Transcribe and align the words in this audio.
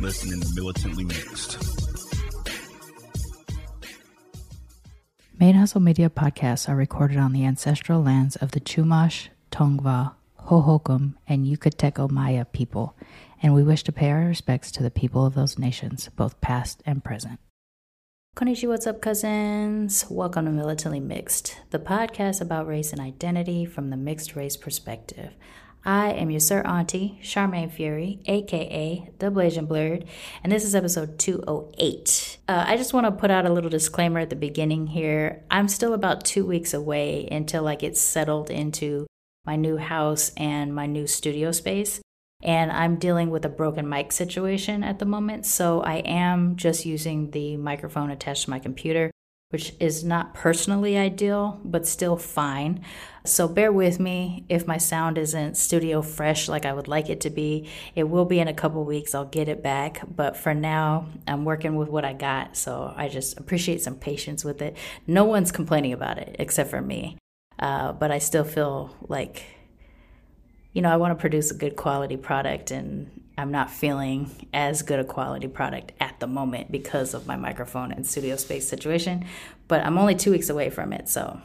listening 0.00 0.40
to 0.40 0.48
Militantly 0.54 1.04
Mixed. 1.04 1.58
Main 5.40 5.54
Hustle 5.54 5.80
Media 5.80 6.08
podcasts 6.08 6.68
are 6.68 6.76
recorded 6.76 7.16
on 7.16 7.32
the 7.32 7.44
ancestral 7.44 8.02
lands 8.02 8.36
of 8.36 8.52
the 8.52 8.60
Chumash, 8.60 9.28
Tongva, 9.50 10.14
Hohokam, 10.46 11.14
and 11.26 11.46
Yucateco 11.46 12.10
Maya 12.10 12.44
people, 12.44 12.96
and 13.42 13.54
we 13.54 13.62
wish 13.62 13.82
to 13.84 13.92
pay 13.92 14.10
our 14.10 14.26
respects 14.26 14.70
to 14.72 14.82
the 14.82 14.90
people 14.90 15.26
of 15.26 15.34
those 15.34 15.58
nations, 15.58 16.08
both 16.16 16.40
past 16.40 16.82
and 16.86 17.02
present. 17.02 17.40
Konnichiwa, 18.36 18.68
what's 18.68 18.86
up, 18.86 19.00
cousins? 19.00 20.06
Welcome 20.08 20.44
to 20.44 20.52
Militantly 20.52 21.00
Mixed, 21.00 21.56
the 21.70 21.80
podcast 21.80 22.40
about 22.40 22.68
race 22.68 22.92
and 22.92 23.00
identity 23.00 23.64
from 23.64 23.90
the 23.90 23.96
mixed 23.96 24.36
race 24.36 24.56
perspective. 24.56 25.32
I 25.84 26.10
am 26.10 26.30
your 26.30 26.40
Sir 26.40 26.60
Auntie, 26.62 27.18
Sharmane 27.22 27.70
Fury, 27.70 28.20
aka 28.26 29.10
The 29.18 29.30
Blasian 29.30 29.68
Blurred, 29.68 30.06
and 30.42 30.52
this 30.52 30.64
is 30.64 30.74
episode 30.74 31.18
208. 31.18 32.38
Uh, 32.48 32.64
I 32.66 32.76
just 32.76 32.92
want 32.92 33.06
to 33.06 33.12
put 33.12 33.30
out 33.30 33.46
a 33.46 33.52
little 33.52 33.70
disclaimer 33.70 34.20
at 34.20 34.30
the 34.30 34.36
beginning 34.36 34.88
here. 34.88 35.44
I'm 35.50 35.68
still 35.68 35.94
about 35.94 36.24
two 36.24 36.44
weeks 36.44 36.74
away 36.74 37.28
until 37.30 37.68
I 37.68 37.76
get 37.76 37.96
settled 37.96 38.50
into 38.50 39.06
my 39.46 39.56
new 39.56 39.76
house 39.76 40.32
and 40.36 40.74
my 40.74 40.86
new 40.86 41.06
studio 41.06 41.52
space. 41.52 42.00
And 42.42 42.70
I'm 42.70 42.96
dealing 42.96 43.30
with 43.30 43.44
a 43.44 43.48
broken 43.48 43.88
mic 43.88 44.12
situation 44.12 44.84
at 44.84 44.98
the 44.98 45.06
moment, 45.06 45.46
so 45.46 45.80
I 45.80 45.96
am 45.96 46.56
just 46.56 46.86
using 46.86 47.30
the 47.30 47.56
microphone 47.56 48.10
attached 48.10 48.44
to 48.44 48.50
my 48.50 48.58
computer 48.58 49.10
which 49.50 49.72
is 49.80 50.04
not 50.04 50.34
personally 50.34 50.98
ideal, 50.98 51.60
but 51.64 51.86
still 51.86 52.16
fine. 52.16 52.84
So 53.24 53.48
bear 53.48 53.72
with 53.72 53.98
me 53.98 54.44
if 54.48 54.66
my 54.66 54.76
sound 54.76 55.16
isn't 55.16 55.56
studio 55.56 56.02
fresh 56.02 56.48
like 56.48 56.66
I 56.66 56.72
would 56.74 56.88
like 56.88 57.08
it 57.08 57.20
to 57.22 57.30
be. 57.30 57.68
It 57.94 58.04
will 58.04 58.26
be 58.26 58.40
in 58.40 58.48
a 58.48 58.54
couple 58.54 58.84
weeks, 58.84 59.14
I'll 59.14 59.24
get 59.24 59.48
it 59.48 59.62
back. 59.62 60.02
But 60.14 60.36
for 60.36 60.52
now, 60.52 61.08
I'm 61.26 61.44
working 61.46 61.76
with 61.76 61.88
what 61.88 62.04
I 62.04 62.12
got. 62.12 62.56
So 62.56 62.92
I 62.94 63.08
just 63.08 63.38
appreciate 63.38 63.80
some 63.80 63.96
patience 63.96 64.44
with 64.44 64.60
it. 64.60 64.76
No 65.06 65.24
one's 65.24 65.50
complaining 65.50 65.94
about 65.94 66.18
it 66.18 66.36
except 66.38 66.68
for 66.68 66.82
me. 66.82 67.16
Uh, 67.58 67.92
but 67.92 68.10
I 68.10 68.18
still 68.18 68.44
feel 68.44 68.94
like, 69.08 69.44
you 70.74 70.82
know, 70.82 70.92
I 70.92 70.96
want 70.96 71.16
to 71.16 71.20
produce 71.20 71.50
a 71.50 71.54
good 71.54 71.74
quality 71.74 72.16
product 72.18 72.70
and 72.70 73.22
I'm 73.38 73.52
not 73.52 73.70
feeling 73.70 74.48
as 74.52 74.82
good 74.82 74.98
a 74.98 75.04
quality 75.04 75.46
product 75.46 75.92
at 76.00 76.18
the 76.18 76.26
moment 76.26 76.72
because 76.72 77.14
of 77.14 77.28
my 77.28 77.36
microphone 77.36 77.92
and 77.92 78.04
studio 78.04 78.34
space 78.34 78.68
situation. 78.68 79.26
But 79.68 79.86
I'm 79.86 79.96
only 79.96 80.16
two 80.16 80.32
weeks 80.32 80.50
away 80.50 80.70
from 80.70 80.92
it, 80.92 81.08
so 81.08 81.40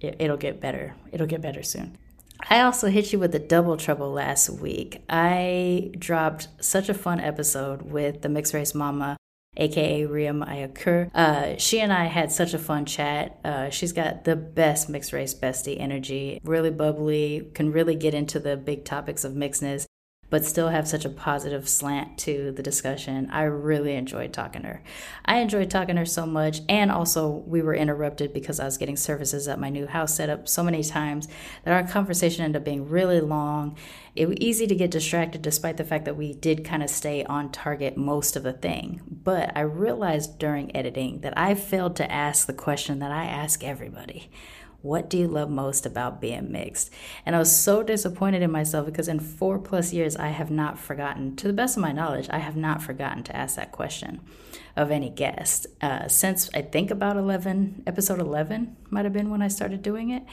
it, 0.00 0.16
it'll 0.18 0.36
get 0.36 0.60
better. 0.60 0.94
It'll 1.10 1.26
get 1.26 1.40
better 1.40 1.62
soon. 1.62 1.96
I 2.50 2.60
also 2.60 2.88
hit 2.88 3.12
you 3.12 3.18
with 3.18 3.34
a 3.34 3.38
double 3.38 3.78
trouble 3.78 4.12
last 4.12 4.50
week. 4.50 5.02
I 5.08 5.92
dropped 5.98 6.48
such 6.60 6.90
a 6.90 6.94
fun 6.94 7.18
episode 7.18 7.82
with 7.82 8.20
the 8.20 8.28
mixed 8.28 8.52
race 8.52 8.74
mama, 8.74 9.16
aka 9.56 10.02
Riyam 10.02 10.46
Ayakur. 10.46 11.10
Uh, 11.14 11.56
she 11.56 11.80
and 11.80 11.92
I 11.92 12.06
had 12.06 12.30
such 12.30 12.52
a 12.52 12.58
fun 12.58 12.84
chat. 12.84 13.38
Uh, 13.42 13.70
she's 13.70 13.92
got 13.92 14.24
the 14.24 14.36
best 14.36 14.90
mixed 14.90 15.14
race 15.14 15.32
bestie 15.32 15.80
energy, 15.80 16.40
really 16.44 16.70
bubbly, 16.70 17.48
can 17.54 17.72
really 17.72 17.94
get 17.94 18.12
into 18.12 18.38
the 18.38 18.56
big 18.56 18.84
topics 18.84 19.24
of 19.24 19.32
mixedness 19.32 19.86
but 20.32 20.46
still 20.46 20.70
have 20.70 20.88
such 20.88 21.04
a 21.04 21.10
positive 21.10 21.68
slant 21.68 22.16
to 22.16 22.52
the 22.52 22.62
discussion. 22.62 23.28
I 23.30 23.42
really 23.42 23.94
enjoyed 23.94 24.32
talking 24.32 24.62
to 24.62 24.68
her. 24.68 24.82
I 25.26 25.40
enjoyed 25.40 25.70
talking 25.70 25.96
to 25.96 26.00
her 26.00 26.06
so 26.06 26.24
much, 26.24 26.62
and 26.70 26.90
also 26.90 27.28
we 27.28 27.60
were 27.60 27.74
interrupted 27.74 28.32
because 28.32 28.58
I 28.58 28.64
was 28.64 28.78
getting 28.78 28.96
services 28.96 29.46
at 29.46 29.60
my 29.60 29.68
new 29.68 29.86
house 29.86 30.14
set 30.14 30.30
up 30.30 30.48
so 30.48 30.62
many 30.62 30.82
times 30.82 31.28
that 31.64 31.74
our 31.74 31.86
conversation 31.86 32.46
ended 32.46 32.62
up 32.62 32.64
being 32.64 32.88
really 32.88 33.20
long. 33.20 33.76
It 34.16 34.26
was 34.26 34.38
easy 34.40 34.66
to 34.68 34.74
get 34.74 34.90
distracted 34.90 35.42
despite 35.42 35.76
the 35.76 35.84
fact 35.84 36.06
that 36.06 36.16
we 36.16 36.32
did 36.32 36.64
kind 36.64 36.82
of 36.82 36.88
stay 36.88 37.24
on 37.24 37.52
target 37.52 37.98
most 37.98 38.34
of 38.34 38.42
the 38.42 38.54
thing. 38.54 39.02
But 39.06 39.54
I 39.54 39.60
realized 39.60 40.38
during 40.38 40.74
editing 40.74 41.20
that 41.20 41.36
I 41.36 41.54
failed 41.54 41.94
to 41.96 42.10
ask 42.10 42.46
the 42.46 42.54
question 42.54 43.00
that 43.00 43.12
I 43.12 43.26
ask 43.26 43.62
everybody 43.62 44.30
what 44.82 45.08
do 45.08 45.16
you 45.16 45.28
love 45.28 45.48
most 45.48 45.86
about 45.86 46.20
being 46.20 46.50
mixed? 46.50 46.90
And 47.24 47.34
I 47.34 47.38
was 47.38 47.54
so 47.54 47.82
disappointed 47.82 48.42
in 48.42 48.50
myself 48.50 48.86
because 48.86 49.08
in 49.08 49.20
four 49.20 49.58
plus 49.58 49.92
years, 49.92 50.16
I 50.16 50.28
have 50.28 50.50
not 50.50 50.78
forgotten, 50.78 51.36
to 51.36 51.46
the 51.46 51.52
best 51.52 51.76
of 51.76 51.82
my 51.82 51.92
knowledge, 51.92 52.28
I 52.30 52.38
have 52.38 52.56
not 52.56 52.82
forgotten 52.82 53.22
to 53.24 53.36
ask 53.36 53.56
that 53.56 53.72
question 53.72 54.20
of 54.76 54.90
any 54.90 55.08
guest. 55.08 55.66
Uh, 55.80 56.08
since 56.08 56.50
I 56.52 56.62
think 56.62 56.90
about 56.90 57.16
11, 57.16 57.84
episode 57.86 58.20
11 58.20 58.76
might 58.90 59.04
have 59.04 59.12
been 59.12 59.30
when 59.30 59.42
I 59.42 59.48
started 59.48 59.82
doing 59.82 60.10
it. 60.10 60.24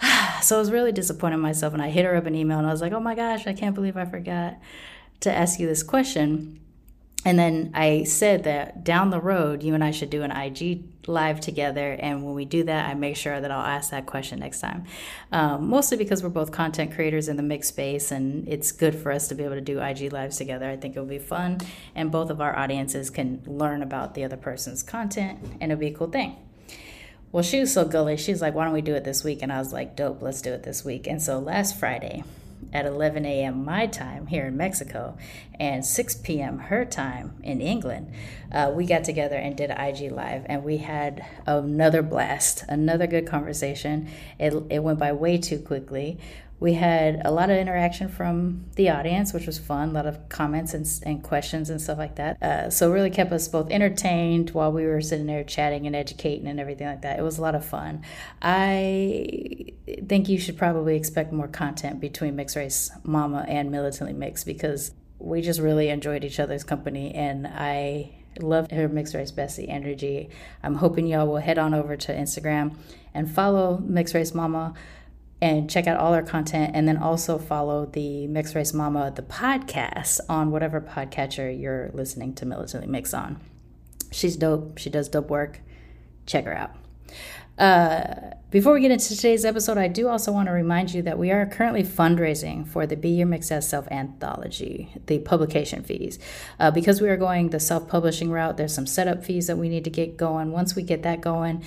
so 0.42 0.56
I 0.56 0.58
was 0.58 0.70
really 0.70 0.92
disappointed 0.92 1.36
in 1.36 1.40
myself. 1.40 1.72
And 1.72 1.82
I 1.82 1.90
hit 1.90 2.04
her 2.04 2.16
up 2.16 2.26
an 2.26 2.34
email 2.34 2.58
and 2.58 2.66
I 2.66 2.72
was 2.72 2.80
like, 2.80 2.92
oh 2.92 3.00
my 3.00 3.14
gosh, 3.14 3.46
I 3.46 3.52
can't 3.52 3.74
believe 3.74 3.96
I 3.96 4.04
forgot 4.04 4.58
to 5.20 5.32
ask 5.32 5.60
you 5.60 5.66
this 5.66 5.82
question. 5.82 6.60
And 7.24 7.38
then 7.38 7.72
I 7.74 8.04
said 8.04 8.44
that 8.44 8.84
down 8.84 9.10
the 9.10 9.20
road, 9.20 9.62
you 9.62 9.74
and 9.74 9.82
I 9.82 9.90
should 9.90 10.08
do 10.08 10.22
an 10.22 10.30
IG 10.30 10.84
live 11.08 11.40
together. 11.40 11.92
And 11.98 12.24
when 12.24 12.34
we 12.34 12.44
do 12.44 12.62
that, 12.64 12.88
I 12.88 12.94
make 12.94 13.16
sure 13.16 13.40
that 13.40 13.50
I'll 13.50 13.66
ask 13.66 13.90
that 13.90 14.06
question 14.06 14.38
next 14.38 14.60
time. 14.60 14.84
Um, 15.32 15.68
mostly 15.68 15.96
because 15.96 16.22
we're 16.22 16.28
both 16.28 16.52
content 16.52 16.94
creators 16.94 17.28
in 17.28 17.36
the 17.36 17.42
mixed 17.42 17.70
space, 17.70 18.12
and 18.12 18.46
it's 18.48 18.70
good 18.70 18.94
for 18.94 19.10
us 19.10 19.28
to 19.28 19.34
be 19.34 19.42
able 19.42 19.56
to 19.56 19.60
do 19.60 19.80
IG 19.80 20.12
lives 20.12 20.36
together. 20.36 20.68
I 20.70 20.76
think 20.76 20.94
it'll 20.94 21.06
be 21.06 21.18
fun, 21.18 21.58
and 21.94 22.12
both 22.12 22.30
of 22.30 22.40
our 22.40 22.56
audiences 22.56 23.10
can 23.10 23.42
learn 23.46 23.82
about 23.82 24.14
the 24.14 24.24
other 24.24 24.36
person's 24.36 24.82
content, 24.82 25.40
and 25.60 25.72
it'll 25.72 25.80
be 25.80 25.88
a 25.88 25.94
cool 25.94 26.10
thing. 26.10 26.36
Well, 27.32 27.42
she 27.42 27.60
was 27.60 27.72
so 27.72 27.84
gully. 27.84 28.16
She's 28.16 28.40
like, 28.40 28.54
why 28.54 28.64
don't 28.64 28.72
we 28.72 28.80
do 28.80 28.94
it 28.94 29.04
this 29.04 29.22
week? 29.22 29.42
And 29.42 29.52
I 29.52 29.58
was 29.58 29.72
like, 29.72 29.96
dope, 29.96 30.22
let's 30.22 30.40
do 30.40 30.52
it 30.52 30.62
this 30.62 30.84
week. 30.84 31.06
And 31.06 31.20
so 31.20 31.38
last 31.38 31.78
Friday, 31.78 32.24
at 32.72 32.86
11 32.86 33.24
a.m. 33.24 33.64
my 33.64 33.86
time 33.86 34.26
here 34.26 34.46
in 34.46 34.56
Mexico 34.56 35.16
and 35.58 35.84
6 35.84 36.14
p.m. 36.16 36.58
her 36.58 36.84
time 36.84 37.34
in 37.42 37.60
England, 37.60 38.12
uh, 38.52 38.70
we 38.74 38.86
got 38.86 39.04
together 39.04 39.36
and 39.36 39.56
did 39.56 39.70
IG 39.70 40.12
Live 40.12 40.44
and 40.46 40.64
we 40.64 40.78
had 40.78 41.24
another 41.46 42.02
blast, 42.02 42.64
another 42.68 43.06
good 43.06 43.26
conversation. 43.26 44.08
It, 44.38 44.54
it 44.70 44.82
went 44.82 44.98
by 44.98 45.12
way 45.12 45.38
too 45.38 45.58
quickly 45.58 46.18
we 46.60 46.74
had 46.74 47.22
a 47.24 47.30
lot 47.30 47.50
of 47.50 47.56
interaction 47.56 48.08
from 48.08 48.64
the 48.74 48.90
audience, 48.90 49.32
which 49.32 49.46
was 49.46 49.58
fun, 49.58 49.90
a 49.90 49.92
lot 49.92 50.06
of 50.06 50.28
comments 50.28 50.74
and, 50.74 50.86
and 51.04 51.22
questions 51.22 51.70
and 51.70 51.80
stuff 51.80 51.98
like 51.98 52.16
that. 52.16 52.42
Uh, 52.42 52.70
so, 52.70 52.90
it 52.90 52.94
really 52.94 53.10
kept 53.10 53.30
us 53.32 53.46
both 53.46 53.70
entertained 53.70 54.50
while 54.50 54.72
we 54.72 54.84
were 54.86 55.00
sitting 55.00 55.26
there 55.26 55.44
chatting 55.44 55.86
and 55.86 55.94
educating 55.94 56.48
and 56.48 56.58
everything 56.58 56.86
like 56.86 57.02
that. 57.02 57.18
It 57.18 57.22
was 57.22 57.38
a 57.38 57.42
lot 57.42 57.54
of 57.54 57.64
fun. 57.64 58.02
I 58.42 59.72
think 60.06 60.28
you 60.28 60.38
should 60.38 60.58
probably 60.58 60.96
expect 60.96 61.32
more 61.32 61.48
content 61.48 62.00
between 62.00 62.36
Mixed 62.36 62.56
Race 62.56 62.90
Mama 63.04 63.44
and 63.48 63.70
Militantly 63.70 64.14
Mixed 64.14 64.46
because 64.46 64.92
we 65.18 65.42
just 65.42 65.60
really 65.60 65.88
enjoyed 65.88 66.24
each 66.24 66.38
other's 66.38 66.64
company 66.64 67.14
and 67.14 67.46
I 67.46 68.12
love 68.40 68.70
her 68.70 68.88
mixed 68.88 69.14
race 69.14 69.30
bessie 69.30 69.68
energy. 69.68 70.30
I'm 70.62 70.76
hoping 70.76 71.06
y'all 71.06 71.26
will 71.26 71.38
head 71.38 71.58
on 71.58 71.74
over 71.74 71.96
to 71.96 72.14
Instagram 72.14 72.76
and 73.14 73.30
follow 73.30 73.78
Mixed 73.78 74.14
Race 74.14 74.34
Mama 74.34 74.74
and 75.40 75.70
check 75.70 75.86
out 75.86 75.98
all 75.98 76.14
our 76.14 76.22
content 76.22 76.72
and 76.74 76.88
then 76.88 76.96
also 76.96 77.38
follow 77.38 77.86
the 77.86 78.26
mixed 78.26 78.54
race 78.54 78.72
mama 78.72 79.12
the 79.14 79.22
podcast 79.22 80.20
on 80.28 80.50
whatever 80.50 80.80
podcatcher 80.80 81.58
you're 81.58 81.90
listening 81.92 82.34
to 82.34 82.44
militantly 82.44 82.88
mix 82.88 83.14
on 83.14 83.40
she's 84.10 84.36
dope 84.36 84.78
she 84.78 84.90
does 84.90 85.08
dope 85.08 85.28
work 85.28 85.60
check 86.26 86.44
her 86.44 86.56
out 86.56 86.74
uh, 87.58 88.34
before 88.50 88.72
we 88.72 88.80
get 88.80 88.92
into 88.92 89.14
today's 89.14 89.44
episode, 89.44 89.76
I 89.76 89.88
do 89.88 90.08
also 90.08 90.30
want 90.30 90.46
to 90.46 90.52
remind 90.52 90.94
you 90.94 91.02
that 91.02 91.18
we 91.18 91.32
are 91.32 91.44
currently 91.44 91.82
fundraising 91.82 92.66
for 92.66 92.86
the 92.86 92.96
Be 92.96 93.10
Your 93.10 93.34
as 93.34 93.68
Self 93.68 93.88
anthology, 93.90 94.94
the 95.06 95.18
publication 95.18 95.82
fees. 95.82 96.20
Uh, 96.60 96.70
because 96.70 97.00
we 97.00 97.08
are 97.08 97.16
going 97.16 97.50
the 97.50 97.58
self 97.58 97.88
publishing 97.88 98.30
route, 98.30 98.56
there's 98.56 98.74
some 98.74 98.86
setup 98.86 99.24
fees 99.24 99.48
that 99.48 99.58
we 99.58 99.68
need 99.68 99.84
to 99.84 99.90
get 99.90 100.16
going. 100.16 100.52
Once 100.52 100.76
we 100.76 100.82
get 100.82 101.02
that 101.02 101.20
going, 101.20 101.64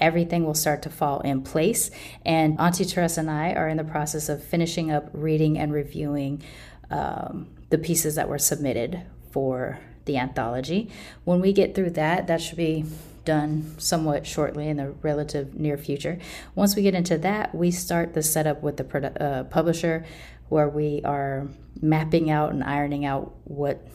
everything 0.00 0.44
will 0.44 0.54
start 0.54 0.82
to 0.82 0.90
fall 0.90 1.20
in 1.20 1.42
place. 1.42 1.90
And 2.24 2.58
Auntie 2.60 2.84
Teresa 2.84 3.20
and 3.20 3.30
I 3.30 3.52
are 3.52 3.68
in 3.68 3.76
the 3.76 3.84
process 3.84 4.28
of 4.28 4.42
finishing 4.42 4.90
up 4.90 5.08
reading 5.12 5.58
and 5.58 5.72
reviewing 5.72 6.42
um, 6.90 7.48
the 7.70 7.78
pieces 7.78 8.14
that 8.16 8.28
were 8.28 8.38
submitted 8.38 9.02
for 9.30 9.78
the 10.04 10.18
anthology. 10.18 10.90
When 11.24 11.40
we 11.40 11.52
get 11.52 11.74
through 11.74 11.90
that, 11.90 12.26
that 12.26 12.40
should 12.42 12.58
be 12.58 12.84
done 13.24 13.74
somewhat 13.78 14.26
shortly 14.26 14.68
in 14.68 14.76
the 14.76 14.90
relative 15.02 15.54
near 15.54 15.78
future. 15.78 16.18
Once 16.54 16.76
we 16.76 16.82
get 16.82 16.94
into 16.94 17.16
that, 17.18 17.54
we 17.54 17.70
start 17.70 18.12
the 18.12 18.22
setup 18.22 18.62
with 18.62 18.76
the 18.76 18.84
produ- 18.84 19.20
uh, 19.20 19.44
publisher 19.44 20.04
where 20.50 20.68
we 20.68 21.00
are 21.04 21.48
mapping 21.80 22.30
out 22.30 22.52
and 22.52 22.62
ironing 22.62 23.04
out 23.04 23.34
what 23.44 23.86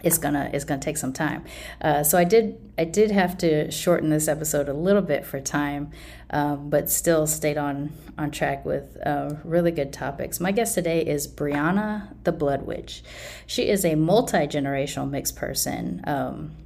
it's 0.05 0.19
gonna 0.19 0.51
it's 0.53 0.65
gonna 0.65 0.81
take 0.81 0.99
some 0.99 1.13
time. 1.13 1.43
Uh, 1.81 2.05
so 2.05 2.19
I 2.19 2.25
did 2.25 2.61
I 2.77 2.85
did 2.85 3.11
have 3.11 3.39
to 3.39 3.71
shorten 3.71 4.11
this 4.11 4.29
episode 4.29 4.69
a 4.69 4.75
little 4.75 5.03
bit 5.03 5.25
for 5.25 5.41
time, 5.41 5.91
um, 6.35 6.69
but 6.69 6.91
still 6.91 7.27
stayed 7.27 7.57
on 7.57 7.93
on 8.19 8.31
track 8.31 8.65
with 8.65 8.97
uh, 9.07 9.37
really 9.45 9.71
good 9.71 9.93
topics. 9.93 10.41
My 10.41 10.53
guest 10.53 10.75
today 10.75 11.01
is 11.01 11.27
Brianna 11.27 12.09
the 12.25 12.33
Blood 12.33 12.63
Witch. 12.63 13.03
She 13.47 13.69
is 13.69 13.85
a 13.85 13.95
multi 13.95 14.39
generational 14.39 15.09
mixed 15.09 15.37
person. 15.37 16.03
Um, 16.05 16.57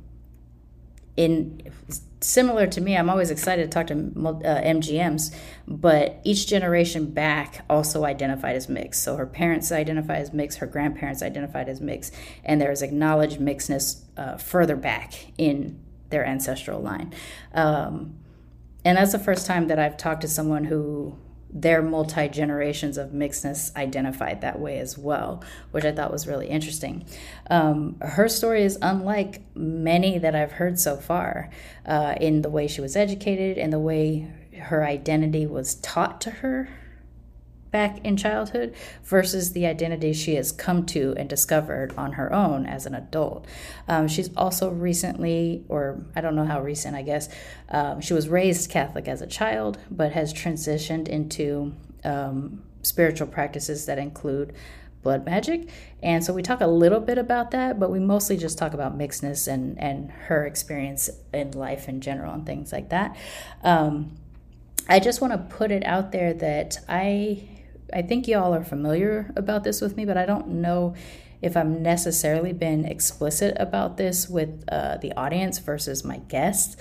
in 1.16 1.70
similar 2.20 2.66
to 2.66 2.80
me, 2.80 2.96
I'm 2.96 3.10
always 3.10 3.30
excited 3.30 3.64
to 3.64 3.68
talk 3.68 3.88
to 3.88 3.94
uh, 3.94 4.62
MGMs, 4.62 5.34
but 5.66 6.18
each 6.24 6.46
generation 6.46 7.10
back 7.10 7.64
also 7.68 8.04
identified 8.04 8.56
as 8.56 8.70
mixed. 8.70 9.02
So 9.02 9.16
her 9.16 9.26
parents 9.26 9.70
identified 9.70 10.22
as 10.22 10.32
mixed, 10.32 10.58
her 10.58 10.66
grandparents 10.66 11.22
identified 11.22 11.68
as 11.68 11.80
mixed, 11.80 12.14
and 12.42 12.58
there's 12.58 12.80
acknowledged 12.80 13.38
mixedness 13.38 14.02
uh, 14.16 14.38
further 14.38 14.76
back 14.76 15.26
in 15.36 15.78
their 16.08 16.24
ancestral 16.24 16.80
line. 16.80 17.12
Um, 17.52 18.14
and 18.84 18.96
that's 18.98 19.12
the 19.12 19.18
first 19.18 19.46
time 19.46 19.68
that 19.68 19.78
I've 19.78 19.96
talked 19.96 20.22
to 20.22 20.28
someone 20.28 20.64
who 20.64 21.16
their 21.50 21.80
multi 21.80 22.28
generations 22.28 22.98
of 22.98 23.10
mixedness 23.10 23.74
identified 23.74 24.42
that 24.42 24.60
way 24.60 24.78
as 24.78 24.98
well, 24.98 25.42
which 25.70 25.84
I 25.84 25.92
thought 25.92 26.12
was 26.12 26.26
really 26.26 26.48
interesting. 26.48 27.06
Um, 27.50 27.96
her 28.00 28.28
story 28.28 28.62
is 28.64 28.78
unlike 28.82 29.42
many 29.54 30.18
that 30.18 30.34
I've 30.34 30.52
heard 30.52 30.78
so 30.78 30.96
far 30.96 31.50
uh, 31.86 32.16
in 32.20 32.42
the 32.42 32.50
way 32.50 32.66
she 32.66 32.80
was 32.80 32.96
educated 32.96 33.56
and 33.56 33.72
the 33.72 33.78
way 33.78 34.30
her 34.60 34.84
identity 34.84 35.46
was 35.46 35.76
taught 35.76 36.20
to 36.22 36.30
her 36.30 36.68
back 37.70 38.04
in 38.04 38.16
childhood 38.16 38.74
versus 39.04 39.52
the 39.52 39.66
identity 39.66 40.12
she 40.12 40.34
has 40.34 40.52
come 40.52 40.86
to 40.86 41.14
and 41.16 41.28
discovered 41.28 41.94
on 41.96 42.12
her 42.12 42.32
own 42.32 42.66
as 42.66 42.86
an 42.86 42.94
adult. 42.94 43.46
Um, 43.86 44.08
she's 44.08 44.34
also 44.36 44.70
recently, 44.70 45.64
or 45.68 46.04
I 46.16 46.20
don't 46.20 46.34
know 46.34 46.46
how 46.46 46.62
recent, 46.62 46.96
I 46.96 47.02
guess, 47.02 47.28
um, 47.68 48.00
she 48.00 48.14
was 48.14 48.28
raised 48.28 48.70
Catholic 48.70 49.08
as 49.08 49.22
a 49.22 49.26
child, 49.26 49.78
but 49.90 50.12
has 50.12 50.32
transitioned 50.32 51.08
into 51.08 51.74
um, 52.04 52.62
spiritual 52.82 53.26
practices 53.26 53.86
that 53.86 53.98
include 53.98 54.54
blood 55.02 55.24
magic. 55.24 55.68
And 56.02 56.24
so 56.24 56.32
we 56.32 56.42
talk 56.42 56.60
a 56.60 56.66
little 56.66 57.00
bit 57.00 57.18
about 57.18 57.50
that, 57.52 57.78
but 57.78 57.90
we 57.90 57.98
mostly 57.98 58.36
just 58.36 58.58
talk 58.58 58.74
about 58.74 58.98
mixedness 58.98 59.46
and, 59.46 59.78
and 59.78 60.10
her 60.10 60.44
experience 60.46 61.08
in 61.32 61.52
life 61.52 61.88
in 61.88 62.00
general 62.00 62.34
and 62.34 62.44
things 62.44 62.72
like 62.72 62.88
that. 62.90 63.16
Um, 63.62 64.16
I 64.88 65.00
just 65.00 65.20
want 65.20 65.32
to 65.32 65.56
put 65.56 65.70
it 65.70 65.84
out 65.84 66.12
there 66.12 66.32
that 66.34 66.78
I 66.88 67.42
I 67.92 68.02
think 68.02 68.28
y'all 68.28 68.54
are 68.54 68.64
familiar 68.64 69.32
about 69.36 69.64
this 69.64 69.80
with 69.80 69.96
me, 69.96 70.04
but 70.04 70.16
I 70.16 70.26
don't 70.26 70.48
know 70.48 70.94
if 71.40 71.56
I'm 71.56 71.82
necessarily 71.82 72.52
been 72.52 72.84
explicit 72.84 73.56
about 73.58 73.96
this 73.96 74.28
with 74.28 74.64
uh, 74.70 74.96
the 74.96 75.12
audience 75.12 75.58
versus 75.58 76.04
my 76.04 76.18
guests. 76.18 76.76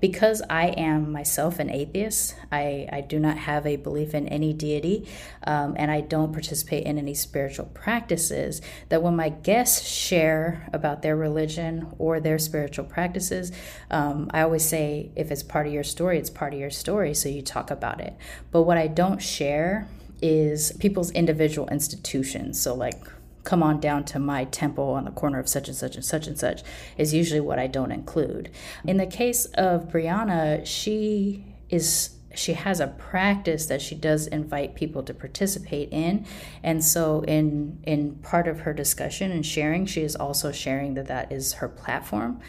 Because 0.00 0.42
I 0.50 0.66
am 0.66 1.12
myself 1.12 1.58
an 1.58 1.70
atheist, 1.70 2.36
I, 2.52 2.86
I 2.92 3.00
do 3.00 3.18
not 3.18 3.38
have 3.38 3.66
a 3.66 3.76
belief 3.76 4.12
in 4.12 4.28
any 4.28 4.52
deity, 4.52 5.08
um, 5.46 5.74
and 5.78 5.90
I 5.90 6.02
don't 6.02 6.30
participate 6.30 6.84
in 6.84 6.98
any 6.98 7.14
spiritual 7.14 7.66
practices. 7.72 8.60
That 8.90 9.02
when 9.02 9.16
my 9.16 9.30
guests 9.30 9.88
share 9.88 10.68
about 10.74 11.00
their 11.00 11.16
religion 11.16 11.94
or 11.96 12.20
their 12.20 12.38
spiritual 12.38 12.84
practices, 12.84 13.50
um, 13.90 14.30
I 14.34 14.42
always 14.42 14.66
say 14.66 15.10
if 15.16 15.30
it's 15.30 15.42
part 15.42 15.66
of 15.66 15.72
your 15.72 15.84
story, 15.84 16.18
it's 16.18 16.28
part 16.28 16.52
of 16.52 16.60
your 16.60 16.70
story, 16.70 17.14
so 17.14 17.30
you 17.30 17.40
talk 17.40 17.70
about 17.70 18.02
it. 18.02 18.14
But 18.50 18.64
what 18.64 18.76
I 18.76 18.88
don't 18.88 19.22
share 19.22 19.88
is 20.24 20.72
people's 20.80 21.10
individual 21.10 21.68
institutions. 21.68 22.58
So, 22.58 22.74
like, 22.74 23.06
come 23.42 23.62
on 23.62 23.78
down 23.78 24.04
to 24.04 24.18
my 24.18 24.46
temple 24.46 24.88
on 24.88 25.04
the 25.04 25.10
corner 25.10 25.38
of 25.38 25.46
such 25.50 25.68
and 25.68 25.76
such 25.76 25.96
and 25.96 26.04
such 26.04 26.26
and 26.26 26.38
such 26.38 26.62
is 26.96 27.12
usually 27.12 27.40
what 27.40 27.58
I 27.58 27.66
don't 27.66 27.92
include. 27.92 28.50
In 28.86 28.96
the 28.96 29.06
case 29.06 29.44
of 29.54 29.88
Brianna, 29.88 30.64
she 30.66 31.44
is 31.68 32.10
she 32.34 32.54
has 32.54 32.80
a 32.80 32.88
practice 32.88 33.66
that 33.66 33.82
she 33.82 33.94
does 33.94 34.26
invite 34.26 34.74
people 34.74 35.04
to 35.04 35.14
participate 35.14 35.88
in 35.92 36.26
and 36.64 36.82
so 36.82 37.20
in 37.28 37.78
in 37.84 38.16
part 38.16 38.48
of 38.48 38.60
her 38.60 38.72
discussion 38.72 39.30
and 39.30 39.46
sharing 39.46 39.86
she 39.86 40.02
is 40.02 40.16
also 40.16 40.50
sharing 40.50 40.94
that 40.94 41.06
that 41.06 41.30
is 41.30 41.52
her 41.52 41.68
platform 41.68 42.40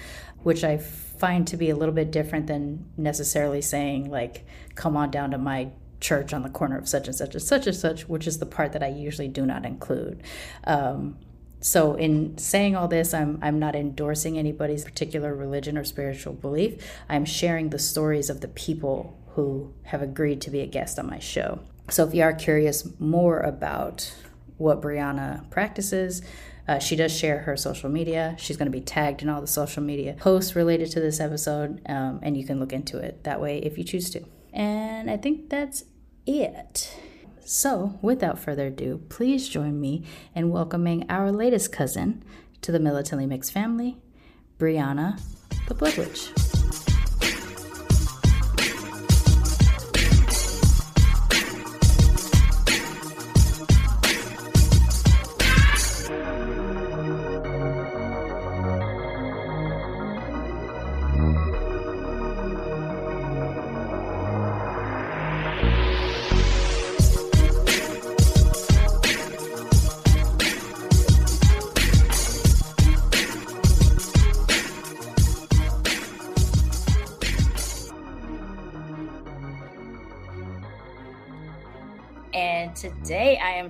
which 0.42 0.64
i 0.64 0.76
find 0.76 1.46
to 1.46 1.56
be 1.56 1.70
a 1.70 1.76
little 1.76 1.94
bit 1.94 2.10
different 2.10 2.48
than 2.48 2.84
necessarily 2.98 3.62
saying 3.62 4.10
like 4.10 4.44
come 4.74 4.98
on 4.98 5.12
down 5.12 5.30
to 5.30 5.38
my 5.38 5.70
church 6.00 6.34
on 6.34 6.44
the 6.44 6.50
corner 6.50 6.78
of 6.78 6.88
such 6.88 7.08
and 7.08 7.16
such 7.16 7.34
and 7.34 7.44
such 7.44 7.68
and 7.68 7.76
such, 7.76 8.08
which 8.08 8.28
is 8.28 8.40
the 8.40 8.46
part 8.46 8.74
that 8.74 8.84
I 8.84 8.88
usually 8.88 9.28
do 9.28 9.46
not 9.46 9.66
include. 9.66 10.24
Um, 10.66 11.18
so, 11.62 11.96
in 11.96 12.38
saying 12.38 12.76
all 12.76 12.88
this, 12.88 13.12
I'm, 13.12 13.40
I'm 13.42 13.58
not 13.58 13.76
endorsing 13.76 14.38
anybody's 14.38 14.84
particular 14.84 15.34
religion 15.34 15.80
or 15.80 15.84
spiritual 15.84 16.34
belief. 16.34 16.86
I'm 17.10 17.26
sharing 17.26 17.70
the 17.70 17.80
stories 17.80 18.30
of 18.30 18.42
the 18.42 18.48
people 18.48 19.18
who 19.30 19.74
have 19.86 20.04
agreed 20.04 20.42
to 20.42 20.52
be 20.52 20.60
a 20.60 20.68
guest 20.68 21.00
on 21.00 21.08
my 21.10 21.18
show. 21.18 21.60
So, 21.90 22.08
if 22.08 22.14
you 22.14 22.22
are 22.22 22.34
curious 22.34 22.88
more 23.00 23.40
about 23.40 24.14
what 24.58 24.82
Brianna 24.82 25.50
practices, 25.50 26.22
uh, 26.68 26.80
she 26.80 26.96
does 26.96 27.16
share 27.16 27.40
her 27.40 27.58
social 27.58 27.90
media. 27.90 28.36
She's 28.38 28.58
going 28.58 28.72
to 28.72 28.78
be 28.78 28.82
tagged 28.84 29.22
in 29.22 29.30
all 29.30 29.42
the 29.42 29.48
social 29.48 29.82
media 29.82 30.16
posts 30.20 30.56
related 30.56 30.92
to 30.92 31.00
this 31.00 31.20
episode, 31.20 31.82
um, 31.88 32.20
and 32.22 32.38
you 32.38 32.46
can 32.46 32.60
look 32.60 32.74
into 32.74 33.00
it 33.00 33.24
that 33.24 33.42
way 33.42 33.58
if 33.60 33.78
you 33.78 33.84
choose 33.84 34.10
to. 34.12 34.24
And 34.56 35.12
I 35.12 35.18
think 35.18 35.50
that's 35.50 35.84
it. 36.26 36.96
So, 37.46 38.00
without 38.02 38.40
further 38.40 38.68
ado, 38.68 39.02
please 39.10 39.48
join 39.48 39.80
me 39.80 40.04
in 40.34 40.50
welcoming 40.50 41.06
our 41.10 41.32
latest 41.32 41.72
cousin 41.72 42.24
to 42.62 42.72
the 42.72 42.80
Militantly 42.80 43.28
Mixed 43.28 43.52
family, 43.52 43.98
Brianna 44.58 45.20
the 45.68 45.74
Blood 45.74 45.98
Witch. 45.98 46.55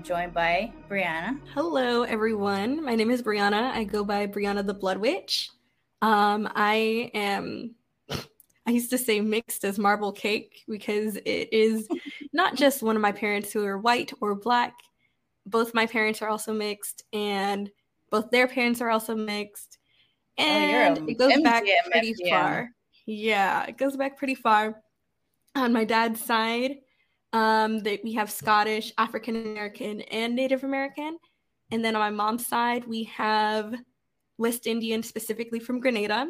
Joined 0.05 0.35
by 0.35 0.71
Brianna. 0.88 1.39
Hello, 1.55 2.03
everyone. 2.03 2.85
My 2.85 2.93
name 2.93 3.09
is 3.09 3.24
Brianna. 3.24 3.71
I 3.71 3.85
go 3.85 4.03
by 4.03 4.27
Brianna 4.27 4.63
the 4.63 4.74
Blood 4.74 5.00
Witch. 5.00 5.50
Um, 6.03 6.47
I 6.53 7.09
am, 7.15 7.74
I 8.67 8.71
used 8.71 8.91
to 8.91 9.00
say 9.00 9.19
mixed 9.19 9.65
as 9.65 9.79
marble 9.79 10.12
cake 10.12 10.63
because 10.67 11.15
it 11.15 11.51
is 11.51 11.88
not 12.33 12.53
just 12.53 12.83
one 12.83 12.95
of 12.95 13.01
my 13.01 13.12
parents 13.12 13.51
who 13.51 13.65
are 13.65 13.79
white 13.79 14.13
or 14.21 14.35
black. 14.35 14.75
Both 15.47 15.74
my 15.74 15.88
parents 15.88 16.21
are 16.21 16.29
also 16.29 16.53
mixed, 16.53 17.03
and 17.12 17.71
both 18.12 18.29
their 18.29 18.47
parents 18.47 18.81
are 18.81 18.91
also 18.91 19.15
mixed. 19.15 19.79
And 20.38 21.00
oh, 21.00 21.05
it 21.07 21.17
goes 21.17 21.33
MGM, 21.33 21.43
back 21.43 21.63
pretty 21.91 22.13
MGM. 22.13 22.29
far. 22.29 22.69
Yeah, 23.07 23.65
it 23.65 23.79
goes 23.79 23.97
back 23.97 24.19
pretty 24.19 24.35
far. 24.35 24.83
On 25.55 25.74
my 25.74 25.83
dad's 25.83 26.24
side, 26.24 26.75
um, 27.36 27.80
that 27.80 28.01
we 28.01 28.13
have 28.13 28.32
Scottish, 28.32 28.94
African 28.98 29.36
American, 29.36 30.00
and 30.04 30.34
Native 30.34 30.63
American. 30.63 31.18
And 31.70 31.84
then 31.84 31.94
on 31.94 32.00
my 32.00 32.10
mom's 32.10 32.48
side, 32.48 32.88
we 32.88 33.04
have 33.04 33.75
West 34.38 34.68
Indian, 34.68 35.04
specifically 35.04 35.60
from 35.60 35.82
Grenada, 35.82 36.30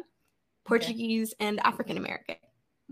Portuguese, 0.64 1.32
okay. 1.34 1.48
and 1.48 1.60
African 1.60 1.96
American. 1.96 2.36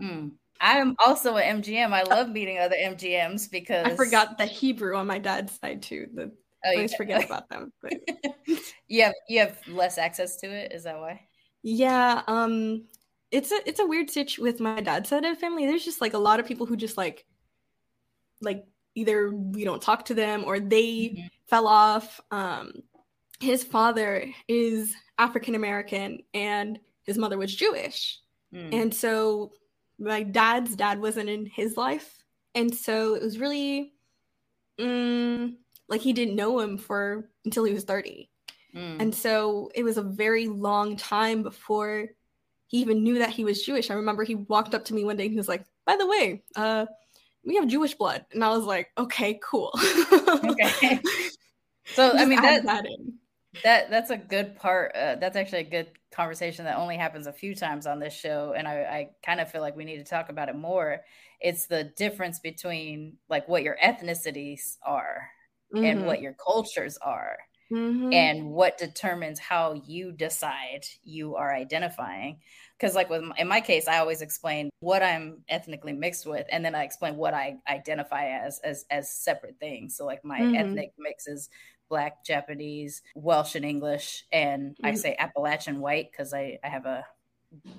Mm. 0.01 0.31
I 0.61 0.77
am 0.77 0.95
also 1.05 1.35
an 1.35 1.61
MGM. 1.61 1.91
I 1.91 2.03
love 2.03 2.29
meeting 2.29 2.57
other 2.57 2.77
MGMs 2.77 3.51
because 3.51 3.85
I 3.85 3.95
forgot 3.97 4.37
the 4.37 4.45
Hebrew 4.45 4.95
on 4.95 5.07
my 5.07 5.19
dad's 5.19 5.59
side 5.59 5.81
too. 5.81 6.07
The 6.13 6.31
oh, 6.31 6.69
I 6.69 6.75
always 6.75 6.91
yeah. 6.91 6.97
forget 6.97 7.25
about 7.25 7.49
them. 7.49 7.73
But... 7.81 7.95
you 8.87 9.03
have 9.03 9.13
you 9.27 9.39
have 9.39 9.59
less 9.67 9.97
access 9.97 10.37
to 10.37 10.47
it. 10.47 10.71
Is 10.71 10.83
that 10.83 10.97
why? 10.97 11.19
Yeah. 11.63 12.21
Um. 12.27 12.85
It's 13.31 13.51
a 13.51 13.59
it's 13.65 13.81
a 13.81 13.85
weird 13.85 14.09
stitch 14.09 14.39
with 14.39 14.61
my 14.61 14.79
dad's 14.79 15.09
side 15.09 15.25
of 15.25 15.37
family. 15.37 15.65
There's 15.65 15.83
just 15.83 15.99
like 15.99 16.13
a 16.13 16.17
lot 16.17 16.39
of 16.39 16.45
people 16.45 16.65
who 16.65 16.77
just 16.77 16.95
like 16.95 17.25
like 18.41 18.65
either 18.95 19.31
we 19.31 19.63
don't 19.63 19.81
talk 19.81 20.05
to 20.05 20.13
them 20.13 20.43
or 20.45 20.59
they 20.59 20.83
mm-hmm. 20.83 21.27
fell 21.47 21.67
off. 21.67 22.19
Um, 22.31 22.71
his 23.39 23.63
father 23.63 24.25
is 24.47 24.95
African 25.17 25.55
American 25.55 26.19
and 26.33 26.79
his 27.03 27.17
mother 27.17 27.37
was 27.37 27.55
Jewish. 27.55 28.19
Mm. 28.53 28.73
And 28.73 28.93
so 28.93 29.51
my 29.99 30.23
dad's 30.23 30.75
dad 30.75 30.99
wasn't 30.99 31.29
in 31.29 31.45
his 31.45 31.77
life. 31.77 32.23
And 32.53 32.73
so 32.73 33.15
it 33.15 33.21
was 33.21 33.39
really 33.39 33.93
mm, 34.79 35.53
like 35.87 36.01
he 36.01 36.13
didn't 36.13 36.35
know 36.35 36.59
him 36.59 36.77
for 36.77 37.29
until 37.43 37.63
he 37.63 37.73
was 37.73 37.83
30. 37.83 38.29
Mm. 38.75 39.01
And 39.01 39.15
so 39.15 39.69
it 39.75 39.83
was 39.83 39.97
a 39.97 40.03
very 40.03 40.47
long 40.47 40.95
time 40.95 41.43
before 41.43 42.07
he 42.67 42.79
even 42.79 43.03
knew 43.03 43.19
that 43.19 43.29
he 43.29 43.45
was 43.45 43.63
Jewish. 43.63 43.91
I 43.91 43.95
remember 43.95 44.23
he 44.23 44.35
walked 44.35 44.73
up 44.73 44.85
to 44.85 44.93
me 44.93 45.03
one 45.03 45.17
day 45.17 45.25
and 45.25 45.31
he 45.31 45.37
was 45.37 45.47
like, 45.47 45.65
by 45.85 45.95
the 45.97 46.07
way, 46.07 46.43
uh, 46.55 46.85
we 47.45 47.55
have 47.55 47.67
Jewish 47.67 47.93
blood. 47.93 48.25
And 48.31 48.43
I 48.43 48.49
was 48.49 48.65
like, 48.65 48.89
okay, 48.97 49.39
cool. 49.43 49.71
okay. 50.11 50.99
So 51.93 52.11
I 52.11 52.25
mean 52.25 52.41
that, 52.41 52.63
that 52.65 52.85
that 53.63 53.89
that's 53.89 54.09
a 54.09 54.17
good 54.17 54.55
part. 54.55 54.95
Uh, 54.95 55.15
that's 55.15 55.35
actually 55.35 55.59
a 55.59 55.69
good 55.69 55.91
conversation 56.11 56.65
that 56.65 56.77
only 56.77 56.97
happens 56.97 57.27
a 57.27 57.31
few 57.31 57.55
times 57.55 57.85
on 57.85 57.99
this 57.99 58.13
show, 58.13 58.53
and 58.57 58.67
I, 58.67 58.73
I 58.73 59.09
kind 59.23 59.39
of 59.39 59.51
feel 59.51 59.61
like 59.61 59.75
we 59.75 59.85
need 59.85 59.97
to 59.97 60.03
talk 60.03 60.29
about 60.29 60.49
it 60.49 60.55
more. 60.55 61.01
It's 61.39 61.67
the 61.67 61.83
difference 61.83 62.39
between 62.39 63.17
like 63.29 63.47
what 63.47 63.63
your 63.63 63.77
ethnicities 63.83 64.77
are 64.83 65.29
mm-hmm. 65.73 65.85
and 65.85 66.05
what 66.05 66.21
your 66.21 66.33
cultures 66.33 66.97
are. 67.01 67.37
Mm-hmm. 67.71 68.13
and 68.13 68.51
what 68.51 68.77
determines 68.77 69.39
how 69.39 69.81
you 69.87 70.11
decide 70.11 70.85
you 71.03 71.35
are 71.35 71.51
identifying 71.51 72.37
because 72.77 72.95
like 72.95 73.09
with 73.09 73.23
in 73.37 73.47
my 73.47 73.61
case 73.61 73.87
i 73.87 73.97
always 73.97 74.21
explain 74.21 74.69
what 74.79 75.01
i'm 75.01 75.37
ethnically 75.49 75.93
mixed 75.93 76.25
with 76.25 76.45
and 76.51 76.63
then 76.63 76.75
i 76.75 76.83
explain 76.83 77.15
what 77.15 77.33
i 77.33 77.55
identify 77.69 78.27
as 78.27 78.59
as 78.59 78.85
as 78.89 79.09
separate 79.09 79.55
things 79.59 79.95
so 79.95 80.05
like 80.05 80.23
my 80.23 80.39
mm-hmm. 80.39 80.55
ethnic 80.55 80.93
mix 80.97 81.27
is 81.27 81.49
black 81.89 82.23
japanese 82.25 83.01
welsh 83.15 83.55
and 83.55 83.65
english 83.65 84.25
and 84.31 84.71
mm-hmm. 84.71 84.87
i 84.87 84.93
say 84.93 85.15
appalachian 85.19 85.79
white 85.79 86.09
because 86.11 86.33
i 86.33 86.57
i 86.63 86.67
have 86.67 86.85
a 86.85 87.05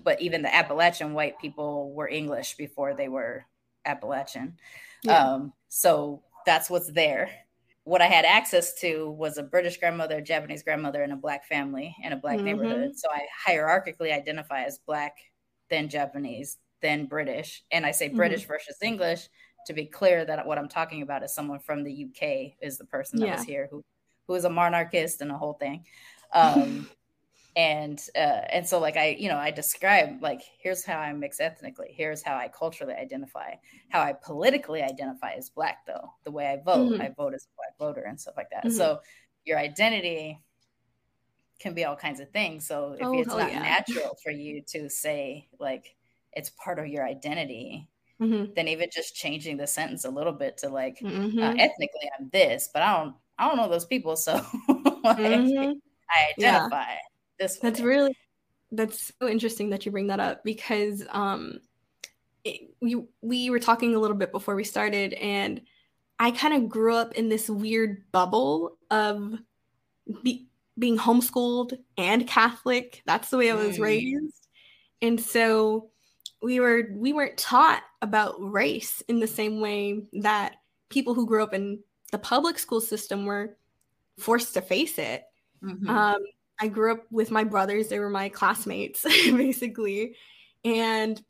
but 0.04 0.20
even 0.22 0.42
the 0.42 0.54
appalachian 0.54 1.12
white 1.12 1.38
people 1.38 1.92
were 1.92 2.08
english 2.08 2.54
before 2.56 2.94
they 2.94 3.08
were 3.08 3.44
appalachian 3.84 4.56
yeah. 5.02 5.32
um 5.32 5.52
so 5.68 6.22
that's 6.46 6.70
what's 6.70 6.90
there 6.92 7.28
what 7.86 8.02
I 8.02 8.06
had 8.06 8.24
access 8.24 8.74
to 8.80 9.12
was 9.12 9.38
a 9.38 9.44
British 9.44 9.78
grandmother, 9.78 10.16
a 10.16 10.22
Japanese 10.22 10.64
grandmother, 10.64 11.04
and 11.04 11.12
a 11.12 11.16
black 11.16 11.46
family 11.46 11.94
in 12.02 12.12
a 12.12 12.16
black 12.16 12.38
mm-hmm. 12.38 12.46
neighborhood. 12.46 12.96
So 12.96 13.08
I 13.08 13.26
hierarchically 13.48 14.12
identify 14.12 14.64
as 14.64 14.80
black, 14.84 15.16
then 15.70 15.88
Japanese, 15.88 16.58
then 16.82 17.06
British. 17.06 17.62
And 17.70 17.86
I 17.86 17.92
say 17.92 18.08
mm-hmm. 18.08 18.16
British 18.16 18.44
versus 18.44 18.76
English 18.82 19.28
to 19.68 19.72
be 19.72 19.86
clear 19.86 20.24
that 20.24 20.44
what 20.44 20.58
I'm 20.58 20.68
talking 20.68 21.02
about 21.02 21.22
is 21.22 21.32
someone 21.32 21.60
from 21.60 21.84
the 21.84 22.06
UK 22.06 22.56
is 22.60 22.76
the 22.76 22.86
person 22.86 23.20
that 23.20 23.26
yeah. 23.26 23.36
was 23.36 23.44
here 23.44 23.68
who 23.70 23.84
who 24.26 24.34
is 24.34 24.44
a 24.44 24.50
monarchist 24.50 25.20
and 25.20 25.30
a 25.30 25.38
whole 25.38 25.54
thing. 25.54 25.84
Um, 26.32 26.90
and 27.56 27.98
uh, 28.14 28.42
and 28.50 28.66
so 28.68 28.78
like 28.78 28.98
I 28.98 29.16
you 29.18 29.30
know 29.30 29.38
I 29.38 29.50
describe 29.50 30.22
like 30.22 30.42
here's 30.58 30.84
how 30.84 30.98
I 30.98 31.12
mix 31.14 31.40
ethnically, 31.40 31.88
here's 31.90 32.22
how 32.22 32.36
I 32.36 32.48
culturally 32.48 32.92
identify, 32.92 33.54
how 33.88 34.02
I 34.02 34.12
politically 34.12 34.82
identify 34.82 35.32
as 35.32 35.48
black 35.48 35.86
though. 35.86 36.12
The 36.24 36.30
way 36.30 36.48
I 36.48 36.62
vote, 36.62 36.92
mm-hmm. 36.92 37.02
I 37.02 37.14
vote 37.16 37.32
as 37.32 37.46
a 37.46 37.56
black 37.56 37.78
voter 37.78 38.06
and 38.06 38.20
stuff 38.20 38.34
like 38.36 38.50
that. 38.50 38.66
Mm-hmm. 38.66 38.76
So 38.76 39.00
your 39.46 39.58
identity 39.58 40.38
can 41.58 41.72
be 41.72 41.86
all 41.86 41.96
kinds 41.96 42.20
of 42.20 42.30
things. 42.30 42.66
So 42.66 42.92
if 42.92 43.06
oh, 43.06 43.18
it's 43.18 43.28
not 43.28 43.50
yeah. 43.50 43.60
natural 43.60 44.18
for 44.22 44.30
you 44.30 44.62
to 44.68 44.90
say 44.90 45.48
like 45.58 45.96
it's 46.34 46.50
part 46.50 46.78
of 46.78 46.88
your 46.88 47.06
identity, 47.06 47.88
mm-hmm. 48.20 48.52
then 48.54 48.68
even 48.68 48.90
just 48.92 49.16
changing 49.16 49.56
the 49.56 49.66
sentence 49.66 50.04
a 50.04 50.10
little 50.10 50.34
bit 50.34 50.58
to 50.58 50.68
like 50.68 50.98
uh, 51.02 51.08
mm-hmm. 51.08 51.38
ethnically 51.38 52.10
I'm 52.18 52.28
this, 52.30 52.68
but 52.70 52.82
I 52.82 52.98
don't 52.98 53.14
I 53.38 53.48
don't 53.48 53.56
know 53.56 53.70
those 53.70 53.86
people, 53.86 54.14
so 54.14 54.34
like, 54.68 55.16
mm-hmm. 55.16 55.72
I 56.10 56.32
identify. 56.36 56.90
Yeah 56.90 56.98
this. 57.38 57.58
That's 57.58 57.80
really 57.80 58.16
that's 58.72 59.12
so 59.20 59.28
interesting 59.28 59.70
that 59.70 59.86
you 59.86 59.92
bring 59.92 60.08
that 60.08 60.18
up 60.20 60.42
because 60.42 61.04
um 61.10 61.60
it, 62.44 62.70
we 62.80 63.04
we 63.22 63.50
were 63.50 63.60
talking 63.60 63.94
a 63.94 63.98
little 63.98 64.16
bit 64.16 64.32
before 64.32 64.54
we 64.54 64.64
started 64.64 65.12
and 65.14 65.60
I 66.18 66.30
kind 66.30 66.54
of 66.54 66.68
grew 66.68 66.94
up 66.94 67.14
in 67.14 67.28
this 67.28 67.50
weird 67.50 68.10
bubble 68.10 68.78
of 68.90 69.34
be, 70.22 70.48
being 70.78 70.96
homeschooled 70.96 71.78
and 71.98 72.26
Catholic. 72.26 73.02
That's 73.06 73.28
the 73.28 73.36
way 73.36 73.50
I 73.50 73.54
was 73.54 73.78
mm. 73.78 73.82
raised. 73.82 74.48
And 75.02 75.20
so 75.20 75.90
we 76.42 76.60
were 76.60 76.88
we 76.92 77.12
weren't 77.12 77.36
taught 77.36 77.82
about 78.02 78.34
race 78.38 79.02
in 79.08 79.20
the 79.20 79.26
same 79.26 79.60
way 79.60 80.02
that 80.14 80.56
people 80.88 81.14
who 81.14 81.26
grew 81.26 81.42
up 81.42 81.54
in 81.54 81.80
the 82.12 82.18
public 82.18 82.58
school 82.58 82.80
system 82.80 83.26
were 83.26 83.56
forced 84.18 84.54
to 84.54 84.62
face 84.62 84.98
it. 84.98 85.24
Mm-hmm. 85.62 85.88
Um, 85.88 86.22
I 86.60 86.68
grew 86.68 86.92
up 86.92 87.04
with 87.10 87.30
my 87.30 87.44
brothers. 87.44 87.88
They 87.88 87.98
were 87.98 88.10
my 88.10 88.28
classmates, 88.28 89.02
basically. 89.24 90.16
And 90.64 91.22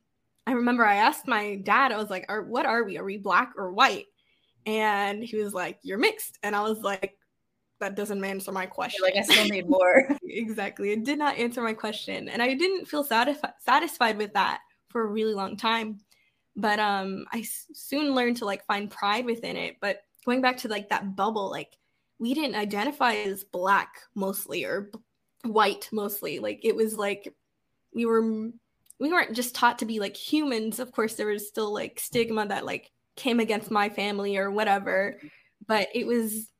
I 0.46 0.52
remember 0.52 0.84
I 0.84 0.96
asked 0.96 1.26
my 1.26 1.56
dad, 1.56 1.92
I 1.92 1.98
was 1.98 2.10
like, 2.10 2.26
are, 2.28 2.42
what 2.42 2.66
are 2.66 2.84
we? 2.84 2.98
Are 2.98 3.04
we 3.04 3.18
black 3.18 3.52
or 3.56 3.72
white? 3.72 4.06
And 4.64 5.22
he 5.22 5.36
was 5.36 5.52
like, 5.54 5.78
you're 5.82 5.98
mixed. 5.98 6.38
And 6.42 6.54
I 6.54 6.62
was 6.62 6.80
like, 6.80 7.16
that 7.80 7.94
doesn't 7.94 8.24
answer 8.24 8.52
my 8.52 8.66
question. 8.66 9.02
Like 9.02 9.16
I 9.16 9.22
still 9.22 9.44
need 9.48 9.68
more. 9.68 10.08
exactly. 10.22 10.92
It 10.92 11.04
did 11.04 11.18
not 11.18 11.36
answer 11.36 11.62
my 11.62 11.74
question. 11.74 12.28
And 12.28 12.40
I 12.40 12.54
didn't 12.54 12.86
feel 12.86 13.04
satisfi- 13.04 13.52
satisfied 13.64 14.16
with 14.16 14.32
that 14.34 14.60
for 14.88 15.02
a 15.02 15.06
really 15.06 15.34
long 15.34 15.56
time. 15.56 15.98
But 16.56 16.78
um, 16.78 17.26
I 17.32 17.40
s- 17.40 17.66
soon 17.74 18.14
learned 18.14 18.38
to 18.38 18.44
like 18.46 18.64
find 18.66 18.90
pride 18.90 19.26
within 19.26 19.56
it. 19.56 19.76
But 19.80 20.00
going 20.24 20.40
back 20.40 20.56
to 20.58 20.68
like 20.68 20.88
that 20.88 21.14
bubble, 21.16 21.50
like 21.50 21.76
we 22.18 22.32
didn't 22.32 22.54
identify 22.54 23.14
as 23.14 23.44
black 23.44 23.90
mostly 24.14 24.64
or 24.64 24.90
white 25.46 25.88
mostly. 25.92 26.38
Like 26.38 26.60
it 26.62 26.74
was 26.74 26.96
like 26.96 27.32
we 27.94 28.06
were 28.06 28.22
we 28.98 29.10
weren't 29.10 29.36
just 29.36 29.54
taught 29.54 29.80
to 29.80 29.86
be 29.86 30.00
like 30.00 30.16
humans. 30.16 30.78
Of 30.78 30.92
course, 30.92 31.14
there 31.14 31.28
was 31.28 31.48
still 31.48 31.72
like 31.72 32.00
stigma 32.00 32.46
that 32.46 32.64
like 32.64 32.90
came 33.16 33.40
against 33.40 33.70
my 33.70 33.88
family 33.88 34.36
or 34.36 34.50
whatever, 34.50 35.20
but 35.66 35.88
it 35.94 36.06
was 36.06 36.50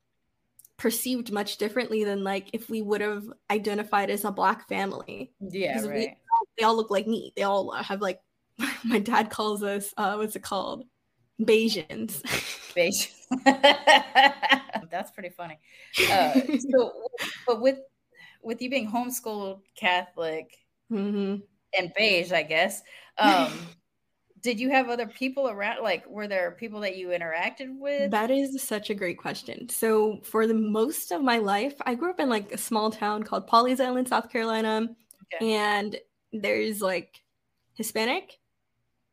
perceived 0.77 1.31
much 1.31 1.57
differently 1.57 2.03
than 2.03 2.23
like 2.23 2.49
if 2.53 2.69
we 2.69 2.81
would 2.81 3.01
have 3.01 3.23
identified 3.49 4.09
as 4.09 4.25
a 4.25 4.31
black 4.31 4.67
family. 4.67 5.31
Yeah, 5.39 5.81
right. 5.85 5.93
We, 5.93 6.15
they 6.57 6.63
all 6.63 6.75
look 6.75 6.91
like 6.91 7.07
me. 7.07 7.33
They 7.35 7.43
all 7.43 7.71
have 7.71 8.01
like 8.01 8.19
my 8.83 8.99
dad 8.99 9.29
calls 9.29 9.63
us 9.63 9.93
uh 9.97 10.15
what's 10.15 10.35
it 10.35 10.43
called? 10.43 10.85
Bayesians. 11.41 12.21
Bayesians. 12.75 13.13
That's 14.91 15.11
pretty 15.11 15.29
funny. 15.29 15.59
Uh, 16.09 16.39
so, 16.71 16.93
but 17.45 17.61
with 17.61 17.79
with 18.47 18.61
you 18.61 18.69
being 18.69 18.89
homeschooled 18.89 19.59
Catholic 19.75 20.57
mm-hmm. 20.91 21.35
and 21.77 21.93
beige, 21.95 22.31
I 22.31 22.43
guess. 22.43 22.81
Um, 23.17 23.51
did 24.41 24.59
you 24.59 24.69
have 24.69 24.89
other 24.89 25.05
people 25.05 25.49
around? 25.49 25.83
Like, 25.83 26.07
were 26.07 26.27
there 26.27 26.51
people 26.51 26.79
that 26.79 26.95
you 26.95 27.09
interacted 27.09 27.77
with? 27.77 28.09
That 28.11 28.31
is 28.31 28.63
such 28.63 28.89
a 28.89 28.95
great 28.95 29.17
question. 29.17 29.67
So, 29.69 30.21
for 30.23 30.47
the 30.47 30.53
most 30.53 31.11
of 31.11 31.21
my 31.21 31.37
life, 31.37 31.75
I 31.85 31.93
grew 31.93 32.09
up 32.09 32.19
in 32.19 32.29
like 32.29 32.51
a 32.53 32.57
small 32.57 32.89
town 32.89 33.23
called 33.23 33.47
Pawleys 33.47 33.81
Island, 33.81 34.07
South 34.07 34.31
Carolina, 34.31 34.87
okay. 35.33 35.53
and 35.53 35.97
there's 36.31 36.81
like 36.81 37.21
Hispanic, 37.73 38.39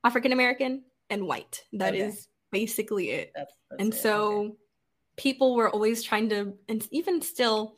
African 0.04 0.32
American, 0.32 0.84
and 1.10 1.26
white. 1.26 1.64
That 1.72 1.94
okay. 1.94 2.04
is 2.04 2.28
basically 2.52 3.10
it. 3.10 3.32
That's, 3.34 3.52
that's 3.70 3.82
and 3.82 3.92
it. 3.92 3.96
so. 3.96 4.32
Okay 4.32 4.52
people 5.16 5.54
were 5.54 5.70
always 5.70 6.02
trying 6.02 6.28
to, 6.28 6.54
and 6.68 6.86
even 6.90 7.20
still, 7.22 7.76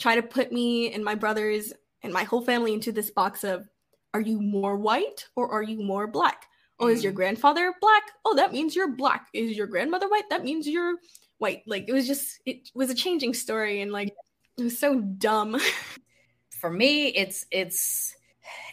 try 0.00 0.16
to 0.16 0.22
put 0.22 0.50
me 0.50 0.92
and 0.92 1.04
my 1.04 1.14
brothers 1.14 1.72
and 2.02 2.12
my 2.12 2.24
whole 2.24 2.42
family 2.42 2.72
into 2.72 2.90
this 2.90 3.10
box 3.10 3.44
of 3.44 3.68
are 4.14 4.20
you 4.20 4.40
more 4.40 4.76
white 4.76 5.28
or 5.36 5.48
are 5.50 5.62
you 5.62 5.82
more 5.82 6.08
black? 6.08 6.46
Oh, 6.80 6.88
is 6.88 7.04
your 7.04 7.12
mm. 7.12 7.16
grandfather 7.16 7.74
black? 7.80 8.02
Oh, 8.24 8.34
that 8.36 8.52
means 8.52 8.74
you're 8.74 8.90
black. 8.90 9.28
Is 9.34 9.56
your 9.56 9.66
grandmother 9.66 10.08
white? 10.08 10.28
That 10.30 10.42
means 10.42 10.66
you're 10.66 10.96
white. 11.38 11.62
Like 11.66 11.84
it 11.88 11.92
was 11.92 12.06
just 12.06 12.40
it 12.46 12.70
was 12.74 12.90
a 12.90 12.94
changing 12.94 13.34
story 13.34 13.82
and 13.82 13.92
like 13.92 14.14
it 14.58 14.62
was 14.64 14.78
so 14.78 15.00
dumb. 15.00 15.60
For 16.60 16.70
me, 16.70 17.08
it's 17.08 17.46
it's 17.50 18.16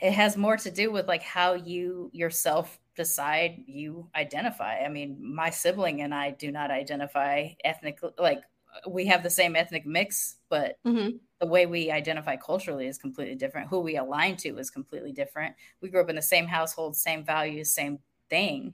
it 0.01 0.11
has 0.11 0.37
more 0.37 0.57
to 0.57 0.71
do 0.71 0.91
with 0.91 1.07
like 1.07 1.21
how 1.21 1.53
you 1.53 2.09
yourself 2.13 2.79
decide 2.95 3.63
you 3.67 4.09
identify. 4.15 4.79
I 4.79 4.89
mean, 4.89 5.17
my 5.21 5.49
sibling 5.49 6.01
and 6.01 6.13
I 6.13 6.31
do 6.31 6.51
not 6.51 6.71
identify 6.71 7.49
ethnically 7.63 8.11
like 8.17 8.41
we 8.87 9.05
have 9.05 9.23
the 9.23 9.29
same 9.29 9.55
ethnic 9.55 9.85
mix, 9.85 10.37
but 10.49 10.77
mm-hmm. 10.85 11.17
the 11.39 11.47
way 11.47 11.65
we 11.65 11.91
identify 11.91 12.35
culturally 12.35 12.87
is 12.87 12.97
completely 12.97 13.35
different. 13.35 13.69
Who 13.69 13.79
we 13.79 13.97
align 13.97 14.37
to 14.37 14.57
is 14.57 14.69
completely 14.69 15.11
different. 15.11 15.55
We 15.81 15.89
grew 15.89 16.01
up 16.01 16.09
in 16.09 16.15
the 16.15 16.21
same 16.21 16.47
household, 16.47 16.95
same 16.95 17.23
values, 17.23 17.71
same 17.71 17.99
thing, 18.29 18.73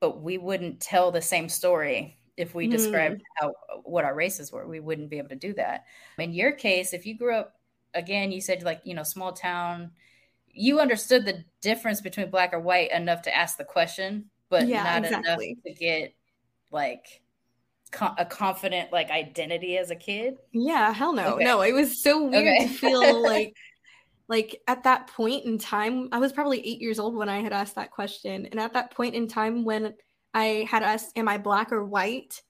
but 0.00 0.22
we 0.22 0.38
wouldn't 0.38 0.80
tell 0.80 1.10
the 1.10 1.22
same 1.22 1.48
story 1.48 2.18
if 2.36 2.54
we 2.54 2.64
mm-hmm. 2.64 2.72
described 2.72 3.22
how 3.36 3.52
what 3.84 4.04
our 4.04 4.14
races 4.14 4.50
were. 4.50 4.66
We 4.66 4.80
wouldn't 4.80 5.10
be 5.10 5.18
able 5.18 5.28
to 5.28 5.36
do 5.36 5.54
that. 5.54 5.84
In 6.18 6.32
your 6.32 6.52
case, 6.52 6.92
if 6.92 7.06
you 7.06 7.16
grew 7.16 7.34
up 7.34 7.54
again, 7.94 8.32
you 8.32 8.40
said 8.40 8.62
like 8.62 8.80
you 8.84 8.94
know 8.94 9.02
small 9.02 9.32
town, 9.32 9.92
you 10.52 10.80
understood 10.80 11.24
the 11.24 11.44
difference 11.60 12.00
between 12.00 12.30
black 12.30 12.52
or 12.52 12.60
white 12.60 12.92
enough 12.92 13.22
to 13.22 13.36
ask 13.36 13.56
the 13.56 13.64
question, 13.64 14.26
but 14.48 14.66
yeah, 14.66 14.82
not 14.82 15.04
exactly. 15.04 15.50
enough 15.50 15.62
to 15.64 15.72
get 15.74 16.14
like 16.70 17.22
a 18.18 18.24
confident 18.24 18.92
like 18.92 19.10
identity 19.10 19.78
as 19.78 19.90
a 19.90 19.96
kid? 19.96 20.36
Yeah, 20.52 20.92
hell 20.92 21.12
no. 21.12 21.34
Okay. 21.34 21.44
No, 21.44 21.62
it 21.62 21.72
was 21.72 22.02
so 22.02 22.24
weird 22.24 22.56
okay. 22.56 22.66
to 22.66 22.72
feel 22.72 23.22
like 23.22 23.56
like 24.28 24.60
at 24.66 24.84
that 24.84 25.08
point 25.08 25.44
in 25.44 25.58
time, 25.58 26.08
I 26.12 26.18
was 26.18 26.32
probably 26.32 26.60
8 26.60 26.80
years 26.80 26.98
old 26.98 27.14
when 27.14 27.28
I 27.28 27.40
had 27.40 27.52
asked 27.52 27.74
that 27.74 27.90
question. 27.90 28.46
And 28.46 28.58
at 28.58 28.72
that 28.72 28.90
point 28.92 29.14
in 29.14 29.28
time 29.28 29.64
when 29.64 29.94
I 30.32 30.66
had 30.68 30.82
asked 30.82 31.16
am 31.16 31.28
I 31.28 31.38
black 31.38 31.72
or 31.72 31.84
white 31.84 32.42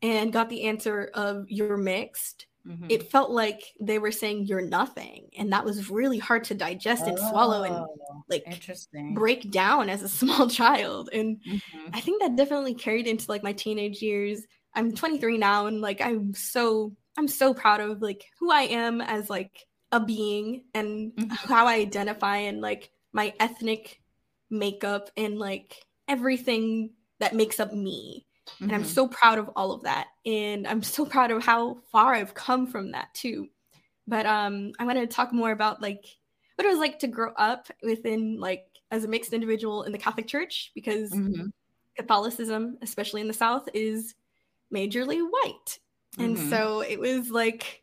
and 0.00 0.32
got 0.32 0.48
the 0.48 0.64
answer 0.64 1.10
of 1.14 1.44
you're 1.48 1.76
mixed, 1.76 2.46
mm-hmm. 2.68 2.86
it 2.88 3.10
felt 3.10 3.30
like 3.30 3.62
they 3.80 3.98
were 3.98 4.12
saying 4.12 4.46
you're 4.46 4.60
nothing 4.60 5.28
and 5.36 5.52
that 5.52 5.64
was 5.64 5.90
really 5.90 6.18
hard 6.18 6.44
to 6.44 6.54
digest 6.54 7.04
and 7.06 7.18
oh, 7.20 7.30
swallow 7.30 7.62
and 7.62 7.74
oh, 7.74 8.24
like 8.28 8.44
interesting 8.46 9.14
break 9.14 9.50
down 9.50 9.88
as 9.88 10.02
a 10.02 10.08
small 10.20 10.48
child 10.48 11.08
and 11.12 11.38
mm-hmm. 11.38 11.88
i 11.92 12.00
think 12.00 12.20
that 12.20 12.36
definitely 12.36 12.74
carried 12.74 13.06
into 13.06 13.26
like 13.28 13.42
my 13.42 13.52
teenage 13.52 14.02
years 14.02 14.42
I'm 14.74 14.94
23 14.94 15.38
now 15.38 15.66
and 15.66 15.80
like 15.80 16.00
I'm 16.00 16.34
so 16.34 16.92
I'm 17.16 17.28
so 17.28 17.52
proud 17.52 17.80
of 17.80 18.00
like 18.00 18.24
who 18.38 18.52
I 18.52 18.62
am 18.62 19.00
as 19.00 19.28
like 19.28 19.66
a 19.90 20.00
being 20.00 20.64
and 20.74 21.12
mm-hmm. 21.12 21.30
how 21.30 21.66
I 21.66 21.74
identify 21.74 22.36
and 22.36 22.60
like 22.60 22.90
my 23.12 23.32
ethnic 23.40 24.00
makeup 24.50 25.10
and 25.16 25.38
like 25.38 25.84
everything 26.06 26.90
that 27.18 27.34
makes 27.34 27.58
up 27.58 27.72
me. 27.72 28.26
Mm-hmm. 28.46 28.64
And 28.64 28.72
I'm 28.72 28.82
mm-hmm. 28.82 28.90
so 28.90 29.08
proud 29.08 29.38
of 29.38 29.50
all 29.56 29.72
of 29.72 29.82
that. 29.82 30.08
And 30.24 30.66
I'm 30.66 30.82
so 30.82 31.04
proud 31.04 31.30
of 31.30 31.44
how 31.44 31.78
far 31.90 32.14
I've 32.14 32.34
come 32.34 32.66
from 32.66 32.92
that 32.92 33.12
too. 33.14 33.48
But 34.06 34.26
um 34.26 34.72
I 34.78 34.84
want 34.84 34.98
to 34.98 35.06
talk 35.06 35.32
more 35.32 35.50
about 35.50 35.82
like 35.82 36.04
what 36.54 36.66
it 36.66 36.70
was 36.70 36.78
like 36.78 36.98
to 37.00 37.08
grow 37.08 37.32
up 37.36 37.68
within 37.82 38.38
like 38.38 38.64
as 38.90 39.04
a 39.04 39.08
mixed 39.08 39.32
individual 39.32 39.82
in 39.82 39.92
the 39.92 39.98
Catholic 39.98 40.26
Church 40.26 40.70
because 40.74 41.10
mm-hmm. 41.10 41.46
Catholicism, 41.96 42.78
especially 42.80 43.20
in 43.20 43.28
the 43.28 43.34
South, 43.34 43.68
is 43.74 44.14
majorly 44.74 45.20
white. 45.20 45.78
Mm-hmm. 46.16 46.22
And 46.24 46.38
so 46.50 46.80
it 46.80 46.98
was 46.98 47.30
like, 47.30 47.82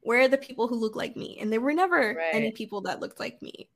where 0.00 0.20
are 0.20 0.28
the 0.28 0.38
people 0.38 0.68
who 0.68 0.76
look 0.76 0.96
like 0.96 1.16
me? 1.16 1.38
And 1.40 1.52
there 1.52 1.60
were 1.60 1.74
never 1.74 2.14
right. 2.16 2.34
any 2.34 2.52
people 2.52 2.80
that 2.82 3.00
looked 3.00 3.20
like 3.20 3.40
me. 3.42 3.68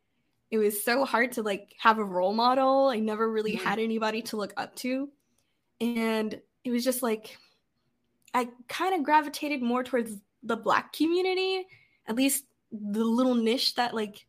It 0.50 0.58
was 0.58 0.84
so 0.84 1.04
hard 1.04 1.32
to 1.32 1.42
like 1.42 1.74
have 1.78 1.98
a 1.98 2.04
role 2.04 2.32
model. 2.32 2.88
I 2.88 2.98
never 3.00 3.30
really 3.30 3.56
mm-hmm. 3.56 3.66
had 3.66 3.78
anybody 3.78 4.22
to 4.22 4.36
look 4.36 4.54
up 4.56 4.74
to. 4.76 5.08
And 5.80 6.40
it 6.64 6.70
was 6.70 6.84
just 6.84 7.02
like, 7.02 7.36
I 8.32 8.48
kind 8.68 8.94
of 8.94 9.02
gravitated 9.02 9.62
more 9.62 9.84
towards 9.84 10.16
the 10.42 10.56
black 10.56 10.92
community, 10.92 11.66
at 12.06 12.16
least 12.16 12.44
the 12.72 13.04
little 13.04 13.34
niche 13.34 13.74
that 13.76 13.94
like 13.94 14.26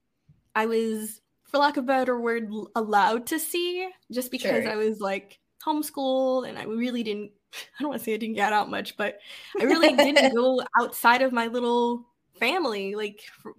I 0.53 0.65
was, 0.65 1.21
for 1.45 1.58
lack 1.58 1.77
of 1.77 1.84
a 1.86 1.88
better 1.88 2.19
word, 2.19 2.49
allowed 2.75 3.27
to 3.27 3.39
see 3.39 3.88
just 4.12 4.31
because 4.31 4.63
sure. 4.63 4.71
I 4.71 4.75
was 4.75 4.99
like 4.99 5.39
homeschooled 5.65 6.47
and 6.47 6.58
I 6.58 6.63
really 6.63 7.03
didn't 7.03 7.31
I 7.79 7.83
don't 7.83 7.89
want 7.89 8.01
to 8.01 8.05
say 8.05 8.13
I 8.13 8.17
didn't 8.17 8.35
get 8.35 8.53
out 8.53 8.69
much, 8.69 8.97
but 8.97 9.19
I 9.59 9.63
really 9.63 9.95
didn't 9.95 10.35
go 10.35 10.61
outside 10.79 11.21
of 11.21 11.31
my 11.31 11.47
little 11.47 12.05
family. 12.39 12.95
Like 12.95 13.21
for, 13.41 13.53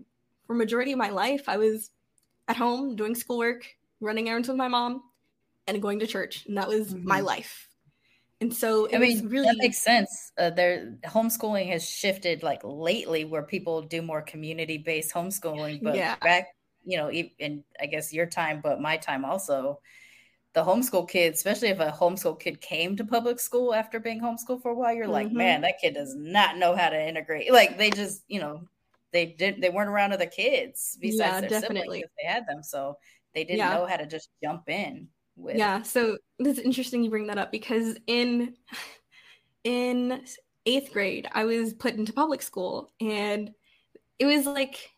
for 0.47 0.55
majority 0.55 0.93
of 0.93 0.99
my 0.99 1.11
life, 1.11 1.49
I 1.49 1.57
was 1.57 1.91
at 2.49 2.57
home 2.57 2.97
doing 2.97 3.15
schoolwork, 3.15 3.67
running 4.01 4.29
errands 4.29 4.49
with 4.49 4.57
my 4.57 4.69
mom, 4.69 5.03
and 5.67 5.83
going 5.83 5.99
to 6.01 6.07
church, 6.07 6.47
and 6.47 6.57
that 6.57 6.69
was 6.69 6.95
mm-hmm. 6.95 7.09
my 7.09 7.21
life. 7.21 7.69
And 8.41 8.53
so 8.53 8.87
I 8.93 8.99
mean, 8.99 9.29
really 9.29 9.47
that 9.47 9.57
makes 9.57 9.79
sense. 9.79 10.33
Uh, 10.37 10.51
there, 10.51 10.95
homeschooling 11.07 11.71
has 11.71 11.89
shifted 11.89 12.43
like 12.43 12.61
lately, 12.63 13.25
where 13.25 13.43
people 13.43 13.81
do 13.81 14.03
more 14.03 14.21
community-based 14.21 15.13
homeschooling. 15.13 15.83
But 15.83 15.97
yeah. 15.97 16.17
back, 16.17 16.49
you 16.85 16.99
know, 16.99 17.11
in 17.11 17.65
I 17.81 17.87
guess 17.87 18.13
your 18.13 18.27
time, 18.27 18.61
but 18.63 18.81
my 18.81 18.99
time 18.99 19.25
also, 19.25 19.81
the 20.57 20.65
homeschool 20.65 21.07
kids, 21.07 21.37
especially 21.37 21.69
if 21.69 21.81
a 21.81 21.93
homeschool 21.93 22.41
kid 22.41 22.63
came 22.63 22.97
to 22.97 23.05
public 23.05 23.39
school 23.39 23.75
after 23.75 24.01
being 24.01 24.23
homeschooled 24.23 24.63
for 24.63 24.71
a 24.71 24.75
while, 24.75 24.95
you're 24.95 25.05
mm-hmm. 25.05 25.13
like, 25.13 25.31
man, 25.31 25.61
that 25.61 25.79
kid 25.83 25.93
does 25.93 26.15
not 26.17 26.57
know 26.57 26.75
how 26.75 26.89
to 26.89 26.99
integrate. 27.09 27.53
Like 27.53 27.77
they 27.77 27.91
just, 27.91 28.23
you 28.27 28.41
know, 28.41 28.63
they 29.13 29.27
didn't 29.27 29.61
they 29.61 29.69
weren't 29.69 29.91
around 29.91 30.15
other 30.15 30.25
kids 30.25 30.97
besides 30.99 31.21
yeah, 31.21 31.41
their 31.41 31.51
definitely. 31.51 31.81
siblings 31.81 32.05
if 32.05 32.11
they 32.19 32.27
had 32.27 32.47
them. 32.49 32.63
So 32.63 32.97
they 33.35 33.45
didn't 33.45 33.59
yeah. 33.59 33.75
know 33.75 33.85
how 33.85 33.99
to 33.99 34.07
just 34.07 34.31
jump 34.43 34.71
in 34.71 35.09
with 35.37 35.57
Yeah. 35.57 35.83
So 35.83 36.17
it's 36.39 36.59
interesting 36.59 37.05
you 37.05 37.11
bring 37.11 37.27
that 37.27 37.37
up 37.37 37.53
because 37.53 37.99
in 38.07 38.55
in 39.65 40.23
eighth 40.65 40.91
grade, 40.91 41.29
I 41.33 41.45
was 41.45 41.75
put 41.75 41.97
into 41.97 42.15
public 42.15 42.41
school 42.41 42.93
and 42.99 43.51
it 44.19 44.25
was 44.25 44.47
like 44.47 44.91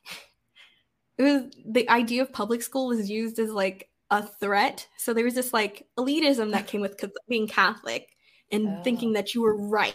it 1.19 1.25
was 1.25 1.43
the 1.67 1.91
idea 1.91 2.23
of 2.23 2.33
public 2.33 2.63
school 2.63 2.87
was 2.87 3.11
used 3.11 3.41
as 3.41 3.51
like 3.51 3.89
a 4.11 4.23
threat. 4.23 4.89
So 4.97 5.13
there 5.13 5.25
was 5.25 5.35
this 5.35 5.53
like 5.53 5.87
elitism 5.99 6.53
that 6.53 6.67
came 6.67 6.81
with 6.81 7.03
being 7.29 7.47
Catholic 7.47 8.09
and 8.51 8.69
oh. 8.69 8.83
thinking 8.83 9.13
that 9.13 9.35
you 9.35 9.43
were 9.43 9.57
right 9.57 9.95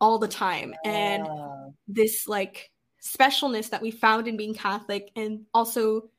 all 0.00 0.18
the 0.18 0.28
time. 0.28 0.74
And 0.84 1.26
oh. 1.26 1.74
this 1.86 2.26
like 2.26 2.70
specialness 3.02 3.70
that 3.70 3.82
we 3.82 3.90
found 3.90 4.26
in 4.26 4.36
being 4.36 4.54
Catholic 4.54 5.10
and 5.14 5.42
also 5.52 6.10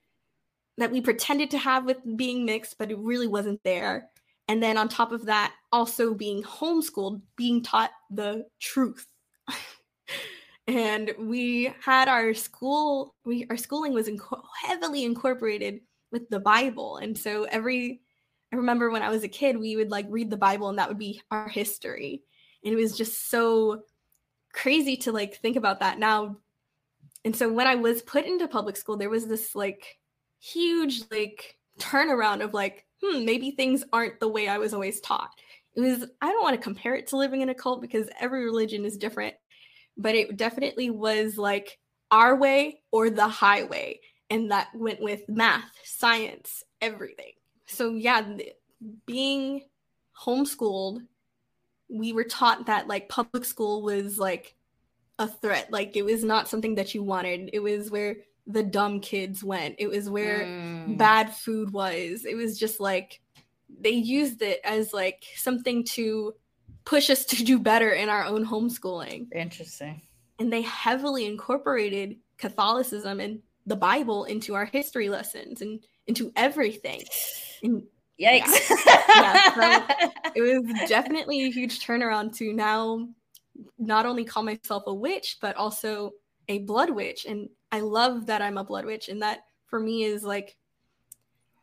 that 0.77 0.91
we 0.91 1.01
pretended 1.01 1.51
to 1.51 1.57
have 1.57 1.85
with 1.85 1.97
being 2.15 2.45
mixed, 2.45 2.77
but 2.77 2.91
it 2.91 2.97
really 2.99 3.27
wasn't 3.27 3.63
there. 3.63 4.09
And 4.47 4.61
then 4.61 4.77
on 4.77 4.89
top 4.89 5.11
of 5.11 5.25
that, 5.25 5.53
also 5.71 6.13
being 6.13 6.43
homeschooled, 6.43 7.21
being 7.35 7.63
taught 7.63 7.91
the 8.11 8.45
truth. 8.59 9.07
and 10.67 11.13
we 11.17 11.73
had 11.81 12.07
our 12.07 12.33
school, 12.33 13.15
we 13.25 13.47
our 13.49 13.57
schooling 13.57 13.93
was 13.93 14.07
inco- 14.07 14.43
heavily 14.61 15.03
incorporated 15.03 15.79
with 16.15 16.29
the 16.29 16.39
Bible. 16.39 16.95
And 16.95 17.17
so 17.17 17.43
every 17.43 17.99
I 18.53 18.55
remember 18.55 18.89
when 18.89 19.01
I 19.01 19.09
was 19.09 19.25
a 19.25 19.27
kid, 19.27 19.57
we 19.57 19.75
would 19.75 19.91
like 19.91 20.05
read 20.09 20.29
the 20.29 20.37
Bible 20.37 20.69
and 20.69 20.79
that 20.79 20.87
would 20.87 20.97
be 20.97 21.21
our 21.29 21.49
history. 21.49 22.23
And 22.63 22.73
it 22.73 22.77
was 22.77 22.97
just 22.97 23.29
so 23.29 23.81
crazy 24.53 24.95
to 24.97 25.11
like 25.11 25.35
think 25.41 25.57
about 25.57 25.81
that 25.81 25.99
now. 25.99 26.37
And 27.25 27.35
so 27.35 27.51
when 27.51 27.67
I 27.67 27.75
was 27.75 28.01
put 28.01 28.25
into 28.25 28.47
public 28.47 28.77
school, 28.77 28.95
there 28.95 29.09
was 29.09 29.27
this 29.27 29.55
like 29.55 29.97
huge 30.39 31.01
like 31.11 31.57
turnaround 31.79 32.41
of 32.41 32.53
like, 32.53 32.85
hmm, 33.03 33.25
maybe 33.25 33.51
things 33.51 33.83
aren't 33.91 34.21
the 34.21 34.29
way 34.29 34.47
I 34.47 34.57
was 34.57 34.73
always 34.73 35.01
taught. 35.01 35.31
It 35.75 35.81
was, 35.81 36.05
I 36.21 36.31
don't 36.31 36.43
want 36.43 36.55
to 36.55 36.63
compare 36.63 36.95
it 36.95 37.07
to 37.07 37.17
living 37.17 37.41
in 37.41 37.49
a 37.49 37.53
cult 37.53 37.81
because 37.81 38.07
every 38.21 38.45
religion 38.45 38.85
is 38.85 38.97
different, 38.97 39.35
but 39.97 40.15
it 40.15 40.37
definitely 40.37 40.91
was 40.91 41.37
like 41.37 41.77
our 42.09 42.37
way 42.37 42.79
or 42.93 43.09
the 43.09 43.27
highway 43.27 43.99
and 44.29 44.51
that 44.51 44.69
went 44.73 45.01
with 45.01 45.27
math, 45.27 45.71
science, 45.83 46.63
everything. 46.81 47.33
So 47.67 47.91
yeah, 47.91 48.25
being 49.05 49.61
homeschooled, 50.19 50.99
we 51.89 52.13
were 52.13 52.23
taught 52.23 52.65
that 52.65 52.87
like 52.87 53.09
public 53.09 53.45
school 53.45 53.81
was 53.81 54.17
like 54.17 54.55
a 55.19 55.27
threat. 55.27 55.71
Like 55.71 55.95
it 55.95 56.03
was 56.03 56.23
not 56.23 56.47
something 56.47 56.75
that 56.75 56.93
you 56.95 57.03
wanted. 57.03 57.49
It 57.53 57.59
was 57.59 57.91
where 57.91 58.17
the 58.47 58.63
dumb 58.63 58.99
kids 58.99 59.43
went. 59.43 59.75
It 59.79 59.87
was 59.87 60.09
where 60.09 60.41
mm. 60.41 60.97
bad 60.97 61.33
food 61.33 61.71
was. 61.71 62.25
It 62.25 62.35
was 62.35 62.59
just 62.59 62.79
like 62.79 63.21
they 63.79 63.91
used 63.91 64.41
it 64.41 64.59
as 64.63 64.93
like 64.93 65.23
something 65.35 65.83
to 65.83 66.33
push 66.85 67.09
us 67.09 67.25
to 67.25 67.43
do 67.43 67.59
better 67.59 67.91
in 67.91 68.09
our 68.09 68.25
own 68.25 68.45
homeschooling. 68.45 69.27
Interesting. 69.33 70.01
And 70.39 70.51
they 70.51 70.63
heavily 70.63 71.25
incorporated 71.25 72.17
Catholicism 72.37 73.19
and 73.19 73.39
the 73.65 73.75
Bible 73.75 74.25
into 74.25 74.53
our 74.53 74.65
history 74.65 75.09
lessons 75.09 75.61
and 75.61 75.83
into 76.07 76.31
everything. 76.35 77.03
And 77.63 77.83
Yikes. 78.19 78.69
Yeah. 78.85 79.51
yeah 79.55 79.87
so 79.89 80.31
it 80.35 80.41
was 80.41 80.89
definitely 80.89 81.43
a 81.43 81.51
huge 81.51 81.85
turnaround 81.85 82.35
to 82.37 82.53
now 82.53 83.07
not 83.77 84.05
only 84.05 84.25
call 84.25 84.43
myself 84.43 84.83
a 84.87 84.93
witch, 84.93 85.37
but 85.41 85.55
also 85.55 86.11
a 86.47 86.59
blood 86.59 86.89
witch. 86.89 87.25
And 87.25 87.49
I 87.71 87.81
love 87.81 88.27
that 88.27 88.41
I'm 88.41 88.57
a 88.57 88.63
blood 88.63 88.85
witch. 88.85 89.09
And 89.09 89.21
that 89.21 89.39
for 89.67 89.79
me 89.79 90.03
is 90.03 90.23
like 90.23 90.55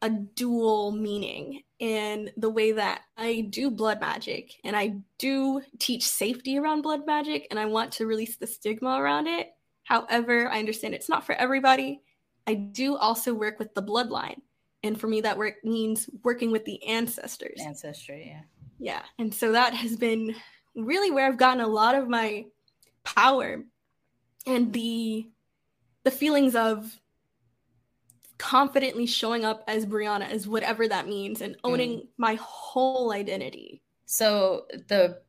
a 0.00 0.10
dual 0.10 0.90
meaning 0.90 1.62
in 1.78 2.30
the 2.36 2.50
way 2.50 2.72
that 2.72 3.02
I 3.16 3.46
do 3.50 3.70
blood 3.70 4.00
magic 4.00 4.54
and 4.64 4.76
I 4.76 4.96
do 5.18 5.62
teach 5.78 6.04
safety 6.04 6.58
around 6.58 6.82
blood 6.82 7.06
magic 7.06 7.46
and 7.50 7.58
I 7.58 7.66
want 7.66 7.92
to 7.92 8.06
release 8.06 8.36
the 8.36 8.46
stigma 8.46 9.00
around 9.00 9.28
it. 9.28 9.48
However, 9.84 10.48
I 10.48 10.58
understand 10.58 10.94
it's 10.94 11.08
not 11.08 11.26
for 11.26 11.34
everybody. 11.34 12.02
I 12.46 12.54
do 12.54 12.96
also 12.96 13.34
work 13.34 13.58
with 13.58 13.74
the 13.74 13.82
bloodline. 13.82 14.40
And 14.82 15.00
for 15.00 15.06
me, 15.06 15.20
that 15.20 15.38
work 15.38 15.64
means 15.64 16.08
working 16.24 16.50
with 16.50 16.64
the 16.64 16.84
ancestors. 16.86 17.60
Ancestry, 17.64 18.26
yeah. 18.28 18.42
Yeah. 18.78 19.02
And 19.18 19.32
so 19.32 19.52
that 19.52 19.74
has 19.74 19.96
been 19.96 20.34
really 20.74 21.10
where 21.10 21.26
I've 21.26 21.36
gotten 21.36 21.62
a 21.62 21.68
lot 21.68 21.94
of 21.94 22.08
my 22.08 22.46
power 23.04 23.62
and 24.46 24.72
the 24.72 25.28
the 26.04 26.10
feelings 26.10 26.56
of 26.56 26.98
confidently 28.38 29.06
showing 29.06 29.44
up 29.44 29.62
as 29.68 29.86
Brianna, 29.86 30.28
as 30.28 30.48
whatever 30.48 30.88
that 30.88 31.06
means, 31.06 31.40
and 31.40 31.56
owning 31.62 31.98
mm. 31.98 32.06
my 32.18 32.34
whole 32.40 33.12
identity. 33.12 33.82
So 34.06 34.66
the 34.88 35.20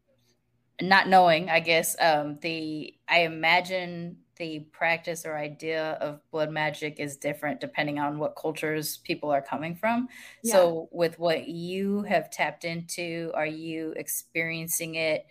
not 0.81 1.07
knowing, 1.07 1.47
I 1.47 1.59
guess, 1.59 1.95
um, 1.99 2.39
the 2.41 2.95
I 3.07 3.19
imagine 3.19 4.17
the 4.37 4.61
practice 4.71 5.25
or 5.25 5.37
idea 5.37 5.93
of 6.01 6.19
blood 6.31 6.49
magic 6.49 6.99
is 6.99 7.17
different 7.17 7.59
depending 7.59 7.99
on 7.99 8.17
what 8.17 8.35
cultures 8.35 8.97
people 8.97 9.29
are 9.31 9.41
coming 9.41 9.75
from. 9.75 10.07
Yeah. 10.43 10.53
So 10.53 10.89
with 10.91 11.19
what 11.19 11.47
you 11.47 12.03
have 12.03 12.31
tapped 12.31 12.65
into, 12.65 13.31
are 13.33 13.45
you 13.45 13.93
experiencing 13.95 14.95
it? 14.95 15.25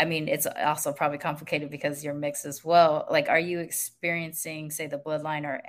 I 0.00 0.06
mean, 0.06 0.26
it's 0.28 0.46
also 0.46 0.92
probably 0.92 1.18
complicated 1.18 1.70
because 1.70 2.02
you're 2.02 2.14
mixed 2.14 2.44
as 2.46 2.64
well. 2.64 3.06
Like, 3.08 3.28
are 3.28 3.38
you 3.38 3.60
experiencing, 3.60 4.70
say, 4.70 4.88
the 4.88 4.98
bloodline 4.98 5.44
or 5.44 5.62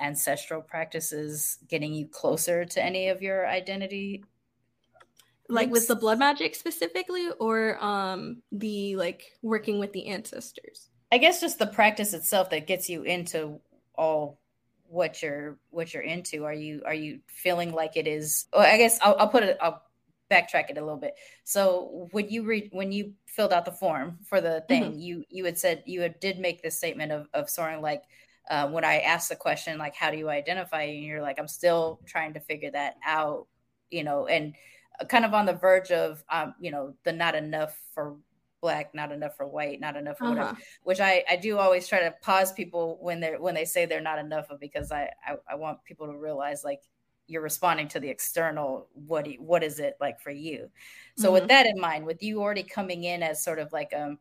ancestral 0.00 0.62
practices 0.62 1.58
getting 1.68 1.92
you 1.92 2.06
closer 2.06 2.64
to 2.64 2.82
any 2.82 3.08
of 3.08 3.20
your 3.20 3.48
identity? 3.48 4.24
Like 5.48 5.70
with 5.70 5.88
the 5.88 5.96
blood 5.96 6.18
magic 6.18 6.54
specifically, 6.54 7.28
or 7.38 7.82
um 7.84 8.42
the 8.52 8.96
like 8.96 9.24
working 9.42 9.78
with 9.78 9.92
the 9.92 10.06
ancestors? 10.06 10.88
I 11.12 11.18
guess 11.18 11.40
just 11.40 11.58
the 11.58 11.66
practice 11.66 12.12
itself 12.12 12.50
that 12.50 12.66
gets 12.66 12.88
you 12.88 13.02
into 13.02 13.60
all 13.94 14.38
what 14.88 15.22
you're 15.22 15.58
what 15.70 15.92
you're 15.92 16.02
into. 16.02 16.44
Are 16.44 16.54
you 16.54 16.82
are 16.86 16.94
you 16.94 17.20
feeling 17.26 17.72
like 17.72 17.96
it 17.96 18.06
is? 18.06 18.46
Well, 18.52 18.62
I 18.62 18.78
guess 18.78 18.98
I'll, 19.02 19.16
I'll 19.18 19.28
put 19.28 19.42
it. 19.42 19.58
I'll 19.60 19.82
backtrack 20.30 20.70
it 20.70 20.78
a 20.78 20.80
little 20.80 20.96
bit. 20.96 21.14
So 21.44 22.08
when 22.12 22.28
you 22.28 22.44
read 22.44 22.70
when 22.72 22.92
you 22.92 23.12
filled 23.26 23.52
out 23.52 23.64
the 23.64 23.72
form 23.72 24.18
for 24.24 24.40
the 24.40 24.64
thing, 24.68 24.84
mm-hmm. 24.84 24.98
you 24.98 25.24
you 25.30 25.44
had 25.44 25.58
said 25.58 25.82
you 25.86 26.00
had, 26.02 26.20
did 26.20 26.38
make 26.38 26.62
this 26.62 26.76
statement 26.76 27.12
of 27.12 27.28
of 27.34 27.50
soaring 27.50 27.80
like 27.80 28.02
uh, 28.50 28.68
when 28.68 28.84
I 28.84 29.00
asked 29.00 29.28
the 29.28 29.36
question 29.36 29.78
like 29.78 29.94
how 29.94 30.10
do 30.10 30.16
you 30.16 30.28
identify 30.28 30.82
and 30.82 31.02
you're 31.02 31.22
like 31.22 31.38
I'm 31.38 31.48
still 31.48 32.00
trying 32.06 32.34
to 32.34 32.40
figure 32.40 32.70
that 32.70 32.96
out, 33.04 33.46
you 33.90 34.04
know, 34.04 34.26
and 34.26 34.54
kind 35.08 35.24
of 35.24 35.34
on 35.34 35.46
the 35.46 35.52
verge 35.52 35.90
of 35.90 36.22
um, 36.30 36.54
you 36.60 36.70
know 36.70 36.94
the 37.04 37.12
not 37.12 37.34
enough 37.34 37.76
for 37.94 38.16
black 38.64 38.94
not 38.94 39.12
enough 39.12 39.36
for 39.36 39.46
white 39.46 39.78
not 39.78 39.94
enough 39.94 40.16
for 40.16 40.24
uh-huh. 40.24 40.34
whatever 40.34 40.58
which 40.84 40.98
I, 40.98 41.22
I 41.30 41.36
do 41.36 41.58
always 41.58 41.86
try 41.86 42.00
to 42.00 42.14
pause 42.22 42.50
people 42.50 42.96
when 43.02 43.20
they're 43.20 43.38
when 43.38 43.54
they 43.54 43.66
say 43.66 43.84
they're 43.84 44.00
not 44.00 44.18
enough 44.18 44.48
of 44.48 44.58
because 44.58 44.90
I, 44.90 45.10
I 45.22 45.34
i 45.50 45.54
want 45.54 45.84
people 45.84 46.06
to 46.06 46.16
realize 46.16 46.64
like 46.64 46.80
you're 47.26 47.42
responding 47.42 47.88
to 47.88 48.00
the 48.00 48.08
external 48.08 48.88
what 48.94 49.26
you, 49.30 49.36
what 49.42 49.62
is 49.62 49.80
it 49.80 49.98
like 50.00 50.18
for 50.18 50.30
you 50.30 50.70
so 51.18 51.26
mm-hmm. 51.26 51.34
with 51.34 51.48
that 51.48 51.66
in 51.66 51.78
mind 51.78 52.06
with 52.06 52.22
you 52.22 52.40
already 52.40 52.62
coming 52.62 53.04
in 53.04 53.22
as 53.22 53.44
sort 53.44 53.58
of 53.58 53.70
like 53.70 53.92
um 53.94 54.18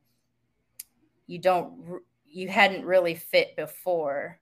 you 1.25 1.39
don't 1.39 2.01
you 2.27 2.49
hadn't 2.49 2.83
really 2.83 3.15
fit 3.15 3.55
before 3.55 4.41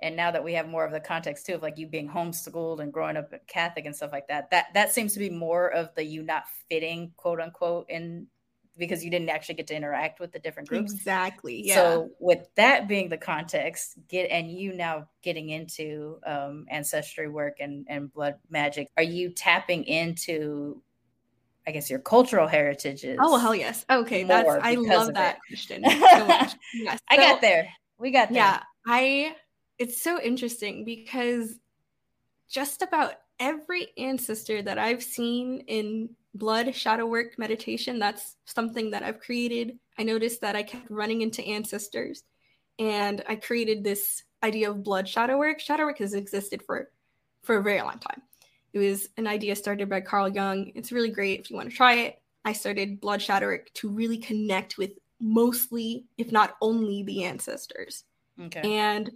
and 0.00 0.14
now 0.14 0.30
that 0.30 0.44
we 0.44 0.52
have 0.52 0.68
more 0.68 0.84
of 0.84 0.92
the 0.92 1.00
context 1.00 1.46
too 1.46 1.54
of 1.54 1.62
like 1.62 1.78
you 1.78 1.86
being 1.86 2.10
homeschooled 2.10 2.80
and 2.80 2.92
growing 2.92 3.16
up 3.16 3.32
catholic 3.46 3.86
and 3.86 3.96
stuff 3.96 4.12
like 4.12 4.28
that 4.28 4.50
that 4.50 4.66
that 4.74 4.92
seems 4.92 5.14
to 5.14 5.18
be 5.18 5.30
more 5.30 5.68
of 5.68 5.88
the 5.94 6.04
you 6.04 6.22
not 6.22 6.44
fitting 6.68 7.12
quote 7.16 7.40
unquote 7.40 7.86
in 7.88 8.26
because 8.78 9.04
you 9.04 9.10
didn't 9.10 9.28
actually 9.28 9.56
get 9.56 9.66
to 9.66 9.74
interact 9.74 10.20
with 10.20 10.32
the 10.32 10.38
different 10.38 10.68
groups. 10.68 10.92
Exactly. 10.92 11.62
Yeah. 11.66 11.74
So 11.74 12.10
with 12.20 12.46
that 12.54 12.88
being 12.88 13.08
the 13.08 13.18
context, 13.18 13.98
get 14.08 14.30
and 14.30 14.50
you 14.50 14.72
now 14.72 15.08
getting 15.22 15.50
into 15.50 16.20
um, 16.24 16.66
ancestry 16.70 17.28
work 17.28 17.58
and 17.60 17.86
and 17.88 18.12
blood 18.12 18.36
magic, 18.48 18.88
are 18.96 19.02
you 19.02 19.30
tapping 19.30 19.84
into 19.84 20.80
I 21.66 21.70
guess 21.70 21.90
your 21.90 21.98
cultural 21.98 22.46
heritages. 22.46 23.18
Oh 23.20 23.36
hell 23.36 23.54
yes. 23.54 23.84
Okay, 23.90 24.24
that's 24.24 24.48
I 24.48 24.74
love 24.76 25.12
that 25.12 25.36
it. 25.36 25.40
question 25.48 25.84
so 25.90 26.26
much. 26.26 26.54
Yes. 26.72 26.98
I 27.10 27.16
got 27.16 27.42
there. 27.42 27.68
We 27.98 28.10
got 28.10 28.28
there. 28.28 28.38
Yeah. 28.38 28.62
I 28.86 29.36
it's 29.78 30.00
so 30.00 30.18
interesting 30.18 30.86
because 30.86 31.58
just 32.48 32.80
about 32.80 33.16
every 33.40 33.88
ancestor 33.96 34.62
that 34.62 34.78
I've 34.78 35.02
seen 35.02 35.60
in 35.66 36.10
blood 36.34 36.74
shadow 36.74 37.06
work 37.06 37.38
meditation. 37.38 37.98
That's 37.98 38.36
something 38.44 38.90
that 38.90 39.02
I've 39.02 39.20
created. 39.20 39.78
I 39.98 40.02
noticed 40.02 40.40
that 40.40 40.56
I 40.56 40.62
kept 40.62 40.90
running 40.90 41.22
into 41.22 41.44
ancestors 41.44 42.22
and 42.78 43.22
I 43.28 43.36
created 43.36 43.82
this 43.82 44.22
idea 44.42 44.70
of 44.70 44.84
blood 44.84 45.08
shadow 45.08 45.36
work. 45.36 45.60
Shadow 45.60 45.84
work 45.84 45.98
has 45.98 46.14
existed 46.14 46.62
for 46.62 46.90
for 47.42 47.56
a 47.56 47.62
very 47.62 47.80
long 47.80 47.98
time. 47.98 48.22
It 48.72 48.78
was 48.78 49.08
an 49.16 49.26
idea 49.26 49.56
started 49.56 49.88
by 49.88 50.00
Carl 50.00 50.28
Jung. 50.28 50.72
It's 50.74 50.92
really 50.92 51.10
great 51.10 51.40
if 51.40 51.50
you 51.50 51.56
want 51.56 51.70
to 51.70 51.76
try 51.76 51.94
it. 51.94 52.20
I 52.44 52.52
started 52.52 53.00
blood 53.00 53.22
shadow 53.22 53.46
work 53.46 53.72
to 53.74 53.88
really 53.88 54.18
connect 54.18 54.78
with 54.78 54.92
mostly, 55.20 56.04
if 56.16 56.30
not 56.30 56.56
only, 56.60 57.02
the 57.02 57.24
ancestors. 57.24 58.04
Okay. 58.40 58.78
And 58.78 59.10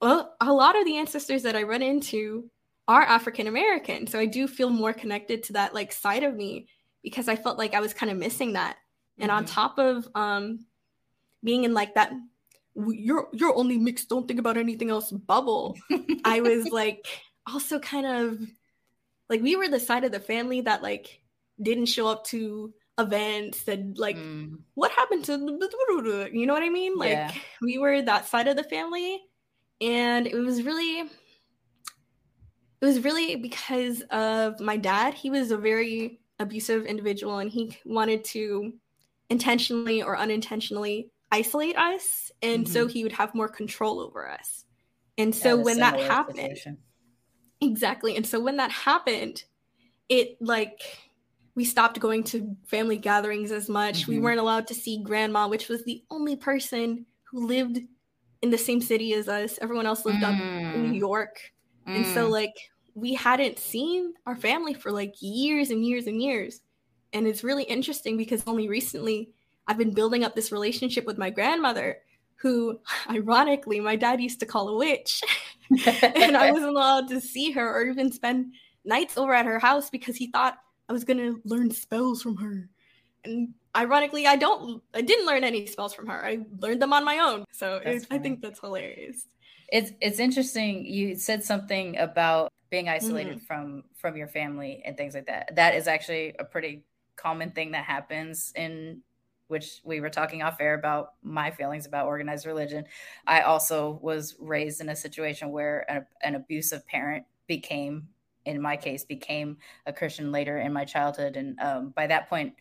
well, 0.00 0.34
a 0.40 0.52
lot 0.52 0.76
of 0.76 0.84
the 0.84 0.96
ancestors 0.96 1.42
that 1.44 1.54
I 1.54 1.62
run 1.62 1.82
into 1.82 2.50
are 2.88 3.02
African 3.02 3.46
American. 3.46 4.06
So 4.06 4.18
I 4.18 4.26
do 4.26 4.46
feel 4.46 4.70
more 4.70 4.92
connected 4.92 5.42
to 5.44 5.52
that 5.54 5.74
like 5.74 5.92
side 5.92 6.22
of 6.22 6.34
me 6.34 6.68
because 7.02 7.28
I 7.28 7.36
felt 7.36 7.58
like 7.58 7.74
I 7.74 7.80
was 7.80 7.94
kind 7.94 8.10
of 8.10 8.18
missing 8.18 8.54
that. 8.54 8.76
And 9.18 9.30
mm-hmm. 9.30 9.38
on 9.38 9.44
top 9.44 9.78
of 9.78 10.08
um 10.14 10.66
being 11.44 11.64
in 11.64 11.74
like 11.74 11.94
that 11.94 12.12
you're 12.74 13.28
you're 13.32 13.56
only 13.56 13.78
mixed, 13.78 14.08
don't 14.08 14.26
think 14.26 14.40
about 14.40 14.56
anything 14.56 14.90
else 14.90 15.10
bubble. 15.10 15.76
I 16.24 16.40
was 16.42 16.68
like 16.68 17.06
also 17.46 17.78
kind 17.78 18.06
of 18.06 18.38
like 19.28 19.42
we 19.42 19.56
were 19.56 19.68
the 19.68 19.80
side 19.80 20.04
of 20.04 20.12
the 20.12 20.20
family 20.20 20.60
that 20.62 20.82
like 20.82 21.20
didn't 21.60 21.86
show 21.86 22.08
up 22.08 22.24
to 22.26 22.72
events 22.98 23.66
and 23.68 23.96
like 23.96 24.16
mm. 24.16 24.58
what 24.74 24.90
happened 24.92 25.24
to 25.24 25.32
you 26.32 26.46
know 26.46 26.52
what 26.52 26.62
I 26.62 26.68
mean? 26.68 26.96
Like 26.96 27.10
yeah. 27.10 27.32
we 27.60 27.78
were 27.78 28.02
that 28.02 28.26
side 28.26 28.48
of 28.48 28.56
the 28.56 28.64
family 28.64 29.20
and 29.80 30.26
it 30.26 30.34
was 30.34 30.62
really 30.62 31.08
it 32.82 32.84
was 32.84 33.04
really 33.04 33.36
because 33.36 34.02
of 34.10 34.58
my 34.58 34.76
dad. 34.76 35.14
He 35.14 35.30
was 35.30 35.52
a 35.52 35.56
very 35.56 36.18
abusive 36.40 36.84
individual 36.84 37.38
and 37.38 37.48
he 37.48 37.78
wanted 37.84 38.24
to 38.24 38.72
intentionally 39.30 40.02
or 40.02 40.18
unintentionally 40.18 41.12
isolate 41.30 41.78
us. 41.78 42.32
And 42.42 42.64
mm-hmm. 42.64 42.72
so 42.72 42.88
he 42.88 43.04
would 43.04 43.12
have 43.12 43.36
more 43.36 43.48
control 43.48 44.00
over 44.00 44.28
us. 44.28 44.64
And 45.16 45.32
so 45.32 45.56
when 45.56 45.78
that 45.78 46.00
happened, 46.00 46.58
exactly. 47.60 48.16
And 48.16 48.26
so 48.26 48.40
when 48.40 48.56
that 48.56 48.72
happened, 48.72 49.44
it 50.08 50.36
like 50.40 50.80
we 51.54 51.64
stopped 51.64 52.00
going 52.00 52.24
to 52.24 52.56
family 52.66 52.96
gatherings 52.96 53.52
as 53.52 53.68
much. 53.68 54.02
Mm-hmm. 54.02 54.10
We 54.10 54.18
weren't 54.18 54.40
allowed 54.40 54.66
to 54.68 54.74
see 54.74 55.04
grandma, 55.04 55.46
which 55.46 55.68
was 55.68 55.84
the 55.84 56.02
only 56.10 56.34
person 56.34 57.06
who 57.30 57.46
lived 57.46 57.78
in 58.42 58.50
the 58.50 58.58
same 58.58 58.80
city 58.80 59.14
as 59.14 59.28
us. 59.28 59.56
Everyone 59.62 59.86
else 59.86 60.04
lived 60.04 60.22
mm. 60.22 60.34
up 60.34 60.74
in 60.74 60.82
New 60.82 60.92
mm. 60.94 60.98
York. 60.98 61.38
Mm. 61.86 61.96
And 61.96 62.06
so 62.06 62.26
mm. 62.26 62.30
like 62.30 62.54
we 62.94 63.14
hadn't 63.14 63.58
seen 63.58 64.14
our 64.26 64.36
family 64.36 64.74
for 64.74 64.90
like 64.92 65.14
years 65.20 65.70
and 65.70 65.84
years 65.84 66.06
and 66.06 66.22
years. 66.22 66.60
And 67.12 67.26
it's 67.26 67.44
really 67.44 67.64
interesting 67.64 68.16
because 68.16 68.42
only 68.46 68.68
recently 68.68 69.30
I've 69.66 69.78
been 69.78 69.94
building 69.94 70.24
up 70.24 70.34
this 70.34 70.52
relationship 70.52 71.04
with 71.06 71.18
my 71.18 71.30
grandmother, 71.30 71.98
who, 72.36 72.80
ironically, 73.10 73.80
my 73.80 73.96
dad 73.96 74.20
used 74.20 74.40
to 74.40 74.46
call 74.46 74.68
a 74.68 74.76
witch. 74.76 75.22
and 75.86 76.36
I 76.36 76.52
wasn't 76.52 76.70
allowed 76.70 77.08
to 77.08 77.20
see 77.20 77.50
her 77.52 77.74
or 77.74 77.86
even 77.86 78.12
spend 78.12 78.54
nights 78.84 79.16
over 79.16 79.32
at 79.32 79.46
her 79.46 79.58
house 79.58 79.90
because 79.90 80.16
he 80.16 80.28
thought 80.28 80.58
I 80.88 80.92
was 80.92 81.04
going 81.04 81.18
to 81.18 81.40
learn 81.44 81.70
spells 81.70 82.22
from 82.22 82.36
her. 82.36 82.68
And 83.24 83.54
ironically, 83.76 84.26
I 84.26 84.36
don't, 84.36 84.82
I 84.92 85.00
didn't 85.00 85.26
learn 85.26 85.44
any 85.44 85.66
spells 85.66 85.94
from 85.94 86.08
her. 86.08 86.24
I 86.24 86.40
learned 86.58 86.82
them 86.82 86.92
on 86.92 87.04
my 87.04 87.18
own. 87.18 87.44
So 87.52 87.80
I 88.10 88.18
think 88.18 88.42
that's 88.42 88.60
hilarious. 88.60 89.26
It's, 89.72 89.90
it's 90.00 90.20
interesting. 90.20 90.86
You 90.86 91.16
said 91.16 91.42
something 91.42 91.96
about 91.98 92.52
being 92.72 92.88
isolated 92.88 93.36
mm-hmm. 93.36 93.44
from 93.44 93.84
from 93.94 94.16
your 94.16 94.26
family 94.26 94.82
and 94.86 94.96
things 94.96 95.14
like 95.14 95.26
that 95.26 95.54
that 95.54 95.74
is 95.74 95.86
actually 95.86 96.34
a 96.38 96.44
pretty 96.44 96.82
common 97.16 97.50
thing 97.50 97.70
that 97.70 97.84
happens 97.84 98.50
in 98.56 99.02
which 99.48 99.82
we 99.84 100.00
were 100.00 100.08
talking 100.08 100.42
off 100.42 100.58
air 100.58 100.72
about 100.72 101.12
my 101.22 101.50
feelings 101.50 101.84
about 101.84 102.06
organized 102.06 102.46
religion 102.46 102.82
i 103.26 103.42
also 103.42 104.00
was 104.00 104.36
raised 104.40 104.80
in 104.80 104.88
a 104.88 104.96
situation 104.96 105.50
where 105.50 105.84
a, 105.90 106.26
an 106.26 106.34
abusive 106.34 106.84
parent 106.86 107.26
became 107.46 108.08
in 108.46 108.60
my 108.60 108.74
case 108.74 109.04
became 109.04 109.58
a 109.84 109.92
christian 109.92 110.32
later 110.32 110.58
in 110.58 110.72
my 110.72 110.86
childhood 110.86 111.36
and 111.36 111.60
um, 111.60 111.90
by 111.90 112.06
that 112.06 112.26
point 112.30 112.54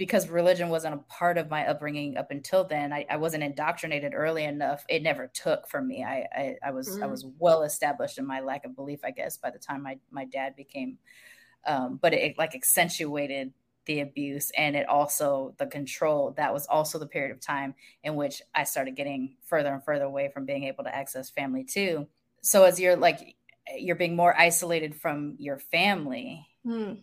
because 0.00 0.30
religion 0.30 0.70
wasn't 0.70 0.94
a 0.94 1.04
part 1.12 1.36
of 1.36 1.50
my 1.50 1.66
upbringing 1.66 2.16
up 2.16 2.30
until 2.30 2.64
then 2.64 2.90
I, 2.90 3.04
I 3.10 3.18
wasn't 3.18 3.42
indoctrinated 3.42 4.14
early 4.14 4.44
enough 4.44 4.82
it 4.88 5.02
never 5.02 5.26
took 5.26 5.68
for 5.68 5.82
me 5.82 6.02
i 6.02 6.26
i, 6.34 6.56
I 6.64 6.70
was 6.70 6.88
mm. 6.88 7.02
i 7.02 7.06
was 7.06 7.26
well 7.38 7.64
established 7.64 8.16
in 8.16 8.26
my 8.26 8.40
lack 8.40 8.64
of 8.64 8.74
belief 8.74 9.00
i 9.04 9.10
guess 9.10 9.36
by 9.36 9.50
the 9.50 9.58
time 9.58 9.82
my, 9.82 9.98
my 10.10 10.24
dad 10.24 10.56
became 10.56 10.96
um, 11.66 11.98
but 12.00 12.14
it, 12.14 12.22
it 12.22 12.38
like 12.38 12.54
accentuated 12.54 13.52
the 13.84 14.00
abuse 14.00 14.50
and 14.56 14.74
it 14.74 14.88
also 14.88 15.54
the 15.58 15.66
control 15.66 16.32
that 16.38 16.54
was 16.54 16.66
also 16.66 16.98
the 16.98 17.06
period 17.06 17.30
of 17.30 17.38
time 17.38 17.74
in 18.02 18.14
which 18.14 18.40
i 18.54 18.64
started 18.64 18.96
getting 18.96 19.36
further 19.44 19.68
and 19.74 19.84
further 19.84 20.04
away 20.04 20.30
from 20.32 20.46
being 20.46 20.64
able 20.64 20.82
to 20.82 20.96
access 20.96 21.28
family 21.28 21.62
too 21.62 22.06
so 22.40 22.64
as 22.64 22.80
you're 22.80 22.96
like 22.96 23.36
you're 23.76 23.96
being 23.96 24.16
more 24.16 24.34
isolated 24.38 24.94
from 24.94 25.36
your 25.38 25.58
family 25.58 26.46
mm. 26.66 26.98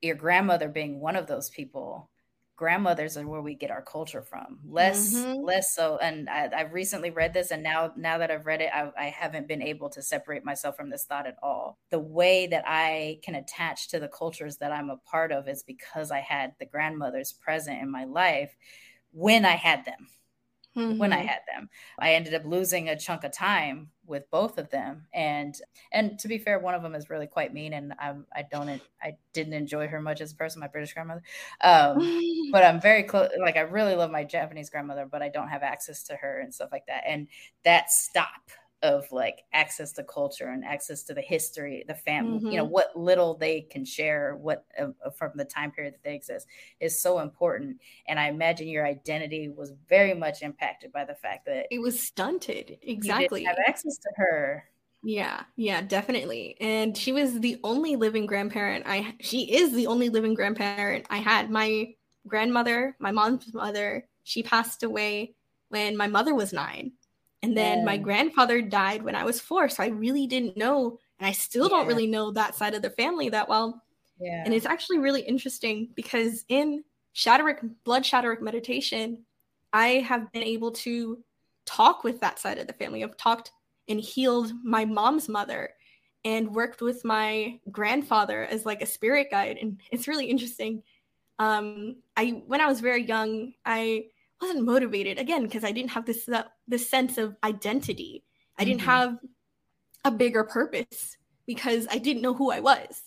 your 0.00 0.16
grandmother 0.16 0.70
being 0.70 0.98
one 0.98 1.14
of 1.14 1.26
those 1.26 1.50
people 1.50 2.08
grandmothers 2.58 3.16
are 3.16 3.26
where 3.26 3.40
we 3.40 3.54
get 3.54 3.70
our 3.70 3.80
culture 3.80 4.20
from. 4.20 4.58
Less 4.68 5.14
mm-hmm. 5.14 5.44
less 5.44 5.74
so 5.74 5.96
and 5.98 6.28
I, 6.28 6.50
have 6.52 6.72
recently 6.72 7.10
read 7.10 7.32
this 7.32 7.52
and 7.52 7.62
now 7.62 7.92
now 7.96 8.18
that 8.18 8.32
i've 8.32 8.46
read 8.46 8.60
it 8.60 8.70
I, 8.74 8.90
I 8.98 9.04
haven't 9.04 9.46
been 9.46 9.62
able 9.62 9.88
to 9.90 10.02
separate 10.02 10.44
myself 10.44 10.76
from 10.76 10.90
this 10.90 11.04
thought 11.04 11.28
at 11.28 11.36
all. 11.40 11.78
The 11.90 12.00
way 12.00 12.48
that 12.48 12.64
i 12.66 13.20
can 13.22 13.36
attach 13.36 13.88
to 13.88 14.00
the 14.00 14.08
cultures 14.08 14.56
that 14.58 14.72
i'm 14.72 14.90
a 14.90 14.96
part 14.96 15.30
of 15.30 15.48
is 15.48 15.62
because 15.62 16.10
i 16.10 16.18
had 16.18 16.52
the 16.58 16.66
grandmothers 16.66 17.32
present 17.32 17.80
in 17.80 17.90
my 17.90 18.04
life 18.04 18.56
when 19.12 19.44
i 19.44 19.54
had 19.54 19.84
them 19.84 20.08
mm-hmm. 20.78 20.98
when 20.98 21.12
I 21.12 21.18
mm-hmm. 21.18 21.26
had 21.26 21.40
them. 21.52 21.68
I 21.98 22.14
ended 22.14 22.34
up 22.34 22.44
losing 22.44 22.88
a 22.88 22.98
chunk 22.98 23.24
of 23.24 23.32
time 23.32 23.90
with 24.06 24.30
both 24.30 24.58
of 24.58 24.70
them, 24.70 25.06
and 25.12 25.54
and 25.92 26.18
to 26.20 26.28
be 26.28 26.38
fair, 26.38 26.58
one 26.58 26.74
of 26.74 26.82
them 26.82 26.94
is 26.94 27.10
really 27.10 27.26
quite 27.26 27.52
mean, 27.52 27.72
and 27.72 27.92
I'm 27.98 28.26
I 28.34 28.44
don't 28.50 28.80
I 29.02 29.16
didn't 29.32 29.54
enjoy 29.54 29.88
her 29.88 30.00
much 30.00 30.20
as 30.20 30.32
a 30.32 30.36
person, 30.36 30.60
my 30.60 30.68
British 30.68 30.94
grandmother. 30.94 31.22
Um, 31.60 32.48
but 32.52 32.64
I'm 32.64 32.80
very 32.80 33.02
close. 33.02 33.30
Like 33.38 33.56
I 33.56 33.60
really 33.60 33.94
love 33.94 34.10
my 34.10 34.24
Japanese 34.24 34.70
grandmother, 34.70 35.06
but 35.10 35.22
I 35.22 35.28
don't 35.28 35.48
have 35.48 35.62
access 35.62 36.02
to 36.04 36.16
her 36.16 36.40
and 36.40 36.54
stuff 36.54 36.70
like 36.72 36.86
that. 36.86 37.02
And 37.06 37.28
that 37.64 37.90
stop 37.90 38.50
of 38.82 39.10
like 39.10 39.42
access 39.52 39.92
to 39.92 40.04
culture 40.04 40.48
and 40.48 40.64
access 40.64 41.02
to 41.04 41.14
the 41.14 41.20
history, 41.20 41.84
the 41.88 41.94
family, 41.94 42.38
mm-hmm. 42.38 42.48
you 42.48 42.56
know, 42.56 42.64
mm-hmm. 42.64 42.72
what 42.72 42.96
little 42.96 43.34
they 43.34 43.62
can 43.62 43.84
share, 43.84 44.36
what 44.36 44.64
uh, 44.80 45.10
from 45.10 45.32
the 45.34 45.44
time 45.44 45.70
period 45.70 45.94
that 45.94 46.04
they 46.04 46.14
exist 46.14 46.46
is 46.80 47.00
so 47.00 47.18
important. 47.18 47.78
And 48.06 48.20
I 48.20 48.28
imagine 48.28 48.68
your 48.68 48.86
identity 48.86 49.48
was 49.48 49.72
very 49.88 50.14
much 50.14 50.42
impacted 50.42 50.92
by 50.92 51.04
the 51.04 51.14
fact 51.14 51.46
that 51.46 51.66
it 51.70 51.80
was 51.80 52.00
stunted. 52.00 52.78
Exactly. 52.82 53.44
have 53.44 53.56
access 53.66 53.98
to 53.98 54.08
her. 54.16 54.64
Yeah, 55.02 55.42
yeah, 55.56 55.82
definitely. 55.82 56.56
And 56.60 56.96
she 56.96 57.12
was 57.12 57.40
the 57.40 57.58
only 57.62 57.96
living 57.96 58.26
grandparent 58.26 58.84
I 58.86 59.14
she 59.20 59.56
is 59.56 59.72
the 59.72 59.86
only 59.86 60.08
living 60.08 60.34
grandparent 60.34 61.06
I 61.10 61.18
had. 61.18 61.50
My 61.50 61.94
grandmother, 62.26 62.96
my 62.98 63.10
mom's 63.10 63.52
mother, 63.54 64.06
she 64.24 64.42
passed 64.42 64.82
away 64.82 65.34
when 65.68 65.96
my 65.96 66.06
mother 66.06 66.34
was 66.34 66.52
9. 66.52 66.92
And 67.42 67.56
then 67.56 67.78
yeah. 67.78 67.84
my 67.84 67.96
grandfather 67.96 68.60
died 68.60 69.02
when 69.02 69.14
I 69.14 69.24
was 69.24 69.40
four. 69.40 69.68
So 69.68 69.82
I 69.82 69.88
really 69.88 70.26
didn't 70.26 70.56
know, 70.56 70.98
and 71.18 71.26
I 71.26 71.32
still 71.32 71.64
yeah. 71.64 71.76
don't 71.76 71.86
really 71.86 72.06
know 72.06 72.32
that 72.32 72.56
side 72.56 72.74
of 72.74 72.82
the 72.82 72.90
family 72.90 73.28
that 73.28 73.48
well. 73.48 73.82
Yeah. 74.20 74.42
And 74.44 74.52
it's 74.52 74.66
actually 74.66 74.98
really 74.98 75.22
interesting 75.22 75.90
because 75.94 76.44
in 76.48 76.82
shadow 77.12 77.44
work, 77.44 77.64
Blood 77.84 78.04
shadow 78.04 78.28
work 78.28 78.42
meditation, 78.42 79.24
I 79.72 80.04
have 80.06 80.32
been 80.32 80.42
able 80.42 80.72
to 80.72 81.18
talk 81.66 82.02
with 82.02 82.20
that 82.20 82.38
side 82.38 82.58
of 82.58 82.66
the 82.66 82.72
family. 82.72 83.04
I've 83.04 83.16
talked 83.16 83.52
and 83.88 84.00
healed 84.00 84.52
my 84.64 84.84
mom's 84.84 85.28
mother 85.28 85.70
and 86.24 86.54
worked 86.54 86.80
with 86.80 87.04
my 87.04 87.58
grandfather 87.70 88.44
as 88.44 88.66
like 88.66 88.82
a 88.82 88.86
spirit 88.86 89.28
guide. 89.30 89.58
And 89.60 89.80
it's 89.90 90.08
really 90.08 90.26
interesting. 90.26 90.82
Um, 91.38 91.96
I 92.16 92.42
when 92.46 92.60
I 92.60 92.66
was 92.66 92.80
very 92.80 93.06
young, 93.06 93.52
I 93.64 94.06
wasn't 94.40 94.64
motivated 94.64 95.18
again 95.18 95.42
because 95.42 95.64
I 95.64 95.72
didn't 95.72 95.90
have 95.90 96.06
this 96.06 96.28
uh, 96.28 96.44
this 96.66 96.88
sense 96.88 97.18
of 97.18 97.36
identity. 97.44 98.24
I 98.58 98.64
didn't 98.64 98.80
mm-hmm. 98.80 98.90
have 98.90 99.18
a 100.04 100.10
bigger 100.10 100.44
purpose 100.44 101.16
because 101.46 101.86
I 101.90 101.98
didn't 101.98 102.22
know 102.22 102.34
who 102.34 102.50
I 102.50 102.60
was. 102.60 103.02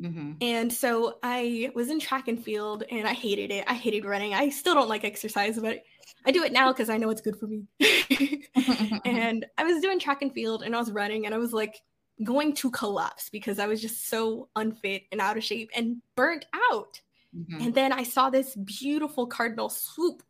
Mm-hmm. 0.00 0.32
And 0.42 0.72
so 0.72 1.18
I 1.22 1.70
was 1.74 1.88
in 1.88 1.98
track 2.00 2.28
and 2.28 2.42
field 2.42 2.84
and 2.90 3.06
I 3.06 3.14
hated 3.14 3.50
it. 3.50 3.64
I 3.66 3.74
hated 3.74 4.04
running. 4.04 4.34
I 4.34 4.50
still 4.50 4.74
don't 4.74 4.88
like 4.88 5.04
exercise, 5.04 5.58
but 5.58 5.82
I 6.26 6.32
do 6.32 6.42
it 6.44 6.52
now 6.52 6.72
because 6.72 6.90
I 6.90 6.98
know 6.98 7.10
it's 7.10 7.22
good 7.22 7.36
for 7.36 7.46
me. 7.46 7.64
and 9.04 9.46
I 9.56 9.64
was 9.64 9.80
doing 9.80 9.98
track 9.98 10.22
and 10.22 10.32
field 10.32 10.62
and 10.62 10.74
I 10.74 10.78
was 10.78 10.90
running 10.90 11.24
and 11.24 11.34
I 11.34 11.38
was 11.38 11.52
like 11.52 11.80
going 12.24 12.54
to 12.54 12.70
collapse 12.70 13.30
because 13.30 13.58
I 13.58 13.66
was 13.66 13.80
just 13.80 14.08
so 14.08 14.48
unfit 14.56 15.04
and 15.12 15.20
out 15.20 15.36
of 15.36 15.44
shape 15.44 15.70
and 15.74 16.02
burnt 16.14 16.44
out. 16.72 17.00
Mm-hmm. 17.36 17.60
And 17.60 17.74
then 17.74 17.92
I 17.92 18.02
saw 18.02 18.30
this 18.30 18.54
beautiful 18.54 19.26
cardinal 19.26 19.68
swoop 19.68 20.22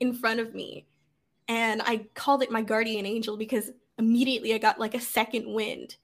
in 0.00 0.12
front 0.12 0.40
of 0.40 0.54
me. 0.54 0.86
And 1.48 1.82
I 1.82 2.06
called 2.14 2.42
it 2.42 2.50
my 2.50 2.62
guardian 2.62 3.06
angel 3.06 3.36
because 3.36 3.70
immediately 3.98 4.54
I 4.54 4.58
got 4.58 4.78
like 4.78 4.94
a 4.94 5.00
second 5.00 5.52
wind. 5.52 5.96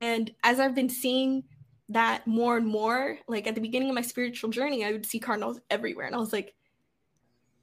And 0.00 0.32
as 0.44 0.60
I've 0.60 0.74
been 0.74 0.88
seeing 0.88 1.44
that 1.88 2.26
more 2.26 2.56
and 2.56 2.66
more, 2.66 3.18
like 3.26 3.46
at 3.46 3.54
the 3.54 3.60
beginning 3.60 3.88
of 3.88 3.94
my 3.94 4.02
spiritual 4.02 4.50
journey, 4.50 4.84
I 4.84 4.92
would 4.92 5.06
see 5.06 5.18
cardinals 5.18 5.60
everywhere. 5.70 6.06
And 6.06 6.14
I 6.14 6.18
was 6.18 6.32
like, 6.32 6.54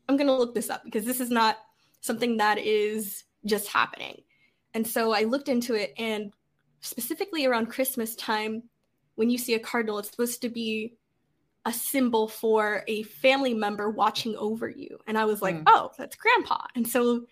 I'm 0.08 0.18
going 0.18 0.28
to 0.28 0.34
look 0.34 0.54
this 0.54 0.70
up 0.70 0.84
because 0.84 1.06
this 1.06 1.20
is 1.20 1.30
not 1.30 1.58
something 2.02 2.38
that 2.38 2.58
is 2.58 3.24
just 3.46 3.68
happening. 3.68 4.22
And 4.74 4.86
so 4.86 5.14
I 5.14 5.24
looked 5.24 5.48
into 5.48 5.74
it, 5.74 5.94
and 5.98 6.34
specifically 6.82 7.46
around 7.46 7.68
Christmas 7.68 8.16
time, 8.16 8.64
when 9.16 9.30
you 9.30 9.38
see 9.38 9.54
a 9.54 9.60
cardinal, 9.60 10.00
it's 10.00 10.12
supposed 10.12 10.42
to 10.42 10.50
be 10.50 10.98
a 11.66 11.74
symbol 11.74 12.28
for 12.28 12.84
a 12.88 13.04
family 13.04 13.54
member 13.54 13.90
watching 13.90 14.36
over 14.36 14.70
you. 14.70 15.00
And 15.08 15.18
I 15.18 15.26
was 15.26 15.42
like, 15.42 15.56
mm. 15.56 15.64
oh, 15.68 15.92
that's 15.98 16.16
grandpa. 16.16 16.66
And 16.76 16.88
so 16.88 17.26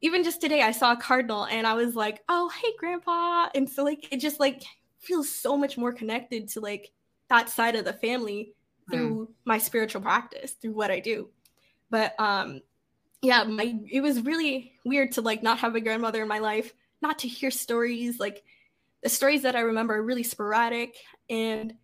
even 0.00 0.22
just 0.22 0.40
today, 0.40 0.62
I 0.62 0.70
saw 0.70 0.92
a 0.92 0.96
cardinal 0.96 1.46
and 1.46 1.66
I 1.66 1.74
was 1.74 1.96
like, 1.96 2.22
oh, 2.28 2.48
hey, 2.48 2.70
grandpa. 2.78 3.48
And 3.54 3.68
so, 3.68 3.84
like, 3.84 4.12
it 4.12 4.18
just 4.18 4.40
like 4.40 4.62
feels 4.98 5.28
so 5.28 5.56
much 5.56 5.76
more 5.76 5.92
connected 5.92 6.48
to 6.50 6.60
like 6.60 6.90
that 7.28 7.48
side 7.48 7.74
of 7.74 7.84
the 7.84 7.92
family 7.94 8.54
through 8.90 9.26
mm. 9.26 9.32
my 9.44 9.58
spiritual 9.58 10.00
practice, 10.00 10.52
through 10.52 10.72
what 10.72 10.90
I 10.90 11.00
do. 11.00 11.28
But, 11.90 12.18
um, 12.18 12.60
yeah, 13.22 13.44
my 13.44 13.78
it 13.90 14.00
was 14.00 14.22
really 14.22 14.72
weird 14.84 15.12
to 15.12 15.20
like 15.20 15.42
not 15.42 15.58
have 15.58 15.74
a 15.74 15.80
grandmother 15.80 16.22
in 16.22 16.28
my 16.28 16.38
life, 16.38 16.72
not 17.02 17.18
to 17.20 17.28
hear 17.28 17.50
stories 17.50 18.18
like 18.18 18.42
the 19.02 19.08
stories 19.08 19.42
that 19.42 19.56
I 19.56 19.60
remember 19.60 19.94
are 19.96 20.02
really 20.02 20.22
sporadic 20.22 20.96
and 21.28 21.74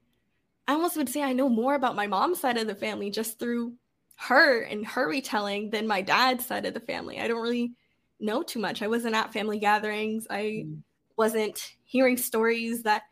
I 0.69 0.73
almost 0.73 0.97
would 0.97 1.09
say 1.09 1.23
I 1.23 1.33
know 1.33 1.49
more 1.49 1.75
about 1.75 1.97
my 1.97 2.07
mom's 2.07 2.41
side 2.41 2.57
of 2.57 2.67
the 2.67 2.75
family 2.75 3.11
just 3.11 3.39
through 3.39 3.75
her 4.17 4.63
and 4.63 4.87
her 4.87 5.09
retelling 5.09 5.71
than 5.71 5.87
my 5.87 6.03
dad's 6.03 6.47
side 6.47 6.67
of 6.67 6.75
the 6.75 6.81
family. 6.81 7.21
I 7.21 7.29
don't 7.29 7.43
really 7.43 7.73
know 8.19 8.43
too 8.43 8.59
much. 8.59 8.83
I 8.83 8.89
wasn't 8.89 9.15
at 9.15 9.33
family 9.33 9.59
gatherings. 9.59 10.27
I 10.31 10.65
mm. 10.67 10.79
wasn't 11.17 11.75
hearing 11.85 12.17
stories 12.17 12.83
that 12.83 13.03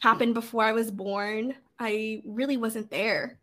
happened 0.00 0.34
before 0.34 0.64
I 0.64 0.72
was 0.72 0.90
born. 0.90 1.54
I 1.78 2.22
really 2.24 2.56
wasn't 2.56 2.90
there. 2.90 3.38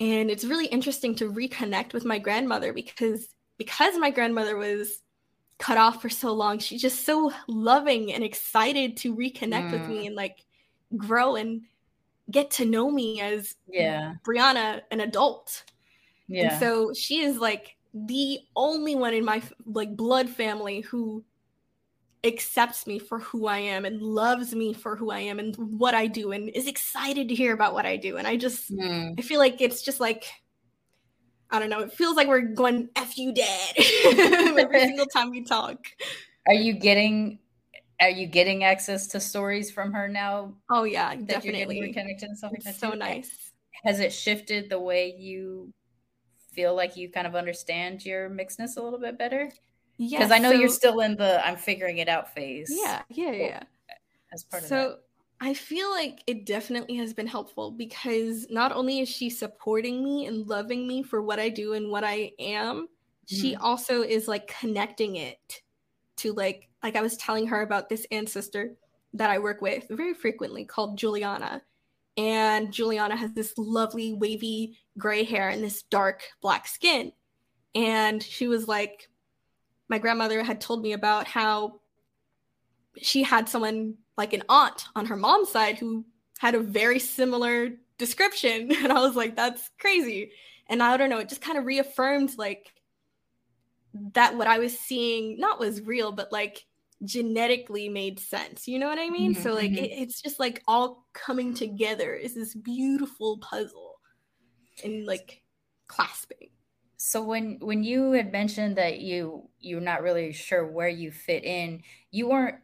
And 0.00 0.30
it's 0.30 0.44
really 0.44 0.66
interesting 0.66 1.14
to 1.16 1.32
reconnect 1.32 1.92
with 1.92 2.04
my 2.04 2.18
grandmother 2.18 2.72
because 2.72 3.28
because 3.56 3.96
my 3.98 4.10
grandmother 4.10 4.56
was 4.56 5.02
cut 5.58 5.76
off 5.76 6.00
for 6.00 6.08
so 6.08 6.32
long, 6.32 6.60
she's 6.60 6.82
just 6.82 7.04
so 7.04 7.32
loving 7.48 8.12
and 8.12 8.22
excited 8.22 8.96
to 8.98 9.14
reconnect 9.14 9.70
mm. 9.70 9.72
with 9.72 9.88
me 9.88 10.04
mm. 10.04 10.06
and 10.08 10.16
like 10.16 10.44
grow 10.96 11.36
and 11.36 11.62
get 12.30 12.50
to 12.52 12.64
know 12.64 12.90
me 12.90 13.20
as 13.20 13.54
yeah 13.68 14.14
Brianna, 14.26 14.82
an 14.90 15.00
adult. 15.00 15.64
Yeah. 16.28 16.52
And 16.52 16.60
so 16.60 16.92
she 16.92 17.20
is 17.20 17.38
like 17.38 17.76
the 17.94 18.40
only 18.54 18.94
one 18.94 19.14
in 19.14 19.24
my 19.24 19.42
like 19.64 19.96
blood 19.96 20.28
family 20.28 20.80
who 20.80 21.24
accepts 22.24 22.86
me 22.86 22.98
for 22.98 23.20
who 23.20 23.46
I 23.46 23.58
am 23.58 23.84
and 23.84 24.02
loves 24.02 24.54
me 24.54 24.74
for 24.74 24.96
who 24.96 25.10
I 25.10 25.20
am 25.20 25.38
and 25.38 25.54
what 25.56 25.94
I 25.94 26.06
do 26.06 26.32
and 26.32 26.50
is 26.50 26.66
excited 26.66 27.28
to 27.28 27.34
hear 27.34 27.54
about 27.54 27.74
what 27.74 27.86
I 27.86 27.96
do. 27.96 28.16
And 28.16 28.26
I 28.26 28.36
just 28.36 28.72
mm. 28.72 29.14
I 29.18 29.22
feel 29.22 29.38
like 29.38 29.60
it's 29.60 29.82
just 29.82 30.00
like 30.00 30.26
I 31.50 31.58
don't 31.58 31.70
know, 31.70 31.80
it 31.80 31.92
feels 31.92 32.16
like 32.16 32.28
we're 32.28 32.42
going 32.42 32.90
F 32.94 33.16
you 33.16 33.32
dead 33.32 33.74
every 34.58 34.80
single 34.86 35.06
time 35.06 35.30
we 35.30 35.44
talk. 35.44 35.78
Are 36.46 36.54
you 36.54 36.74
getting 36.74 37.38
are 38.00 38.10
you 38.10 38.26
getting 38.26 38.64
access 38.64 39.06
to 39.08 39.20
stories 39.20 39.70
from 39.70 39.92
her 39.92 40.08
now? 40.08 40.54
Oh 40.70 40.84
yeah, 40.84 41.14
definitely. 41.16 41.80
reconnected 41.80 42.28
and 42.28 42.38
stuff 42.38 42.52
like. 42.52 42.74
So 42.74 42.90
nice. 42.90 43.52
Has 43.84 44.00
it 44.00 44.12
shifted 44.12 44.68
the 44.68 44.80
way 44.80 45.14
you 45.16 45.72
feel 46.52 46.74
like 46.74 46.96
you 46.96 47.10
kind 47.10 47.26
of 47.26 47.34
understand 47.34 48.04
your 48.04 48.28
mixedness 48.30 48.76
a 48.76 48.82
little 48.82 48.98
bit 48.98 49.18
better? 49.18 49.50
Yeah. 49.96 50.18
Because 50.18 50.32
I 50.32 50.38
know 50.38 50.52
so, 50.52 50.58
you're 50.58 50.68
still 50.68 51.00
in 51.00 51.16
the 51.16 51.44
I'm 51.44 51.56
figuring 51.56 51.98
it 51.98 52.08
out 52.08 52.32
phase. 52.34 52.70
Yeah, 52.72 53.02
yeah, 53.08 53.32
yeah. 53.32 53.62
As 54.32 54.44
part 54.44 54.62
of 54.62 54.66
it. 54.66 54.68
so, 54.68 54.88
that. 54.88 54.98
I 55.40 55.54
feel 55.54 55.90
like 55.90 56.22
it 56.26 56.46
definitely 56.46 56.96
has 56.96 57.14
been 57.14 57.26
helpful 57.26 57.70
because 57.70 58.46
not 58.50 58.72
only 58.72 59.00
is 59.00 59.08
she 59.08 59.30
supporting 59.30 60.02
me 60.02 60.26
and 60.26 60.48
loving 60.48 60.86
me 60.86 61.02
for 61.02 61.22
what 61.22 61.38
I 61.38 61.48
do 61.48 61.74
and 61.74 61.90
what 61.90 62.02
I 62.02 62.32
am, 62.40 62.86
mm-hmm. 62.86 63.36
she 63.36 63.54
also 63.56 64.02
is 64.02 64.26
like 64.26 64.52
connecting 64.60 65.16
it 65.16 65.62
to 66.16 66.32
like 66.32 66.67
like 66.82 66.96
I 66.96 67.02
was 67.02 67.16
telling 67.16 67.46
her 67.48 67.62
about 67.62 67.88
this 67.88 68.06
ancestor 68.10 68.76
that 69.14 69.30
I 69.30 69.38
work 69.38 69.60
with 69.60 69.86
very 69.88 70.14
frequently 70.14 70.64
called 70.64 70.98
Juliana. 70.98 71.62
And 72.16 72.72
Juliana 72.72 73.16
has 73.16 73.32
this 73.32 73.56
lovely 73.56 74.12
wavy 74.12 74.78
gray 74.96 75.24
hair 75.24 75.48
and 75.48 75.62
this 75.62 75.82
dark 75.82 76.24
black 76.42 76.66
skin. 76.66 77.12
And 77.74 78.22
she 78.22 78.48
was 78.48 78.66
like, 78.66 79.08
my 79.88 79.98
grandmother 79.98 80.42
had 80.42 80.60
told 80.60 80.82
me 80.82 80.92
about 80.92 81.26
how 81.26 81.80
she 83.00 83.22
had 83.22 83.48
someone 83.48 83.94
like 84.16 84.32
an 84.32 84.42
aunt 84.48 84.86
on 84.96 85.06
her 85.06 85.16
mom's 85.16 85.50
side 85.50 85.78
who 85.78 86.04
had 86.38 86.54
a 86.54 86.60
very 86.60 86.98
similar 86.98 87.70
description. 87.98 88.72
And 88.82 88.92
I 88.92 89.00
was 89.00 89.16
like, 89.16 89.36
that's 89.36 89.70
crazy. 89.78 90.32
And 90.68 90.82
I 90.82 90.96
don't 90.96 91.10
know, 91.10 91.18
it 91.18 91.28
just 91.28 91.40
kind 91.40 91.56
of 91.56 91.66
reaffirmed 91.66 92.36
like 92.36 92.72
that 94.14 94.36
what 94.36 94.46
I 94.46 94.58
was 94.58 94.78
seeing 94.78 95.38
not 95.38 95.58
was 95.58 95.82
real, 95.82 96.12
but 96.12 96.32
like 96.32 96.64
genetically 97.04 97.88
made 97.88 98.18
sense. 98.18 98.66
You 98.68 98.78
know 98.78 98.88
what 98.88 98.98
I 98.98 99.10
mean? 99.10 99.34
Mm-hmm, 99.34 99.42
so 99.42 99.54
like 99.54 99.70
mm-hmm. 99.70 99.84
it, 99.84 99.90
it's 99.92 100.20
just 100.20 100.40
like 100.40 100.62
all 100.66 101.06
coming 101.12 101.54
together 101.54 102.14
is 102.14 102.34
this 102.34 102.54
beautiful 102.54 103.38
puzzle 103.38 104.00
and 104.84 105.06
like 105.06 105.42
clasping. 105.86 106.50
So 106.96 107.22
when 107.22 107.58
when 107.60 107.84
you 107.84 108.12
had 108.12 108.32
mentioned 108.32 108.76
that 108.76 108.98
you 109.00 109.48
you're 109.60 109.80
not 109.80 110.02
really 110.02 110.32
sure 110.32 110.66
where 110.66 110.88
you 110.88 111.10
fit 111.12 111.44
in, 111.44 111.82
you 112.10 112.28
weren't 112.28 112.56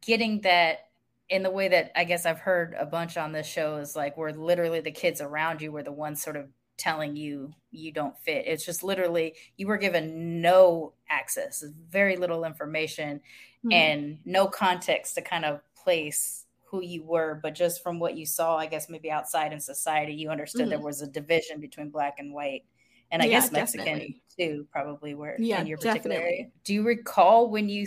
getting 0.00 0.40
that 0.42 0.80
in 1.28 1.42
the 1.42 1.50
way 1.50 1.68
that 1.68 1.92
I 1.94 2.04
guess 2.04 2.26
I've 2.26 2.40
heard 2.40 2.74
a 2.78 2.86
bunch 2.86 3.16
on 3.16 3.32
this 3.32 3.46
show 3.46 3.76
is 3.76 3.94
like 3.94 4.16
where 4.16 4.32
literally 4.32 4.80
the 4.80 4.90
kids 4.90 5.20
around 5.20 5.60
you 5.60 5.70
were 5.70 5.82
the 5.82 5.92
ones 5.92 6.22
sort 6.22 6.36
of 6.36 6.46
telling 6.78 7.16
you 7.16 7.52
you 7.70 7.92
don't 7.92 8.16
fit. 8.18 8.46
It's 8.46 8.64
just 8.64 8.82
literally 8.82 9.34
you 9.56 9.66
were 9.66 9.76
given 9.76 10.40
no 10.40 10.94
access, 11.10 11.62
very 11.90 12.16
little 12.16 12.44
information, 12.44 13.18
mm-hmm. 13.18 13.72
and 13.72 14.18
no 14.24 14.46
context 14.46 15.16
to 15.16 15.22
kind 15.22 15.44
of 15.44 15.60
place 15.74 16.46
who 16.64 16.82
you 16.82 17.02
were. 17.02 17.40
But 17.42 17.54
just 17.54 17.82
from 17.82 17.98
what 17.98 18.16
you 18.16 18.24
saw, 18.24 18.56
I 18.56 18.66
guess 18.66 18.88
maybe 18.88 19.10
outside 19.10 19.52
in 19.52 19.60
society, 19.60 20.14
you 20.14 20.30
understood 20.30 20.62
mm-hmm. 20.62 20.70
there 20.70 20.80
was 20.80 21.02
a 21.02 21.06
division 21.06 21.60
between 21.60 21.90
black 21.90 22.16
and 22.18 22.32
white. 22.32 22.64
And 23.10 23.22
I 23.22 23.26
yeah, 23.26 23.40
guess 23.40 23.52
Mexican 23.52 23.84
definitely. 23.86 24.22
too, 24.38 24.66
probably 24.70 25.14
were 25.14 25.36
yeah, 25.38 25.60
in 25.60 25.66
your 25.66 25.78
particular 25.78 26.16
definitely. 26.16 26.34
area. 26.40 26.50
Do 26.64 26.74
you 26.74 26.82
recall 26.82 27.50
when 27.50 27.68
you 27.68 27.86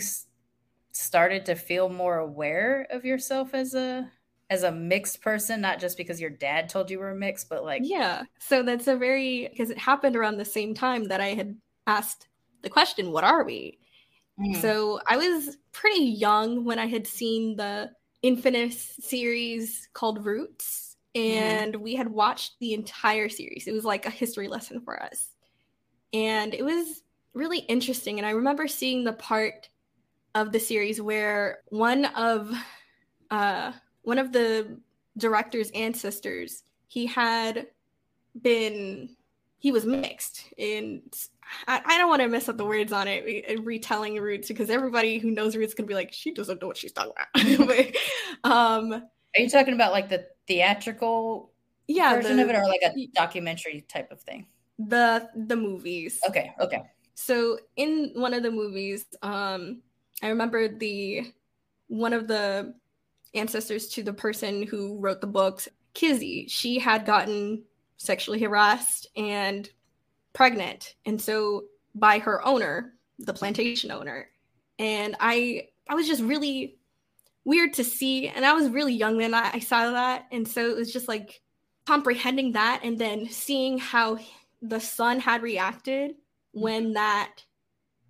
started 0.90 1.46
to 1.46 1.54
feel 1.54 1.88
more 1.88 2.18
aware 2.18 2.86
of 2.90 3.04
yourself 3.04 3.54
as 3.54 3.74
a 3.74 4.10
as 4.52 4.64
a 4.64 4.70
mixed 4.70 5.22
person, 5.22 5.62
not 5.62 5.80
just 5.80 5.96
because 5.96 6.20
your 6.20 6.28
dad 6.28 6.68
told 6.68 6.90
you 6.90 6.98
were 6.98 7.14
mixed, 7.14 7.48
but 7.48 7.64
like 7.64 7.80
yeah. 7.84 8.24
So 8.38 8.62
that's 8.62 8.86
a 8.86 8.96
very 8.96 9.48
because 9.48 9.70
it 9.70 9.78
happened 9.78 10.14
around 10.14 10.36
the 10.36 10.44
same 10.44 10.74
time 10.74 11.04
that 11.04 11.22
I 11.22 11.28
had 11.28 11.56
asked 11.86 12.28
the 12.60 12.68
question, 12.68 13.12
"What 13.12 13.24
are 13.24 13.44
we?" 13.44 13.78
Mm. 14.38 14.60
So 14.60 15.00
I 15.08 15.16
was 15.16 15.56
pretty 15.72 16.04
young 16.04 16.66
when 16.66 16.78
I 16.78 16.86
had 16.86 17.06
seen 17.06 17.56
the 17.56 17.90
Infamous 18.20 18.94
series 19.00 19.88
called 19.94 20.24
Roots, 20.24 20.98
mm-hmm. 21.16 21.38
and 21.38 21.74
mm. 21.74 21.80
we 21.80 21.94
had 21.94 22.08
watched 22.08 22.52
the 22.60 22.74
entire 22.74 23.30
series. 23.30 23.66
It 23.66 23.72
was 23.72 23.86
like 23.86 24.04
a 24.04 24.10
history 24.10 24.48
lesson 24.48 24.82
for 24.82 25.02
us, 25.02 25.28
and 26.12 26.52
it 26.52 26.62
was 26.62 27.02
really 27.32 27.60
interesting. 27.60 28.18
And 28.18 28.26
I 28.26 28.32
remember 28.32 28.68
seeing 28.68 29.02
the 29.02 29.14
part 29.14 29.70
of 30.34 30.52
the 30.52 30.60
series 30.60 31.00
where 31.00 31.60
one 31.70 32.04
of 32.04 32.52
uh, 33.30 33.72
one 34.02 34.18
of 34.18 34.32
the 34.32 34.78
director's 35.16 35.70
ancestors, 35.70 36.64
he 36.86 37.06
had 37.06 37.66
been 38.40 39.16
he 39.58 39.70
was 39.70 39.84
mixed 39.86 40.52
and 40.58 41.02
I, 41.68 41.80
I 41.84 41.98
don't 41.98 42.08
want 42.08 42.22
to 42.22 42.28
mess 42.28 42.48
up 42.48 42.56
the 42.56 42.64
words 42.64 42.92
on 42.92 43.06
it 43.06 43.60
retelling 43.62 44.16
roots 44.16 44.48
because 44.48 44.70
everybody 44.70 45.18
who 45.18 45.30
knows 45.30 45.54
roots 45.54 45.74
can 45.74 45.86
be 45.86 45.94
like 45.94 46.12
she 46.12 46.32
doesn't 46.32 46.60
know 46.60 46.66
what 46.66 46.76
she's 46.76 46.92
talking 46.92 47.12
about. 47.12 47.66
But, 47.66 48.50
um 48.50 48.92
are 48.92 49.40
you 49.40 49.48
talking 49.48 49.74
about 49.74 49.92
like 49.92 50.08
the 50.08 50.26
theatrical 50.48 51.52
yeah 51.86 52.14
version 52.14 52.38
the, 52.38 52.42
of 52.42 52.50
it 52.50 52.56
or 52.56 52.66
like 52.66 52.82
a 52.82 53.08
documentary 53.14 53.84
type 53.88 54.10
of 54.10 54.20
thing? 54.22 54.46
The 54.78 55.28
the 55.36 55.56
movies. 55.56 56.18
Okay 56.28 56.52
okay. 56.60 56.82
So 57.14 57.58
in 57.76 58.12
one 58.14 58.34
of 58.34 58.42
the 58.42 58.50
movies 58.50 59.04
um 59.22 59.82
i 60.22 60.28
remember 60.28 60.66
the 60.66 61.32
one 61.86 62.12
of 62.12 62.26
the 62.26 62.74
ancestors 63.34 63.88
to 63.88 64.02
the 64.02 64.12
person 64.12 64.62
who 64.62 64.98
wrote 64.98 65.20
the 65.20 65.26
books, 65.26 65.68
Kizzy, 65.94 66.46
she 66.48 66.78
had 66.78 67.06
gotten 67.06 67.64
sexually 67.96 68.40
harassed 68.40 69.06
and 69.16 69.68
pregnant. 70.32 70.94
And 71.06 71.20
so 71.20 71.64
by 71.94 72.18
her 72.18 72.44
owner, 72.46 72.94
the 73.18 73.34
plantation 73.34 73.90
owner. 73.90 74.28
And 74.78 75.16
I 75.20 75.68
I 75.88 75.94
was 75.94 76.06
just 76.06 76.22
really 76.22 76.78
weird 77.44 77.74
to 77.74 77.84
see. 77.84 78.28
And 78.28 78.44
I 78.44 78.52
was 78.52 78.68
really 78.68 78.94
young 78.94 79.18
then 79.18 79.34
I, 79.34 79.50
I 79.54 79.58
saw 79.58 79.90
that. 79.90 80.26
And 80.32 80.46
so 80.46 80.70
it 80.70 80.76
was 80.76 80.92
just 80.92 81.08
like 81.08 81.40
comprehending 81.86 82.52
that 82.52 82.80
and 82.84 82.98
then 82.98 83.28
seeing 83.28 83.78
how 83.78 84.18
the 84.60 84.80
son 84.80 85.18
had 85.18 85.42
reacted 85.42 86.14
when 86.52 86.92
that 86.92 87.42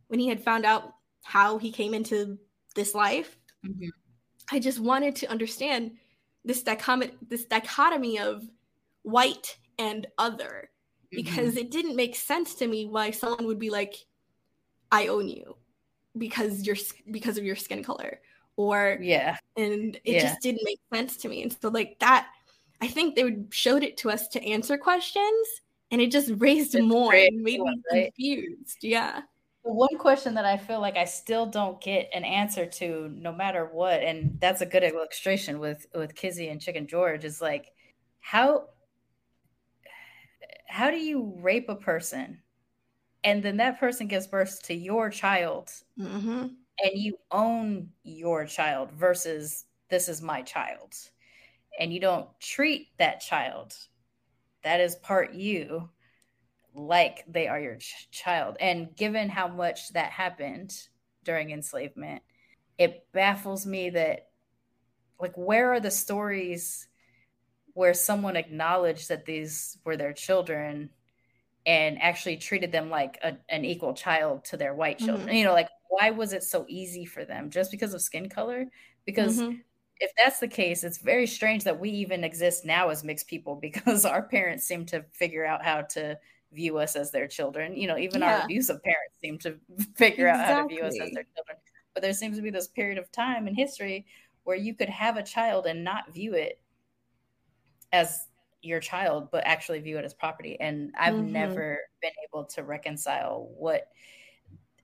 when 0.09 0.21
he 0.21 0.29
had 0.29 0.43
found 0.43 0.67
out 0.67 0.95
how 1.23 1.57
he 1.59 1.73
came 1.73 1.95
into 1.95 2.39
this 2.75 2.95
life. 2.95 3.37
Mm-hmm. 3.65 3.89
I 4.53 4.59
just 4.59 4.81
wanted 4.81 5.17
to 5.17 5.31
understand 5.31 5.93
this 6.45 6.63
dichotomy, 6.63 7.15
this 7.27 7.47
dichotomy 7.47 8.19
of 8.19 8.45
white 9.03 9.57
and 9.79 10.07
other, 10.19 10.69
because 11.11 11.51
mm-hmm. 11.51 11.59
it 11.59 11.71
didn't 11.71 11.97
make 11.97 12.15
sense 12.15 12.55
to 12.57 12.67
me 12.67 12.85
why 12.85 13.13
someone 13.13 13.47
would 13.47 13.59
be 13.59 13.71
like, 13.71 13.95
"I 14.91 15.07
own 15.07 15.27
you," 15.27 15.57
because 16.19 16.67
you're 16.67 16.77
because 17.11 17.39
of 17.39 17.45
your 17.45 17.57
skin 17.57 17.83
color, 17.83 18.21
or 18.57 18.99
yeah, 19.01 19.39
and 19.57 19.97
it 20.05 20.17
yeah. 20.17 20.21
just 20.21 20.43
didn't 20.43 20.65
make 20.65 20.81
sense 20.93 21.17
to 21.19 21.31
me. 21.31 21.43
And 21.43 21.57
so 21.59 21.71
like 21.71 21.99
that, 22.01 22.29
I 22.83 22.89
think 22.89 23.17
they 23.17 23.25
would 23.25 23.47
showed 23.51 23.83
it 23.83 23.97
to 23.99 24.11
us 24.11 24.29
to 24.29 24.45
answer 24.45 24.77
questions, 24.77 25.49
and 25.91 25.99
it 26.03 26.11
just 26.11 26.31
raised 26.37 26.75
it's 26.75 26.85
more 26.85 27.15
and 27.15 27.43
made 27.43 27.61
me 27.61 27.75
right? 27.91 28.05
confused. 28.05 28.85
One 29.65 29.97
question 29.97 30.35
that 30.35 30.45
I 30.45 30.57
feel 30.57 30.81
like 30.81 30.97
I 30.97 31.05
still 31.05 31.47
don't 31.47 31.81
get 31.81 32.11
an 32.13 32.25
answer 32.25 32.67
to, 32.67 33.09
no 33.15 33.33
matter 33.33 33.67
what, 33.67 34.03
and 34.03 34.37
that's 34.41 34.61
a 34.61 34.67
good 34.67 34.83
illustration 34.83 35.61
with 35.61 35.87
with 35.95 36.17
Kizzy 36.17 36.49
and 36.49 36.61
Chicken 36.61 36.89
George 36.89 37.25
is 37.25 37.41
like 37.41 37.71
how 38.21 38.69
how 40.67 40.91
do 40.91 40.97
you 40.97 41.35
rape 41.39 41.69
a 41.69 41.77
person, 41.77 42.43
and 43.23 43.43
then 43.43 43.59
that 43.59 43.79
person 43.79 44.09
gives 44.09 44.27
birth 44.27 44.63
to 44.65 44.75
your 44.75 45.11
child, 45.11 45.71
mm-hmm. 45.99 46.47
and 46.83 46.93
you 46.95 47.19
own 47.31 47.91
your 48.03 48.45
child 48.47 48.91
versus 48.93 49.67
this 49.91 50.09
is 50.09 50.23
my 50.23 50.43
child, 50.43 50.95
and 51.79 51.93
you 51.93 52.01
don't 52.01 52.29
treat 52.41 52.89
that 52.99 53.21
child. 53.21 53.77
That 54.65 54.81
is 54.81 54.97
part 54.97 55.35
you 55.35 55.89
like 56.75 57.25
they 57.29 57.49
are 57.49 57.61
your 57.61 57.77
ch- 57.77 58.09
child. 58.11 58.57
And 58.61 58.95
given 58.97 59.29
how 59.29 59.49
much 59.49 59.93
that 59.93 60.11
happened 60.11 60.75
during 61.25 61.51
enslavement, 61.51 62.23
it 62.79 63.07
baffles 63.13 63.67
me 63.67 63.91
that, 63.91 64.29
like, 65.21 65.35
where 65.37 65.73
are 65.73 65.81
the 65.81 65.91
stories 65.91 66.89
where 67.75 67.95
someone 67.95 68.37
acknowledged 68.37 69.09
that 69.09 69.25
these 69.25 69.79
were 69.85 69.97
their 69.97 70.13
children 70.13 70.91
and 71.65 72.01
actually 72.03 72.37
treated 72.37 72.73
them 72.73 72.91
like 72.91 73.19
a, 73.23 73.37
an 73.49 73.65
equal 73.65 73.95
child 73.95 74.45
to 74.47 74.57
their 74.57 74.75
white 74.75 74.99
children? 74.99 75.29
Mm-hmm. 75.29 75.37
You 75.37 75.45
know, 75.45 75.53
like, 75.53 75.69
why 75.89 76.11
was 76.11 76.33
it 76.33 76.43
so 76.43 76.65
easy 76.69 77.05
for 77.05 77.25
them? 77.25 77.51
Just 77.51 77.71
because 77.71 77.95
of 77.95 78.03
skin 78.03 78.29
color? 78.29 78.67
Because 79.05 79.41
mm-hmm 79.41 79.59
if 80.03 80.11
that's 80.17 80.41
the 80.41 80.49
case, 80.49 80.83
it's 80.83 80.99
very 80.99 81.29
strange 81.29 81.63
that 81.63 81.79
we 81.79 81.89
even 81.89 82.25
exist 82.25 82.65
now 82.65 82.89
as 82.89 83.05
mixed 83.05 83.29
people 83.29 83.55
because 83.63 84.05
our 84.05 84.23
parents 84.23 84.67
seem 84.67 84.85
to 84.87 85.05
figure 85.13 85.47
out 85.47 85.65
how 85.65 85.83
to 85.83 86.19
view 86.53 86.79
us 86.79 86.97
as 86.97 87.11
their 87.11 87.27
children. 87.27 87.77
You 87.77 87.89
know, 87.89 87.99
even 87.99 88.21
yeah. 88.21 88.39
our 88.39 88.45
abusive 88.45 88.83
parents 88.83 89.17
seem 89.21 89.39
to 89.39 89.57
figure 89.97 90.29
exactly. 90.29 90.53
out 90.53 90.57
how 90.57 90.63
to 90.63 90.69
view 90.69 90.83
us 90.83 90.95
as 90.95 91.11
their 91.13 91.27
children. 91.35 91.57
But 91.95 92.03
there 92.03 92.13
seems 92.13 92.37
to 92.37 92.43
be 92.43 92.51
this 92.51 92.69
period 92.69 92.99
of 92.99 93.11
time 93.13 93.47
in 93.47 93.55
history 93.55 94.07
where 94.45 94.57
you 94.57 94.75
could 94.75 94.89
have 94.89 95.17
a 95.17 95.23
child 95.23 95.67
and 95.67 95.85
not 95.85 96.13
view 96.13 96.35
it 96.35 96.59
as 97.93 98.27
your 98.63 98.81
child, 98.81 99.29
but 99.31 99.47
actually 99.47 99.81
view 99.81 99.99
it 99.99 100.05
as 100.05 100.15
property. 100.15 100.57
And 100.59 100.93
I've 100.99 101.15
mm-hmm. 101.15 101.33
never 101.33 101.79
been 102.01 102.13
able 102.29 102.45
to 102.47 102.63
reconcile 102.63 103.51
what 103.57 103.89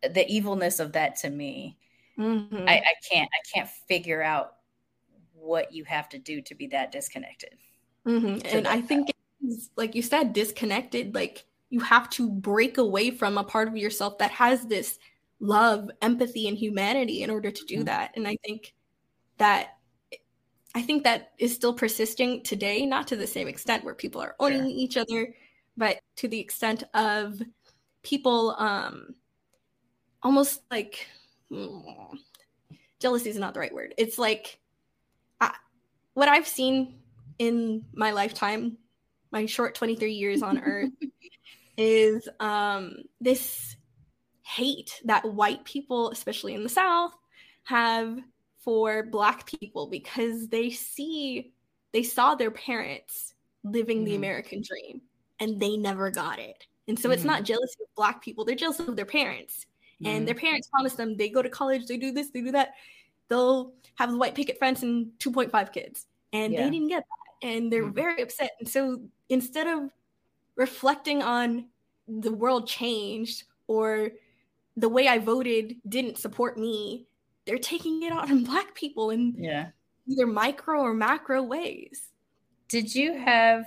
the 0.02 0.28
evilness 0.28 0.80
of 0.80 0.92
that 0.92 1.16
to 1.16 1.30
me. 1.30 1.78
Mm-hmm. 2.18 2.68
I, 2.68 2.76
I 2.76 2.94
can't 3.10 3.28
I 3.32 3.40
can't 3.54 3.68
figure 3.88 4.22
out 4.22 4.54
what 5.32 5.72
you 5.72 5.84
have 5.84 6.08
to 6.10 6.18
do 6.18 6.42
to 6.42 6.54
be 6.54 6.66
that 6.68 6.92
disconnected. 6.92 7.54
Mm-hmm. 8.06 8.56
And 8.56 8.66
I 8.66 8.80
think, 8.80 9.10
like 9.76 9.94
you 9.94 10.02
said, 10.02 10.32
disconnected. 10.32 11.14
Like 11.14 11.44
you 11.70 11.80
have 11.80 12.08
to 12.10 12.30
break 12.30 12.78
away 12.78 13.10
from 13.10 13.38
a 13.38 13.44
part 13.44 13.68
of 13.68 13.76
yourself 13.76 14.18
that 14.18 14.30
has 14.30 14.66
this 14.66 14.98
love, 15.40 15.90
empathy, 16.02 16.48
and 16.48 16.56
humanity 16.56 17.22
in 17.22 17.30
order 17.30 17.50
to 17.50 17.64
do 17.66 17.76
mm-hmm. 17.76 17.84
that. 17.84 18.12
And 18.16 18.26
I 18.26 18.36
think 18.44 18.74
that 19.38 19.74
I 20.74 20.82
think 20.82 21.04
that 21.04 21.32
is 21.38 21.54
still 21.54 21.72
persisting 21.72 22.42
today, 22.42 22.84
not 22.84 23.08
to 23.08 23.16
the 23.16 23.26
same 23.26 23.48
extent 23.48 23.84
where 23.84 23.94
people 23.94 24.20
are 24.20 24.36
owning 24.38 24.60
sure. 24.60 24.68
each 24.68 24.96
other, 24.96 25.34
but 25.76 25.98
to 26.16 26.28
the 26.28 26.38
extent 26.38 26.84
of 26.94 27.40
people 28.02 28.54
um 28.58 29.14
almost 30.22 30.62
like 30.70 31.06
mm, 31.50 32.16
jealousy 33.00 33.30
is 33.30 33.38
not 33.38 33.54
the 33.54 33.60
right 33.60 33.74
word. 33.74 33.94
It's 33.96 34.18
like 34.18 34.58
I, 35.40 35.54
what 36.14 36.28
I've 36.28 36.48
seen 36.48 36.98
in 37.38 37.84
my 37.94 38.10
lifetime, 38.10 38.76
my 39.30 39.46
short 39.46 39.74
23 39.74 40.12
years 40.12 40.42
on 40.42 40.58
earth, 40.64 40.90
is 41.78 42.28
um, 42.40 42.96
this 43.20 43.76
hate 44.42 45.00
that 45.04 45.24
white 45.24 45.64
people, 45.64 46.10
especially 46.10 46.54
in 46.54 46.62
the 46.62 46.68
South, 46.68 47.14
have 47.64 48.18
for 48.58 49.04
black 49.04 49.46
people 49.46 49.86
because 49.86 50.48
they 50.48 50.68
see 50.68 51.52
they 51.92 52.02
saw 52.02 52.34
their 52.34 52.50
parents 52.50 53.34
living 53.64 53.98
mm-hmm. 53.98 54.06
the 54.06 54.16
American 54.16 54.62
dream 54.62 55.00
and 55.40 55.60
they 55.60 55.76
never 55.76 56.10
got 56.10 56.38
it. 56.38 56.66
And 56.88 56.98
so 56.98 57.08
mm-hmm. 57.08 57.14
it's 57.14 57.24
not 57.24 57.44
jealousy 57.44 57.76
of 57.80 57.94
black 57.96 58.22
people, 58.22 58.44
they're 58.44 58.56
jealous 58.56 58.80
of 58.80 58.96
their 58.96 59.06
parents. 59.06 59.66
Mm-hmm. 60.02 60.16
And 60.16 60.28
their 60.28 60.34
parents 60.34 60.68
promised 60.68 60.96
them 60.96 61.16
they 61.16 61.28
go 61.28 61.42
to 61.42 61.48
college, 61.48 61.86
they 61.86 61.96
do 61.96 62.12
this, 62.12 62.30
they 62.30 62.40
do 62.40 62.52
that. 62.52 62.74
They'll 63.28 63.72
have 63.96 64.10
the 64.10 64.16
white 64.16 64.34
picket 64.34 64.58
fence 64.58 64.82
and 64.82 65.12
2.5 65.18 65.72
kids. 65.72 66.06
And 66.32 66.52
yeah. 66.52 66.64
they 66.64 66.70
didn't 66.70 66.88
get 66.88 67.04
that. 67.04 67.48
And 67.48 67.72
they're 67.72 67.84
mm-hmm. 67.84 67.92
very 67.92 68.22
upset. 68.22 68.52
And 68.58 68.68
so 68.68 69.00
instead 69.28 69.66
of 69.66 69.90
reflecting 70.58 71.22
on 71.22 71.64
the 72.06 72.32
world 72.32 72.66
changed 72.66 73.44
or 73.68 74.10
the 74.76 74.88
way 74.88 75.08
I 75.08 75.18
voted 75.18 75.76
didn't 75.88 76.18
support 76.18 76.58
me, 76.58 77.06
they're 77.46 77.58
taking 77.58 78.02
it 78.02 78.12
out 78.12 78.30
on 78.30 78.44
black 78.44 78.74
people 78.74 79.10
in 79.10 79.34
yeah. 79.38 79.68
either 80.06 80.26
micro 80.26 80.80
or 80.80 80.92
macro 80.92 81.42
ways. 81.42 82.10
Did 82.68 82.94
you 82.94 83.16
have 83.16 83.64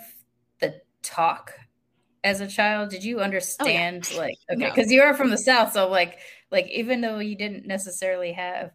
the 0.59 0.79
talk 1.01 1.53
as 2.23 2.41
a 2.41 2.47
child? 2.47 2.89
Did 2.89 3.03
you 3.03 3.21
understand 3.21 4.07
oh, 4.11 4.15
yeah. 4.15 4.21
like 4.21 4.37
okay, 4.51 4.69
because 4.69 4.87
no. 4.87 4.93
you 4.93 5.01
are 5.01 5.15
from 5.15 5.31
the 5.31 5.37
south, 5.37 5.73
so 5.73 5.89
like 5.89 6.19
like 6.51 6.67
even 6.69 7.01
though 7.01 7.17
you 7.17 7.35
didn't 7.35 7.65
necessarily 7.65 8.33
have 8.33 8.71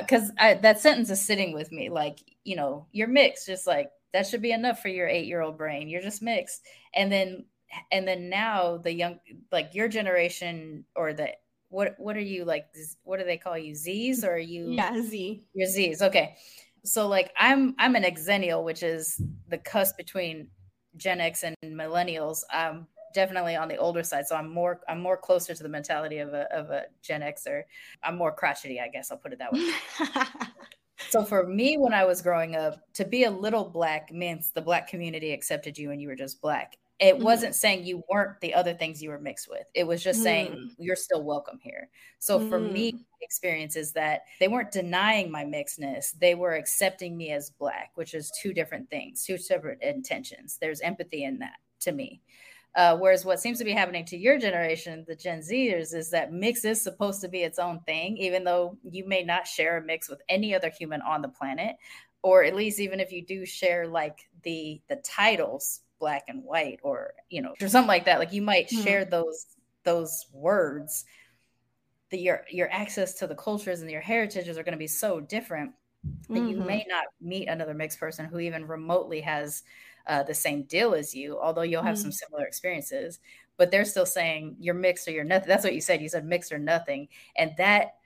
because 0.00 0.30
uh, 0.38 0.54
that 0.54 0.80
sentence 0.80 1.08
is 1.08 1.24
sitting 1.24 1.54
with 1.54 1.72
me 1.72 1.88
like 1.88 2.18
you 2.44 2.54
know 2.54 2.86
you're 2.92 3.08
mixed 3.08 3.46
just 3.46 3.66
like 3.66 3.88
that 4.12 4.26
should 4.26 4.42
be 4.42 4.52
enough 4.52 4.80
for 4.80 4.88
your 4.88 5.08
eight 5.08 5.26
year 5.26 5.40
old 5.40 5.58
brain. 5.58 5.88
You're 5.88 6.02
just 6.02 6.22
mixed. 6.22 6.62
And 6.94 7.10
then 7.10 7.44
and 7.92 8.08
then 8.08 8.28
now 8.28 8.78
the 8.78 8.92
young 8.92 9.18
like 9.52 9.74
your 9.74 9.88
generation 9.88 10.84
or 10.96 11.12
the 11.12 11.30
what 11.68 11.94
what 11.98 12.16
are 12.16 12.20
you 12.20 12.44
like 12.44 12.66
what 13.02 13.18
do 13.18 13.24
they 13.24 13.36
call 13.36 13.58
you 13.58 13.74
z's 13.74 14.24
or 14.24 14.32
are 14.34 14.38
you? 14.38 14.70
Yeah 14.70 15.00
z. 15.02 15.44
You're 15.54 15.68
z's 15.68 16.02
okay. 16.02 16.36
So 16.84 17.08
like 17.08 17.32
i'm 17.38 17.74
i'm 17.78 17.94
an 17.96 18.04
Xennial 18.04 18.64
which 18.64 18.82
is 18.82 19.20
the 19.48 19.58
cusp 19.58 19.96
between 19.96 20.48
gen 20.96 21.20
x 21.20 21.42
and 21.42 21.54
millennials. 21.64 22.40
I'm 22.52 22.86
definitely 23.14 23.56
on 23.56 23.68
the 23.68 23.76
older 23.76 24.02
side 24.02 24.26
so 24.26 24.36
i'm 24.36 24.52
more 24.52 24.80
i'm 24.86 25.00
more 25.00 25.16
closer 25.16 25.54
to 25.54 25.62
the 25.62 25.68
mentality 25.68 26.18
of 26.18 26.34
a, 26.34 26.42
of 26.54 26.70
a 26.70 26.84
gen 27.02 27.22
xer. 27.22 27.62
I'm 28.02 28.16
more 28.16 28.30
crotchety 28.30 28.80
i 28.80 28.88
guess 28.88 29.10
i'll 29.10 29.16
put 29.16 29.32
it 29.32 29.38
that 29.38 29.50
way 29.50 29.72
so 31.10 31.24
for 31.24 31.46
me 31.46 31.76
when 31.76 31.94
i 31.94 32.04
was 32.04 32.22
growing 32.22 32.56
up 32.56 32.80
to 32.92 33.04
be 33.04 33.24
a 33.24 33.30
little 33.30 33.64
black 33.64 34.12
means 34.12 34.50
the 34.52 34.60
black 34.60 34.88
community 34.88 35.32
accepted 35.32 35.76
you 35.78 35.90
and 35.90 36.00
you 36.00 36.08
were 36.08 36.16
just 36.16 36.40
black 36.40 36.76
it 37.00 37.14
mm-hmm. 37.14 37.24
wasn't 37.24 37.54
saying 37.54 37.84
you 37.84 38.02
weren't 38.10 38.40
the 38.40 38.52
other 38.52 38.74
things 38.74 39.02
you 39.02 39.10
were 39.10 39.20
mixed 39.20 39.48
with 39.48 39.66
it 39.74 39.86
was 39.86 40.02
just 40.02 40.20
mm. 40.20 40.24
saying 40.24 40.70
you're 40.78 40.96
still 40.96 41.22
welcome 41.22 41.58
here 41.62 41.88
so 42.18 42.38
mm. 42.38 42.48
for 42.48 42.58
me 42.58 42.92
mm. 42.92 42.98
experience 43.20 43.76
is 43.76 43.92
that 43.92 44.22
they 44.40 44.48
weren't 44.48 44.72
denying 44.72 45.30
my 45.30 45.44
mixedness 45.44 46.12
they 46.20 46.34
were 46.34 46.54
accepting 46.54 47.16
me 47.16 47.30
as 47.30 47.50
black 47.50 47.90
which 47.94 48.14
is 48.14 48.32
two 48.40 48.52
different 48.52 48.88
things 48.90 49.24
two 49.24 49.38
separate 49.38 49.80
intentions 49.82 50.58
there's 50.60 50.80
empathy 50.80 51.24
in 51.24 51.38
that 51.38 51.56
to 51.80 51.92
me 51.92 52.20
uh, 52.78 52.96
whereas 52.96 53.24
what 53.24 53.40
seems 53.40 53.58
to 53.58 53.64
be 53.64 53.72
happening 53.72 54.04
to 54.04 54.16
your 54.16 54.38
generation, 54.38 55.04
the 55.08 55.16
Gen 55.16 55.40
Zers, 55.40 55.92
is 55.92 56.10
that 56.10 56.32
mix 56.32 56.64
is 56.64 56.80
supposed 56.80 57.20
to 57.22 57.28
be 57.28 57.42
its 57.42 57.58
own 57.58 57.80
thing, 57.80 58.16
even 58.18 58.44
though 58.44 58.78
you 58.88 59.04
may 59.04 59.24
not 59.24 59.48
share 59.48 59.78
a 59.78 59.84
mix 59.84 60.08
with 60.08 60.22
any 60.28 60.54
other 60.54 60.70
human 60.70 61.02
on 61.02 61.20
the 61.20 61.28
planet, 61.28 61.74
or 62.22 62.44
at 62.44 62.54
least 62.54 62.78
even 62.78 63.00
if 63.00 63.10
you 63.10 63.26
do 63.26 63.44
share 63.44 63.88
like 63.88 64.28
the 64.44 64.80
the 64.88 64.94
titles 64.96 65.80
black 65.98 66.22
and 66.28 66.44
white 66.44 66.78
or 66.84 67.14
you 67.28 67.42
know 67.42 67.52
or 67.60 67.66
something 67.66 67.88
like 67.88 68.04
that 68.04 68.20
like 68.20 68.32
you 68.32 68.42
might 68.42 68.68
mm-hmm. 68.68 68.84
share 68.84 69.04
those 69.04 69.46
those 69.82 70.26
words 70.32 71.04
that 72.10 72.20
your 72.20 72.44
your 72.48 72.70
access 72.70 73.14
to 73.14 73.26
the 73.26 73.34
cultures 73.34 73.80
and 73.80 73.90
your 73.90 74.00
heritages 74.00 74.56
are 74.56 74.62
going 74.62 74.70
to 74.70 74.78
be 74.78 74.86
so 74.86 75.18
different 75.18 75.72
that 76.28 76.34
mm-hmm. 76.34 76.46
you 76.46 76.56
may 76.58 76.86
not 76.88 77.06
meet 77.20 77.48
another 77.48 77.74
mixed 77.74 77.98
person 77.98 78.24
who 78.26 78.38
even 78.38 78.68
remotely 78.68 79.20
has 79.20 79.64
uh, 80.08 80.22
the 80.22 80.34
same 80.34 80.62
deal 80.64 80.94
as 80.94 81.14
you 81.14 81.38
although 81.38 81.62
you'll 81.62 81.82
have 81.82 81.94
mm-hmm. 81.94 82.02
some 82.02 82.12
similar 82.12 82.44
experiences 82.46 83.18
but 83.56 83.70
they're 83.70 83.84
still 83.84 84.06
saying 84.06 84.56
you're 84.58 84.74
mixed 84.74 85.06
or 85.06 85.10
you're 85.10 85.24
nothing 85.24 85.48
that's 85.48 85.64
what 85.64 85.74
you 85.74 85.80
said 85.80 86.00
you 86.00 86.08
said 86.08 86.24
mixed 86.24 86.52
or 86.52 86.58
nothing 86.58 87.08
and 87.36 87.52
that 87.58 87.96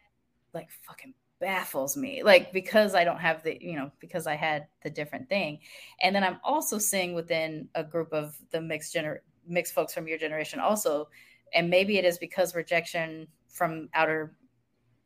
like 0.53 0.69
fucking 0.87 1.15
baffles 1.41 1.97
me 1.97 2.23
like 2.23 2.53
because 2.53 2.95
i 2.95 3.03
don't 3.03 3.19
have 3.19 3.43
the 3.43 3.59
you 3.61 3.77
know 3.77 3.91
because 3.99 4.27
i 4.27 4.35
had 4.35 4.67
the 4.83 4.91
different 4.91 5.29
thing 5.29 5.59
and 6.01 6.15
then 6.15 6.23
i'm 6.23 6.39
also 6.45 6.79
seeing 6.79 7.15
within 7.15 7.69
a 7.75 7.83
group 7.83 8.13
of 8.13 8.37
the 8.51 8.61
mixed 8.61 8.95
gener 8.95 9.19
mixed 9.47 9.75
folks 9.75 9.93
from 9.93 10.07
your 10.07 10.19
generation 10.19 10.61
also 10.61 11.09
and 11.55 11.69
maybe 11.69 11.99
it 11.99 12.05
is 12.05 12.17
because 12.19 12.55
rejection 12.55 13.27
from 13.49 13.89
outer 13.95 14.35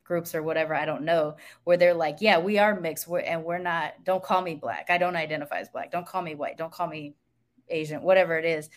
groups 0.07 0.33
or 0.33 0.41
whatever 0.41 0.73
i 0.73 0.85
don't 0.85 1.03
know 1.03 1.35
where 1.65 1.77
they're 1.77 1.93
like 1.93 2.17
yeah 2.21 2.37
we 2.37 2.57
are 2.57 2.79
mixed 2.79 3.07
we're, 3.07 3.19
and 3.19 3.43
we're 3.43 3.57
not 3.57 3.93
don't 4.03 4.23
call 4.23 4.41
me 4.41 4.55
black 4.55 4.87
i 4.89 4.97
don't 4.97 5.15
identify 5.15 5.59
as 5.59 5.69
black 5.69 5.91
don't 5.91 6.05
call 6.05 6.21
me 6.21 6.35
white 6.35 6.57
don't 6.57 6.71
call 6.71 6.87
me 6.87 7.13
asian 7.69 8.01
whatever 8.01 8.37
it 8.37 8.45
is 8.45 8.69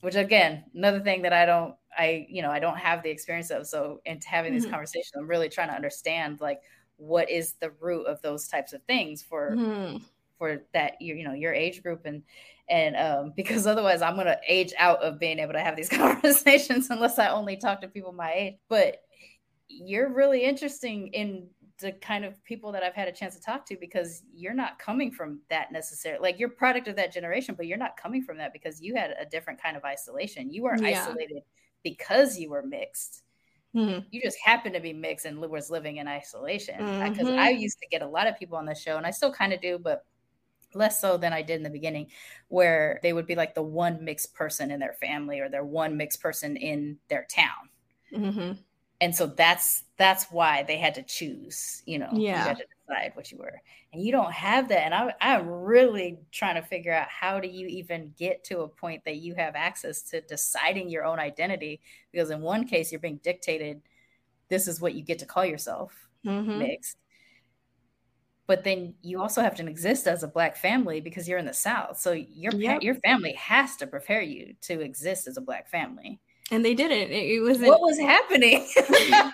which 0.00 0.16
again 0.16 0.64
another 0.74 1.00
thing 1.00 1.22
that 1.22 1.32
i 1.32 1.46
don't 1.46 1.74
i 1.96 2.26
you 2.28 2.42
know 2.42 2.50
i 2.50 2.58
don't 2.58 2.78
have 2.78 3.02
the 3.02 3.10
experience 3.10 3.50
of 3.50 3.66
so 3.66 4.00
in 4.04 4.20
having 4.24 4.52
these 4.52 4.64
mm-hmm. 4.64 4.72
conversations 4.72 5.12
i'm 5.16 5.28
really 5.28 5.48
trying 5.48 5.68
to 5.68 5.74
understand 5.74 6.40
like 6.40 6.60
what 6.96 7.30
is 7.30 7.54
the 7.54 7.70
root 7.80 8.06
of 8.06 8.20
those 8.22 8.48
types 8.48 8.72
of 8.72 8.82
things 8.84 9.22
for 9.22 9.52
mm-hmm. 9.52 9.98
for 10.38 10.62
that 10.72 11.00
you 11.00 11.14
you 11.14 11.24
know 11.24 11.34
your 11.34 11.54
age 11.54 11.82
group 11.82 12.04
and 12.04 12.22
and 12.68 12.96
um, 12.96 13.32
because 13.36 13.66
otherwise 13.66 14.02
I'm 14.02 14.16
gonna 14.16 14.38
age 14.48 14.72
out 14.78 15.02
of 15.02 15.18
being 15.18 15.38
able 15.38 15.52
to 15.52 15.60
have 15.60 15.76
these 15.76 15.88
conversations 15.88 16.90
unless 16.90 17.18
I 17.18 17.28
only 17.28 17.56
talk 17.56 17.80
to 17.82 17.88
people 17.88 18.12
my 18.12 18.32
age. 18.32 18.54
But 18.68 19.02
you're 19.72 20.12
really 20.12 20.44
interesting 20.44 21.08
in 21.08 21.48
the 21.78 21.92
kind 21.92 22.24
of 22.24 22.42
people 22.44 22.72
that 22.72 22.82
I've 22.82 22.94
had 22.94 23.08
a 23.08 23.12
chance 23.12 23.34
to 23.34 23.42
talk 23.42 23.66
to 23.66 23.76
because 23.76 24.22
you're 24.32 24.54
not 24.54 24.78
coming 24.78 25.10
from 25.10 25.40
that 25.50 25.72
necessarily. 25.72 26.22
Like 26.22 26.38
you're 26.38 26.48
product 26.48 26.88
of 26.88 26.96
that 26.96 27.12
generation, 27.12 27.54
but 27.56 27.66
you're 27.66 27.78
not 27.78 27.96
coming 27.96 28.22
from 28.22 28.38
that 28.38 28.52
because 28.52 28.80
you 28.80 28.94
had 28.94 29.14
a 29.18 29.26
different 29.26 29.60
kind 29.60 29.76
of 29.76 29.84
isolation. 29.84 30.52
You 30.52 30.62
weren't 30.62 30.82
yeah. 30.82 31.02
isolated 31.02 31.42
because 31.82 32.38
you 32.38 32.50
were 32.50 32.62
mixed. 32.62 33.22
Mm-hmm. 33.74 34.00
You 34.10 34.20
just 34.22 34.38
happened 34.44 34.74
to 34.74 34.80
be 34.80 34.92
mixed 34.92 35.24
and 35.24 35.38
was 35.40 35.70
living 35.70 35.96
in 35.96 36.06
isolation. 36.06 36.76
Because 36.76 37.26
mm-hmm. 37.26 37.38
I 37.38 37.50
used 37.50 37.78
to 37.80 37.88
get 37.88 38.02
a 38.02 38.06
lot 38.06 38.26
of 38.26 38.38
people 38.38 38.58
on 38.58 38.66
the 38.66 38.74
show, 38.74 38.96
and 38.96 39.06
I 39.06 39.10
still 39.10 39.32
kind 39.32 39.52
of 39.52 39.60
do, 39.60 39.78
but 39.78 40.04
less 40.74 41.00
so 41.00 41.16
than 41.16 41.32
I 41.32 41.42
did 41.42 41.56
in 41.56 41.62
the 41.62 41.70
beginning, 41.70 42.08
where 42.48 43.00
they 43.02 43.12
would 43.12 43.26
be 43.26 43.34
like 43.34 43.54
the 43.54 43.62
one 43.62 44.04
mixed 44.04 44.34
person 44.34 44.70
in 44.70 44.78
their 44.78 44.94
family 44.94 45.40
or 45.40 45.48
their 45.48 45.64
one 45.64 45.96
mixed 45.96 46.20
person 46.20 46.56
in 46.56 46.98
their 47.08 47.26
town. 47.30 47.68
Mm-hmm. 48.14 48.52
And 49.02 49.12
so 49.12 49.26
that's 49.26 49.82
that's 49.96 50.26
why 50.30 50.62
they 50.62 50.78
had 50.78 50.94
to 50.94 51.02
choose. 51.02 51.82
You 51.86 51.98
know, 51.98 52.08
yeah. 52.12 52.38
you 52.38 52.48
had 52.48 52.58
to 52.58 52.64
decide 52.86 53.10
what 53.14 53.32
you 53.32 53.38
were, 53.38 53.60
and 53.92 54.00
you 54.00 54.12
don't 54.12 54.30
have 54.30 54.68
that. 54.68 54.84
And 54.84 54.94
I, 54.94 55.12
I'm 55.20 55.48
really 55.48 56.20
trying 56.30 56.54
to 56.54 56.62
figure 56.62 56.94
out 56.94 57.08
how 57.08 57.40
do 57.40 57.48
you 57.48 57.66
even 57.66 58.14
get 58.16 58.44
to 58.44 58.60
a 58.60 58.68
point 58.68 59.04
that 59.04 59.16
you 59.16 59.34
have 59.34 59.56
access 59.56 60.02
to 60.10 60.20
deciding 60.20 60.88
your 60.88 61.04
own 61.04 61.18
identity? 61.18 61.80
Because 62.12 62.30
in 62.30 62.42
one 62.42 62.64
case, 62.64 62.92
you're 62.92 63.00
being 63.00 63.18
dictated, 63.24 63.82
this 64.48 64.68
is 64.68 64.80
what 64.80 64.94
you 64.94 65.02
get 65.02 65.18
to 65.18 65.26
call 65.26 65.44
yourself, 65.44 65.92
mm-hmm. 66.24 66.60
mixed. 66.60 66.96
But 68.46 68.62
then 68.62 68.94
you 69.02 69.20
also 69.20 69.42
have 69.42 69.56
to 69.56 69.66
exist 69.66 70.06
as 70.06 70.22
a 70.22 70.28
black 70.28 70.56
family 70.56 71.00
because 71.00 71.26
you're 71.26 71.38
in 71.38 71.46
the 71.46 71.52
South. 71.52 71.98
So 71.98 72.12
your 72.12 72.54
yep. 72.54 72.82
your 72.82 72.94
family 72.94 73.32
has 73.32 73.74
to 73.78 73.86
prepare 73.88 74.22
you 74.22 74.54
to 74.60 74.80
exist 74.80 75.26
as 75.26 75.36
a 75.36 75.40
black 75.40 75.68
family 75.68 76.20
and 76.52 76.62
they 76.62 76.74
didn't. 76.74 77.10
It, 77.10 77.36
it 77.36 77.40
was 77.40 77.58
what 77.58 77.80
was 77.80 77.98
happening. 77.98 78.68
it 78.76 79.32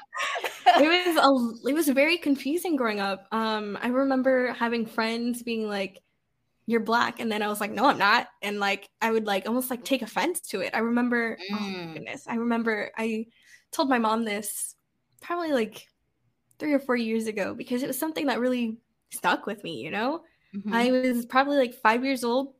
was 1.06 1.16
a, 1.16 1.68
it 1.68 1.74
was 1.74 1.88
very 1.88 2.16
confusing 2.16 2.76
growing 2.76 3.00
up. 3.00 3.26
Um, 3.32 3.76
I 3.82 3.88
remember 3.88 4.52
having 4.52 4.86
friends 4.86 5.42
being 5.42 5.68
like, 5.68 6.00
"You're 6.66 6.80
black," 6.80 7.18
and 7.18 7.30
then 7.30 7.42
I 7.42 7.48
was 7.48 7.60
like, 7.60 7.72
"No, 7.72 7.86
I'm 7.86 7.98
not," 7.98 8.28
and 8.40 8.60
like 8.60 8.88
I 9.02 9.10
would 9.10 9.26
like 9.26 9.46
almost 9.46 9.68
like 9.68 9.84
take 9.84 10.02
offense 10.02 10.40
to 10.50 10.60
it. 10.60 10.70
I 10.74 10.78
remember, 10.78 11.36
mm. 11.36 11.56
oh 11.56 11.60
my 11.60 11.68
mm. 11.68 11.94
goodness, 11.94 12.26
I 12.28 12.36
remember 12.36 12.92
I 12.96 13.26
told 13.72 13.88
my 13.90 13.98
mom 13.98 14.24
this 14.24 14.76
probably 15.20 15.50
like 15.50 15.86
three 16.60 16.72
or 16.72 16.78
four 16.78 16.96
years 16.96 17.26
ago 17.26 17.52
because 17.52 17.82
it 17.82 17.88
was 17.88 17.98
something 17.98 18.26
that 18.26 18.40
really 18.40 18.78
stuck 19.10 19.44
with 19.44 19.64
me. 19.64 19.80
You 19.82 19.90
know, 19.90 20.22
mm-hmm. 20.54 20.72
I 20.72 20.92
was 20.92 21.26
probably 21.26 21.56
like 21.56 21.74
five 21.74 22.04
years 22.04 22.22
old, 22.22 22.54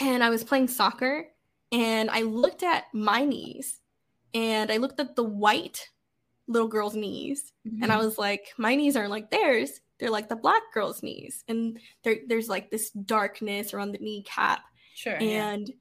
and 0.00 0.24
I 0.24 0.30
was 0.30 0.42
playing 0.42 0.66
soccer 0.66 1.28
and 1.72 2.10
I 2.10 2.22
looked 2.22 2.62
at 2.62 2.84
my 2.92 3.24
knees 3.24 3.80
and 4.34 4.70
I 4.70 4.78
looked 4.78 5.00
at 5.00 5.16
the 5.16 5.24
white 5.24 5.88
little 6.46 6.68
girl's 6.68 6.96
knees 6.96 7.52
mm-hmm. 7.66 7.82
and 7.82 7.92
I 7.92 7.96
mm-hmm. 7.96 8.06
was 8.06 8.18
like, 8.18 8.48
my 8.56 8.74
knees 8.74 8.96
aren't 8.96 9.10
like 9.10 9.30
theirs. 9.30 9.80
They're 9.98 10.10
like 10.10 10.28
the 10.28 10.36
black 10.36 10.62
girl's 10.72 11.02
knees. 11.02 11.44
And 11.48 11.78
there, 12.04 12.16
there's 12.26 12.48
like 12.48 12.70
this 12.70 12.90
darkness 12.90 13.74
around 13.74 13.92
the 13.92 13.98
kneecap. 13.98 14.60
Sure. 14.94 15.16
And 15.20 15.68
yeah. 15.68 15.74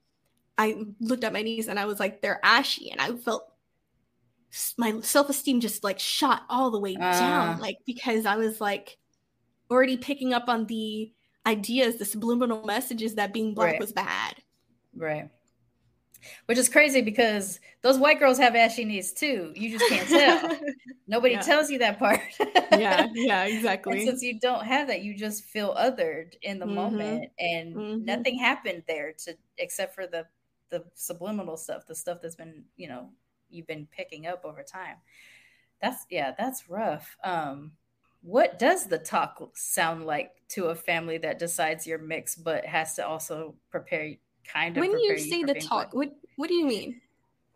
I 0.57 0.83
looked 0.99 1.23
at 1.23 1.33
my 1.33 1.41
knees 1.41 1.67
and 1.67 1.79
I 1.79 1.85
was 1.85 1.99
like, 1.99 2.21
they're 2.21 2.43
ashy. 2.43 2.89
And 2.91 2.99
I 2.99 3.15
felt 3.15 3.47
my 4.77 4.99
self 5.01 5.29
esteem 5.29 5.59
just 5.59 5.83
like 5.83 5.99
shot 5.99 6.43
all 6.49 6.71
the 6.71 6.79
way 6.79 6.95
uh. 6.95 7.19
down. 7.19 7.59
Like, 7.59 7.77
because 7.85 8.25
I 8.25 8.35
was 8.35 8.59
like 8.59 8.97
already 9.69 9.97
picking 9.97 10.33
up 10.33 10.49
on 10.49 10.65
the 10.65 11.13
ideas, 11.45 11.97
the 11.97 12.05
subliminal 12.05 12.65
messages 12.65 13.15
that 13.15 13.33
being 13.33 13.53
black 13.53 13.73
right. 13.73 13.79
was 13.79 13.93
bad. 13.93 14.35
Right. 14.95 15.29
Which 16.45 16.57
is 16.57 16.69
crazy 16.69 17.01
because 17.01 17.59
those 17.82 17.97
white 17.97 18.19
girls 18.19 18.38
have 18.38 18.55
ashy 18.55 18.86
knees 18.86 19.13
too. 19.13 19.53
You 19.55 19.78
just 19.78 19.89
can't 19.89 20.07
tell. 20.07 20.57
Nobody 21.07 21.36
yeah. 21.36 21.41
tells 21.41 21.69
you 21.69 21.80
that 21.80 21.99
part. 21.99 22.21
yeah, 22.71 23.07
yeah, 23.13 23.43
exactly. 23.45 23.99
And 23.99 24.07
since 24.07 24.21
you 24.21 24.39
don't 24.39 24.65
have 24.65 24.88
that, 24.88 25.01
you 25.01 25.15
just 25.15 25.43
feel 25.43 25.75
othered 25.75 26.36
in 26.41 26.59
the 26.59 26.65
mm-hmm. 26.65 26.75
moment, 26.75 27.32
and 27.39 27.75
mm-hmm. 27.75 28.05
nothing 28.05 28.38
happened 28.38 28.84
there 28.88 29.13
to 29.25 29.36
except 29.57 29.95
for 29.95 30.07
the 30.07 30.25
the 30.69 30.84
subliminal 30.95 31.55
stuff, 31.57 31.86
the 31.88 31.95
stuff 31.95 32.19
that's 32.21 32.36
been 32.36 32.63
you 32.75 32.88
know 32.88 33.09
you've 33.49 33.67
been 33.67 33.88
picking 33.91 34.28
up 34.28 34.43
over 34.43 34.63
time. 34.63 34.97
That's 35.82 36.05
yeah, 36.09 36.34
that's 36.38 36.69
rough. 36.69 37.17
Um, 37.23 37.71
what 38.21 38.59
does 38.59 38.88
the 38.88 38.97
talk 38.97 39.51
sound 39.55 40.05
like 40.05 40.32
to 40.49 40.65
a 40.65 40.75
family 40.75 41.17
that 41.19 41.39
decides 41.39 41.86
you're 41.86 41.97
mixed 41.97 42.43
but 42.43 42.65
has 42.65 42.95
to 42.95 43.07
also 43.07 43.55
prepare 43.69 44.15
kind 44.51 44.77
of 44.77 44.81
when 44.81 44.97
you 44.99 45.17
say 45.17 45.39
you 45.39 45.45
the 45.45 45.55
talk? 45.55 45.93
what 45.93 46.11
what 46.35 46.49
do 46.49 46.55
you 46.55 46.65
mean? 46.65 47.01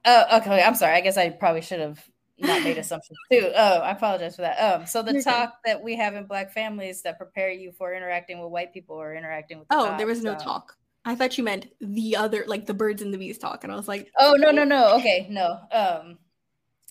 Oh 0.05 0.37
okay 0.37 0.63
i'm 0.63 0.75
sorry 0.75 0.95
i 0.95 1.01
guess 1.01 1.17
i 1.17 1.29
probably 1.29 1.61
should 1.61 1.79
have 1.79 2.03
not 2.39 2.63
made 2.63 2.77
assumptions 2.77 3.17
too. 3.31 3.51
Oh 3.55 3.79
i 3.79 3.91
apologize 3.91 4.35
for 4.35 4.41
that. 4.41 4.57
Um 4.57 4.85
so 4.85 5.03
the 5.03 5.13
you're 5.13 5.21
talk 5.21 5.53
good. 5.63 5.71
that 5.71 5.83
we 5.83 5.95
have 5.95 6.15
in 6.15 6.25
black 6.25 6.51
families 6.53 7.03
that 7.03 7.17
prepare 7.17 7.51
you 7.51 7.71
for 7.71 7.93
interacting 7.93 8.41
with 8.41 8.51
white 8.51 8.73
people 8.73 8.95
or 8.95 9.15
interacting 9.15 9.59
with 9.59 9.67
oh 9.69 9.95
there 9.97 10.07
was 10.07 10.23
no 10.23 10.35
talk. 10.35 10.75
I 11.03 11.15
thought 11.15 11.37
you 11.37 11.43
meant 11.43 11.67
the 11.79 12.15
other 12.15 12.43
like 12.47 12.65
the 12.65 12.73
birds 12.73 13.01
and 13.01 13.13
the 13.13 13.17
bees 13.17 13.37
talk 13.37 13.63
and 13.63 13.73
i 13.73 13.75
was 13.75 13.87
like 13.87 14.11
oh 14.19 14.35
no 14.37 14.51
no 14.51 14.63
no 14.63 14.95
okay 14.97 15.27
no 15.29 15.59
um 15.71 16.17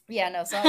yeah 0.09 0.29
no 0.29 0.45
so 0.45 0.57
uh, 0.59 0.69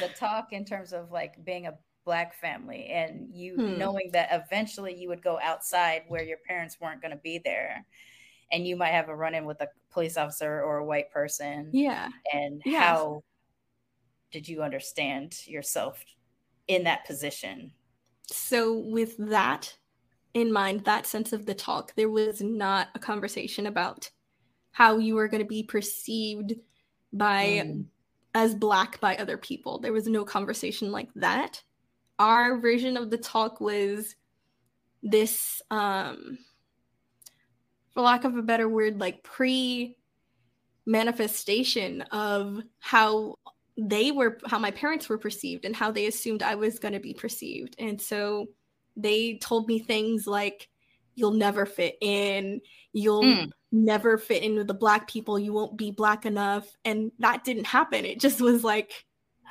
the 0.00 0.10
talk 0.18 0.52
in 0.52 0.64
terms 0.64 0.92
of 0.92 1.10
like 1.10 1.44
being 1.44 1.66
a 1.66 1.74
black 2.06 2.34
family 2.34 2.86
and 2.86 3.28
you 3.34 3.56
hmm. 3.56 3.78
knowing 3.78 4.10
that 4.12 4.28
eventually 4.32 4.94
you 4.94 5.08
would 5.08 5.22
go 5.22 5.38
outside 5.42 6.02
where 6.08 6.22
your 6.22 6.38
parents 6.46 6.78
weren't 6.80 7.02
going 7.02 7.10
to 7.10 7.20
be 7.22 7.40
there 7.44 7.84
and 8.52 8.66
you 8.66 8.76
might 8.76 8.92
have 8.92 9.08
a 9.08 9.16
run 9.16 9.34
in 9.34 9.44
with 9.44 9.60
a 9.60 9.68
police 9.90 10.16
officer 10.16 10.62
or 10.62 10.78
a 10.78 10.84
white 10.84 11.10
person. 11.10 11.70
Yeah. 11.72 12.08
And 12.32 12.62
yes. 12.64 12.82
how 12.82 13.22
did 14.30 14.48
you 14.48 14.62
understand 14.62 15.46
yourself 15.46 16.04
in 16.68 16.84
that 16.84 17.06
position? 17.06 17.72
So 18.26 18.74
with 18.74 19.16
that 19.18 19.76
in 20.34 20.52
mind 20.52 20.84
that 20.84 21.06
sense 21.06 21.32
of 21.32 21.46
the 21.46 21.54
talk 21.54 21.94
there 21.94 22.10
was 22.10 22.42
not 22.42 22.88
a 22.94 22.98
conversation 22.98 23.68
about 23.68 24.10
how 24.70 24.98
you 24.98 25.14
were 25.14 25.28
going 25.28 25.42
to 25.42 25.48
be 25.48 25.62
perceived 25.62 26.52
by 27.10 27.62
mm. 27.64 27.86
as 28.34 28.54
black 28.54 29.00
by 29.00 29.16
other 29.16 29.38
people. 29.38 29.78
There 29.78 29.94
was 29.94 30.06
no 30.06 30.22
conversation 30.22 30.92
like 30.92 31.08
that. 31.14 31.62
Our 32.18 32.58
version 32.58 32.98
of 32.98 33.08
the 33.10 33.16
talk 33.16 33.58
was 33.58 34.14
this 35.02 35.62
um 35.70 36.38
for 37.96 38.02
lack 38.02 38.24
of 38.24 38.36
a 38.36 38.42
better 38.42 38.68
word 38.68 39.00
like 39.00 39.22
pre 39.22 39.96
manifestation 40.84 42.02
of 42.12 42.62
how 42.78 43.36
they 43.78 44.12
were 44.12 44.38
how 44.46 44.58
my 44.58 44.70
parents 44.70 45.08
were 45.08 45.16
perceived 45.16 45.64
and 45.64 45.74
how 45.74 45.90
they 45.90 46.06
assumed 46.06 46.42
I 46.42 46.56
was 46.56 46.78
going 46.78 46.92
to 46.92 47.00
be 47.00 47.14
perceived. 47.14 47.74
And 47.78 48.00
so 48.00 48.48
they 48.96 49.38
told 49.38 49.66
me 49.66 49.78
things 49.78 50.26
like 50.26 50.68
you'll 51.14 51.32
never 51.32 51.64
fit 51.64 51.96
in. 52.02 52.60
You'll 52.92 53.22
mm. 53.22 53.50
never 53.72 54.18
fit 54.18 54.42
in 54.42 54.56
with 54.56 54.66
the 54.66 54.74
black 54.74 55.08
people. 55.08 55.38
You 55.38 55.54
won't 55.54 55.78
be 55.78 55.90
black 55.90 56.26
enough. 56.26 56.68
And 56.84 57.12
that 57.20 57.44
didn't 57.44 57.66
happen. 57.66 58.04
It 58.04 58.20
just 58.20 58.42
was 58.42 58.62
like 58.62 59.06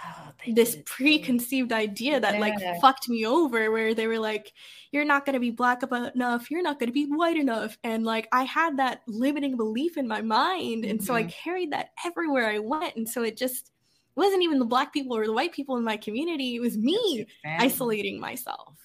oh, 0.06 0.32
this 0.54 0.78
preconceived 0.86 1.72
idea 1.72 2.20
that 2.20 2.36
yeah. 2.36 2.39
like 2.39 2.82
fucked 2.82 3.10
me 3.10 3.26
over 3.26 3.72
where 3.72 3.93
they 3.93 4.08
were 4.08 4.20
like 4.20 4.52
you're 4.91 5.06
not 5.06 5.26
going 5.26 5.34
to 5.34 5.39
be 5.39 5.52
black 5.52 5.82
enough 6.16 6.50
you're 6.50 6.62
not 6.62 6.80
going 6.80 6.88
to 6.89 6.93
be 6.93 7.06
white 7.06 7.38
enough 7.38 7.78
and 7.84 8.04
like 8.04 8.28
i 8.32 8.43
had 8.43 8.78
that 8.78 9.02
limiting 9.08 9.58
belief 9.58 9.98
in 9.98 10.08
my 10.08 10.22
mind 10.22 10.84
mm-hmm. 10.84 10.91
and 10.91 11.04
so 11.04 11.14
i 11.14 11.22
mm-hmm. 11.22 11.30
carried 11.43 11.72
that 11.72 11.89
everywhere 12.06 12.50
i 12.50 12.60
went 12.60 12.96
and 12.96 13.08
so 13.08 13.24
it 13.24 13.38
just 13.38 13.72
wasn't 14.16 14.41
even 14.41 14.60
the 14.60 14.66
black 14.66 14.93
people 14.93 15.16
or 15.16 15.26
the 15.26 15.34
white 15.34 15.54
people 15.54 15.78
in 15.78 15.84
my 15.84 15.98
community 15.98 16.56
it 16.56 16.62
was 16.62 16.78
me 16.78 17.26
isolating 17.60 18.20
myself 18.20 18.78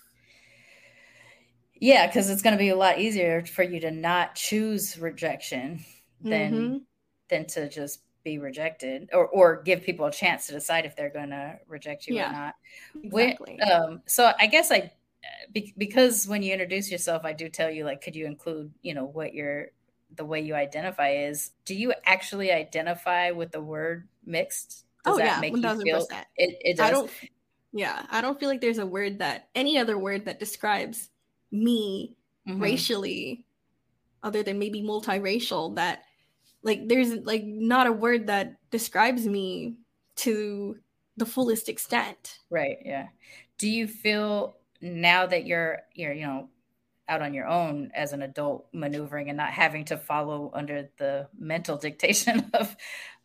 yeah 1.75 2.07
because 2.07 2.29
it's 2.29 2.43
going 2.43 2.55
to 2.55 2.59
be 2.59 2.71
a 2.71 2.77
lot 2.77 2.99
easier 2.99 3.45
for 3.45 3.63
you 3.63 3.81
to 3.81 3.91
not 3.91 4.35
choose 4.35 4.99
rejection 4.99 5.85
than 6.23 6.53
mm-hmm. 6.53 6.77
than 7.29 7.47
to 7.47 7.69
just 7.69 8.01
be 8.23 8.39
rejected 8.39 9.09
or 9.13 9.27
or 9.29 9.63
give 9.63 9.83
people 9.83 10.07
a 10.07 10.13
chance 10.13 10.47
to 10.47 10.53
decide 10.53 10.85
if 10.85 10.97
they're 10.97 11.11
going 11.11 11.31
to 11.31 11.59
reject 11.67 12.07
you 12.07 12.17
yeah, 12.17 12.29
or 12.29 12.33
not. 12.33 12.55
Exactly. 13.03 13.59
When, 13.59 13.73
um, 13.73 14.03
so 14.07 14.33
I 14.39 14.47
guess 14.47 14.71
I 14.71 14.93
be, 15.53 15.75
because 15.77 16.27
when 16.27 16.43
you 16.43 16.53
introduce 16.53 16.91
yourself, 16.91 17.25
I 17.25 17.33
do 17.33 17.49
tell 17.49 17.71
you 17.71 17.85
like, 17.85 18.03
could 18.03 18.17
you 18.17 18.27
include 18.27 18.73
you 18.83 18.95
know 18.95 19.05
what 19.05 19.35
your 19.35 19.69
the 20.17 20.25
way 20.25 20.41
you 20.41 20.55
identify 20.55 21.11
is? 21.11 21.53
Do 21.65 21.75
you 21.75 21.95
actually 22.05 22.53
identify 22.53 23.31
with 23.31 23.53
the 23.53 23.61
word 23.61 24.09
mixed? 24.25 24.85
Does 25.05 25.15
oh 25.15 25.19
that 25.19 25.43
yeah, 25.43 25.51
one 25.51 25.63
thousand 25.63 25.89
percent. 25.91 26.27
It 26.37 26.59
it 26.61 26.77
does. 26.77 26.89
I 26.89 26.91
don't. 26.91 27.11
Yeah, 27.73 28.05
I 28.11 28.21
don't 28.21 28.39
feel 28.39 28.49
like 28.49 28.61
there's 28.61 28.79
a 28.79 28.87
word 28.87 29.21
that 29.21 29.49
any 29.55 29.79
other 29.79 29.97
word 29.97 30.25
that 30.25 30.41
describes 30.41 31.09
me 31.53 32.17
mm-hmm. 32.49 32.61
racially, 32.61 33.45
other 34.23 34.43
than 34.43 34.59
maybe 34.59 34.83
multiracial, 34.83 35.77
that 35.77 36.03
like 36.63 36.89
there's 36.89 37.15
like 37.25 37.45
not 37.45 37.87
a 37.87 37.93
word 37.93 38.27
that 38.27 38.57
describes 38.71 39.27
me 39.27 39.77
to 40.17 40.77
the 41.17 41.27
fullest 41.27 41.69
extent. 41.69 42.39
Right 42.51 42.79
yeah. 42.85 43.09
Do 43.59 43.69
you 43.69 43.87
feel 43.87 44.57
now 44.81 45.27
that 45.27 45.47
you're 45.47 45.79
you're 45.95 46.13
you 46.13 46.27
know 46.27 46.49
out 47.09 47.23
on 47.23 47.35
your 47.35 47.47
own 47.47 47.91
as 47.95 48.13
an 48.13 48.23
adult 48.23 48.69
maneuvering 48.73 49.29
and 49.29 49.37
not 49.37 49.51
having 49.51 49.85
to 49.85 49.97
follow 49.97 50.51
under 50.55 50.89
the 50.99 51.29
mental 51.39 51.77
dictation 51.77 52.51
of 52.55 52.77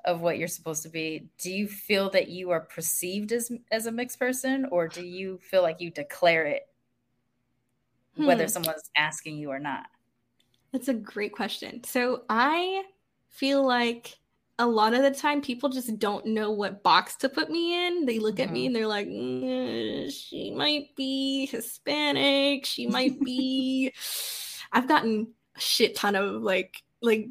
of 0.03 0.21
what 0.21 0.37
you're 0.37 0.47
supposed 0.47 0.83
to 0.83 0.89
be 0.89 1.29
do 1.39 1.51
you 1.51 1.67
feel 1.67 2.09
that 2.09 2.27
you 2.27 2.51
are 2.51 2.61
perceived 2.61 3.31
as 3.31 3.51
as 3.71 3.85
a 3.85 3.91
mixed 3.91 4.19
person 4.19 4.65
or 4.71 4.87
do 4.87 5.05
you 5.05 5.39
feel 5.41 5.61
like 5.61 5.81
you 5.81 5.89
declare 5.89 6.45
it 6.45 6.63
hmm. 8.15 8.25
whether 8.25 8.47
someone's 8.47 8.89
asking 8.95 9.37
you 9.37 9.49
or 9.49 9.59
not? 9.59 9.85
That's 10.71 10.87
a 10.89 10.93
great 10.93 11.31
question. 11.31 11.83
So 11.83 12.23
i 12.29 12.83
feel 13.35 13.65
like 13.65 14.17
a 14.57 14.65
lot 14.65 14.93
of 14.93 15.01
the 15.01 15.11
time 15.11 15.41
people 15.41 15.69
just 15.69 15.99
don't 15.99 16.25
know 16.25 16.51
what 16.51 16.81
box 16.81 17.17
to 17.17 17.29
put 17.29 17.49
me 17.49 17.87
in. 17.87 18.05
They 18.05 18.19
look 18.19 18.35
mm-hmm. 18.35 18.43
at 18.43 18.51
me 18.51 18.61
mm-hmm. 18.61 18.67
and 18.67 18.75
they're 18.75 18.87
like, 18.87 19.07
mm, 19.07 20.11
she 20.11 20.51
might 20.51 20.95
be 20.95 21.45
Hispanic, 21.47 22.65
she 22.65 22.87
might 22.87 23.19
be. 23.19 23.93
I've 24.71 24.87
gotten 24.87 25.27
a 25.55 25.59
shit 25.59 25.95
ton 25.95 26.15
of 26.15 26.41
like 26.41 26.81
like 27.01 27.27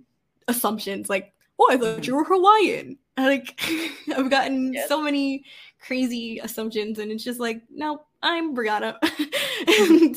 assumptions, 0.48 1.09
like, 1.09 1.32
oh, 1.59 1.68
I 1.70 1.76
thought 1.76 2.00
mm-hmm. 2.00 2.05
you 2.05 2.16
were 2.16 2.24
Hawaiian. 2.24 2.98
Like 3.16 3.59
I've 4.16 4.30
gotten 4.30 4.76
so 4.88 5.00
many 5.00 5.44
crazy 5.80 6.40
assumptions, 6.40 6.98
and 6.98 7.11
it's 7.11 7.24
just 7.24 7.40
like, 7.40 7.62
no, 7.70 8.02
I'm 8.22 8.55
Brianna. 8.55 8.96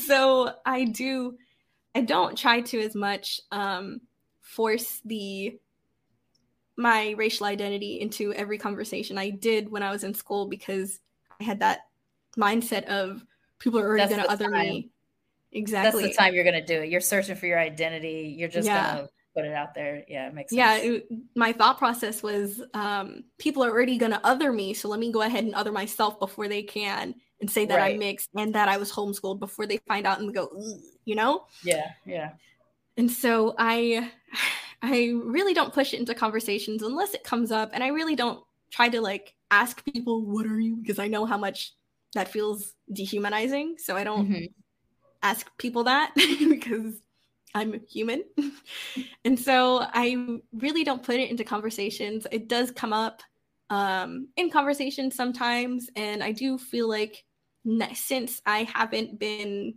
so 0.00 0.52
I 0.66 0.84
do, 0.84 1.38
I 1.94 2.02
don't 2.02 2.36
try 2.36 2.60
to 2.60 2.80
as 2.80 2.94
much 2.94 3.40
um 3.50 4.02
force 4.42 5.00
the 5.04 5.58
my 6.78 7.10
racial 7.18 7.44
identity 7.44 8.00
into 8.00 8.32
every 8.34 8.56
conversation 8.56 9.18
I 9.18 9.30
did 9.30 9.68
when 9.68 9.82
I 9.82 9.90
was 9.90 10.04
in 10.04 10.14
school 10.14 10.46
because 10.46 11.00
I 11.40 11.44
had 11.44 11.58
that 11.58 11.80
mindset 12.38 12.84
of 12.84 13.24
people 13.58 13.80
are 13.80 13.86
already 13.86 14.08
going 14.08 14.22
to 14.22 14.30
other 14.30 14.50
time. 14.50 14.62
me. 14.62 14.90
Exactly. 15.50 16.02
That's 16.02 16.16
the 16.16 16.22
time 16.22 16.34
you're 16.34 16.44
going 16.44 16.60
to 16.60 16.64
do 16.64 16.80
it. 16.80 16.88
You're 16.88 17.00
searching 17.00 17.34
for 17.34 17.46
your 17.46 17.58
identity. 17.58 18.32
You're 18.38 18.48
just 18.48 18.66
yeah. 18.66 18.94
going 18.94 19.06
to 19.06 19.12
put 19.34 19.44
it 19.44 19.54
out 19.54 19.74
there. 19.74 20.04
Yeah, 20.06 20.28
it 20.28 20.34
makes 20.34 20.50
sense. 20.50 20.58
Yeah, 20.58 20.76
it, 20.76 21.08
my 21.34 21.52
thought 21.52 21.78
process 21.78 22.22
was 22.22 22.62
um, 22.74 23.24
people 23.38 23.64
are 23.64 23.70
already 23.70 23.98
going 23.98 24.12
to 24.12 24.24
other 24.24 24.52
me, 24.52 24.72
so 24.72 24.88
let 24.88 25.00
me 25.00 25.10
go 25.10 25.22
ahead 25.22 25.44
and 25.44 25.54
other 25.56 25.72
myself 25.72 26.20
before 26.20 26.46
they 26.46 26.62
can 26.62 27.12
and 27.40 27.50
say 27.50 27.64
that 27.66 27.76
right. 27.76 27.94
I'm 27.94 27.98
mixed 27.98 28.28
and 28.36 28.54
that 28.54 28.68
I 28.68 28.76
was 28.76 28.92
homeschooled 28.92 29.40
before 29.40 29.66
they 29.66 29.78
find 29.88 30.06
out 30.06 30.20
and 30.20 30.32
go, 30.32 30.48
you 31.04 31.16
know? 31.16 31.46
Yeah, 31.64 31.90
yeah. 32.06 32.32
And 32.98 33.10
so 33.10 33.54
I 33.56 34.10
I 34.82 35.12
really 35.24 35.54
don't 35.54 35.72
push 35.72 35.92
it 35.92 35.98
into 35.98 36.14
conversations 36.14 36.82
unless 36.82 37.14
it 37.14 37.24
comes 37.24 37.50
up. 37.50 37.70
And 37.72 37.82
I 37.82 37.88
really 37.88 38.14
don't 38.14 38.44
try 38.70 38.88
to 38.88 39.00
like 39.00 39.34
ask 39.50 39.84
people, 39.84 40.22
what 40.22 40.46
are 40.46 40.60
you? 40.60 40.76
Because 40.76 41.00
I 41.00 41.08
know 41.08 41.24
how 41.24 41.38
much 41.38 41.72
that 42.14 42.28
feels 42.28 42.74
dehumanizing. 42.92 43.76
So 43.78 43.96
I 43.96 44.04
don't 44.04 44.28
mm-hmm. 44.28 44.44
ask 45.22 45.50
people 45.58 45.84
that 45.84 46.12
because 46.48 46.94
I'm 47.54 47.80
human. 47.88 48.22
and 49.24 49.38
so 49.38 49.80
I 49.82 50.40
really 50.52 50.84
don't 50.84 51.02
put 51.02 51.16
it 51.16 51.28
into 51.28 51.42
conversations. 51.42 52.26
It 52.30 52.46
does 52.48 52.70
come 52.70 52.92
up 52.92 53.22
um, 53.70 54.28
in 54.36 54.48
conversations 54.48 55.16
sometimes. 55.16 55.90
And 55.96 56.22
I 56.22 56.30
do 56.30 56.56
feel 56.56 56.88
like 56.88 57.24
since 57.94 58.40
I 58.46 58.62
haven't 58.62 59.18
been 59.18 59.74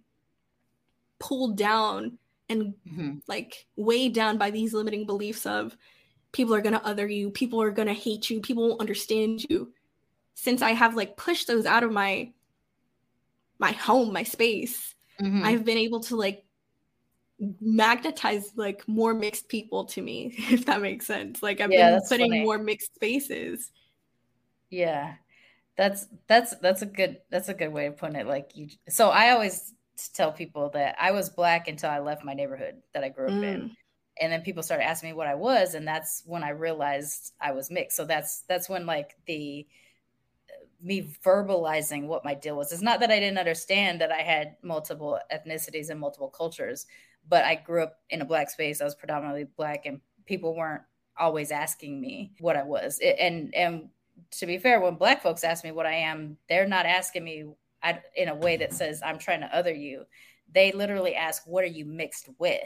pulled 1.20 1.58
down 1.58 2.20
and 2.52 2.74
mm-hmm. 2.88 3.12
like 3.28 3.66
weighed 3.76 4.14
down 4.14 4.38
by 4.38 4.52
these 4.52 4.74
limiting 4.74 5.06
beliefs 5.06 5.46
of 5.46 5.76
people 6.32 6.54
are 6.54 6.62
going 6.62 6.74
to 6.74 6.86
other 6.86 7.08
you, 7.08 7.30
people 7.32 7.62
are 7.62 7.72
going 7.72 7.88
to 7.88 7.94
hate 7.94 8.30
you, 8.30 8.42
people 8.42 8.68
won't 8.68 8.82
understand 8.82 9.44
you. 9.50 9.72
Since 10.36 10.62
I 10.62 10.72
have 10.72 10.96
like 10.96 11.18
pushed 11.18 11.48
those 11.48 11.66
out 11.66 11.84
of 11.84 11.92
my 11.92 12.32
my 13.60 13.72
home, 13.74 14.12
my 14.12 14.24
space, 14.24 14.96
mm-hmm. 15.22 15.44
I've 15.44 15.66
been 15.66 15.78
able 15.78 16.00
to 16.02 16.16
like 16.16 16.44
magnetize 17.60 18.52
like 18.56 18.88
more 18.88 19.14
mixed 19.14 19.50
people 19.50 19.86
to 19.86 20.02
me, 20.02 20.34
if 20.38 20.66
that 20.66 20.82
makes 20.82 21.06
sense. 21.08 21.42
Like 21.42 21.62
I've 21.62 21.72
yeah, 21.72 21.92
been 21.92 22.02
putting 22.08 22.32
funny. 22.32 22.44
more 22.44 22.58
mixed 22.58 22.96
spaces. 22.96 23.72
Yeah. 24.70 25.16
That's 25.78 26.08
that's 26.28 26.56
that's 26.58 26.82
a 26.82 26.86
good 26.86 27.18
that's 27.30 27.50
a 27.50 27.54
good 27.54 27.72
way 27.72 27.88
of 27.88 27.98
putting 27.98 28.16
it. 28.16 28.28
Like 28.28 28.52
you 28.56 28.70
so 28.90 29.10
I 29.10 29.32
always 29.32 29.74
tell 30.10 30.32
people 30.32 30.70
that 30.74 30.96
I 31.00 31.12
was 31.12 31.30
black 31.30 31.68
until 31.68 31.90
I 31.90 32.00
left 32.00 32.24
my 32.24 32.34
neighborhood 32.34 32.76
that 32.94 33.04
I 33.04 33.10
grew 33.10 33.28
up 33.28 33.34
mm. 33.34 33.44
in. 33.44 33.72
And 34.20 34.32
then 34.32 34.42
people 34.42 34.62
started 34.62 34.86
asking 34.86 35.10
me 35.10 35.14
what 35.14 35.28
I 35.28 35.36
was, 35.36 35.74
and 35.74 35.88
that's 35.88 36.24
when 36.26 36.44
I 36.44 36.50
realized 36.50 37.34
I 37.42 37.54
was 37.54 37.72
mixed. 37.72 37.98
So 37.98 38.06
that's 38.06 38.42
that's 38.42 38.70
when 38.70 38.86
like 38.86 39.16
the 39.26 39.66
me 40.82 41.08
verbalizing 41.24 42.08
what 42.08 42.26
my 42.26 42.34
deal 42.34 42.58
was. 42.58 42.72
It's 42.72 42.82
not 42.82 43.00
that 43.00 43.12
I 43.12 43.20
didn't 43.20 43.38
understand 43.38 44.02
that 44.02 44.12
I 44.12 44.22
had 44.22 44.56
multiple 44.62 45.20
ethnicities 45.34 45.90
and 45.90 46.00
multiple 46.00 46.30
cultures, 46.30 46.86
but 47.28 47.46
I 47.46 47.56
grew 47.56 47.84
up 47.84 48.00
in 48.10 48.22
a 48.22 48.26
black 48.26 48.50
space. 48.50 48.82
I 48.82 48.86
was 48.86 48.96
predominantly 48.96 49.46
black, 49.56 49.86
and 49.86 50.02
people 50.26 50.56
weren't 50.56 50.84
always 51.18 51.52
asking 51.52 52.00
me 52.00 52.34
what 52.40 52.58
I 52.58 52.64
was. 52.64 53.00
It, 53.00 53.16
and 53.20 53.54
and 53.56 53.90
to 54.32 54.46
be 54.46 54.58
fair, 54.58 54.80
when 54.80 54.96
black 54.96 55.22
folks 55.22 55.44
ask 55.44 55.64
me 55.64 55.72
what 55.72 55.86
I 55.86 55.94
am, 55.94 56.38
they're 56.48 56.68
not 56.68 56.86
asking 56.86 57.24
me 57.24 57.46
in 58.16 58.30
a 58.30 58.36
way 58.36 58.58
that 58.58 58.74
says 58.74 59.02
I'm 59.04 59.18
trying 59.18 59.42
to 59.42 59.56
other 59.56 59.74
you. 59.74 60.06
They 60.54 60.72
literally 60.72 61.16
ask, 61.16 61.44
"What 61.46 61.64
are 61.64 61.68
you 61.68 61.86
mixed 61.86 62.30
with?" 62.38 62.62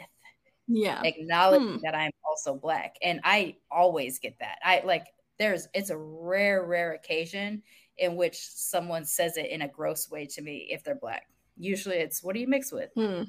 Yeah, 0.66 1.00
acknowledging 1.04 1.74
hmm. 1.74 1.84
that 1.84 1.94
I'm 1.94 2.12
also 2.28 2.54
black, 2.54 2.96
and 3.02 3.20
I 3.24 3.56
always 3.70 4.18
get 4.18 4.38
that. 4.40 4.58
I 4.64 4.82
like 4.84 5.06
there's 5.38 5.68
it's 5.74 5.90
a 5.90 5.96
rare, 5.96 6.64
rare 6.64 6.94
occasion 6.94 7.62
in 7.98 8.16
which 8.16 8.36
someone 8.36 9.04
says 9.04 9.36
it 9.36 9.50
in 9.50 9.62
a 9.62 9.68
gross 9.68 10.10
way 10.10 10.26
to 10.26 10.42
me 10.42 10.68
if 10.70 10.84
they're 10.84 10.94
black. 10.94 11.28
Usually, 11.56 11.96
it's 11.96 12.22
"What 12.22 12.36
are 12.36 12.40
you 12.40 12.48
mixed 12.48 12.72
with?" 12.72 12.90
Hmm. 12.94 13.22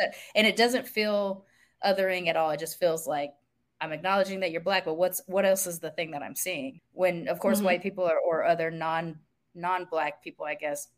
A, 0.00 0.12
and 0.34 0.46
it 0.46 0.56
doesn't 0.56 0.86
feel 0.86 1.46
othering 1.84 2.28
at 2.28 2.36
all. 2.36 2.50
It 2.50 2.60
just 2.60 2.78
feels 2.78 3.06
like 3.06 3.32
I'm 3.80 3.92
acknowledging 3.92 4.40
that 4.40 4.52
you're 4.52 4.60
black, 4.60 4.84
but 4.84 4.94
what's 4.94 5.22
what 5.26 5.44
else 5.44 5.66
is 5.66 5.80
the 5.80 5.90
thing 5.90 6.12
that 6.12 6.22
I'm 6.22 6.36
seeing? 6.36 6.80
When 6.92 7.26
of 7.28 7.40
course 7.40 7.58
mm-hmm. 7.58 7.66
white 7.66 7.82
people 7.82 8.04
are, 8.04 8.18
or 8.18 8.44
other 8.44 8.70
non 8.70 9.18
non 9.54 9.86
black 9.90 10.22
people, 10.22 10.44
I 10.44 10.54
guess, 10.54 10.88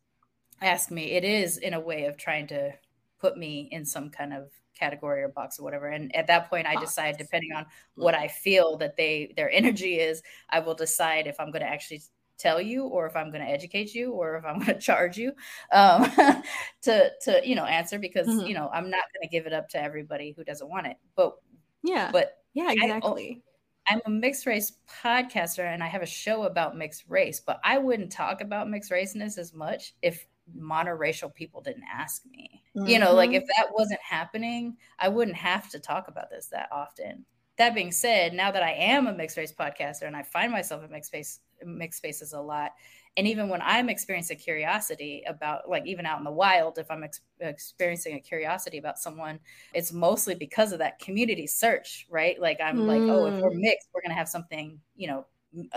ask 0.60 0.90
me, 0.90 1.12
it 1.12 1.24
is 1.24 1.58
in 1.58 1.74
a 1.74 1.80
way 1.80 2.04
of 2.06 2.16
trying 2.16 2.46
to 2.48 2.72
put 3.20 3.36
me 3.36 3.68
in 3.72 3.84
some 3.84 4.10
kind 4.10 4.32
of 4.32 4.50
category 4.78 5.22
or 5.22 5.28
box 5.28 5.58
or 5.58 5.62
whatever. 5.62 5.86
And 5.88 6.14
at 6.14 6.26
that 6.26 6.50
point, 6.50 6.66
I 6.66 6.76
decide, 6.76 7.16
depending 7.16 7.52
on 7.52 7.66
what 7.94 8.14
I 8.14 8.28
feel 8.28 8.76
that 8.78 8.96
they 8.96 9.32
their 9.36 9.50
energy 9.50 9.98
is, 9.98 10.22
I 10.50 10.60
will 10.60 10.74
decide 10.74 11.26
if 11.26 11.38
I'm 11.38 11.50
going 11.50 11.62
to 11.62 11.68
actually 11.68 12.02
tell 12.36 12.60
you 12.60 12.84
or 12.84 13.06
if 13.06 13.14
I'm 13.16 13.30
going 13.30 13.44
to 13.44 13.50
educate 13.50 13.94
you 13.94 14.12
or 14.12 14.36
if 14.36 14.44
I'm 14.44 14.58
going 14.60 14.66
to 14.66 14.78
charge 14.78 15.16
you 15.16 15.32
um, 15.72 16.10
to 16.82 17.12
to 17.22 17.40
you 17.44 17.54
know 17.54 17.64
answer 17.64 17.98
because 17.98 18.26
mm-hmm. 18.26 18.46
you 18.46 18.54
know 18.54 18.68
I'm 18.72 18.90
not 18.90 19.04
going 19.14 19.28
to 19.28 19.28
give 19.28 19.46
it 19.46 19.52
up 19.52 19.68
to 19.70 19.82
everybody 19.82 20.34
who 20.36 20.44
doesn't 20.44 20.68
want 20.68 20.86
it. 20.86 20.96
But 21.16 21.36
yeah, 21.82 22.10
but 22.12 22.38
yeah, 22.54 22.72
exactly. 22.72 23.42
I, 23.88 23.94
I'm 23.94 24.00
a 24.06 24.10
mixed 24.10 24.46
race 24.46 24.72
podcaster 25.02 25.72
and 25.72 25.82
I 25.82 25.88
have 25.88 26.02
a 26.02 26.06
show 26.06 26.44
about 26.44 26.76
mixed 26.76 27.04
race, 27.08 27.40
but 27.40 27.60
I 27.62 27.76
wouldn't 27.76 28.10
talk 28.10 28.40
about 28.40 28.70
mixed 28.70 28.90
raceness 28.90 29.36
as 29.36 29.52
much 29.52 29.94
if 30.00 30.26
monoracial 30.58 31.32
people 31.34 31.60
didn't 31.60 31.84
ask 31.92 32.22
me. 32.26 32.62
Mm-hmm. 32.76 32.86
You 32.88 32.98
know, 32.98 33.14
like 33.14 33.30
mm-hmm. 33.30 33.42
if 33.42 33.46
that 33.56 33.68
wasn't 33.72 34.00
happening, 34.02 34.76
I 34.98 35.08
wouldn't 35.08 35.36
have 35.36 35.70
to 35.70 35.78
talk 35.78 36.08
about 36.08 36.30
this 36.30 36.46
that 36.48 36.68
often. 36.72 37.24
That 37.56 37.74
being 37.74 37.92
said, 37.92 38.34
now 38.34 38.50
that 38.50 38.62
I 38.64 38.72
am 38.72 39.06
a 39.06 39.14
mixed 39.14 39.36
race 39.36 39.52
podcaster 39.52 40.02
and 40.02 40.16
I 40.16 40.24
find 40.24 40.50
myself 40.50 40.82
in 40.82 40.90
mixed 40.90 41.10
space 41.10 41.40
mixed 41.64 41.98
spaces 41.98 42.32
a 42.32 42.40
lot, 42.40 42.72
and 43.16 43.28
even 43.28 43.48
when 43.48 43.62
I'm 43.62 43.88
experiencing 43.88 44.38
curiosity 44.38 45.22
about, 45.28 45.68
like, 45.70 45.86
even 45.86 46.04
out 46.04 46.18
in 46.18 46.24
the 46.24 46.32
wild, 46.32 46.78
if 46.78 46.90
I'm 46.90 47.04
ex- 47.04 47.20
experiencing 47.38 48.16
a 48.16 48.20
curiosity 48.20 48.78
about 48.78 48.98
someone, 48.98 49.38
it's 49.72 49.92
mostly 49.92 50.34
because 50.34 50.72
of 50.72 50.80
that 50.80 50.98
community 50.98 51.46
search, 51.46 52.06
right? 52.10 52.40
Like, 52.40 52.58
I'm 52.60 52.78
mm. 52.78 52.86
like, 52.86 53.02
oh, 53.02 53.26
if 53.26 53.40
we're 53.40 53.50
mm. 53.50 53.60
mixed, 53.60 53.88
we're 53.94 54.02
gonna 54.02 54.14
have 54.14 54.28
something, 54.28 54.80
you 54.96 55.06
know, 55.06 55.26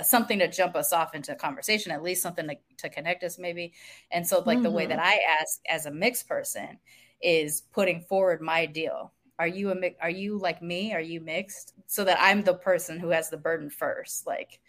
something 0.03 0.39
to 0.39 0.47
jump 0.47 0.75
us 0.75 0.93
off 0.93 1.15
into 1.15 1.35
conversation, 1.35 1.91
at 1.91 2.03
least 2.03 2.21
something 2.21 2.47
to, 2.47 2.55
to 2.77 2.89
connect 2.89 3.23
us, 3.23 3.37
maybe. 3.37 3.73
And 4.11 4.25
so, 4.25 4.43
like, 4.45 4.57
mm-hmm. 4.57 4.63
the 4.63 4.71
way 4.71 4.85
that 4.85 4.99
mm-hmm. 4.99 5.07
I 5.07 5.37
ask 5.39 5.59
as 5.69 5.85
a 5.85 5.91
mixed 5.91 6.27
person 6.27 6.79
is 7.21 7.61
putting 7.73 8.01
forward 8.01 8.41
my 8.41 8.65
deal. 8.65 9.13
Are 9.39 9.47
you 9.47 9.71
a 9.71 9.75
mix? 9.75 9.95
Are 10.01 10.09
you 10.09 10.39
like 10.39 10.61
me? 10.61 10.93
Are 10.93 11.01
you 11.01 11.21
mixed? 11.21 11.73
So 11.85 12.03
that 12.03 12.17
I'm 12.19 12.43
the 12.43 12.55
person 12.55 12.99
who 12.99 13.09
has 13.09 13.29
the 13.29 13.37
burden 13.37 13.69
first. 13.69 14.25
Like, 14.25 14.59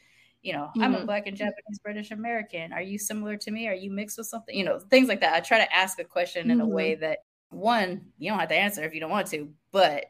you 0.43 0.53
know, 0.53 0.65
mm-hmm. 0.67 0.83
I'm 0.83 0.95
a 0.95 0.97
mm-hmm. 0.99 1.07
black 1.07 1.27
and 1.27 1.37
Japanese 1.37 1.79
British 1.83 2.11
American. 2.11 2.73
Are 2.73 2.83
you 2.83 2.99
similar 2.99 3.37
to 3.39 3.51
me? 3.51 3.69
Are 3.69 3.75
you 3.75 3.91
mixed 3.91 4.19
with 4.19 4.27
something? 4.27 4.57
You 4.57 4.65
know, 4.65 4.79
things 4.79 5.09
like 5.09 5.21
that. 5.21 5.35
I 5.35 5.41
try 5.41 5.59
to 5.59 5.75
ask 5.75 5.99
a 5.99 6.05
question 6.05 6.43
mm-hmm. 6.43 6.51
in 6.53 6.61
a 6.61 6.67
way 6.67 6.93
mm-hmm. 6.93 7.03
that 7.03 7.19
one, 7.51 8.07
you 8.19 8.31
don't 8.31 8.39
have 8.39 8.51
to 8.51 8.55
answer 8.55 8.85
if 8.85 8.95
you 8.95 9.01
don't 9.01 9.11
want 9.11 9.29
to, 9.29 9.49
but 9.73 10.05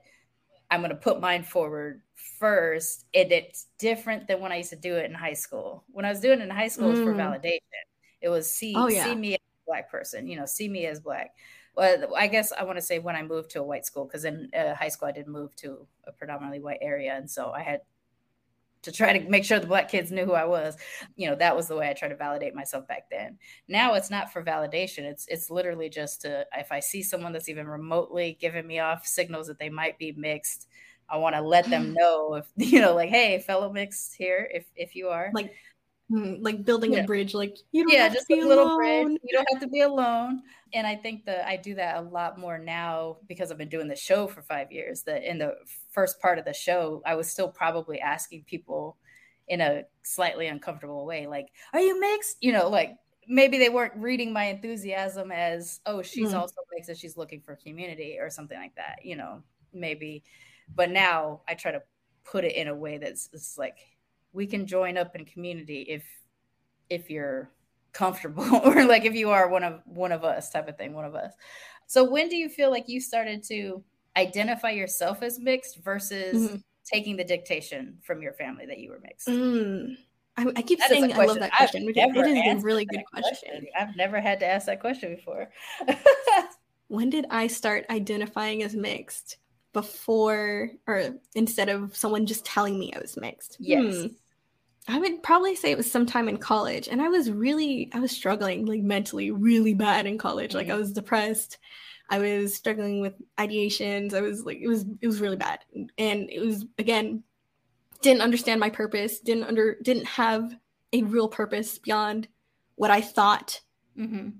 I'm 0.71 0.81
going 0.81 0.91
to 0.91 0.97
put 0.97 1.21
mine 1.21 1.43
forward 1.43 2.03
first. 2.39 3.07
And 3.15 3.33
it's 3.33 3.67
different 3.79 4.27
than 4.29 4.41
when 4.41 4.53
I 4.53 4.57
used 4.57 4.71
to 4.71 4.77
do 4.77 4.97
it 4.97 5.07
in 5.07 5.15
high 5.15 5.35
school. 5.35 5.85
When 5.91 6.05
I 6.05 6.11
was 6.11 6.21
doing 6.21 6.41
it 6.41 6.45
in 6.45 6.51
high 6.51 6.69
school, 6.69 6.89
mm. 6.89 6.97
it 6.97 6.99
was 6.99 7.01
for 7.01 7.15
mm. 7.15 7.43
validation. 7.43 7.61
It 8.21 8.29
was 8.29 8.53
see, 8.53 8.75
oh, 8.77 8.89
yeah. 8.89 9.05
see 9.05 9.15
me 9.15 9.35
as 9.35 9.41
a 9.41 9.67
black 9.67 9.91
person, 9.91 10.27
you 10.27 10.37
know, 10.37 10.47
see 10.47 10.69
me 10.69 10.87
as 10.87 11.01
black. 11.01 11.31
Well, 11.77 12.13
I 12.17 12.27
guess 12.27 12.53
I 12.53 12.65
want 12.65 12.77
to 12.79 12.83
say 12.83 12.99
when 12.99 13.15
I 13.15 13.23
moved 13.23 13.51
to 13.51 13.61
a 13.61 13.63
white 13.63 13.87
school, 13.87 14.05
because 14.05 14.25
in 14.25 14.51
uh, 14.53 14.75
high 14.75 14.89
school 14.89 15.09
I 15.09 15.13
did 15.13 15.29
move 15.29 15.55
to 15.57 15.87
a 16.09 16.13
predominantly 16.13 16.61
white 16.61 16.81
area. 16.83 17.15
And 17.15 17.31
so 17.31 17.53
I 17.53 17.63
had 17.63 17.83
to 18.83 18.93
try 18.93 19.17
to 19.17 19.29
make 19.29 19.45
sure 19.45 19.59
the 19.59 19.67
black 19.67 19.89
kids 19.89 20.11
knew 20.11 20.25
who 20.25 20.33
I 20.33 20.45
was. 20.45 20.77
You 21.17 21.29
know, 21.29 21.37
that 21.37 21.57
was 21.57 21.69
the 21.69 21.77
way 21.77 21.89
I 21.89 21.95
tried 21.95 22.09
to 22.09 22.17
validate 22.17 22.55
myself 22.55 22.87
back 22.87 23.11
then. 23.11 23.39
Now 23.69 23.95
it's 23.95 24.11
not 24.11 24.33
for 24.33 24.43
validation. 24.43 25.05
It's 25.05 25.27
it's 25.29 25.51
literally 25.51 25.89
just 25.89 26.23
to 26.23 26.47
if 26.57 26.73
I 26.73 26.81
see 26.81 27.03
someone 27.03 27.33
that's 27.33 27.49
even 27.49 27.67
remotely 27.67 28.37
giving 28.41 28.67
me 28.67 28.79
off 28.79 29.07
signals 29.07 29.47
that 29.49 29.59
they 29.59 29.71
might 29.71 29.99
be 29.99 30.13
mixed, 30.13 30.69
I 31.09 31.17
want 31.17 31.35
to 31.35 31.43
let 31.43 31.69
them 31.69 31.93
know 31.99 32.35
if 32.35 32.47
you 32.57 32.81
know, 32.81 32.95
like, 32.95 33.11
hey, 33.11 33.39
fellow 33.41 33.73
mixed 33.73 34.15
here, 34.17 34.49
if 34.53 34.67
if 34.77 34.95
you 34.95 35.09
are 35.09 35.31
like 35.35 35.53
like 36.11 36.65
building 36.65 36.95
yeah. 36.95 37.01
a 37.01 37.07
bridge, 37.07 37.35
like 37.35 37.57
you 37.73 37.85
don't 37.85 37.93
yeah, 37.93 38.09
just 38.09 38.31
a 38.31 38.35
alone. 38.35 38.49
little 38.49 38.77
bridge. 38.77 39.19
You 39.23 39.37
don't 39.37 39.47
have 39.53 39.61
to 39.63 39.69
be 39.69 39.83
alone 39.83 40.43
and 40.75 40.87
I 40.87 40.97
think 40.97 41.25
that 41.25 41.47
I 41.47 41.57
do 41.57 41.75
that 41.77 41.97
a 41.97 42.01
lot 42.01 42.39
more 42.39 42.59
now 42.59 43.19
because 43.27 43.51
I've 43.51 43.59
been 43.59 43.69
doing 43.69 43.89
the 43.89 43.97
show 43.97 44.27
for 44.27 44.43
five 44.43 44.71
years. 44.71 45.03
That 45.03 45.29
in 45.29 45.39
the 45.39 45.55
first 45.91 46.21
part 46.21 46.39
of 46.39 46.45
the 46.45 46.53
show, 46.53 47.03
I 47.07 47.15
was 47.15 47.31
still 47.31 47.49
probably 47.49 48.01
asking 48.01 48.45
people 48.45 48.97
in 49.47 49.61
a 49.61 49.85
slightly 50.03 50.47
uncomfortable 50.47 51.07
way, 51.07 51.27
like, 51.27 51.49
"Are 51.73 51.81
you 51.81 51.99
mixed?" 51.99 52.37
You 52.41 52.53
know, 52.53 52.69
like 52.69 52.97
maybe 53.27 53.59
they 53.59 53.71
weren't 53.71 53.97
reading 53.97 54.33
my 54.33 54.45
enthusiasm 54.45 55.33
as, 55.33 55.81
"Oh, 55.87 56.03
she's 56.03 56.33
mm. 56.33 56.39
also 56.39 56.57
mixed 56.73 56.91
and 56.91 56.99
she's 56.99 57.17
looking 57.17 57.41
for 57.41 57.57
community" 57.57 58.19
or 58.21 58.29
something 58.31 58.59
like 58.59 58.75
that. 58.77 59.05
You 59.05 59.17
know, 59.17 59.43
maybe. 59.73 60.23
But 60.75 60.91
now 60.91 61.43
I 61.49 61.55
try 61.55 61.73
to 61.73 61.83
put 62.25 62.45
it 62.45 62.55
in 62.55 62.69
a 62.69 62.75
way 62.75 62.99
that's 62.99 63.57
like 63.57 63.79
we 64.33 64.47
can 64.47 64.67
join 64.67 64.97
up 64.97 65.15
in 65.17 65.25
community 65.25 65.83
if 65.83 66.05
if 66.91 67.11
you're 67.11 67.51
comfortable 67.93 68.45
or 68.65 68.85
like 68.85 69.05
if 69.05 69.15
you 69.15 69.31
are 69.31 69.49
one 69.49 69.65
of 69.65 69.81
one 69.85 70.13
of 70.13 70.25
us 70.25 70.51
type 70.51 70.69
of 70.69 70.77
thing 70.77 70.95
one 70.95 71.05
of 71.05 71.15
us 71.15 71.33
so 71.87 72.05
when 72.05 72.29
do 72.29 72.37
you 72.37 72.49
feel 72.49 72.71
like 72.71 72.89
you 72.89 73.01
started 73.01 73.43
to 73.43 73.83
identify 74.17 74.71
yourself 74.71 75.23
as 75.23 75.39
mixed 75.39 75.79
versus 75.83 76.49
mm-hmm. 76.49 76.57
taking 76.85 77.17
the 77.17 77.25
dictation 77.25 77.97
from 78.03 78.21
your 78.23 78.33
family 78.33 78.67
that 78.67 78.79
you 78.79 78.91
were 78.91 79.01
mixed 79.01 79.29
mm. 79.29 79.95
I, 80.37 80.47
I, 80.55 80.63
keep 80.63 80.79
that 80.79 80.89
saying 80.89 81.13
I 81.13 81.25
love 81.25 81.41
that 81.41 81.53
question. 81.53 81.83
It 81.89 81.97
is 81.97 82.63
a 82.63 82.65
really 82.65 82.85
good 82.85 83.03
question. 83.13 83.49
question. 83.51 83.67
I've 83.77 83.97
never 83.97 84.21
had 84.21 84.39
to 84.39 84.47
ask 84.47 84.67
that 84.67 84.79
question 84.79 85.17
before. 85.17 85.51
when 86.87 87.11
did 87.11 87.27
I 87.29 87.49
start 87.49 87.87
identifying 87.91 88.63
as 88.63 88.73
mixed? 88.73 89.39
Before 89.73 90.71
or 90.87 91.15
instead 91.35 91.69
of 91.69 91.95
someone 91.95 92.27
just 92.27 92.45
telling 92.45 92.79
me 92.79 92.93
I 92.95 93.01
was 93.01 93.17
mixed? 93.17 93.57
Yes. 93.61 93.95
Hmm. 93.95 94.07
I 94.91 94.99
would 94.99 95.23
probably 95.23 95.55
say 95.55 95.71
it 95.71 95.77
was 95.77 95.91
sometime 95.91 96.29
in 96.29 96.39
college. 96.39 96.89
And 96.89 97.03
I 97.03 97.09
was 97.09 97.31
really, 97.31 97.91
I 97.93 98.01
was 98.01 98.11
struggling 98.11 98.65
like 98.65 98.81
mentally 98.81 99.31
really 99.31 99.75
bad 99.75 100.07
in 100.07 100.17
college. 100.17 100.55
Like 100.55 100.69
I 100.69 100.71
mm-hmm. 100.71 100.81
was 100.81 100.93
depressed. 100.93 101.59
I 102.09 102.19
was 102.19 102.55
struggling 102.55 103.03
with 103.03 103.13
ideations. 103.37 104.15
I 104.15 104.23
was 104.23 104.47
like, 104.47 104.59
it 104.63 104.67
was, 104.67 104.87
it 105.03 105.07
was 105.07 105.21
really 105.21 105.37
bad. 105.37 105.61
And 105.99 106.31
it 106.31 106.41
was, 106.41 106.65
again, 106.79 107.23
didn't 108.01 108.23
understand 108.23 108.61
my 108.61 108.71
purpose, 108.71 109.21
didn't 109.21 109.45
under, 109.45 109.77
didn't 109.83 110.07
have 110.07 110.57
a 110.95 111.03
real 111.03 111.29
purpose 111.29 111.79
beyond 111.79 112.27
what 112.77 112.91
I 112.91 113.03
thought. 113.03 113.61
Mm-hmm. 113.99 114.31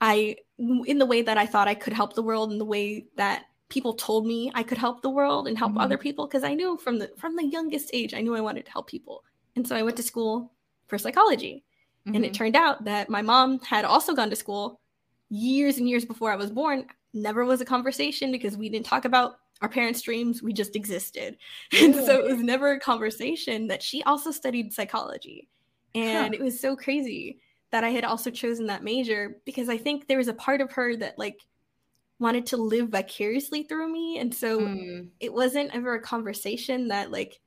I, 0.00 0.36
in 0.58 0.98
the 0.98 1.06
way 1.06 1.22
that 1.22 1.38
I 1.38 1.46
thought 1.46 1.68
I 1.68 1.74
could 1.74 1.92
help 1.92 2.14
the 2.14 2.22
world, 2.22 2.50
in 2.50 2.58
the 2.58 2.64
way 2.64 3.06
that 3.16 3.44
people 3.72 3.94
told 3.94 4.26
me 4.26 4.52
I 4.54 4.62
could 4.62 4.78
help 4.78 5.02
the 5.02 5.10
world 5.10 5.48
and 5.48 5.58
help 5.58 5.72
mm-hmm. 5.72 5.80
other 5.80 5.98
people. 5.98 6.28
Cause 6.28 6.44
I 6.44 6.54
knew 6.54 6.76
from 6.76 6.98
the, 6.98 7.10
from 7.16 7.34
the 7.34 7.46
youngest 7.46 7.90
age, 7.92 8.14
I 8.14 8.20
knew 8.20 8.36
I 8.36 8.40
wanted 8.40 8.66
to 8.66 8.72
help 8.72 8.86
people 8.86 9.24
and 9.56 9.66
so 9.66 9.76
I 9.76 9.82
went 9.82 9.96
to 9.96 10.02
school 10.02 10.52
for 10.86 10.98
psychology. 10.98 11.64
Mm-hmm. 12.06 12.16
And 12.16 12.24
it 12.24 12.28
mm-hmm. 12.28 12.38
turned 12.38 12.56
out 12.56 12.84
that 12.84 13.08
my 13.08 13.22
mom 13.22 13.60
had 13.60 13.84
also 13.84 14.14
gone 14.14 14.30
to 14.30 14.36
school 14.36 14.80
years 15.28 15.78
and 15.78 15.88
years 15.88 16.04
before 16.04 16.32
I 16.32 16.36
was 16.36 16.50
born. 16.50 16.86
Never 17.14 17.44
was 17.44 17.60
a 17.60 17.64
conversation 17.64 18.32
because 18.32 18.56
we 18.56 18.68
didn't 18.68 18.86
talk 18.86 19.04
about 19.04 19.36
our 19.60 19.68
parents' 19.68 20.02
dreams. 20.02 20.42
We 20.42 20.52
just 20.52 20.74
existed. 20.74 21.36
And 21.80 21.94
so 21.94 22.18
it 22.18 22.24
was 22.24 22.42
never 22.42 22.72
a 22.72 22.80
conversation 22.80 23.68
that 23.68 23.82
she 23.82 24.02
also 24.04 24.30
studied 24.30 24.72
psychology. 24.72 25.48
And 25.94 26.34
huh. 26.34 26.40
it 26.40 26.42
was 26.42 26.58
so 26.58 26.74
crazy 26.74 27.38
that 27.70 27.84
I 27.84 27.90
had 27.90 28.04
also 28.04 28.30
chosen 28.30 28.66
that 28.66 28.82
major 28.82 29.40
because 29.44 29.68
I 29.68 29.78
think 29.78 30.06
there 30.06 30.18
was 30.18 30.28
a 30.28 30.34
part 30.34 30.60
of 30.60 30.72
her 30.72 30.96
that, 30.96 31.18
like, 31.18 31.38
wanted 32.22 32.46
to 32.46 32.56
live 32.56 32.88
vicariously 32.88 33.64
through 33.64 33.92
me. 33.92 34.18
And 34.18 34.34
so 34.34 34.60
mm. 34.60 35.08
it 35.20 35.32
wasn't 35.32 35.74
ever 35.74 35.94
a 35.94 36.00
conversation 36.00 36.88
that 36.88 37.10
like 37.10 37.38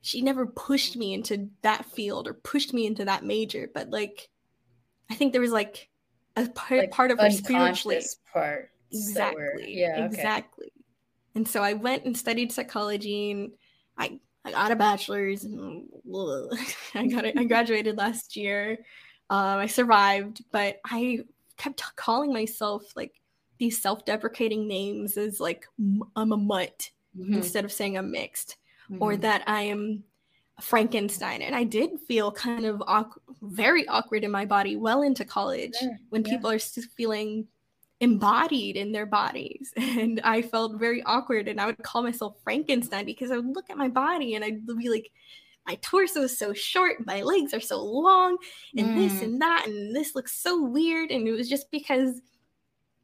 she 0.00 0.22
never 0.22 0.46
pushed 0.46 0.96
me 0.96 1.14
into 1.14 1.48
that 1.62 1.84
field 1.86 2.26
or 2.26 2.34
pushed 2.34 2.74
me 2.74 2.86
into 2.86 3.04
that 3.04 3.24
major, 3.24 3.70
but 3.72 3.90
like 3.90 4.28
I 5.10 5.14
think 5.14 5.32
there 5.32 5.40
was 5.40 5.52
like 5.52 5.88
a 6.36 6.48
part, 6.48 6.80
like 6.80 6.90
part 6.90 7.10
of 7.10 7.20
her 7.20 7.30
spiritually 7.30 8.00
part. 8.32 8.70
Exactly. 8.90 9.42
Were, 9.42 9.60
yeah. 9.60 10.04
Exactly. 10.04 10.66
Okay. 10.66 10.84
And 11.34 11.46
so 11.46 11.62
I 11.62 11.74
went 11.74 12.04
and 12.04 12.16
studied 12.16 12.50
psychology 12.50 13.30
and 13.30 13.52
I 13.96 14.18
I 14.44 14.50
got 14.50 14.72
a 14.72 14.76
bachelor's 14.76 15.44
and 15.44 15.88
I 16.94 17.06
got 17.06 17.24
it, 17.24 17.38
I 17.38 17.44
graduated 17.44 17.96
last 17.96 18.36
year. 18.36 18.78
Um, 19.30 19.58
I 19.58 19.66
survived, 19.66 20.42
but 20.50 20.78
I 20.84 21.20
kept 21.56 21.82
calling 21.96 22.32
myself 22.32 22.82
like 22.96 23.21
these 23.62 23.80
self-deprecating 23.80 24.66
names 24.66 25.16
as 25.16 25.38
like 25.38 25.68
I'm 26.16 26.32
a 26.32 26.36
mutt 26.36 26.90
mm-hmm. 27.16 27.34
instead 27.34 27.64
of 27.64 27.70
saying 27.70 27.96
I'm 27.96 28.10
mixed, 28.10 28.56
mm-hmm. 28.90 29.00
or 29.00 29.16
that 29.18 29.44
I 29.46 29.62
am 29.62 30.02
Frankenstein. 30.60 31.42
And 31.42 31.54
I 31.54 31.62
did 31.62 31.90
feel 32.08 32.32
kind 32.32 32.66
of 32.66 32.82
awkward, 32.88 33.22
very 33.40 33.86
awkward 33.86 34.24
in 34.24 34.32
my 34.32 34.44
body 34.44 34.74
well 34.74 35.02
into 35.02 35.24
college 35.24 35.74
yeah. 35.80 35.90
when 36.08 36.24
yeah. 36.24 36.32
people 36.32 36.50
are 36.50 36.58
still 36.58 36.82
feeling 36.96 37.46
embodied 38.00 38.76
in 38.76 38.90
their 38.90 39.06
bodies. 39.06 39.72
And 39.76 40.20
I 40.24 40.42
felt 40.42 40.80
very 40.80 41.04
awkward. 41.04 41.46
And 41.46 41.60
I 41.60 41.66
would 41.66 41.78
call 41.84 42.02
myself 42.02 42.38
Frankenstein 42.42 43.04
because 43.04 43.30
I 43.30 43.36
would 43.36 43.54
look 43.54 43.70
at 43.70 43.78
my 43.78 43.88
body 43.88 44.34
and 44.34 44.44
I'd 44.44 44.66
be 44.66 44.88
like, 44.88 45.12
my 45.68 45.76
torso 45.82 46.22
is 46.22 46.36
so 46.36 46.52
short, 46.52 47.06
my 47.06 47.22
legs 47.22 47.54
are 47.54 47.60
so 47.60 47.80
long, 47.80 48.36
and 48.76 48.88
mm. 48.88 48.96
this 48.96 49.22
and 49.22 49.40
that, 49.40 49.64
and 49.68 49.94
this 49.94 50.16
looks 50.16 50.32
so 50.32 50.60
weird. 50.60 51.12
And 51.12 51.28
it 51.28 51.30
was 51.30 51.48
just 51.48 51.70
because 51.70 52.20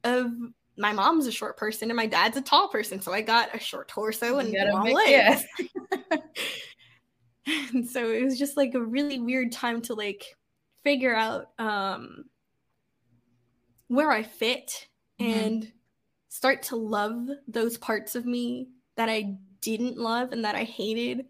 of 0.09 0.33
my 0.77 0.93
mom's 0.93 1.27
a 1.27 1.33
short 1.33 1.57
person 1.57 1.91
and 1.91 1.97
my 1.97 2.07
dad's 2.07 2.37
a 2.37 2.41
tall 2.41 2.69
person. 2.69 3.01
So 3.01 3.13
I 3.13 3.21
got 3.21 3.55
a 3.55 3.59
short 3.59 3.89
torso 3.89 4.39
and 4.39 4.53
long 4.73 4.85
make, 4.85 4.95
legs. 4.95 5.45
Yeah. 5.59 6.17
and 7.73 7.89
so 7.89 8.11
it 8.11 8.25
was 8.25 8.39
just 8.39 8.57
like 8.57 8.75
a 8.75 8.81
really 8.81 9.19
weird 9.19 9.53
time 9.53 9.83
to 9.83 9.95
like 9.95 10.25
figure 10.85 11.15
out 11.15 11.51
um 11.59 12.25
where 13.89 14.11
I 14.11 14.23
fit 14.23 14.87
mm-hmm. 15.21 15.39
and 15.39 15.73
start 16.29 16.63
to 16.65 16.77
love 16.77 17.29
those 17.49 17.77
parts 17.77 18.15
of 18.15 18.27
me 18.27 18.69
that 18.97 19.09
I 19.09 19.37
didn't 19.61 19.97
love 19.97 20.33
and 20.33 20.45
that 20.45 20.55
I 20.55 20.65
hated. 20.65 21.27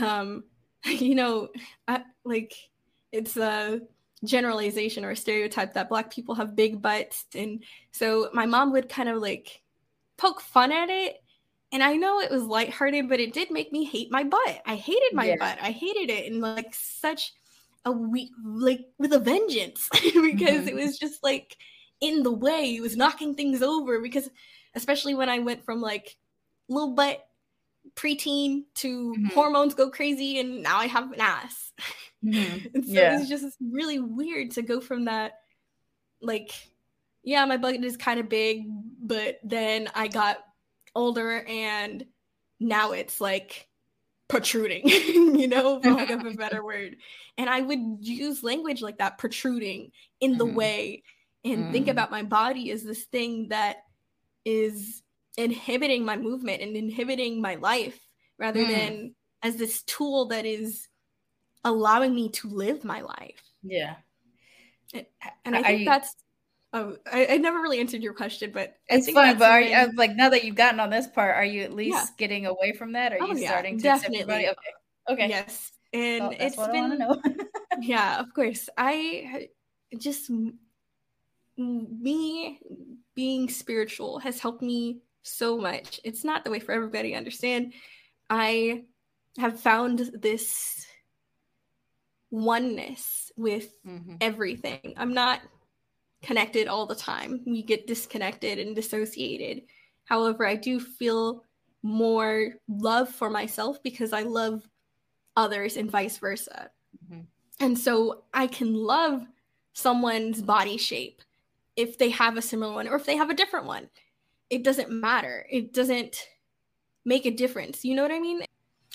Um, 0.00 0.44
you 0.84 1.14
know, 1.14 1.48
I, 1.88 2.02
like 2.24 2.54
it's 3.10 3.36
a 3.36 3.80
generalization 4.24 5.04
or 5.04 5.14
stereotype 5.14 5.74
that 5.74 5.88
black 5.88 6.12
people 6.12 6.34
have 6.34 6.56
big 6.56 6.80
butts. 6.80 7.24
And 7.34 7.62
so 7.90 8.30
my 8.32 8.46
mom 8.46 8.72
would 8.72 8.88
kind 8.88 9.08
of 9.08 9.20
like 9.20 9.62
poke 10.16 10.40
fun 10.40 10.72
at 10.72 10.90
it. 10.90 11.16
And 11.72 11.82
I 11.82 11.94
know 11.94 12.20
it 12.20 12.30
was 12.30 12.42
lighthearted, 12.42 13.08
but 13.08 13.20
it 13.20 13.32
did 13.32 13.50
make 13.50 13.72
me 13.72 13.84
hate 13.84 14.10
my 14.10 14.24
butt. 14.24 14.62
I 14.66 14.76
hated 14.76 15.14
my 15.14 15.24
yeah. 15.24 15.36
butt. 15.38 15.58
I 15.60 15.70
hated 15.70 16.10
it 16.10 16.30
in 16.30 16.40
like 16.40 16.72
such 16.72 17.32
a 17.84 17.90
week, 17.90 18.30
like 18.44 18.86
with 18.98 19.12
a 19.12 19.18
vengeance, 19.18 19.88
because 19.92 20.12
mm-hmm. 20.12 20.68
it 20.68 20.74
was 20.74 20.98
just 20.98 21.22
like 21.22 21.56
in 22.00 22.22
the 22.22 22.32
way. 22.32 22.76
It 22.76 22.82
was 22.82 22.96
knocking 22.96 23.34
things 23.34 23.62
over 23.62 24.00
because, 24.00 24.28
especially 24.74 25.14
when 25.14 25.30
I 25.30 25.38
went 25.38 25.64
from 25.64 25.80
like 25.80 26.16
little 26.68 26.94
butt 26.94 27.24
preteen 27.94 28.64
to 28.76 29.12
mm-hmm. 29.12 29.26
hormones 29.26 29.74
go 29.74 29.90
crazy 29.90 30.38
and 30.38 30.62
now 30.62 30.78
I 30.78 30.86
have 30.86 31.12
an 31.12 31.20
ass. 31.20 31.72
Mm-hmm. 32.24 32.80
so 32.82 32.92
yeah. 32.92 33.16
it 33.16 33.20
was 33.20 33.28
just 33.28 33.56
really 33.60 33.98
weird 33.98 34.52
to 34.52 34.62
go 34.62 34.80
from 34.80 35.06
that, 35.06 35.40
like, 36.20 36.50
yeah, 37.22 37.44
my 37.44 37.56
butt 37.56 37.74
is 37.74 37.96
kind 37.96 38.20
of 38.20 38.28
big, 38.28 38.64
but 39.00 39.38
then 39.44 39.88
I 39.94 40.08
got 40.08 40.38
older 40.94 41.44
and 41.44 42.04
now 42.58 42.92
it's 42.92 43.20
like 43.20 43.68
protruding, 44.28 44.88
you 44.88 45.48
know, 45.48 45.80
for 45.80 45.90
lack 45.90 46.10
of 46.10 46.24
a 46.24 46.30
better 46.36 46.64
word. 46.64 46.96
And 47.36 47.50
I 47.50 47.60
would 47.60 47.98
use 48.00 48.42
language 48.42 48.82
like 48.82 48.98
that, 48.98 49.18
protruding 49.18 49.92
in 50.20 50.38
the 50.38 50.46
mm-hmm. 50.46 50.56
way 50.56 51.02
and 51.44 51.66
mm. 51.66 51.72
think 51.72 51.88
about 51.88 52.10
my 52.10 52.22
body 52.22 52.70
as 52.70 52.82
this 52.82 53.04
thing 53.04 53.48
that 53.48 53.78
is 54.44 55.02
inhibiting 55.36 56.04
my 56.04 56.16
movement 56.16 56.62
and 56.62 56.76
inhibiting 56.76 57.40
my 57.40 57.54
life 57.56 57.98
rather 58.38 58.64
mm. 58.64 58.68
than 58.68 59.14
as 59.42 59.56
this 59.56 59.82
tool 59.82 60.26
that 60.26 60.44
is 60.44 60.88
allowing 61.64 62.14
me 62.14 62.28
to 62.30 62.48
live 62.48 62.84
my 62.84 63.00
life. 63.00 63.42
Yeah. 63.62 63.96
And, 64.94 65.06
and 65.44 65.56
I 65.56 65.62
think 65.62 65.80
you, 65.80 65.84
that's 65.86 66.14
oh, 66.72 66.96
I, 67.10 67.26
I, 67.30 67.36
never 67.38 67.60
really 67.60 67.80
answered 67.80 68.02
your 68.02 68.12
question, 68.14 68.50
but 68.52 68.76
it's 68.88 69.10
fine. 69.10 69.38
But 69.38 69.50
are 69.50 69.60
you, 69.60 69.74
was 69.74 69.94
like, 69.96 70.14
now 70.14 70.28
that 70.28 70.44
you've 70.44 70.54
gotten 70.56 70.80
on 70.80 70.90
this 70.90 71.06
part, 71.06 71.34
are 71.36 71.44
you 71.44 71.62
at 71.62 71.72
least 71.72 71.96
yeah. 71.96 72.06
getting 72.18 72.46
away 72.46 72.72
from 72.72 72.92
that? 72.92 73.12
Are 73.12 73.18
oh, 73.20 73.32
you 73.32 73.38
yeah, 73.38 73.48
starting 73.48 73.78
to 73.78 73.82
definitely. 73.82 74.48
Okay. 74.48 74.56
Okay. 75.10 75.28
Yes. 75.28 75.72
And 75.92 76.28
well, 76.28 76.36
it's 76.38 76.56
been 76.56 77.48
yeah, 77.80 78.20
of 78.20 78.32
course. 78.34 78.68
I 78.76 79.48
just 79.96 80.30
me 81.56 82.58
being 83.14 83.48
spiritual 83.48 84.18
has 84.18 84.40
helped 84.40 84.62
me 84.62 84.98
so 85.22 85.58
much. 85.58 86.00
It's 86.04 86.24
not 86.24 86.44
the 86.44 86.50
way 86.50 86.60
for 86.60 86.72
everybody, 86.72 87.14
I 87.14 87.18
understand. 87.18 87.72
I 88.28 88.84
have 89.38 89.60
found 89.60 89.98
this 89.98 90.86
oneness 92.30 93.30
with 93.36 93.68
mm-hmm. 93.86 94.16
everything. 94.20 94.94
I'm 94.96 95.14
not 95.14 95.40
connected 96.22 96.68
all 96.68 96.86
the 96.86 96.94
time. 96.94 97.42
We 97.46 97.62
get 97.62 97.86
disconnected 97.86 98.58
and 98.58 98.74
dissociated. 98.74 99.62
However, 100.04 100.46
I 100.46 100.56
do 100.56 100.80
feel 100.80 101.44
more 101.82 102.54
love 102.68 103.08
for 103.08 103.28
myself 103.28 103.82
because 103.82 104.12
I 104.12 104.22
love 104.22 104.62
others 105.36 105.76
and 105.76 105.90
vice 105.90 106.18
versa. 106.18 106.70
Mm-hmm. 107.04 107.22
And 107.60 107.78
so 107.78 108.24
I 108.32 108.46
can 108.46 108.74
love 108.74 109.24
someone's 109.72 110.42
body 110.42 110.76
shape 110.76 111.22
if 111.76 111.98
they 111.98 112.10
have 112.10 112.36
a 112.36 112.42
similar 112.42 112.74
one 112.74 112.88
or 112.88 112.96
if 112.96 113.06
they 113.06 113.16
have 113.16 113.30
a 113.30 113.34
different 113.34 113.66
one. 113.66 113.88
It 114.50 114.64
doesn't 114.64 114.90
matter. 114.90 115.46
It 115.50 115.72
doesn't 115.72 116.26
make 117.04 117.26
a 117.26 117.30
difference. 117.30 117.84
You 117.84 117.94
know 117.94 118.02
what 118.02 118.12
I 118.12 118.20
mean? 118.20 118.42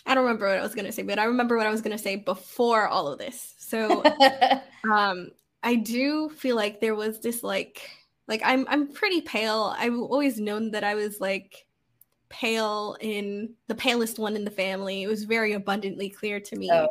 I 0.05 0.15
don't 0.15 0.23
remember 0.23 0.47
what 0.47 0.57
I 0.57 0.61
was 0.61 0.73
going 0.73 0.85
to 0.85 0.91
say, 0.91 1.03
but 1.03 1.19
I 1.19 1.25
remember 1.25 1.57
what 1.57 1.67
I 1.67 1.71
was 1.71 1.81
going 1.81 1.95
to 1.95 2.01
say 2.01 2.15
before 2.15 2.87
all 2.87 3.07
of 3.07 3.19
this. 3.19 3.55
So 3.57 4.03
um 4.91 5.31
I 5.63 5.75
do 5.75 6.29
feel 6.29 6.55
like 6.55 6.79
there 6.79 6.95
was 6.95 7.19
this 7.19 7.43
like 7.43 7.89
like 8.27 8.41
I'm 8.43 8.65
I'm 8.69 8.91
pretty 8.93 9.21
pale. 9.21 9.75
I've 9.77 9.93
always 9.93 10.39
known 10.39 10.71
that 10.71 10.83
I 10.83 10.95
was 10.95 11.19
like 11.19 11.65
pale 12.29 12.97
in 12.99 13.53
the 13.67 13.75
palest 13.75 14.19
one 14.19 14.35
in 14.35 14.45
the 14.45 14.51
family. 14.51 15.03
It 15.03 15.07
was 15.07 15.25
very 15.25 15.53
abundantly 15.53 16.09
clear 16.09 16.39
to 16.39 16.55
me. 16.55 16.71
Oh. 16.71 16.87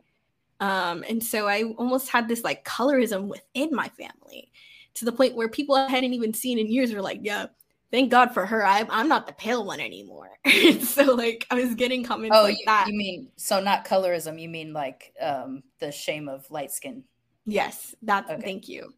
Um 0.61 1.05
and 1.09 1.23
so 1.23 1.49
I 1.49 1.63
almost 1.79 2.11
had 2.11 2.29
this 2.29 2.45
like 2.45 2.65
colorism 2.67 3.29
within 3.29 3.75
my 3.75 3.89
family 3.89 4.53
to 4.95 5.05
the 5.05 5.13
point 5.13 5.37
where 5.37 5.49
people 5.49 5.75
I 5.75 5.89
hadn't 5.89 6.15
even 6.15 6.35
seen 6.35 6.59
in 6.59 6.71
years 6.71 6.93
were 6.93 7.03
like, 7.03 7.21
yeah, 7.23 7.47
thank 7.91 8.11
God 8.11 8.33
for 8.33 8.47
her. 8.47 8.65
I, 8.65 8.85
I'm 8.91 9.09
not 9.09 9.27
the 9.27 9.33
pale 9.33 9.65
one 9.65 9.81
anymore. 9.81 10.31
so 10.81 11.15
like 11.15 11.47
I 11.51 11.55
was 11.55 11.75
getting 11.75 12.05
comments 12.05 12.37
oh, 12.37 12.43
like 12.43 12.59
you, 12.59 12.65
that. 12.67 12.87
You 12.89 12.97
mean 12.97 13.29
so 13.37 13.61
not 13.61 13.85
colorism? 13.85 14.41
You 14.41 14.49
mean 14.49 14.73
like 14.73 15.13
um 15.21 15.63
the 15.79 15.93
shame 15.93 16.29
of 16.29 16.51
light 16.51 16.71
skin? 16.71 17.05
Yes, 17.45 17.95
that. 18.03 18.25
Okay. 18.31 18.43
Thank 18.43 18.69
you. 18.69 18.93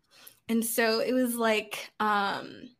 And 0.48 0.64
so 0.64 1.00
it 1.00 1.12
was 1.12 1.36
like 1.36 1.90
um 2.00 2.70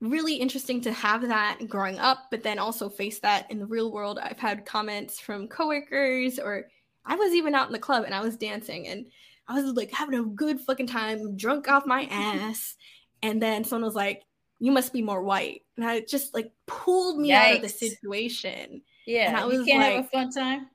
really 0.00 0.34
interesting 0.34 0.80
to 0.80 0.92
have 0.92 1.28
that 1.28 1.58
growing 1.68 1.98
up, 1.98 2.26
but 2.30 2.42
then 2.42 2.58
also 2.58 2.88
face 2.88 3.20
that 3.20 3.50
in 3.50 3.58
the 3.58 3.66
real 3.66 3.92
world. 3.92 4.18
I've 4.18 4.38
had 4.38 4.64
comments 4.64 5.20
from 5.20 5.46
coworkers, 5.46 6.38
or 6.38 6.68
I 7.04 7.16
was 7.16 7.32
even 7.34 7.54
out 7.54 7.66
in 7.66 7.72
the 7.72 7.78
club 7.78 8.04
and 8.04 8.14
I 8.14 8.20
was 8.20 8.36
dancing 8.36 8.88
and 8.88 9.06
I 9.46 9.60
was 9.60 9.74
like 9.74 9.92
having 9.92 10.18
a 10.18 10.24
good 10.24 10.60
fucking 10.60 10.86
time, 10.86 11.36
drunk 11.36 11.68
off 11.68 11.86
my 11.86 12.04
ass. 12.10 12.76
And 13.22 13.42
then 13.42 13.64
someone 13.64 13.84
was 13.84 13.94
like, 13.94 14.22
You 14.60 14.72
must 14.72 14.92
be 14.92 15.02
more 15.02 15.22
white. 15.22 15.62
And 15.76 15.84
I 15.84 16.00
just 16.00 16.34
like 16.34 16.52
pulled 16.66 17.18
me 17.18 17.30
Yikes. 17.30 17.34
out 17.34 17.56
of 17.56 17.62
the 17.62 17.68
situation. 17.68 18.82
Yeah. 19.06 19.28
And 19.28 19.36
I 19.36 19.44
was 19.44 19.58
you 19.58 19.64
can't 19.64 19.80
like, 19.80 19.92
have 19.94 20.04
a 20.04 20.08
fun 20.08 20.30
time. 20.30 20.68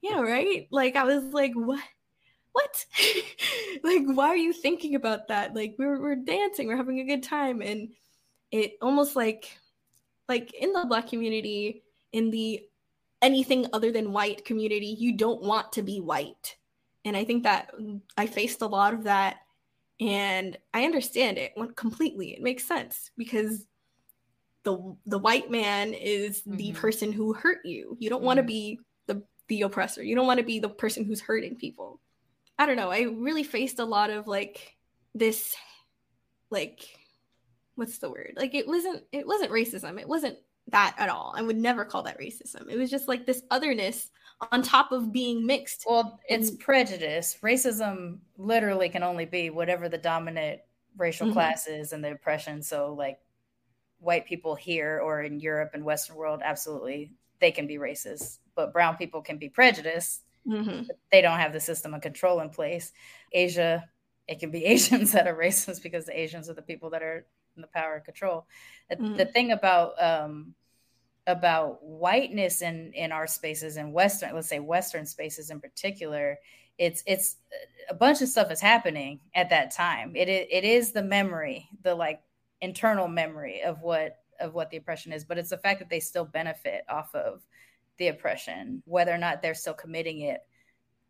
Yeah, 0.00 0.20
right? 0.20 0.66
Like 0.70 0.96
I 0.96 1.04
was 1.04 1.24
like, 1.24 1.52
what? 1.54 1.82
What? 2.52 2.86
like, 3.82 4.02
why 4.06 4.28
are 4.28 4.36
you 4.36 4.52
thinking 4.52 4.94
about 4.94 5.28
that? 5.28 5.54
Like 5.54 5.74
we're 5.78 6.00
we're 6.00 6.16
dancing, 6.16 6.68
we're 6.68 6.76
having 6.76 7.00
a 7.00 7.04
good 7.04 7.22
time. 7.22 7.60
And 7.60 7.90
it 8.50 8.76
almost 8.80 9.16
like 9.16 9.56
like 10.28 10.54
in 10.54 10.72
the 10.72 10.86
black 10.86 11.08
community, 11.08 11.82
in 12.12 12.30
the 12.30 12.64
anything 13.20 13.66
other 13.72 13.92
than 13.92 14.12
white 14.12 14.44
community, 14.44 14.96
you 14.98 15.16
don't 15.16 15.42
want 15.42 15.72
to 15.72 15.82
be 15.82 16.00
white 16.00 16.56
and 17.04 17.16
I 17.16 17.24
think 17.24 17.44
that 17.44 17.72
I 18.16 18.26
faced 18.26 18.62
a 18.62 18.66
lot 18.66 18.94
of 18.94 19.04
that 19.04 19.38
and 20.00 20.56
I 20.72 20.84
understand 20.84 21.38
it 21.38 21.52
completely. 21.76 22.32
It 22.32 22.42
makes 22.42 22.64
sense 22.64 23.10
because 23.16 23.66
the 24.64 24.96
the 25.06 25.18
white 25.18 25.50
man 25.50 25.92
is 25.92 26.40
mm-hmm. 26.40 26.56
the 26.56 26.72
person 26.72 27.12
who 27.12 27.32
hurt 27.32 27.58
you. 27.64 27.96
You 28.00 28.08
don't 28.08 28.20
mm-hmm. 28.20 28.26
want 28.26 28.36
to 28.38 28.42
be 28.42 28.80
the 29.06 29.22
the 29.48 29.62
oppressor. 29.62 30.02
You 30.02 30.16
don't 30.16 30.26
want 30.26 30.38
to 30.38 30.46
be 30.46 30.58
the 30.58 30.68
person 30.68 31.04
who's 31.04 31.20
hurting 31.20 31.56
people. 31.56 32.00
I 32.58 32.66
don't 32.66 32.76
know. 32.76 32.90
I 32.90 33.02
really 33.02 33.42
faced 33.42 33.78
a 33.78 33.84
lot 33.84 34.10
of 34.10 34.26
like 34.26 34.76
this 35.14 35.54
like 36.50 36.86
what's 37.74 37.98
the 37.98 38.10
word? 38.10 38.34
Like 38.36 38.54
it 38.54 38.66
wasn't 38.66 39.04
it 39.12 39.26
wasn't 39.26 39.52
racism. 39.52 40.00
It 40.00 40.08
wasn't 40.08 40.38
that 40.68 40.94
at 40.98 41.08
all. 41.08 41.34
I 41.36 41.42
would 41.42 41.56
never 41.56 41.84
call 41.84 42.04
that 42.04 42.18
racism. 42.18 42.70
It 42.70 42.76
was 42.76 42.90
just 42.90 43.08
like 43.08 43.26
this 43.26 43.42
otherness 43.50 44.10
on 44.52 44.62
top 44.62 44.92
of 44.92 45.12
being 45.12 45.46
mixed. 45.46 45.84
Well, 45.88 46.20
it's 46.28 46.50
and, 46.50 46.58
prejudice. 46.58 47.38
Racism 47.42 48.18
literally 48.38 48.88
can 48.88 49.02
only 49.02 49.26
be 49.26 49.50
whatever 49.50 49.88
the 49.88 49.98
dominant 49.98 50.60
racial 50.96 51.26
mm-hmm. 51.26 51.34
class 51.34 51.66
is 51.66 51.92
and 51.92 52.02
the 52.02 52.12
oppression. 52.12 52.62
So 52.62 52.94
like 52.96 53.18
white 53.98 54.26
people 54.26 54.54
here 54.54 55.00
or 55.02 55.22
in 55.22 55.40
Europe 55.40 55.72
and 55.74 55.84
Western 55.84 56.16
world, 56.16 56.40
absolutely 56.44 57.12
they 57.38 57.50
can 57.50 57.66
be 57.66 57.76
racist. 57.76 58.38
But 58.54 58.72
brown 58.72 58.96
people 58.96 59.22
can 59.22 59.38
be 59.38 59.48
prejudiced. 59.48 60.24
Mm-hmm. 60.46 60.84
They 61.12 61.20
don't 61.20 61.38
have 61.38 61.52
the 61.52 61.60
system 61.60 61.94
of 61.94 62.00
control 62.00 62.40
in 62.40 62.50
place. 62.50 62.92
Asia, 63.32 63.88
it 64.26 64.40
can 64.40 64.50
be 64.50 64.64
Asians 64.66 65.12
that 65.12 65.26
are 65.26 65.36
racist 65.36 65.82
because 65.82 66.06
the 66.06 66.18
Asians 66.18 66.48
are 66.48 66.54
the 66.54 66.62
people 66.62 66.90
that 66.90 67.02
are 67.02 67.26
in 67.56 67.62
the 67.62 67.68
power 67.68 67.96
and 67.96 68.04
control. 68.04 68.46
Mm-hmm. 68.90 69.16
The 69.16 69.26
thing 69.26 69.52
about 69.52 70.02
um, 70.02 70.54
about 71.26 71.82
whiteness 71.82 72.62
in 72.62 72.92
in 72.94 73.12
our 73.12 73.26
spaces 73.26 73.76
in 73.76 73.92
Western, 73.92 74.34
let's 74.34 74.48
say 74.48 74.60
Western 74.60 75.06
spaces 75.06 75.50
in 75.50 75.60
particular, 75.60 76.38
it's 76.78 77.02
it's 77.06 77.36
a 77.88 77.94
bunch 77.94 78.22
of 78.22 78.28
stuff 78.28 78.50
is 78.50 78.60
happening 78.60 79.20
at 79.34 79.50
that 79.50 79.72
time. 79.72 80.14
It 80.16 80.28
it 80.28 80.64
is 80.64 80.92
the 80.92 81.02
memory, 81.02 81.68
the 81.82 81.94
like 81.94 82.20
internal 82.60 83.08
memory 83.08 83.62
of 83.62 83.80
what 83.82 84.18
of 84.40 84.54
what 84.54 84.70
the 84.70 84.78
oppression 84.78 85.12
is, 85.12 85.24
but 85.24 85.38
it's 85.38 85.50
the 85.50 85.58
fact 85.58 85.80
that 85.80 85.90
they 85.90 86.00
still 86.00 86.24
benefit 86.24 86.84
off 86.88 87.14
of 87.14 87.42
the 87.98 88.08
oppression, 88.08 88.82
whether 88.86 89.12
or 89.12 89.18
not 89.18 89.42
they're 89.42 89.54
still 89.54 89.74
committing 89.74 90.20
it 90.20 90.40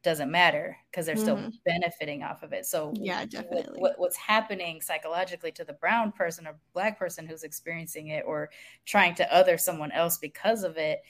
doesn't 0.03 0.31
matter 0.31 0.77
because 0.91 1.05
they're 1.05 1.17
still 1.17 1.37
mm-hmm. 1.37 1.49
benefiting 1.65 2.23
off 2.23 2.43
of 2.43 2.53
it. 2.53 2.65
So 2.65 2.93
yeah, 2.97 3.25
definitely. 3.27 3.79
What, 3.79 3.99
what's 3.99 4.17
happening 4.17 4.81
psychologically 4.81 5.53
to 5.53 5.65
the 5.65 5.75
brown 5.75 6.13
person 6.13 6.47
or 6.47 6.57
black 6.73 6.99
person 6.99 7.27
who's 7.27 7.43
experiencing 7.43 8.09
it 8.09 8.25
or 8.27 8.51
trying 8.87 9.15
to 9.17 9.35
other 9.35 9.59
someone 9.59 9.93
else 9.93 10.17
because 10.17 10.65
of 10.65 10.79
it, 10.79 11.03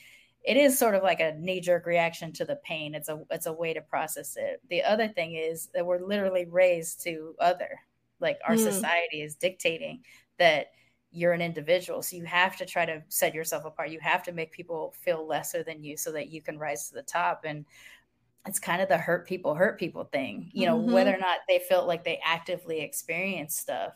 it 0.43 0.57
is 0.57 0.79
sort 0.79 0.95
of 0.95 1.03
like 1.03 1.21
a 1.21 1.35
knee 1.39 1.61
jerk 1.61 1.87
reaction 1.87 2.33
to 2.33 2.45
the 2.45 2.57
pain. 2.65 2.95
It's 2.95 3.09
a 3.09 3.21
it's 3.31 3.47
a 3.47 3.53
way 3.53 3.75
to 3.75 3.81
process 3.81 4.37
it. 4.37 4.61
The 4.71 4.83
other 4.83 5.07
thing 5.07 5.35
is 5.35 5.69
that 5.75 5.87
we're 5.87 6.05
literally 6.05 6.47
raised 6.47 7.03
to 7.05 7.35
other. 7.39 7.79
Like 8.21 8.39
our 8.47 8.57
mm. 8.57 8.59
society 8.59 9.23
is 9.23 9.37
dictating 9.37 10.03
that 10.39 10.73
you're 11.13 11.33
an 11.33 11.43
individual. 11.43 12.03
So 12.03 12.17
you 12.17 12.25
have 12.25 12.57
to 12.57 12.67
try 12.67 12.87
to 12.87 13.03
set 13.09 13.35
yourself 13.35 13.65
apart. 13.65 13.91
You 13.91 13.99
have 14.01 14.23
to 14.25 14.33
make 14.33 14.53
people 14.53 14.95
feel 14.97 15.27
lesser 15.27 15.63
than 15.63 15.83
you 15.83 15.97
so 15.97 16.13
that 16.13 16.31
you 16.31 16.41
can 16.41 16.59
rise 16.59 16.89
to 16.89 16.95
the 16.95 17.03
top. 17.03 17.45
And 17.45 17.65
it's 18.47 18.59
kind 18.59 18.81
of 18.81 18.89
the 18.89 18.97
hurt 18.97 19.27
people 19.27 19.55
hurt 19.55 19.79
people 19.79 20.05
thing 20.05 20.51
you 20.53 20.67
know 20.67 20.79
mm-hmm. 20.79 20.93
whether 20.93 21.15
or 21.15 21.19
not 21.19 21.39
they 21.49 21.61
felt 21.69 21.87
like 21.87 22.05
they 22.05 22.21
actively 22.25 22.81
experienced 22.81 23.59
stuff 23.59 23.93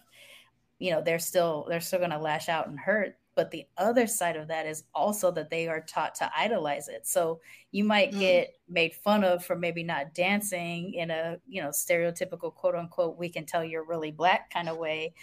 you 0.79 0.91
know 0.91 1.01
they're 1.01 1.19
still 1.19 1.67
they're 1.69 1.81
still 1.81 1.99
going 1.99 2.11
to 2.11 2.19
lash 2.19 2.49
out 2.49 2.69
and 2.69 2.79
hurt 2.79 3.17
but 3.37 3.51
the 3.51 3.65
other 3.79 4.07
side 4.07 4.37
of 4.37 4.49
that 4.49 4.67
is 4.67 4.85
also 4.95 5.31
that 5.31 5.51
they 5.51 5.67
are 5.67 5.81
taught 5.81 6.15
to 6.15 6.31
idolize 6.37 6.89
it 6.89 7.07
so 7.07 7.41
you 7.73 7.85
might 7.85 8.13
mm. 8.13 8.21
get 8.21 8.55
made 8.69 8.95
fun 8.95 9.25
of 9.25 9.45
for 9.45 9.57
maybe 9.57 9.83
not 9.83 10.15
dancing 10.15 10.93
in 10.95 11.11
a 11.11 11.37
you 11.47 11.63
know 11.63 11.69
stereotypical 11.69 12.55
quote 12.55 12.75
unquote 12.75 13.19
we 13.19 13.29
can 13.29 13.47
tell 13.47 13.65
you're 13.65 13.85
really 13.85 14.11
black 14.11 14.51
kind 14.51 14.69
of 14.69 14.77
way 14.77 15.15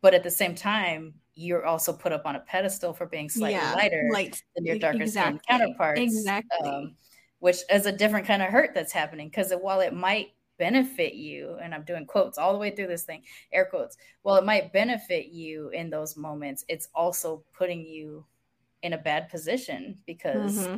but 0.00 0.14
at 0.14 0.22
the 0.22 0.30
same 0.30 0.54
time 0.54 1.14
you're 1.34 1.64
also 1.64 1.92
put 1.92 2.12
up 2.12 2.26
on 2.26 2.36
a 2.36 2.40
pedestal 2.40 2.92
for 2.92 3.06
being 3.06 3.30
slightly 3.30 3.54
yeah, 3.54 3.74
lighter 3.74 4.10
light. 4.12 4.42
than 4.54 4.66
your 4.66 4.78
darker 4.78 5.02
exactly. 5.02 5.40
counterparts 5.48 6.00
exactly 6.00 6.68
um, 6.68 6.94
which 7.42 7.58
is 7.72 7.86
a 7.86 7.92
different 7.92 8.24
kind 8.24 8.40
of 8.40 8.50
hurt 8.50 8.70
that's 8.72 8.92
happening 8.92 9.28
because 9.28 9.52
while 9.60 9.80
it 9.80 9.92
might 9.92 10.28
benefit 10.58 11.14
you 11.14 11.58
and 11.60 11.74
i'm 11.74 11.82
doing 11.82 12.06
quotes 12.06 12.38
all 12.38 12.52
the 12.52 12.58
way 12.58 12.70
through 12.70 12.86
this 12.86 13.02
thing 13.02 13.20
air 13.52 13.64
quotes 13.64 13.96
well 14.22 14.36
it 14.36 14.44
might 14.44 14.72
benefit 14.72 15.26
you 15.26 15.68
in 15.70 15.90
those 15.90 16.16
moments 16.16 16.64
it's 16.68 16.88
also 16.94 17.42
putting 17.52 17.84
you 17.84 18.24
in 18.82 18.92
a 18.92 18.98
bad 18.98 19.28
position 19.28 19.98
because 20.06 20.58
mm-hmm. 20.58 20.76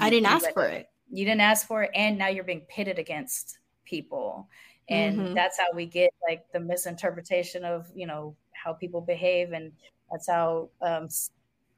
i 0.00 0.10
didn't 0.10 0.26
ask 0.26 0.52
for 0.52 0.66
it 0.66 0.90
you 1.10 1.24
didn't 1.24 1.40
ask 1.40 1.66
for 1.66 1.84
it 1.84 1.90
and 1.94 2.18
now 2.18 2.28
you're 2.28 2.44
being 2.44 2.66
pitted 2.68 2.98
against 2.98 3.58
people 3.86 4.46
and 4.90 5.18
mm-hmm. 5.18 5.34
that's 5.34 5.58
how 5.58 5.66
we 5.74 5.86
get 5.86 6.10
like 6.28 6.44
the 6.52 6.60
misinterpretation 6.60 7.64
of 7.64 7.90
you 7.94 8.06
know 8.06 8.36
how 8.52 8.74
people 8.74 9.00
behave 9.00 9.52
and 9.52 9.72
that's 10.12 10.28
how 10.28 10.68
um, 10.82 11.08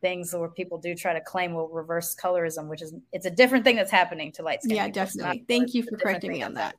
things 0.07 0.33
where 0.33 0.49
people 0.49 0.79
do 0.79 0.95
try 0.95 1.13
to 1.13 1.21
claim 1.21 1.53
will 1.53 1.69
reverse 1.69 2.15
colorism, 2.15 2.69
which 2.69 2.81
is 2.81 2.95
it's 3.13 3.27
a 3.27 3.31
different 3.31 3.65
thing 3.65 3.75
that's 3.75 3.91
happening 3.91 4.31
to 4.31 4.43
light 4.45 4.63
skin. 4.63 4.77
Yeah, 4.77 4.89
definitely. 4.89 5.45
Thank 5.49 5.75
you 5.75 5.83
for 5.83 5.97
correcting 5.97 6.31
me 6.31 6.45
on 6.45 6.55
that. 6.55 6.77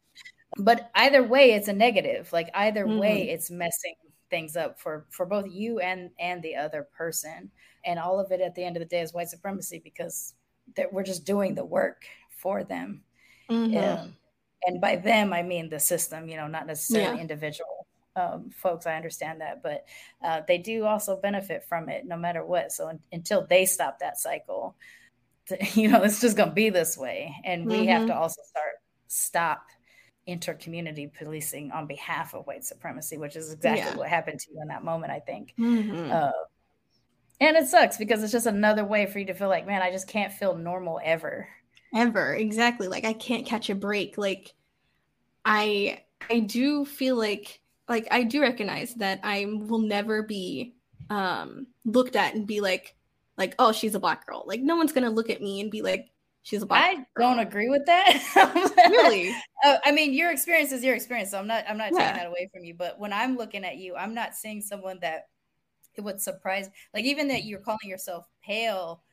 But 0.58 0.90
either 0.96 1.22
way, 1.24 1.52
it's 1.52 1.68
a 1.68 1.74
negative. 1.74 2.32
Like 2.32 2.50
either 2.54 2.86
mm-hmm. 2.86 3.00
way, 3.00 3.30
it's 3.30 3.52
messing 3.52 3.96
things 4.30 4.56
up 4.56 4.80
for 4.80 5.08
for 5.10 5.26
both 5.26 5.46
you 5.50 5.80
and 5.80 6.10
and 6.20 6.42
the 6.42 6.56
other 6.56 6.88
person. 6.98 7.52
And 7.84 8.00
all 8.00 8.18
of 8.18 8.32
it 8.32 8.40
at 8.40 8.56
the 8.56 8.64
end 8.64 8.78
of 8.78 8.82
the 8.82 8.88
day 8.88 9.02
is 9.02 9.14
white 9.14 9.28
supremacy 9.28 9.82
because 9.84 10.34
that 10.78 10.92
we're 10.94 11.04
just 11.04 11.26
doing 11.26 11.54
the 11.54 11.66
work 11.66 12.06
for 12.30 12.64
them. 12.64 13.02
Mm-hmm. 13.50 13.78
Um, 13.78 14.16
and 14.66 14.80
by 14.80 14.96
them, 14.96 15.34
I 15.34 15.44
mean 15.44 15.70
the 15.70 15.82
system. 15.82 16.30
You 16.30 16.38
know, 16.38 16.48
not 16.48 16.66
necessarily 16.66 17.18
yeah. 17.18 17.22
individual 17.22 17.77
um, 18.18 18.50
folks. 18.50 18.88
I 18.88 18.96
understand 18.96 19.42
that, 19.42 19.62
but 19.62 19.86
uh, 20.24 20.42
they 20.48 20.58
do 20.58 20.86
also 20.86 21.16
benefit 21.16 21.64
from 21.64 21.88
it 21.90 22.06
no 22.06 22.18
matter 22.18 22.44
what. 22.44 22.72
So 22.72 22.90
un- 22.90 23.00
until 23.12 23.46
they 23.46 23.66
stop 23.66 24.00
that 24.00 24.18
cycle, 24.18 24.76
you 25.74 25.88
know, 25.90 26.02
it's 26.04 26.20
just 26.20 26.36
going 26.36 26.50
to 26.50 26.56
be 26.56 26.70
this 26.70 26.98
way. 26.98 27.36
And 27.46 27.66
we 27.66 27.76
mm-hmm. 27.76 27.90
have 27.90 28.08
to 28.08 28.16
also 28.16 28.42
start 28.44 28.74
stop 29.08 29.68
inter-community 30.26 31.10
policing 31.18 31.72
on 31.72 31.88
behalf 31.88 32.34
of 32.34 32.46
white 32.48 32.66
supremacy, 32.66 33.18
which 33.18 33.38
is 33.38 33.54
exactly 33.54 33.92
yeah. 33.92 33.96
what 33.96 34.10
happened 34.10 34.40
to 34.42 34.52
you 34.54 34.62
in 34.62 34.68
that 34.68 34.84
moment. 34.84 35.14
I 35.14 35.20
think. 35.20 35.54
Mm-hmm. 35.58 36.12
Uh, 36.12 36.32
and 37.40 37.56
it 37.56 37.68
sucks 37.68 37.98
because 37.98 38.24
it's 38.24 38.32
just 38.32 38.48
another 38.48 38.84
way 38.84 39.06
for 39.06 39.20
you 39.20 39.26
to 39.26 39.36
feel 39.36 39.48
like, 39.48 39.68
man, 39.68 39.84
I 39.84 39.92
just 39.92 40.08
can't 40.08 40.34
feel 40.34 40.56
normal 40.56 41.00
ever. 41.04 41.48
Ever, 41.94 42.34
exactly. 42.34 42.88
Like 42.88 43.06
I 43.06 43.14
can't 43.14 43.46
catch 43.46 43.70
a 43.70 43.76
break. 43.76 44.18
Like 44.18 44.54
I 45.46 46.02
I 46.30 46.40
do 46.40 46.84
feel 46.84 47.16
like 47.16 47.62
like 47.90 48.08
I 48.12 48.24
do 48.24 48.42
recognize 48.42 48.94
that 48.96 49.20
I 49.24 49.46
will 49.46 49.80
never 49.80 50.24
be 50.24 50.76
um 51.10 51.68
looked 51.86 52.16
at 52.16 52.36
and 52.36 52.46
be 52.46 52.60
like 52.60 52.96
like 53.38 53.56
oh 53.60 53.72
she's 53.72 53.96
a 53.96 54.00
black 54.00 54.26
girl. 54.26 54.44
Like 54.46 54.62
no 54.62 54.76
one's 54.76 54.92
gonna 54.92 55.10
look 55.10 55.30
at 55.30 55.42
me 55.42 55.62
and 55.62 55.72
be 55.72 55.82
like 55.82 56.10
she's 56.44 56.62
a 56.62 56.66
black. 56.66 56.84
I 56.84 56.96
girl. 56.96 57.06
don't 57.30 57.40
agree 57.40 57.70
with 57.70 57.86
that. 57.86 58.74
really? 58.90 59.36
Uh, 59.64 59.78
I 59.84 59.92
mean, 59.92 60.14
your 60.14 60.32
experience 60.32 60.72
is 60.72 60.84
your 60.84 60.96
experience, 60.96 61.32
so 61.32 61.40
I'm 61.40 61.48
not 61.48 61.66
I'm 61.68 61.78
not 61.78 61.92
yeah. 61.92 62.00
taking 62.00 62.18
that 62.18 62.28
away 62.28 62.50
from 62.54 62.64
you. 62.64 62.74
But 62.74 63.00
when 63.00 63.14
I'm 63.14 63.38
looking 63.38 63.64
at 63.64 63.78
you, 63.78 63.96
I'm 63.96 64.14
not 64.14 64.36
seeing 64.36 64.62
someone 64.62 65.00
that 65.02 65.28
it 65.96 66.02
would 66.02 66.22
surprise. 66.22 66.70
Like 66.94 67.06
even 67.06 67.28
that 67.30 67.44
you're 67.44 67.60
calling 67.60 67.80
yourself 67.84 68.26
pale 68.44 69.04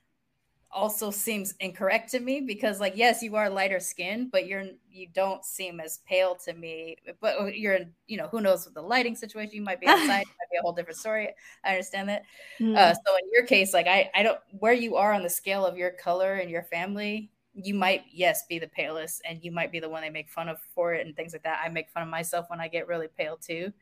also 0.74 1.10
seems 1.10 1.54
incorrect 1.60 2.10
to 2.10 2.20
me 2.20 2.40
because 2.40 2.80
like 2.80 2.96
yes 2.96 3.22
you 3.22 3.36
are 3.36 3.48
lighter 3.48 3.78
skinned 3.78 4.30
but 4.30 4.46
you're 4.46 4.64
you 4.90 5.06
don't 5.14 5.44
seem 5.44 5.80
as 5.80 6.00
pale 6.06 6.34
to 6.44 6.52
me. 6.52 6.96
But 7.20 7.56
you're 7.56 7.78
you 8.06 8.16
know 8.16 8.28
who 8.28 8.40
knows 8.40 8.64
with 8.64 8.74
the 8.74 8.82
lighting 8.82 9.16
situation 9.16 9.54
you 9.54 9.62
might 9.62 9.80
be 9.80 9.86
outside 9.88 10.08
might 10.08 10.50
be 10.50 10.58
a 10.58 10.62
whole 10.62 10.72
different 10.72 10.98
story. 10.98 11.30
I 11.64 11.70
understand 11.70 12.08
that. 12.08 12.24
Mm. 12.60 12.76
uh, 12.76 12.92
so 12.92 13.16
in 13.16 13.30
your 13.32 13.46
case 13.46 13.72
like 13.72 13.86
i 13.86 14.10
i 14.14 14.22
don't 14.22 14.38
where 14.58 14.72
you 14.72 14.96
are 14.96 15.12
on 15.12 15.22
the 15.22 15.30
scale 15.30 15.64
of 15.64 15.76
your 15.76 15.90
color 15.90 16.34
and 16.34 16.50
your 16.50 16.64
family 16.64 17.30
you 17.54 17.74
might 17.74 18.02
yes 18.12 18.44
be 18.48 18.58
the 18.58 18.66
palest 18.66 19.22
and 19.24 19.42
you 19.42 19.52
might 19.52 19.70
be 19.70 19.80
the 19.80 19.88
one 19.88 20.02
they 20.02 20.10
make 20.10 20.28
fun 20.28 20.48
of 20.48 20.58
for 20.74 20.92
it 20.92 21.06
and 21.06 21.14
things 21.14 21.32
like 21.32 21.44
that. 21.44 21.60
I 21.64 21.68
make 21.68 21.88
fun 21.90 22.02
of 22.02 22.08
myself 22.08 22.50
when 22.50 22.60
i 22.60 22.68
get 22.68 22.88
really 22.88 23.08
pale 23.16 23.36
too. 23.36 23.72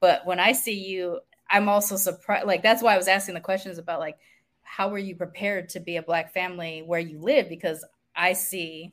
But 0.00 0.26
when 0.26 0.38
i 0.38 0.52
see 0.52 0.78
you 0.78 1.20
i'm 1.48 1.68
also 1.68 1.96
surprised 1.96 2.46
like 2.46 2.62
that's 2.62 2.82
why 2.82 2.92
i 2.92 2.96
was 2.96 3.08
asking 3.08 3.34
the 3.34 3.40
questions 3.40 3.78
about 3.78 4.00
like 4.00 4.18
how 4.66 4.88
were 4.88 4.98
you 4.98 5.14
prepared 5.14 5.68
to 5.70 5.80
be 5.80 5.96
a 5.96 6.02
black 6.02 6.34
family 6.34 6.82
where 6.84 7.00
you 7.00 7.18
live 7.18 7.48
because 7.48 7.84
i 8.14 8.32
see 8.32 8.92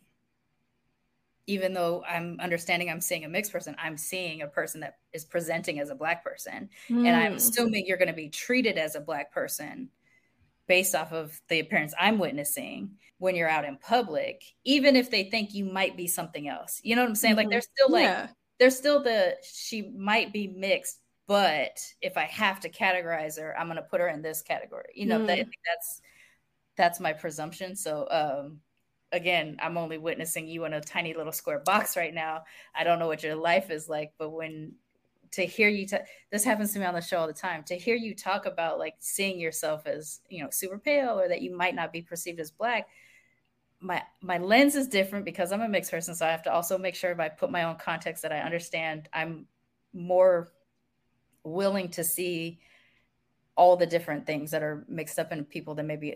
even 1.48 1.74
though 1.74 2.04
i'm 2.08 2.38
understanding 2.40 2.90
i'm 2.90 3.02
seeing 3.02 3.26
a 3.26 3.28
mixed 3.28 3.52
person 3.52 3.76
i'm 3.84 3.98
seeing 3.98 4.42
a 4.42 4.48
person 4.48 4.82
that 4.82 4.98
is 5.12 5.26
presenting 5.26 5.80
as 5.80 5.90
a 5.90 5.96
black 5.96 6.24
person 6.24 6.70
mm. 6.90 7.06
and 7.06 7.16
i'm 7.16 7.32
hmm. 7.32 7.38
assuming 7.38 7.86
you're 7.86 7.98
going 7.98 8.08
to 8.08 8.14
be 8.14 8.30
treated 8.30 8.78
as 8.78 8.96
a 8.96 9.02
black 9.02 9.34
person 9.34 9.90
based 10.68 10.96
off 10.96 11.12
of 11.12 11.42
the 11.50 11.60
appearance 11.60 11.94
i'm 12.00 12.20
witnessing 12.20 12.92
when 13.18 13.36
you're 13.36 13.50
out 13.50 13.66
in 13.66 13.76
public 13.78 14.44
even 14.64 14.96
if 14.96 15.10
they 15.10 15.24
think 15.24 15.54
you 15.54 15.66
might 15.66 15.98
be 15.98 16.08
something 16.08 16.48
else 16.48 16.80
you 16.84 16.96
know 16.96 17.02
what 17.02 17.10
i'm 17.10 17.16
saying 17.16 17.32
mm-hmm. 17.32 17.40
like 17.40 17.50
there's 17.50 17.68
still 17.76 17.92
like 17.92 18.04
yeah. 18.04 18.28
there's 18.60 18.78
still 18.78 19.02
the 19.02 19.36
she 19.44 19.92
might 19.98 20.32
be 20.32 20.48
mixed 20.48 21.00
but 21.28 21.80
if 22.02 22.18
I 22.18 22.24
have 22.24 22.60
to 22.62 22.70
categorize 22.70 23.40
her, 23.40 23.58
I'm 23.58 23.68
going 23.68 23.78
to 23.78 23.84
put 23.84 24.02
her 24.02 24.10
in 24.10 24.22
this 24.22 24.42
category. 24.42 24.90
You 24.94 25.06
know, 25.06 25.20
mm. 25.20 25.28
that, 25.28 25.48
that's 25.66 26.02
that's 26.76 27.00
my 27.00 27.14
presumption. 27.14 27.76
So 27.76 28.08
um, 28.10 28.60
again, 29.12 29.58
I'm 29.62 29.78
only 29.78 29.98
witnessing 29.98 30.48
you 30.48 30.66
in 30.66 30.74
a 30.74 30.82
tiny 30.82 31.14
little 31.14 31.32
square 31.32 31.62
box 31.66 31.96
right 31.96 32.14
now. 32.14 32.44
I 32.76 32.84
don't 32.84 33.00
know 33.00 33.08
what 33.08 33.24
your 33.24 33.36
life 33.36 33.72
is 33.72 33.88
like, 33.88 34.14
but 34.18 34.32
when 34.32 34.74
to 35.34 35.46
hear 35.46 35.68
you 35.68 35.88
t- 35.88 35.98
this 36.32 36.44
happens 36.44 36.74
to 36.74 36.80
me 36.80 36.86
on 36.86 36.94
the 36.94 37.02
show 37.02 37.18
all 37.18 37.28
the 37.28 37.34
time 37.34 37.64
to 37.64 37.76
hear 37.76 37.96
you 37.96 38.14
talk 38.14 38.46
about 38.46 38.78
like 38.78 38.94
seeing 39.00 39.40
yourself 39.40 39.88
as 39.88 40.20
you 40.30 40.44
know 40.44 40.50
super 40.52 40.78
pale 40.78 41.20
or 41.20 41.28
that 41.28 41.42
you 41.42 41.56
might 41.56 41.74
not 41.74 41.92
be 41.92 42.04
perceived 42.04 42.40
as 42.40 42.52
black 42.52 42.88
my 43.80 44.02
my 44.22 44.38
lens 44.38 44.76
is 44.76 44.88
different 44.88 45.26
because 45.26 45.52
i'm 45.52 45.62
a 45.62 45.68
mixed 45.68 45.90
person 45.90 46.14
so 46.14 46.24
i 46.24 46.30
have 46.30 46.44
to 46.44 46.54
also 46.54 46.78
make 46.78 46.94
sure 46.94 47.12
if 47.12 47.20
i 47.20 47.28
put 47.28 47.50
my 47.50 47.64
own 47.64 47.76
context 47.78 48.22
that 48.22 48.32
i 48.32 48.42
understand 48.42 49.10
i'm 49.12 49.48
more 49.92 50.50
willing 51.44 51.90
to 51.90 52.04
see 52.04 52.60
all 53.56 53.76
the 53.76 53.86
different 53.86 54.26
things 54.26 54.52
that 54.52 54.64
are 54.64 54.84
mixed 54.88 55.20
up 55.20 55.32
in 55.32 55.46
people 55.46 55.76
that 55.76 55.84
maybe 55.84 56.16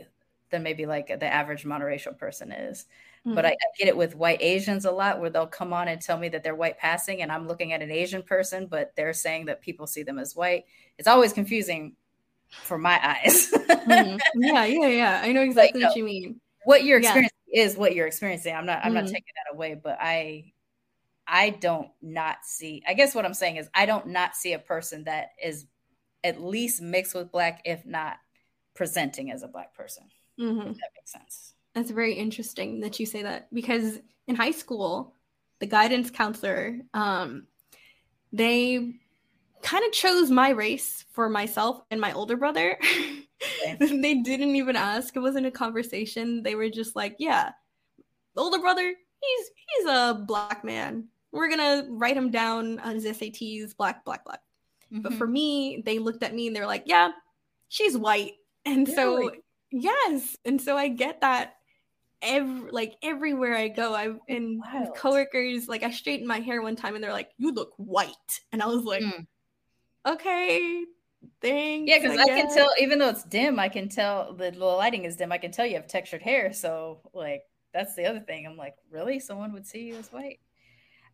than 0.49 0.63
maybe 0.63 0.85
like 0.85 1.07
the 1.07 1.25
average 1.25 1.65
monoracial 1.65 2.17
person 2.17 2.51
is. 2.51 2.85
Mm-hmm. 3.25 3.35
But 3.35 3.45
I, 3.45 3.49
I, 3.49 3.55
get 3.77 3.89
it 3.89 3.97
with 3.97 4.15
white 4.15 4.41
Asians 4.41 4.85
a 4.85 4.91
lot 4.91 5.19
where 5.19 5.29
they'll 5.29 5.45
come 5.45 5.73
on 5.73 5.89
and 5.89 6.01
tell 6.01 6.17
me 6.17 6.29
that 6.29 6.43
they're 6.43 6.55
white 6.55 6.77
passing 6.77 7.21
and 7.21 7.31
I'm 7.31 7.47
looking 7.47 7.73
at 7.73 7.81
an 7.81 7.91
Asian 7.91 8.23
person, 8.23 8.67
but 8.67 8.93
they're 8.95 9.13
saying 9.13 9.45
that 9.45 9.61
people 9.61 9.87
see 9.87 10.03
them 10.03 10.19
as 10.19 10.35
white. 10.35 10.65
It's 10.97 11.07
always 11.07 11.33
confusing 11.33 11.95
for 12.49 12.77
my 12.77 12.99
eyes. 13.03 13.51
mm-hmm. 13.53 14.41
Yeah, 14.41 14.65
yeah, 14.65 14.87
yeah. 14.87 15.21
I 15.23 15.31
know 15.31 15.41
exactly 15.41 15.81
like, 15.81 15.89
what 15.89 15.97
you 15.97 16.05
mean. 16.05 16.39
What 16.63 16.83
you're 16.83 16.99
experiencing 16.99 17.37
yeah. 17.47 17.63
is 17.63 17.75
what 17.75 17.93
you're 17.93 18.07
experiencing. 18.07 18.55
I'm 18.55 18.65
not 18.65 18.79
I'm 18.79 18.93
mm-hmm. 18.93 19.05
not 19.05 19.07
taking 19.07 19.33
that 19.35 19.55
away, 19.55 19.75
but 19.75 19.97
I 19.99 20.53
I 21.27 21.51
don't 21.51 21.89
not 22.01 22.37
see 22.43 22.83
I 22.87 22.93
guess 22.93 23.13
what 23.13 23.25
I'm 23.25 23.33
saying 23.33 23.57
is 23.57 23.69
I 23.73 23.85
don't 23.85 24.07
not 24.07 24.35
see 24.35 24.53
a 24.53 24.59
person 24.59 25.03
that 25.05 25.29
is 25.43 25.65
at 26.23 26.41
least 26.41 26.81
mixed 26.81 27.15
with 27.15 27.31
black, 27.31 27.61
if 27.65 27.85
not 27.85 28.17
presenting 28.75 29.31
as 29.31 29.43
a 29.43 29.47
black 29.47 29.73
person. 29.73 30.03
Mm-hmm. 30.39 30.59
that 30.59 30.91
makes 30.95 31.11
sense. 31.11 31.53
That's 31.73 31.89
very 31.89 32.13
interesting 32.13 32.81
that 32.81 32.99
you 32.99 33.05
say 33.05 33.23
that 33.23 33.53
because 33.53 33.99
in 34.27 34.35
high 34.35 34.51
school, 34.51 35.13
the 35.59 35.65
guidance 35.65 36.11
counselor, 36.11 36.79
um, 36.93 37.47
they 38.31 38.93
kind 39.63 39.85
of 39.85 39.91
chose 39.91 40.29
my 40.29 40.49
race 40.49 41.05
for 41.11 41.29
myself 41.29 41.81
and 41.89 41.99
my 41.99 42.13
older 42.13 42.37
brother. 42.37 42.77
Okay. 43.63 43.77
they 44.01 44.15
didn't 44.15 44.55
even 44.55 44.75
ask. 44.75 45.15
It 45.15 45.19
wasn't 45.19 45.47
a 45.47 45.51
conversation. 45.51 46.43
They 46.43 46.55
were 46.55 46.69
just 46.69 46.95
like, 46.95 47.15
"Yeah, 47.19 47.51
older 48.35 48.59
brother, 48.59 48.93
he's 49.21 49.49
he's 49.67 49.85
a 49.87 50.23
black 50.27 50.63
man. 50.63 51.07
We're 51.37 51.49
gonna 51.49 51.85
write 51.89 52.17
him 52.17 52.31
down 52.31 52.79
on 52.79 52.95
his 52.95 53.05
SATs, 53.05 53.75
black, 53.75 54.03
black, 54.03 54.25
black." 54.25 54.41
Mm-hmm. 54.91 55.01
But 55.01 55.13
for 55.13 55.27
me, 55.27 55.81
they 55.85 55.99
looked 55.99 56.23
at 56.23 56.33
me 56.33 56.47
and 56.47 56.55
they're 56.55 56.67
like, 56.67 56.83
"Yeah, 56.85 57.11
she's 57.69 57.97
white," 57.97 58.33
and 58.65 58.87
really? 58.87 58.95
so 58.95 59.31
yes, 59.71 60.37
and 60.45 60.61
so 60.61 60.77
I 60.77 60.89
get 60.89 61.21
that 61.21 61.57
every 62.21 62.71
like 62.71 62.95
everywhere 63.01 63.55
I 63.55 63.67
go. 63.67 63.93
I've 63.93 64.19
in 64.27 64.61
with 64.73 64.93
coworkers, 64.95 65.67
like 65.67 65.83
I 65.83 65.91
straightened 65.91 66.27
my 66.27 66.39
hair 66.39 66.61
one 66.61 66.75
time 66.75 66.95
and 66.95 67.03
they're 67.03 67.13
like, 67.13 67.31
You 67.37 67.53
look 67.53 67.73
white. 67.77 68.41
And 68.51 68.61
I 68.61 68.67
was 68.67 68.83
like, 68.83 69.03
mm. 69.03 69.25
Okay, 70.05 70.85
thanks. 71.41 71.89
Yeah, 71.89 71.99
because 71.99 72.17
I, 72.17 72.23
I 72.23 72.27
can 72.27 72.53
tell 72.53 72.69
even 72.79 72.99
though 72.99 73.09
it's 73.09 73.23
dim, 73.23 73.59
I 73.59 73.69
can 73.69 73.89
tell 73.89 74.33
the 74.33 74.51
lighting 74.51 75.05
is 75.05 75.15
dim, 75.17 75.31
I 75.31 75.37
can 75.37 75.51
tell 75.51 75.65
you 75.65 75.75
have 75.75 75.87
textured 75.87 76.21
hair. 76.21 76.53
So 76.53 77.01
like 77.13 77.43
that's 77.73 77.95
the 77.95 78.05
other 78.05 78.19
thing. 78.19 78.45
I'm 78.45 78.57
like, 78.57 78.75
really? 78.89 79.19
Someone 79.19 79.53
would 79.53 79.67
see 79.67 79.83
you 79.87 79.95
as 79.95 80.11
white? 80.11 80.39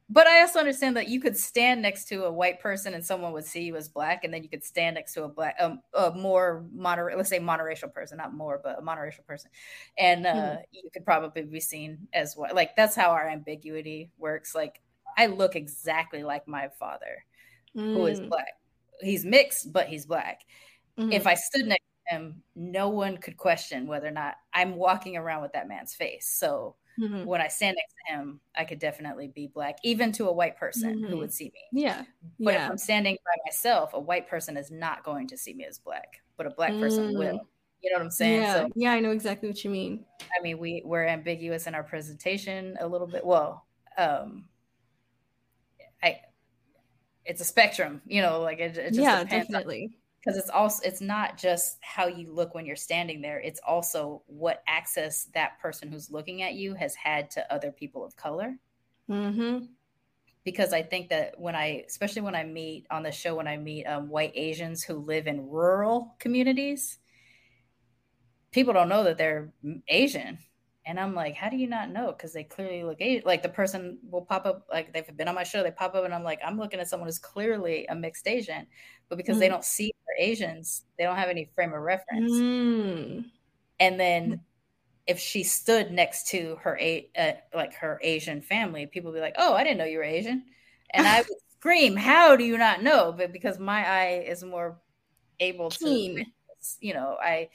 But 0.09 0.27
I 0.27 0.41
also 0.41 0.59
understand 0.59 0.97
that 0.97 1.07
you 1.07 1.19
could 1.19 1.37
stand 1.37 1.81
next 1.81 2.07
to 2.09 2.25
a 2.25 2.31
white 2.31 2.59
person 2.59 2.93
and 2.93 3.05
someone 3.05 3.33
would 3.33 3.45
see 3.45 3.63
you 3.63 3.75
as 3.75 3.87
black, 3.89 4.23
and 4.23 4.33
then 4.33 4.43
you 4.43 4.49
could 4.49 4.63
stand 4.63 4.95
next 4.95 5.13
to 5.13 5.23
a 5.23 5.27
black, 5.27 5.55
um, 5.59 5.81
a 5.93 6.11
more 6.11 6.65
moderate, 6.73 7.17
let's 7.17 7.29
say 7.29 7.39
monoracial 7.39 7.93
person, 7.93 8.17
not 8.17 8.33
more, 8.33 8.59
but 8.63 8.79
a 8.79 8.81
monoracial 8.81 9.25
person, 9.25 9.49
and 9.97 10.25
uh, 10.25 10.33
mm. 10.33 10.57
you 10.71 10.89
could 10.93 11.05
probably 11.05 11.43
be 11.43 11.59
seen 11.59 12.07
as 12.13 12.35
what, 12.35 12.53
like 12.53 12.75
that's 12.75 12.95
how 12.95 13.11
our 13.11 13.27
ambiguity 13.27 14.11
works. 14.17 14.53
Like 14.53 14.81
I 15.17 15.27
look 15.27 15.55
exactly 15.55 16.23
like 16.23 16.47
my 16.47 16.69
father, 16.79 17.25
mm. 17.75 17.93
who 17.93 18.05
is 18.07 18.19
mm. 18.19 18.29
black. 18.29 18.53
He's 19.01 19.25
mixed, 19.25 19.73
but 19.73 19.87
he's 19.87 20.05
black. 20.05 20.41
Mm-hmm. 20.97 21.11
If 21.11 21.27
I 21.27 21.33
stood 21.33 21.65
next 21.65 21.83
to 22.07 22.15
him, 22.15 22.43
no 22.55 22.89
one 22.89 23.17
could 23.17 23.37
question 23.37 23.87
whether 23.87 24.07
or 24.07 24.11
not 24.11 24.35
I'm 24.53 24.75
walking 24.75 25.17
around 25.17 25.41
with 25.41 25.53
that 25.53 25.67
man's 25.67 25.93
face. 25.95 26.27
So 26.27 26.75
Mm-hmm. 26.99 27.25
When 27.25 27.41
I 27.41 27.47
stand 27.47 27.77
next 27.77 27.95
to 28.07 28.13
him, 28.13 28.39
I 28.55 28.65
could 28.65 28.79
definitely 28.79 29.27
be 29.27 29.47
black, 29.47 29.77
even 29.83 30.11
to 30.13 30.27
a 30.27 30.33
white 30.33 30.57
person 30.57 30.95
mm-hmm. 30.95 31.07
who 31.07 31.17
would 31.17 31.33
see 31.33 31.45
me. 31.45 31.81
Yeah. 31.81 32.03
But 32.39 32.53
yeah. 32.53 32.65
if 32.65 32.71
I'm 32.71 32.77
standing 32.77 33.17
by 33.25 33.41
myself, 33.45 33.93
a 33.93 33.99
white 33.99 34.27
person 34.27 34.57
is 34.57 34.69
not 34.69 35.03
going 35.03 35.27
to 35.29 35.37
see 35.37 35.53
me 35.53 35.65
as 35.65 35.79
black, 35.79 36.21
but 36.37 36.45
a 36.45 36.51
black 36.51 36.71
person 36.71 37.13
mm. 37.13 37.17
will. 37.17 37.47
You 37.81 37.91
know 37.91 37.97
what 37.97 38.03
I'm 38.03 38.11
saying? 38.11 38.41
Yeah. 38.41 38.53
So, 38.53 38.69
yeah, 38.75 38.91
I 38.93 38.99
know 38.99 39.11
exactly 39.11 39.49
what 39.49 39.63
you 39.63 39.69
mean. 39.69 40.05
I 40.21 40.41
mean, 40.41 40.57
we 40.57 40.81
we're 40.85 41.05
ambiguous 41.05 41.67
in 41.67 41.75
our 41.75 41.83
presentation 41.83 42.77
a 42.79 42.87
little 42.87 43.07
bit. 43.07 43.25
Well, 43.25 43.65
um, 43.97 44.45
I 46.01 46.21
it's 47.25 47.41
a 47.41 47.45
spectrum, 47.45 48.01
you 48.05 48.21
know, 48.21 48.39
like 48.41 48.59
it, 48.59 48.77
it 48.77 48.89
just 48.89 48.99
yeah, 48.99 49.23
definitely. 49.23 49.97
Because 50.23 50.37
it's 50.37 50.49
also 50.49 50.81
it's 50.85 51.01
not 51.01 51.37
just 51.37 51.77
how 51.81 52.07
you 52.07 52.31
look 52.31 52.55
when 52.55 52.65
you're 52.65 52.77
standing 52.77 53.21
there 53.21 53.39
it's 53.39 53.59
also 53.67 54.23
what 54.27 54.63
access 54.67 55.25
that 55.33 55.59
person 55.59 55.91
who's 55.91 56.09
looking 56.09 56.41
at 56.41 56.53
you 56.53 56.75
has 56.75 56.95
had 56.95 57.29
to 57.31 57.53
other 57.53 57.71
people 57.71 58.05
of 58.05 58.15
color 58.15 58.55
mm-hmm. 59.09 59.65
because 60.45 60.71
i 60.71 60.81
think 60.81 61.09
that 61.09 61.33
when 61.37 61.57
i 61.57 61.83
especially 61.87 62.21
when 62.21 62.35
i 62.35 62.43
meet 62.45 62.87
on 62.89 63.03
the 63.03 63.11
show 63.11 63.35
when 63.35 63.49
i 63.49 63.57
meet 63.57 63.83
um, 63.85 64.07
white 64.07 64.31
asians 64.35 64.81
who 64.81 64.93
live 64.93 65.27
in 65.27 65.49
rural 65.49 66.15
communities 66.19 66.99
people 68.51 68.73
don't 68.73 68.87
know 68.87 69.03
that 69.03 69.17
they're 69.17 69.51
asian 69.89 70.37
and 70.85 70.99
I'm 70.99 71.15
like, 71.15 71.35
how 71.35 71.49
do 71.49 71.55
you 71.55 71.67
not 71.67 71.91
know? 71.91 72.07
Because 72.07 72.33
they 72.33 72.43
clearly 72.43 72.83
look 72.83 72.99
Asian. 72.99 73.23
Like 73.25 73.41
the 73.41 73.49
person 73.49 73.99
will 74.09 74.23
pop 74.23 74.45
up, 74.45 74.67
like 74.71 74.91
they've 74.91 75.15
been 75.15 75.29
on 75.29 75.35
my 75.35 75.43
show, 75.43 75.63
they 75.63 75.71
pop 75.71 75.95
up, 75.95 76.03
and 76.03 76.13
I'm 76.13 76.23
like, 76.23 76.39
I'm 76.45 76.59
looking 76.59 76.79
at 76.79 76.89
someone 76.89 77.07
who's 77.07 77.19
clearly 77.19 77.85
a 77.87 77.95
mixed 77.95 78.27
Asian, 78.27 78.67
but 79.07 79.17
because 79.17 79.37
mm. 79.37 79.41
they 79.41 79.49
don't 79.49 79.63
see 79.63 79.93
they're 80.17 80.25
Asians, 80.25 80.83
they 80.97 81.03
don't 81.03 81.17
have 81.17 81.29
any 81.29 81.49
frame 81.55 81.73
of 81.73 81.81
reference. 81.81 82.31
Mm. 82.31 83.25
And 83.79 83.99
then 83.99 84.41
if 85.07 85.19
she 85.19 85.43
stood 85.43 85.91
next 85.91 86.29
to 86.29 86.57
her 86.61 86.79
uh, 87.17 87.31
like 87.53 87.73
her 87.75 87.99
Asian 88.01 88.41
family, 88.41 88.85
people 88.85 89.11
would 89.11 89.17
be 89.17 89.21
like, 89.21 89.35
"Oh, 89.37 89.53
I 89.53 89.63
didn't 89.63 89.77
know 89.77 89.85
you 89.85 89.97
were 89.97 90.03
Asian," 90.03 90.43
and 90.91 91.07
I 91.07 91.17
would 91.17 91.27
scream, 91.59 91.95
"How 91.95 92.35
do 92.35 92.43
you 92.43 92.57
not 92.57 92.83
know?" 92.83 93.13
But 93.15 93.33
because 93.33 93.59
my 93.59 93.87
eye 93.87 94.25
is 94.27 94.43
more 94.43 94.79
able 95.39 95.69
Keen. 95.69 96.17
to, 96.17 96.25
you 96.79 96.93
know, 96.93 97.17
I 97.21 97.49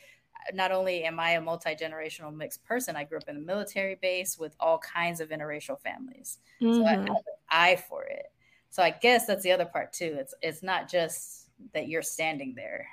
not 0.52 0.72
only 0.72 1.04
am 1.04 1.18
I 1.20 1.32
a 1.32 1.40
multi 1.40 1.74
generational 1.74 2.34
mixed 2.34 2.64
person, 2.64 2.96
I 2.96 3.04
grew 3.04 3.18
up 3.18 3.28
in 3.28 3.36
a 3.36 3.40
military 3.40 3.96
base 3.96 4.38
with 4.38 4.54
all 4.60 4.78
kinds 4.78 5.20
of 5.20 5.30
interracial 5.30 5.80
families. 5.80 6.38
Mm-hmm. 6.60 6.74
So 6.74 6.86
I 6.86 6.94
mm-hmm. 6.94 7.06
have 7.06 7.16
an 7.16 7.22
eye 7.50 7.82
for 7.88 8.04
it. 8.04 8.26
So 8.70 8.82
I 8.82 8.90
guess 8.90 9.26
that's 9.26 9.42
the 9.42 9.52
other 9.52 9.64
part 9.64 9.92
too. 9.92 10.16
It's 10.18 10.34
it's 10.42 10.62
not 10.62 10.90
just 10.90 11.47
that 11.74 11.88
you're 11.88 12.02
standing 12.02 12.54
there. 12.54 12.86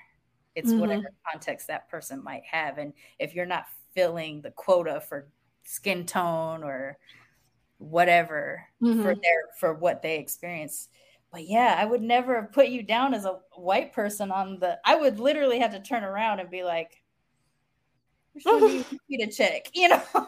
It's 0.55 0.69
mm-hmm. 0.69 0.79
whatever 0.79 1.11
context 1.31 1.67
that 1.67 1.89
person 1.89 2.23
might 2.23 2.43
have. 2.49 2.77
And 2.77 2.93
if 3.19 3.35
you're 3.35 3.45
not 3.45 3.65
filling 3.93 4.41
the 4.41 4.51
quota 4.51 5.01
for 5.01 5.27
skin 5.63 6.05
tone 6.05 6.63
or 6.63 6.97
whatever 7.77 8.63
mm-hmm. 8.81 9.01
for 9.01 9.15
their 9.15 9.41
for 9.59 9.73
what 9.73 10.01
they 10.01 10.17
experience. 10.17 10.89
But 11.31 11.47
yeah, 11.47 11.75
I 11.77 11.85
would 11.85 12.01
never 12.01 12.41
have 12.41 12.53
put 12.53 12.69
you 12.69 12.81
down 12.81 13.13
as 13.13 13.25
a 13.25 13.39
white 13.55 13.91
person 13.91 14.31
on 14.31 14.59
the 14.59 14.79
I 14.85 14.95
would 14.95 15.19
literally 15.19 15.59
have 15.59 15.71
to 15.71 15.81
turn 15.81 16.03
around 16.03 16.39
and 16.39 16.49
be 16.49 16.63
like, 16.63 17.01
need 18.35 18.85
to 19.19 19.31
check, 19.31 19.69
you 19.73 19.89
know. 19.89 20.01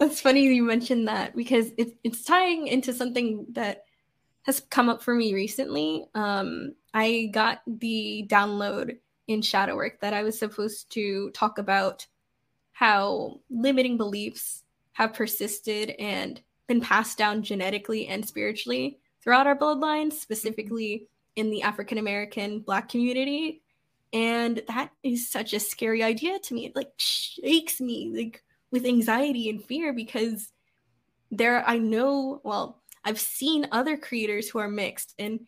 That's 0.00 0.20
funny 0.20 0.42
you 0.42 0.64
mentioned 0.64 1.06
that 1.08 1.36
because 1.36 1.70
it's 1.78 1.92
it's 2.02 2.24
tying 2.24 2.66
into 2.66 2.92
something 2.92 3.46
that 3.52 3.84
has 4.44 4.60
come 4.70 4.88
up 4.88 5.02
for 5.02 5.14
me 5.14 5.34
recently. 5.34 6.06
Um, 6.14 6.74
I 6.92 7.30
got 7.32 7.62
the 7.66 8.26
download 8.28 8.98
in 9.26 9.42
shadow 9.42 9.74
work 9.74 10.00
that 10.00 10.12
I 10.12 10.22
was 10.22 10.38
supposed 10.38 10.90
to 10.92 11.30
talk 11.30 11.58
about 11.58 12.06
how 12.72 13.40
limiting 13.50 13.96
beliefs 13.96 14.64
have 14.92 15.14
persisted 15.14 15.90
and 15.98 16.40
been 16.66 16.80
passed 16.80 17.18
down 17.18 17.42
genetically 17.42 18.06
and 18.06 18.26
spiritually 18.26 18.98
throughout 19.22 19.46
our 19.46 19.56
bloodlines, 19.56 20.14
specifically 20.14 21.08
in 21.36 21.50
the 21.50 21.62
African 21.62 21.98
American 21.98 22.60
Black 22.60 22.88
community. 22.88 23.62
And 24.12 24.62
that 24.68 24.90
is 25.02 25.28
such 25.28 25.54
a 25.54 25.60
scary 25.60 26.02
idea 26.02 26.38
to 26.38 26.54
me. 26.54 26.66
It 26.66 26.76
like 26.76 26.92
shakes 26.98 27.80
me 27.80 28.12
like 28.14 28.44
with 28.70 28.84
anxiety 28.84 29.48
and 29.48 29.64
fear 29.64 29.92
because 29.92 30.52
there 31.30 31.68
I 31.68 31.78
know, 31.78 32.40
well, 32.44 32.82
I've 33.04 33.20
seen 33.20 33.66
other 33.72 33.96
creators 33.96 34.48
who 34.48 34.58
are 34.58 34.68
mixed 34.68 35.14
and 35.18 35.40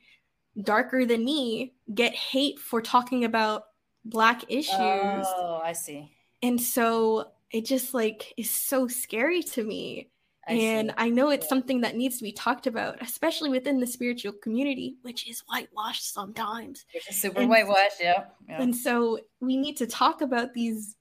darker 0.62 1.04
than 1.04 1.24
me 1.24 1.74
get 1.94 2.14
hate 2.14 2.58
for 2.58 2.80
talking 2.80 3.24
about 3.24 3.64
black 4.04 4.44
issues. 4.48 4.74
Oh, 4.78 5.60
I 5.62 5.72
see. 5.72 6.10
And 6.42 6.60
so 6.60 7.30
it 7.50 7.64
just 7.64 7.94
like 7.94 8.32
is 8.36 8.50
so 8.50 8.88
scary 8.88 9.42
to 9.42 9.64
me. 9.64 10.10
I 10.48 10.52
and 10.52 10.90
see. 10.90 10.94
I 10.96 11.08
know 11.08 11.30
it's 11.30 11.46
yeah. 11.46 11.48
something 11.48 11.80
that 11.80 11.96
needs 11.96 12.18
to 12.18 12.22
be 12.22 12.32
talked 12.32 12.66
about, 12.66 13.02
especially 13.02 13.50
within 13.50 13.80
the 13.80 13.86
spiritual 13.86 14.32
community, 14.32 14.96
which 15.02 15.28
is 15.28 15.42
whitewashed 15.48 16.12
sometimes. 16.12 16.84
It's 16.92 17.16
super 17.16 17.40
and, 17.40 17.50
whitewashed, 17.50 18.00
yeah. 18.00 18.26
yeah. 18.48 18.62
And 18.62 18.74
so 18.74 19.18
we 19.40 19.56
need 19.56 19.76
to 19.78 19.86
talk 19.86 20.20
about 20.20 20.54
these 20.54 20.94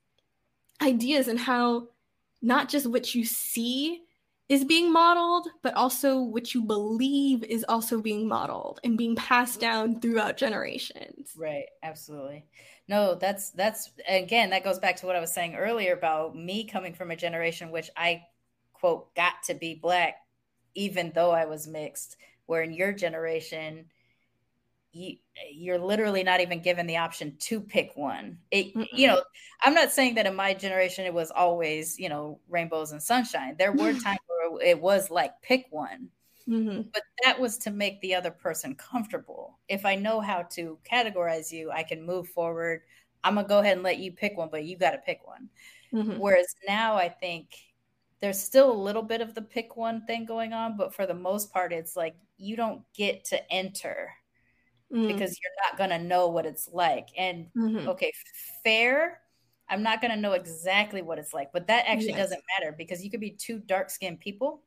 ideas 0.82 1.28
and 1.28 1.40
how 1.40 1.90
not 2.42 2.70
just 2.70 2.88
what 2.88 3.14
you 3.14 3.24
see 3.24 4.05
is 4.48 4.64
being 4.64 4.94
modeled, 4.94 5.48
but 5.64 5.74
also 5.74 6.22
what 6.22 6.54
you 6.54 6.62
believe 6.62 7.44
is 7.44 7.66
also 7.68 8.00
being 8.00 8.28
modeled 8.28 8.80
and 8.84 8.98
being 8.98 9.16
passed 9.16 9.60
down 9.60 10.00
throughout 10.00 10.38
generations. 10.38 11.34
Right, 11.36 11.66
absolutely. 11.82 12.46
No, 12.88 13.16
that's 13.16 13.50
that's 13.52 13.92
again 14.08 14.52
that 14.52 14.64
goes 14.64 14.78
back 14.78 14.98
to 14.98 15.08
what 15.08 15.16
I 15.16 15.20
was 15.20 15.34
saying 15.34 15.56
earlier 15.56 15.94
about 15.94 16.36
me 16.36 16.66
coming 16.66 16.94
from 16.94 17.10
a 17.10 17.16
generation 17.16 17.72
which 17.72 17.90
I 17.98 18.24
quote 18.74 19.16
got 19.16 19.34
to 19.46 19.56
be 19.56 19.74
black 19.74 20.18
even 20.76 21.12
though 21.16 21.32
I 21.32 21.46
was 21.46 21.68
mixed 21.68 22.18
where 22.46 22.62
in 22.62 22.74
your 22.74 22.94
generation 22.94 23.86
you, 24.92 25.18
you're 25.52 25.78
literally 25.78 26.24
not 26.24 26.40
even 26.40 26.62
given 26.62 26.88
the 26.88 26.98
option 26.98 27.36
to 27.38 27.60
pick 27.60 27.92
one. 27.96 28.38
It, 28.50 28.68
you 28.94 29.08
know, 29.08 29.22
I'm 29.62 29.74
not 29.74 29.92
saying 29.92 30.16
that 30.16 30.26
in 30.26 30.36
my 30.36 30.54
generation 30.54 31.06
it 31.06 31.14
was 31.14 31.32
always, 31.32 32.00
you 32.00 32.08
know, 32.08 32.40
rainbows 32.48 32.94
and 32.94 33.04
sunshine. 33.04 33.56
There 33.60 33.74
were 33.74 33.92
times 33.92 34.20
it 34.64 34.80
was 34.80 35.10
like 35.10 35.42
pick 35.42 35.66
one, 35.70 36.10
mm-hmm. 36.48 36.82
but 36.94 37.04
that 37.24 37.40
was 37.40 37.58
to 37.60 37.72
make 37.72 38.00
the 38.02 38.16
other 38.16 38.32
person 38.32 38.76
comfortable. 38.76 39.60
If 39.68 39.86
I 39.86 39.96
know 39.96 40.20
how 40.20 40.44
to 40.52 40.78
categorize 40.90 41.52
you, 41.52 41.72
I 41.72 41.84
can 41.84 42.06
move 42.06 42.28
forward. 42.30 42.82
I'm 43.24 43.36
gonna 43.36 43.48
go 43.48 43.60
ahead 43.60 43.74
and 43.74 43.84
let 43.84 44.00
you 44.00 44.12
pick 44.12 44.38
one, 44.38 44.50
but 44.52 44.66
you 44.66 44.78
got 44.78 44.92
to 44.92 45.00
pick 45.00 45.26
one. 45.26 45.50
Mm-hmm. 45.94 46.20
Whereas 46.20 46.54
now, 46.68 46.96
I 46.96 47.10
think 47.10 47.48
there's 48.22 48.40
still 48.40 48.72
a 48.72 48.74
little 48.74 49.04
bit 49.04 49.22
of 49.22 49.34
the 49.34 49.42
pick 49.42 49.76
one 49.76 50.06
thing 50.06 50.26
going 50.26 50.54
on, 50.54 50.78
but 50.78 50.94
for 50.94 51.06
the 51.06 51.14
most 51.14 51.52
part, 51.52 51.74
it's 51.74 51.96
like 51.96 52.16
you 52.38 52.56
don't 52.56 52.82
get 52.94 53.26
to 53.26 53.54
enter 53.54 54.10
mm. 54.92 55.08
because 55.08 55.38
you're 55.42 55.88
not 55.88 55.90
to 55.90 56.00
know 56.00 56.28
what 56.28 56.46
it's 56.46 56.70
like. 56.72 57.10
And 57.18 57.48
mm-hmm. 57.56 57.88
okay, 57.90 58.12
fair. 58.64 59.20
I'm 59.70 59.84
not 59.84 60.02
going 60.02 60.12
to 60.12 60.20
know 60.20 60.34
exactly 60.34 61.02
what 61.02 61.18
it's 61.18 61.34
like, 61.34 61.52
but 61.52 61.68
that 61.68 61.86
actually 61.88 62.10
yes. 62.10 62.18
doesn't 62.18 62.42
matter 62.60 62.76
because 62.78 63.04
you 63.04 63.10
could 63.10 63.20
be 63.20 63.32
two 63.32 63.60
dark 63.60 63.90
skinned 63.90 64.20
people 64.20 64.62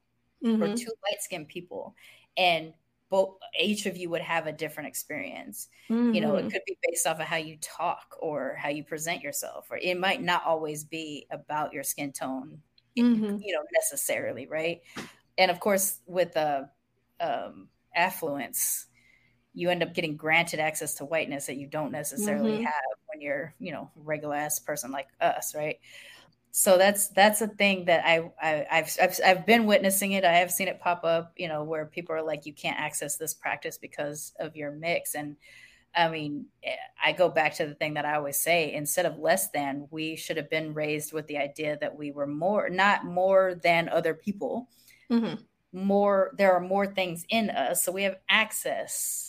mm-hmm. 0.45 0.63
or 0.63 0.77
two 0.77 0.93
light 1.05 1.21
skinned 1.21 1.49
people. 1.49 1.95
And 2.37 2.73
both 3.11 3.37
each 3.59 3.87
of 3.87 3.97
you 3.97 4.11
would 4.11 4.21
have 4.21 4.47
a 4.47 4.53
different 4.53 4.89
experience. 4.89 5.69
Mm-hmm. 5.89 6.15
You 6.15 6.21
know, 6.21 6.37
it 6.37 6.41
mm-hmm. 6.41 6.49
could 6.51 6.63
be 6.67 6.77
based 6.89 7.07
off 7.07 7.21
of 7.21 7.27
how 7.27 7.37
you 7.37 7.57
talk 7.61 8.17
or 8.21 8.57
how 8.59 8.69
you 8.69 8.85
present 8.85 9.23
yourself, 9.23 9.69
or 9.71 9.79
it 9.79 9.99
might 9.99 10.23
not 10.23 10.45
always 10.45 10.85
be 10.85 11.27
about 11.31 11.73
your 11.73 11.83
skin 11.83 12.13
tone, 12.13 12.61
mm-hmm. 12.97 13.39
you 13.41 13.55
know, 13.55 13.63
necessarily, 13.73 14.47
right? 14.47 14.83
And 15.39 15.51
of 15.51 15.61
course, 15.61 16.01
with 16.07 16.35
the 16.35 16.69
uh, 17.21 17.47
um, 17.47 17.69
affluence, 17.95 18.87
you 19.55 19.71
end 19.71 19.83
up 19.83 19.95
getting 19.95 20.17
granted 20.17 20.61
access 20.61 20.95
to 20.95 21.05
whiteness 21.05 21.47
that 21.47 21.57
you 21.57 21.67
don't 21.67 21.93
necessarily 21.93 22.53
mm-hmm. 22.53 22.65
have 22.65 22.98
when 23.19 23.27
you're, 23.27 23.55
you 23.59 23.73
know, 23.73 23.91
regular 23.97 24.37
ass 24.37 24.59
person 24.59 24.91
like 24.91 25.09
us, 25.21 25.55
right? 25.55 25.79
So 26.51 26.79
that's 26.79 27.09
that's 27.09 27.43
a 27.43 27.49
thing 27.49 27.85
that 27.87 28.05
I, 28.07 28.31
I 28.43 28.67
have 28.77 28.97
I've 29.01 29.21
I've 29.25 29.47
been 29.47 29.67
witnessing 29.67 30.13
it. 30.13 30.25
I 30.25 30.33
have 30.33 30.51
seen 30.51 30.69
it 30.69 30.81
pop 30.81 31.05
up, 31.05 31.33
you 31.37 31.49
know, 31.49 31.63
where 31.63 31.87
people 31.87 32.15
are 32.15 32.23
like, 32.23 32.47
you 32.47 32.53
can't 32.53 32.79
access 32.81 33.17
this 33.17 33.35
practice 33.35 33.77
because 33.77 34.33
of 34.41 34.57
your 34.57 34.71
mix, 34.71 35.15
and 35.15 35.37
I 35.95 36.09
mean, 36.09 36.47
eh, 36.63 36.75
I 37.03 37.13
go 37.13 37.29
back 37.29 37.55
to 37.57 37.67
the 37.67 37.75
thing 37.75 37.95
that 37.95 38.05
I 38.05 38.15
always 38.15 38.39
say 38.39 38.73
instead 38.73 39.07
of 39.07 39.19
less 39.19 39.51
than, 39.51 39.89
we 39.91 40.17
should 40.17 40.37
have 40.37 40.51
been 40.51 40.75
raised 40.75 41.13
with 41.13 41.27
the 41.27 41.39
idea 41.39 41.79
that 41.81 41.97
we 41.97 42.13
were 42.13 42.27
more, 42.27 42.71
not 42.71 43.05
more 43.05 43.57
than 43.63 43.89
other 43.89 44.15
people. 44.15 44.69
Mm-hmm. 45.11 45.43
More, 45.73 46.33
there 46.39 46.53
are 46.53 46.61
more 46.61 46.87
things 46.87 47.25
in 47.29 47.51
us. 47.51 47.85
So 47.85 47.93
we 47.93 48.03
have 48.05 48.17
access 48.29 49.28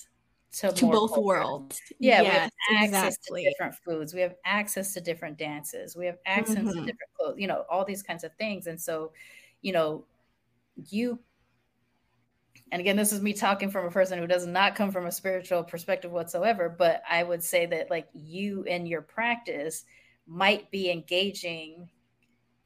to, 0.51 0.71
to 0.71 0.85
both 0.85 1.11
culture. 1.11 1.21
worlds. 1.21 1.81
Yeah, 1.99 2.21
yes, 2.21 2.51
we 2.69 2.75
have 2.75 2.83
access 2.83 3.15
exactly. 3.15 3.43
to 3.43 3.49
different 3.49 3.75
foods. 3.85 4.13
We 4.13 4.21
have 4.21 4.35
access 4.45 4.93
to 4.93 5.01
different 5.01 5.37
dances. 5.37 5.95
We 5.95 6.05
have 6.05 6.17
access 6.25 6.57
mm-hmm. 6.57 6.69
to 6.69 6.73
different 6.73 7.13
clothes. 7.17 7.35
You 7.37 7.47
know, 7.47 7.65
all 7.69 7.85
these 7.85 8.03
kinds 8.03 8.23
of 8.23 8.33
things. 8.35 8.67
And 8.67 8.79
so, 8.79 9.11
you 9.61 9.73
know, 9.73 10.05
you. 10.89 11.19
And 12.71 12.79
again, 12.79 12.95
this 12.95 13.11
is 13.11 13.21
me 13.21 13.33
talking 13.33 13.71
from 13.71 13.85
a 13.85 13.91
person 13.91 14.19
who 14.19 14.27
does 14.27 14.45
not 14.45 14.75
come 14.75 14.91
from 14.91 15.07
a 15.07 15.11
spiritual 15.11 15.63
perspective 15.63 16.11
whatsoever. 16.11 16.69
But 16.69 17.01
I 17.09 17.23
would 17.23 17.43
say 17.43 17.65
that, 17.65 17.89
like, 17.89 18.07
you 18.13 18.63
in 18.63 18.85
your 18.85 19.01
practice 19.01 19.85
might 20.27 20.69
be 20.69 20.91
engaging 20.91 21.89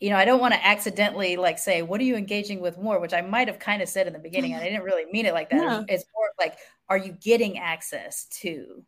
you 0.03 0.09
know, 0.09 0.17
I 0.17 0.25
don't 0.25 0.41
want 0.41 0.53
to 0.53 0.67
accidentally 0.67 1.37
like 1.37 1.57
say, 1.57 1.81
what 1.81 2.01
are 2.01 2.03
you 2.03 2.17
engaging 2.17 2.59
with 2.59 2.77
more? 2.77 2.99
Which 2.99 3.13
I 3.13 3.21
might 3.21 3.47
have 3.47 3.57
kind 3.57 3.81
of 3.81 3.87
said 3.87 4.05
in 4.05 4.11
the 4.11 4.19
beginning. 4.19 4.51
And 4.51 4.61
I 4.61 4.65
didn't 4.65 4.83
really 4.83 5.09
mean 5.09 5.25
it 5.25 5.33
like 5.33 5.49
that. 5.51 5.85
It's 5.87 6.03
more 6.13 6.27
like, 6.37 6.57
are 6.89 6.97
you 6.97 7.13
getting 7.13 7.57
access 7.57 8.25
to 8.41 8.83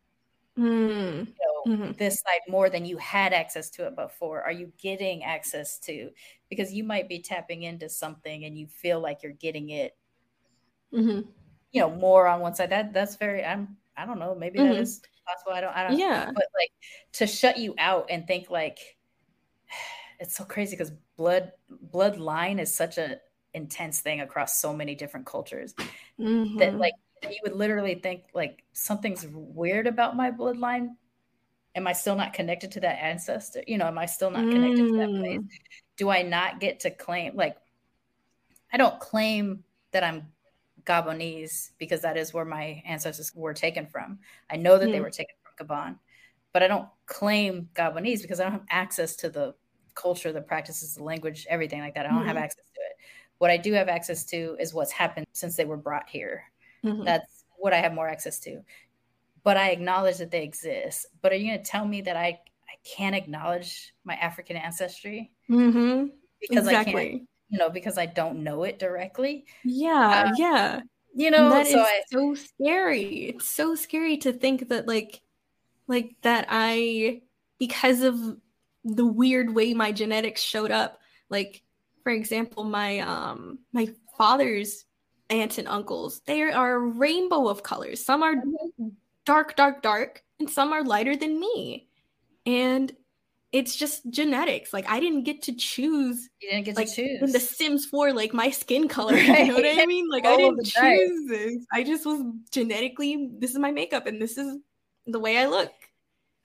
mm. 0.59 1.25
you 1.25 1.33
know, 1.65 1.71
mm-hmm. 1.73 1.91
this 1.93 2.15
side 2.15 2.41
more 2.49 2.69
than 2.69 2.83
you 2.83 2.97
had 2.97 3.31
access 3.31 3.69
to 3.69 3.87
it 3.87 3.95
before? 3.95 4.43
Are 4.43 4.51
you 4.51 4.73
getting 4.77 5.23
access 5.23 5.79
to 5.85 6.09
because 6.49 6.73
you 6.73 6.83
might 6.83 7.07
be 7.07 7.19
tapping 7.19 7.63
into 7.63 7.87
something 7.87 8.43
and 8.43 8.59
you 8.59 8.67
feel 8.67 8.99
like 8.99 9.23
you're 9.23 9.31
getting 9.31 9.69
it, 9.69 9.95
mm-hmm. 10.93 11.21
you 11.71 11.79
know, 11.79 11.91
more 11.91 12.27
on 12.27 12.41
one 12.41 12.55
side. 12.55 12.71
That 12.71 12.91
that's 12.91 13.15
very 13.15 13.41
I'm 13.41 13.77
I 13.95 14.05
don't 14.05 14.19
know, 14.19 14.35
maybe 14.35 14.59
mm-hmm. 14.59 14.73
that 14.73 14.81
is 14.81 15.01
possible. 15.25 15.53
I 15.53 15.61
don't 15.61 15.73
I 15.77 15.87
don't 15.87 15.97
yeah. 15.97 16.25
But 16.25 16.47
like 16.59 16.71
to 17.13 17.25
shut 17.25 17.57
you 17.57 17.73
out 17.77 18.07
and 18.09 18.27
think 18.27 18.49
like 18.49 18.79
it's 20.19 20.35
so 20.35 20.43
crazy 20.43 20.75
because 20.75 20.91
blood 21.17 21.51
bloodline 21.91 22.59
is 22.59 22.73
such 22.73 22.97
a 22.97 23.19
intense 23.53 24.01
thing 24.01 24.21
across 24.21 24.59
so 24.59 24.73
many 24.73 24.95
different 24.95 25.25
cultures 25.25 25.73
mm-hmm. 26.19 26.57
that 26.57 26.75
like 26.77 26.93
you 27.23 27.39
would 27.43 27.55
literally 27.55 27.95
think 27.95 28.23
like 28.33 28.63
something's 28.73 29.25
weird 29.31 29.87
about 29.87 30.15
my 30.15 30.29
bloodline 30.29 30.89
am 31.75 31.87
i 31.87 31.93
still 31.93 32.15
not 32.15 32.33
connected 32.33 32.71
to 32.71 32.79
that 32.79 33.01
ancestor 33.01 33.63
you 33.65 33.77
know 33.77 33.87
am 33.87 33.97
i 33.97 34.05
still 34.05 34.29
not 34.29 34.41
connected 34.41 34.85
mm. 34.85 34.89
to 34.89 34.97
that 34.97 35.19
place 35.19 35.39
mm. 35.39 35.49
do 35.97 36.09
i 36.09 36.21
not 36.21 36.59
get 36.59 36.81
to 36.81 36.91
claim 36.91 37.35
like 37.35 37.55
i 38.73 38.77
don't 38.77 38.99
claim 38.99 39.63
that 39.91 40.03
i'm 40.03 40.27
gabonese 40.85 41.71
because 41.79 42.01
that 42.01 42.17
is 42.17 42.33
where 42.33 42.45
my 42.45 42.83
ancestors 42.85 43.31
were 43.33 43.53
taken 43.53 43.87
from 43.87 44.19
i 44.51 44.55
know 44.55 44.77
that 44.77 44.91
they 44.91 44.99
were 44.99 45.09
taken 45.09 45.35
from 45.41 45.65
gabon 45.65 45.97
but 46.53 46.61
i 46.61 46.67
don't 46.67 46.87
claim 47.05 47.69
gabonese 47.73 48.21
because 48.21 48.39
i 48.39 48.43
don't 48.43 48.51
have 48.51 48.65
access 48.69 49.15
to 49.15 49.29
the 49.29 49.55
culture, 49.95 50.31
the 50.31 50.41
practices, 50.41 50.95
the 50.95 51.03
language, 51.03 51.47
everything 51.49 51.79
like 51.79 51.95
that. 51.95 52.05
I 52.05 52.09
don't 52.09 52.19
mm-hmm. 52.19 52.27
have 52.27 52.37
access 52.37 52.65
to 52.75 52.81
it. 52.81 52.97
What 53.37 53.51
I 53.51 53.57
do 53.57 53.73
have 53.73 53.89
access 53.89 54.23
to 54.25 54.55
is 54.59 54.73
what's 54.73 54.91
happened 54.91 55.25
since 55.33 55.55
they 55.55 55.65
were 55.65 55.77
brought 55.77 56.07
here. 56.09 56.43
Mm-hmm. 56.83 57.03
That's 57.03 57.45
what 57.57 57.73
I 57.73 57.77
have 57.77 57.93
more 57.93 58.07
access 58.07 58.39
to. 58.41 58.61
But 59.43 59.57
I 59.57 59.69
acknowledge 59.69 60.17
that 60.17 60.31
they 60.31 60.43
exist. 60.43 61.07
But 61.21 61.31
are 61.31 61.35
you 61.35 61.51
going 61.51 61.63
to 61.63 61.69
tell 61.69 61.85
me 61.85 62.01
that 62.01 62.15
I 62.15 62.39
I 62.67 62.75
can't 62.83 63.15
acknowledge 63.15 63.93
my 64.03 64.15
African 64.15 64.57
ancestry 64.57 65.31
mm-hmm. 65.49 66.07
because 66.41 66.65
exactly. 66.65 66.93
I 66.93 67.09
can't, 67.09 67.29
you 67.49 67.59
know, 67.59 67.69
because 67.69 67.97
I 67.97 68.05
don't 68.05 68.43
know 68.43 68.63
it 68.63 68.79
directly? 68.79 69.45
Yeah, 69.63 70.25
uh, 70.27 70.33
yeah. 70.37 70.81
You 71.13 71.31
know, 71.31 71.49
that 71.49 71.67
so 71.67 71.79
is 71.79 71.87
I, 71.87 72.01
so 72.11 72.35
scary. 72.35 73.29
It's 73.29 73.47
so 73.47 73.75
scary 73.75 74.17
to 74.17 74.33
think 74.33 74.69
that 74.69 74.87
like, 74.87 75.21
like 75.87 76.15
that 76.23 76.47
I 76.49 77.21
because 77.57 78.01
of 78.01 78.37
the 78.85 79.05
weird 79.05 79.53
way 79.53 79.73
my 79.73 79.91
genetics 79.91 80.41
showed 80.41 80.71
up. 80.71 80.99
Like, 81.29 81.63
for 82.03 82.11
example, 82.11 82.63
my 82.63 82.99
um 82.99 83.59
my 83.73 83.89
father's 84.17 84.85
aunts 85.29 85.57
and 85.57 85.67
uncles, 85.67 86.21
they 86.25 86.43
are 86.43 86.75
a 86.75 86.79
rainbow 86.79 87.47
of 87.47 87.63
colors. 87.63 88.03
Some 88.03 88.23
are 88.23 88.35
dark, 89.25 89.55
dark, 89.55 89.81
dark, 89.81 90.23
and 90.39 90.49
some 90.49 90.71
are 90.71 90.83
lighter 90.83 91.15
than 91.15 91.39
me. 91.39 91.89
And 92.45 92.95
it's 93.51 93.75
just 93.75 94.07
genetics. 94.09 94.71
Like 94.71 94.87
I 94.87 94.99
didn't 94.99 95.23
get 95.23 95.41
to 95.43 95.53
choose. 95.53 96.29
You 96.41 96.51
didn't 96.51 96.65
get 96.65 96.75
like, 96.75 96.89
to 96.89 96.95
choose 96.95 97.21
in 97.21 97.31
The 97.31 97.39
Sims 97.39 97.85
4, 97.87 98.13
like 98.13 98.33
my 98.33 98.51
skin 98.51 98.87
color. 98.87 99.13
Right. 99.13 99.25
You 99.45 99.47
know 99.47 99.55
what 99.55 99.79
I 99.79 99.85
mean? 99.87 100.09
Like 100.09 100.25
I 100.25 100.37
didn't 100.37 100.65
choose 100.65 101.29
this. 101.29 101.65
I 101.73 101.83
just 101.83 102.05
was 102.05 102.21
genetically. 102.51 103.31
This 103.39 103.51
is 103.51 103.57
my 103.57 103.71
makeup, 103.71 104.05
and 104.05 104.21
this 104.21 104.37
is 104.37 104.57
the 105.07 105.19
way 105.19 105.37
I 105.39 105.47
look. 105.47 105.71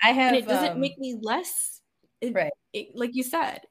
I 0.02 0.12
have. 0.12 0.34
And 0.34 0.36
it 0.36 0.48
doesn't 0.48 0.72
um, 0.72 0.80
make 0.80 0.98
me 0.98 1.18
less 1.20 1.79
it, 2.20 2.34
right. 2.34 2.52
It, 2.72 2.94
like 2.94 3.14
you 3.14 3.22
said. 3.22 3.62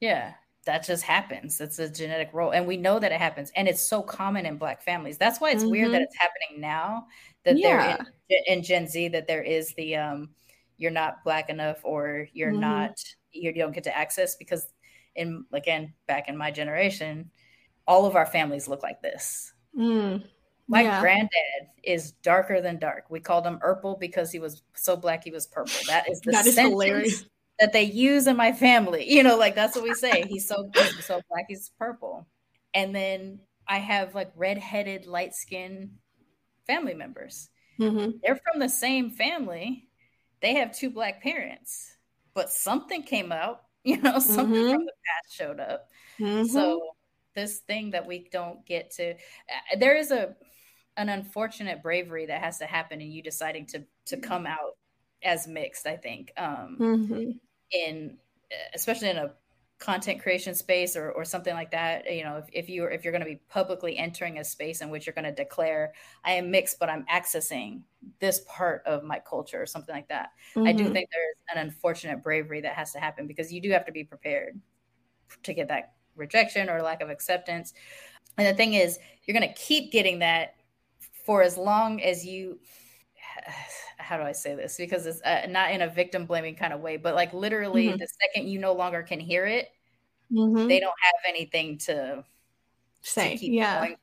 Yeah, 0.00 0.32
that 0.64 0.84
just 0.84 1.02
happens. 1.02 1.60
It's 1.60 1.78
a 1.78 1.88
genetic 1.88 2.30
role. 2.32 2.52
And 2.52 2.66
we 2.66 2.76
know 2.76 2.98
that 2.98 3.12
it 3.12 3.20
happens. 3.20 3.50
And 3.56 3.68
it's 3.68 3.82
so 3.82 4.02
common 4.02 4.46
in 4.46 4.58
Black 4.58 4.82
families. 4.82 5.18
That's 5.18 5.40
why 5.40 5.50
it's 5.50 5.62
mm-hmm. 5.62 5.72
weird 5.72 5.92
that 5.92 5.96
mm-hmm. 5.96 6.04
it's 6.04 6.18
happening 6.18 6.60
now 6.60 7.06
that 7.44 7.56
yeah. 7.56 7.96
they're 8.28 8.38
in, 8.46 8.58
in, 8.58 8.64
Gen 8.64 8.86
Z, 8.86 9.08
that 9.08 9.26
there 9.26 9.42
is 9.42 9.74
the, 9.74 9.96
um, 9.96 10.30
you're 10.76 10.90
not 10.90 11.24
Black 11.24 11.50
enough 11.50 11.80
or 11.82 12.28
you're 12.32 12.52
mm-hmm. 12.52 12.60
not, 12.60 12.92
you 13.32 13.52
don't 13.52 13.72
get 13.72 13.84
to 13.84 13.96
access 13.96 14.36
because 14.36 14.68
in, 15.16 15.44
again, 15.52 15.92
back 16.06 16.28
in 16.28 16.36
my 16.36 16.50
generation, 16.50 17.30
all 17.86 18.06
of 18.06 18.16
our 18.16 18.26
families 18.26 18.68
look 18.68 18.82
like 18.82 19.02
this. 19.02 19.52
Mm. 19.76 20.24
My 20.68 20.82
yeah. 20.82 21.00
granddad 21.00 21.68
is 21.82 22.12
darker 22.22 22.60
than 22.60 22.78
dark. 22.78 23.06
We 23.10 23.20
called 23.20 23.44
him 23.44 23.58
Urple 23.64 23.98
because 23.98 24.30
he 24.30 24.38
was 24.38 24.62
so 24.74 24.96
black 24.96 25.24
he 25.24 25.30
was 25.30 25.46
purple. 25.46 25.74
That 25.88 26.08
is 26.08 26.20
the 26.20 26.30
that 26.30 26.46
is 26.46 26.56
hilarious 26.56 27.24
that 27.62 27.72
they 27.72 27.84
use 27.84 28.26
in 28.26 28.36
my 28.36 28.52
family. 28.52 29.06
You 29.12 29.22
know, 29.22 29.36
like 29.36 29.54
that's 29.54 29.76
what 29.76 29.84
we 29.84 29.94
say. 29.94 30.24
He's 30.28 30.48
so 30.48 30.68
he's 30.74 31.04
so 31.04 31.20
black, 31.30 31.44
he's 31.48 31.70
purple. 31.78 32.26
And 32.74 32.94
then 32.94 33.38
I 33.68 33.78
have 33.78 34.14
like 34.14 34.32
redheaded, 34.34 35.06
light 35.06 35.34
skinned 35.34 35.90
family 36.66 36.94
members. 36.94 37.50
Mm-hmm. 37.78 38.18
They're 38.22 38.40
from 38.50 38.58
the 38.58 38.68
same 38.68 39.10
family. 39.10 39.86
They 40.40 40.54
have 40.54 40.76
two 40.76 40.90
black 40.90 41.22
parents, 41.22 41.94
but 42.34 42.50
something 42.50 43.04
came 43.04 43.30
out, 43.30 43.62
you 43.84 44.00
know, 44.00 44.18
something 44.18 44.60
mm-hmm. 44.60 44.72
from 44.72 44.86
the 44.86 44.92
past 45.06 45.36
showed 45.36 45.60
up. 45.60 45.88
Mm-hmm. 46.18 46.48
So 46.48 46.80
this 47.34 47.60
thing 47.60 47.90
that 47.90 48.06
we 48.06 48.28
don't 48.32 48.64
get 48.66 48.90
to 48.92 49.12
uh, 49.12 49.76
there 49.78 49.96
is 49.96 50.10
a 50.10 50.34
an 50.96 51.08
unfortunate 51.08 51.82
bravery 51.82 52.26
that 52.26 52.42
has 52.42 52.58
to 52.58 52.66
happen 52.66 53.00
in 53.00 53.12
you 53.12 53.22
deciding 53.22 53.66
to 53.66 53.84
to 54.06 54.16
come 54.16 54.46
out 54.46 54.76
as 55.22 55.48
mixed 55.48 55.86
i 55.86 55.96
think 55.96 56.30
um 56.36 56.76
mm-hmm. 56.78 57.30
In 57.72 58.16
especially 58.74 59.10
in 59.10 59.16
a 59.16 59.32
content 59.78 60.22
creation 60.22 60.54
space 60.54 60.94
or, 60.94 61.10
or 61.10 61.24
something 61.24 61.54
like 61.54 61.72
that 61.72 62.04
you 62.08 62.22
know 62.22 62.36
if, 62.36 62.44
if 62.52 62.68
you're 62.68 62.88
if 62.88 63.02
you're 63.02 63.12
going 63.12 63.24
to 63.24 63.28
be 63.28 63.40
publicly 63.48 63.98
entering 63.98 64.38
a 64.38 64.44
space 64.44 64.80
in 64.80 64.90
which 64.90 65.06
you're 65.06 65.14
going 65.14 65.24
to 65.24 65.32
declare 65.32 65.92
i 66.24 66.30
am 66.30 66.52
mixed 66.52 66.78
but 66.78 66.88
i'm 66.88 67.04
accessing 67.12 67.80
this 68.20 68.42
part 68.46 68.82
of 68.86 69.02
my 69.02 69.18
culture 69.18 69.60
or 69.60 69.66
something 69.66 69.92
like 69.92 70.08
that 70.08 70.28
mm-hmm. 70.54 70.68
i 70.68 70.72
do 70.72 70.84
mm-hmm. 70.84 70.92
think 70.92 71.08
there's 71.10 71.36
an 71.52 71.66
unfortunate 71.66 72.22
bravery 72.22 72.60
that 72.60 72.74
has 72.74 72.92
to 72.92 73.00
happen 73.00 73.26
because 73.26 73.52
you 73.52 73.60
do 73.60 73.70
have 73.70 73.84
to 73.84 73.90
be 73.90 74.04
prepared 74.04 74.60
to 75.42 75.52
get 75.52 75.66
that 75.66 75.94
rejection 76.14 76.70
or 76.70 76.80
lack 76.80 77.00
of 77.00 77.10
acceptance 77.10 77.74
and 78.38 78.46
the 78.46 78.54
thing 78.54 78.74
is 78.74 79.00
you're 79.24 79.36
going 79.36 79.48
to 79.48 79.60
keep 79.60 79.90
getting 79.90 80.20
that 80.20 80.54
for 81.24 81.42
as 81.42 81.56
long 81.56 82.00
as 82.00 82.24
you 82.24 82.56
how 84.02 84.16
do 84.16 84.22
I 84.24 84.32
say 84.32 84.54
this? 84.54 84.76
Because 84.76 85.06
it's 85.06 85.22
uh, 85.22 85.46
not 85.48 85.70
in 85.70 85.82
a 85.82 85.88
victim 85.88 86.26
blaming 86.26 86.54
kind 86.54 86.72
of 86.72 86.80
way, 86.80 86.96
but 86.96 87.14
like 87.14 87.32
literally 87.32 87.88
mm-hmm. 87.88 87.96
the 87.96 88.08
second 88.20 88.48
you 88.48 88.58
no 88.58 88.72
longer 88.72 89.02
can 89.02 89.20
hear 89.20 89.46
it, 89.46 89.68
mm-hmm. 90.30 90.66
they 90.66 90.80
don't 90.80 90.94
have 91.00 91.14
anything 91.28 91.78
to 91.78 92.24
say. 93.02 93.32
To 93.32 93.36
keep 93.38 93.52
yeah. 93.52 93.94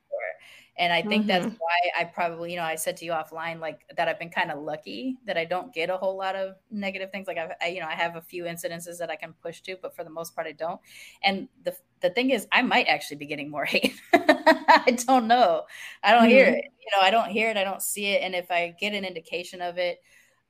And 0.80 0.94
I 0.94 1.02
think 1.02 1.28
mm-hmm. 1.28 1.44
that's 1.44 1.60
why 1.60 1.90
I 2.00 2.06
probably, 2.06 2.52
you 2.52 2.58
know, 2.58 2.64
I 2.64 2.76
said 2.76 2.96
to 2.98 3.06
you 3.06 3.12
offline, 3.12 3.60
like 3.60 3.82
that 3.98 4.08
I've 4.08 4.18
been 4.18 4.30
kind 4.30 4.50
of 4.50 4.60
lucky 4.60 5.18
that 5.26 5.38
I 5.38 5.44
don't 5.44 5.74
get 5.74 5.90
a 5.90 5.98
whole 5.98 6.18
lot 6.18 6.38
of 6.38 6.56
negative 6.72 7.12
things. 7.12 7.28
Like 7.28 7.38
I've, 7.38 7.52
I, 7.62 7.68
you 7.68 7.82
know, 7.82 7.88
I 7.88 7.96
have 7.96 8.16
a 8.16 8.22
few 8.22 8.46
incidences 8.46 8.98
that 9.00 9.10
I 9.10 9.18
can 9.18 9.34
push 9.44 9.60
to, 9.64 9.76
but 9.82 9.94
for 9.94 10.06
the 10.06 10.10
most 10.10 10.34
part, 10.34 10.48
I 10.48 10.54
don't. 10.54 10.80
And 11.22 11.50
the 11.66 11.76
the 12.00 12.12
thing 12.12 12.30
is, 12.30 12.48
I 12.54 12.62
might 12.62 12.88
actually 12.88 13.18
be 13.18 13.26
getting 13.26 13.52
more 13.52 13.66
hate. 13.66 14.00
I 14.14 14.98
don't 15.06 15.28
know. 15.28 15.64
I 16.02 16.14
don't 16.14 16.30
hear 16.30 16.46
mm-hmm. 16.46 16.56
it. 16.56 16.66
You 16.80 16.92
know, 16.96 17.06
I 17.06 17.12
don't 17.12 17.30
hear 17.30 17.50
it. 17.50 17.58
I 17.58 17.66
don't 17.66 17.82
see 17.82 18.06
it. 18.06 18.22
And 18.24 18.34
if 18.34 18.50
I 18.50 18.74
get 18.80 18.94
an 18.94 19.04
indication 19.04 19.62
of 19.62 19.78
it, 19.78 20.02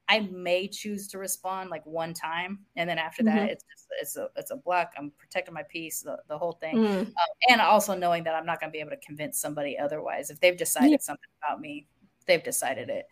I 0.09 0.21
may 0.31 0.67
choose 0.67 1.07
to 1.09 1.19
respond 1.19 1.69
like 1.69 1.85
one 1.85 2.13
time, 2.15 2.59
and 2.75 2.89
then 2.89 2.97
after 2.97 3.21
that, 3.23 3.35
mm-hmm. 3.37 3.49
it's 3.49 3.63
just 3.71 3.87
it's 4.01 4.17
a 4.17 4.27
it's 4.35 4.51
a 4.51 4.55
block. 4.55 4.91
I'm 4.97 5.11
protecting 5.19 5.53
my 5.53 5.63
peace, 5.69 6.01
the, 6.01 6.17
the 6.27 6.37
whole 6.37 6.53
thing, 6.53 6.77
mm. 6.77 6.99
um, 7.01 7.13
and 7.47 7.61
also 7.61 7.95
knowing 7.95 8.23
that 8.23 8.33
I'm 8.33 8.45
not 8.45 8.59
going 8.59 8.71
to 8.71 8.75
be 8.75 8.79
able 8.79 8.89
to 8.89 8.97
convince 8.97 9.39
somebody 9.39 9.77
otherwise. 9.77 10.31
If 10.31 10.39
they've 10.39 10.57
decided 10.57 10.91
yeah. 10.91 10.97
something 10.99 11.29
about 11.43 11.61
me, 11.61 11.85
they've 12.25 12.43
decided 12.43 12.89
it. 12.89 13.05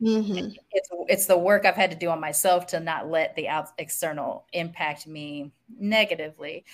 Mm-hmm. 0.00 0.56
It's 0.72 0.88
it's 1.06 1.26
the 1.26 1.38
work 1.38 1.66
I've 1.66 1.76
had 1.76 1.90
to 1.90 1.96
do 1.96 2.08
on 2.08 2.18
myself 2.18 2.66
to 2.68 2.80
not 2.80 3.08
let 3.08 3.36
the 3.36 3.48
out 3.48 3.68
external 3.78 4.46
impact 4.52 5.06
me 5.06 5.52
negatively 5.78 6.64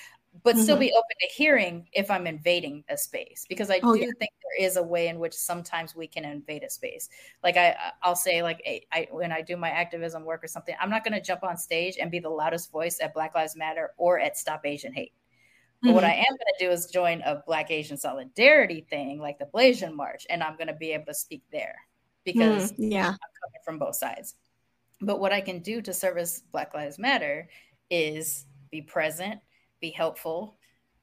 but 0.43 0.55
mm-hmm. 0.55 0.63
still 0.63 0.77
be 0.77 0.93
open 0.93 1.17
to 1.21 1.27
hearing 1.35 1.89
if 1.93 2.11
I'm 2.11 2.27
invading 2.27 2.85
a 2.89 2.97
space 2.97 3.45
because 3.49 3.71
I 3.71 3.81
oh, 3.83 3.95
do 3.95 4.01
yeah. 4.01 4.07
think 4.19 4.31
there 4.43 4.67
is 4.67 4.77
a 4.77 4.83
way 4.83 5.09
in 5.09 5.19
which 5.19 5.35
sometimes 5.35 5.97
we 5.97 6.07
can 6.07 6.25
invade 6.25 6.63
a 6.63 6.71
space. 6.71 7.09
Like 7.43 7.57
I, 7.57 7.77
I'll 8.03 8.17
say 8.17 8.43
like 8.43 8.63
I, 8.93 9.09
when 9.11 9.33
I 9.33 9.43
do 9.43 9.57
my 9.57 9.71
activism 9.71 10.25
work 10.25 10.45
or 10.45 10.49
something, 10.49 10.75
I'm 10.81 10.91
not 10.91 11.05
going 11.05 11.15
to 11.15 11.21
jump 11.21 11.43
on 11.43 11.57
stage 11.57 11.97
and 12.01 12.11
be 12.11 12.21
the 12.21 12.31
loudest 12.31 12.71
voice 12.71 12.99
at 13.03 13.15
Black 13.15 13.35
Lives 13.35 13.57
Matter 13.57 13.93
or 13.97 14.19
at 14.21 14.37
Stop 14.37 14.65
Asian 14.65 14.93
Hate. 14.93 15.13
But 15.81 15.89
mm-hmm. 15.89 15.95
what 15.95 16.05
I 16.05 16.13
am 16.13 16.25
going 16.29 16.59
to 16.59 16.67
do 16.67 16.71
is 16.71 16.87
join 16.87 17.21
a 17.23 17.43
Black 17.47 17.71
Asian 17.71 17.97
solidarity 17.97 18.87
thing 18.89 19.21
like 19.21 19.39
the 19.39 19.47
Blasian 19.47 19.95
March, 19.95 20.27
and 20.29 20.43
I'm 20.43 20.57
going 20.57 20.67
to 20.67 20.75
be 20.75 20.93
able 20.93 21.07
to 21.07 21.15
speak 21.15 21.45
there 21.53 21.77
because 22.25 22.73
mm, 22.73 22.91
yeah, 22.91 23.07
I'm 23.07 23.17
coming 23.17 23.63
from 23.65 23.79
both 23.79 23.95
sides. 23.95 24.35
But 25.01 25.21
what 25.21 25.33
I 25.33 25.41
can 25.41 25.61
do 25.61 25.81
to 25.83 25.95
service 25.95 26.43
Black 26.51 26.75
Lives 26.75 26.99
Matter 26.99 27.49
is 27.91 28.47
be 28.71 28.83
present, 28.83 29.41
be 29.81 29.91
helpful, 29.91 30.57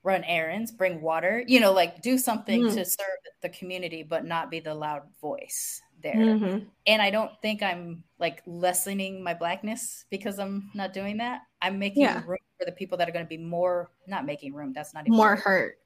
run 0.04 0.24
errands, 0.24 0.72
bring 0.72 1.02
water, 1.02 1.44
you 1.48 1.60
know, 1.60 1.74
like 1.74 2.02
do 2.02 2.18
something 2.18 2.62
mm-hmm. 2.62 2.76
to 2.76 2.86
serve 2.86 3.18
the 3.42 3.50
community, 3.50 4.04
but 4.04 4.26
not 4.26 4.52
be 4.52 4.60
the 4.60 4.74
loud 4.74 5.02
voice 5.20 5.82
there. 6.04 6.16
Mm-hmm. 6.16 6.66
And 6.86 7.02
I 7.02 7.10
don't 7.10 7.32
think 7.42 7.64
I'm 7.64 8.04
like 8.20 8.44
lessening 8.46 9.24
my 9.24 9.34
blackness 9.34 10.06
because 10.12 10.38
I'm 10.38 10.70
not 10.76 10.94
doing 10.94 11.18
that. 11.18 11.42
I'm 11.62 11.80
making 11.80 12.04
yeah. 12.04 12.22
room 12.26 12.38
for 12.60 12.66
the 12.66 12.72
people 12.72 12.98
that 13.00 13.10
are 13.10 13.12
going 13.12 13.26
to 13.26 13.30
be 13.30 13.38
more, 13.38 13.90
not 14.08 14.26
making 14.26 14.54
room. 14.54 14.74
That's 14.74 14.94
not 14.94 15.08
even 15.08 15.18
more 15.18 15.36
hurt. 15.36 15.78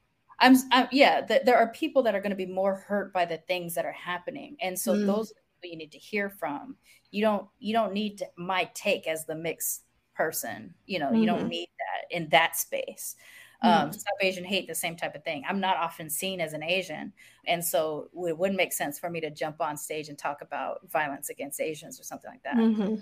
I'm, 0.42 0.56
I'm 0.72 0.88
yeah, 0.92 1.22
th- 1.22 1.44
there 1.46 1.58
are 1.58 1.72
people 1.72 2.04
that 2.04 2.16
are 2.16 2.22
going 2.22 2.32
to 2.32 2.36
be 2.36 2.46
more 2.46 2.76
hurt 2.76 3.14
by 3.14 3.26
the 3.26 3.38
things 3.38 3.76
that 3.76 3.86
are 3.86 3.94
happening. 3.94 4.58
And 4.62 4.78
so 4.78 4.94
mm. 4.94 5.06
those 5.06 5.32
are 5.32 5.36
people 5.62 5.72
you 5.72 5.78
need 5.78 5.92
to 5.94 5.98
hear 5.98 6.30
from. 6.30 6.76
You 7.12 7.22
don't, 7.22 7.48
you 7.60 7.74
don't 7.74 7.94
need 7.94 8.18
to, 8.18 8.28
my 8.38 8.70
take 8.74 9.08
as 9.08 9.26
the 9.26 9.36
mix 9.36 9.82
person. 10.14 10.74
You 10.86 11.00
know, 11.00 11.08
mm-hmm. 11.08 11.16
you 11.16 11.26
don't 11.26 11.40
mm-hmm. 11.40 11.48
need 11.48 11.70
in 12.10 12.30
that 12.30 12.56
space. 12.56 13.16
Um, 13.62 13.72
mm-hmm. 13.72 13.92
Stop 13.92 14.14
Asian 14.22 14.46
hate, 14.46 14.68
the 14.68 14.76
same 14.76 14.96
type 14.96 15.16
of 15.16 15.24
thing. 15.24 15.44
I'm 15.48 15.60
not 15.60 15.78
often 15.78 16.10
seen 16.10 16.40
as 16.40 16.54
an 16.54 16.64
Asian. 16.64 17.12
And 17.46 17.64
so 17.64 18.10
it 18.26 18.38
wouldn't 18.38 18.58
make 18.58 18.72
sense 18.72 18.98
for 18.98 19.10
me 19.10 19.20
to 19.22 19.30
jump 19.30 19.60
on 19.60 19.76
stage 19.76 20.08
and 20.08 20.18
talk 20.18 20.42
about 20.42 20.80
violence 20.90 21.30
against 21.30 21.60
Asians 21.60 22.00
or 22.00 22.04
something 22.04 22.32
like 22.32 22.44
that 22.44 22.56
mm-hmm. 22.56 22.96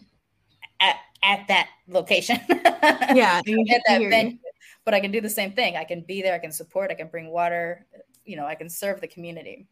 at, 0.80 0.96
at 1.22 1.48
that 1.48 1.70
location. 1.88 2.40
yeah. 2.50 3.40
at 3.46 3.82
that 3.88 4.02
venue. 4.10 4.38
But 4.84 4.94
I 4.94 5.00
can 5.00 5.12
do 5.12 5.22
the 5.22 5.30
same 5.30 5.52
thing. 5.52 5.76
I 5.76 5.84
can 5.84 6.02
be 6.02 6.22
there, 6.22 6.34
I 6.34 6.40
can 6.40 6.52
support, 6.52 6.92
I 6.92 6.96
can 6.96 7.10
bring 7.10 7.30
water, 7.30 7.86
you 8.26 8.36
know, 8.36 8.46
I 8.46 8.56
can 8.56 8.70
serve 8.70 9.00
the 9.00 9.08
community. 9.08 9.68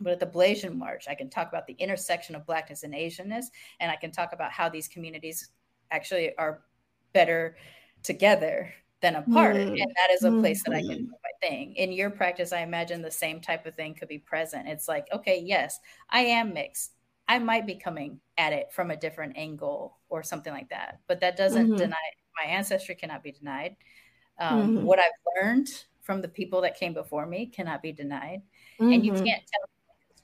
But 0.00 0.12
at 0.12 0.20
the 0.20 0.26
Blasian 0.26 0.76
March, 0.76 1.06
I 1.08 1.14
can 1.14 1.30
talk 1.30 1.48
about 1.48 1.66
the 1.66 1.74
intersection 1.74 2.34
of 2.34 2.46
Blackness 2.46 2.82
and 2.82 2.94
Asianness, 2.94 3.46
and 3.80 3.90
I 3.90 3.96
can 3.96 4.10
talk 4.10 4.32
about 4.32 4.50
how 4.50 4.68
these 4.68 4.88
communities 4.88 5.50
actually 5.90 6.34
are 6.36 6.62
better 7.12 7.56
together 8.02 8.72
than 9.00 9.16
apart. 9.16 9.56
Mm. 9.56 9.80
And 9.80 9.94
that 9.96 10.10
is 10.12 10.24
a 10.24 10.30
place 10.30 10.62
that 10.64 10.74
I 10.74 10.80
can 10.80 10.90
mm-hmm. 10.90 11.04
do 11.04 11.10
my 11.10 11.48
thing. 11.48 11.74
In 11.76 11.92
your 11.92 12.10
practice, 12.10 12.52
I 12.52 12.60
imagine 12.60 13.02
the 13.02 13.10
same 13.10 13.40
type 13.40 13.66
of 13.66 13.74
thing 13.74 13.94
could 13.94 14.08
be 14.08 14.18
present. 14.18 14.68
It's 14.68 14.88
like, 14.88 15.06
okay, 15.12 15.42
yes, 15.44 15.78
I 16.10 16.20
am 16.20 16.52
mixed. 16.52 16.92
I 17.28 17.38
might 17.38 17.66
be 17.66 17.76
coming 17.76 18.20
at 18.36 18.52
it 18.52 18.72
from 18.72 18.90
a 18.90 18.96
different 18.96 19.36
angle 19.36 19.98
or 20.08 20.22
something 20.22 20.52
like 20.52 20.68
that. 20.70 21.00
But 21.06 21.20
that 21.20 21.36
doesn't 21.36 21.68
mm-hmm. 21.68 21.76
deny 21.76 21.96
my 22.36 22.50
ancestry 22.50 22.94
cannot 22.94 23.22
be 23.22 23.32
denied. 23.32 23.76
Um, 24.38 24.76
mm-hmm. 24.76 24.84
What 24.84 24.98
I've 24.98 25.12
learned 25.40 25.68
from 26.02 26.22
the 26.22 26.28
people 26.28 26.62
that 26.62 26.78
came 26.78 26.92
before 26.92 27.26
me 27.26 27.46
cannot 27.46 27.82
be 27.82 27.92
denied. 27.92 28.42
Mm-hmm. 28.80 28.92
And 28.92 29.06
you 29.06 29.12
mm-hmm. 29.12 29.24
can't 29.24 29.42
tell 29.42 29.68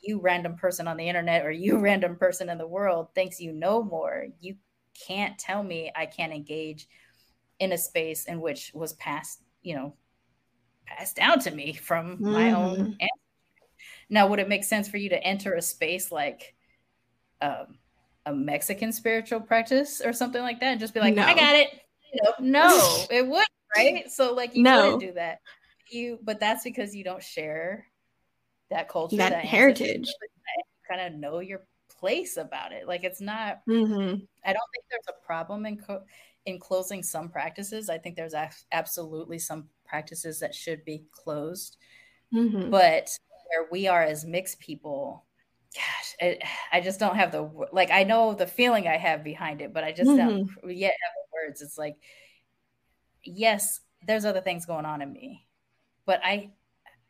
you 0.02 0.20
random 0.20 0.56
person 0.56 0.86
on 0.88 0.96
the 0.96 1.08
internet 1.08 1.44
or 1.44 1.50
you 1.50 1.78
random 1.80 2.16
person 2.16 2.48
in 2.48 2.58
the 2.58 2.66
world 2.66 3.08
thinks 3.14 3.40
you 3.40 3.52
know 3.52 3.82
more. 3.82 4.26
You 4.40 4.56
can't 5.06 5.38
tell 5.38 5.62
me 5.62 5.92
I 5.94 6.06
can't 6.06 6.32
engage 6.32 6.88
in 7.58 7.72
a 7.72 7.78
space 7.78 8.26
in 8.26 8.40
which 8.40 8.70
was 8.74 8.92
passed, 8.94 9.42
you 9.62 9.74
know, 9.74 9.94
passed 10.86 11.16
down 11.16 11.40
to 11.40 11.50
me 11.50 11.72
from 11.72 12.14
mm-hmm. 12.14 12.32
my 12.32 12.52
own 12.52 12.78
ancestry. 12.78 13.10
Now, 14.08 14.28
would 14.28 14.38
it 14.38 14.48
make 14.48 14.64
sense 14.64 14.88
for 14.88 14.98
you 14.98 15.08
to 15.10 15.22
enter 15.22 15.54
a 15.54 15.62
space 15.62 16.12
like 16.12 16.54
um, 17.40 17.78
a 18.24 18.32
Mexican 18.32 18.92
spiritual 18.92 19.40
practice 19.40 20.00
or 20.04 20.12
something 20.12 20.42
like 20.42 20.60
that 20.60 20.72
and 20.72 20.80
just 20.80 20.94
be 20.94 21.00
like, 21.00 21.14
no. 21.14 21.22
I 21.22 21.34
got 21.34 21.56
it? 21.56 21.68
You 22.12 22.22
know, 22.22 22.32
no, 22.40 23.04
it 23.10 23.26
would, 23.26 23.46
right? 23.76 24.10
So, 24.10 24.32
like, 24.34 24.54
you 24.54 24.62
no. 24.62 24.84
wouldn't 24.84 25.00
do 25.00 25.12
that. 25.14 25.40
You, 25.90 26.18
but 26.22 26.40
that's 26.40 26.64
because 26.64 26.94
you 26.94 27.04
don't 27.04 27.22
share 27.22 27.86
that 28.70 28.88
culture, 28.88 29.16
that, 29.16 29.30
that 29.30 29.44
heritage. 29.44 30.08
Kind 30.88 31.00
of 31.00 31.18
know 31.18 31.40
your 31.40 31.62
place 31.98 32.36
about 32.36 32.72
it. 32.72 32.86
Like 32.86 33.04
it's 33.04 33.20
not. 33.20 33.60
Mm-hmm. 33.68 34.24
I 34.44 34.52
don't 34.52 34.70
think 34.72 34.84
there's 34.90 35.08
a 35.08 35.26
problem 35.26 35.66
in 35.66 35.78
co- 35.78 36.04
in 36.46 36.58
closing 36.58 37.02
some 37.02 37.28
practices. 37.28 37.90
I 37.90 37.98
think 37.98 38.16
there's 38.16 38.34
a- 38.34 38.50
absolutely 38.72 39.38
some 39.38 39.68
practices 39.84 40.40
that 40.40 40.54
should 40.54 40.84
be 40.84 41.04
closed, 41.10 41.76
mm-hmm. 42.32 42.70
but 42.70 43.10
where 43.48 43.68
we 43.70 43.86
are 43.86 44.02
as 44.02 44.24
mixed 44.24 44.58
people. 44.58 45.24
Gosh, 45.74 46.14
it, 46.20 46.42
I 46.72 46.80
just 46.80 46.98
don't 46.98 47.16
have 47.16 47.32
the 47.32 47.50
like. 47.72 47.90
I 47.90 48.04
know 48.04 48.32
the 48.32 48.46
feeling 48.46 48.88
I 48.88 48.96
have 48.96 49.22
behind 49.22 49.60
it, 49.60 49.74
but 49.74 49.84
I 49.84 49.92
just 49.92 50.08
mm-hmm. 50.08 50.44
don't 50.62 50.76
yet 50.76 50.92
have 50.92 51.12
the 51.14 51.48
words. 51.48 51.60
It's 51.60 51.76
like, 51.76 51.96
yes, 53.24 53.80
there's 54.06 54.24
other 54.24 54.40
things 54.40 54.64
going 54.64 54.86
on 54.86 55.02
in 55.02 55.12
me, 55.12 55.46
but 56.06 56.20
I 56.24 56.52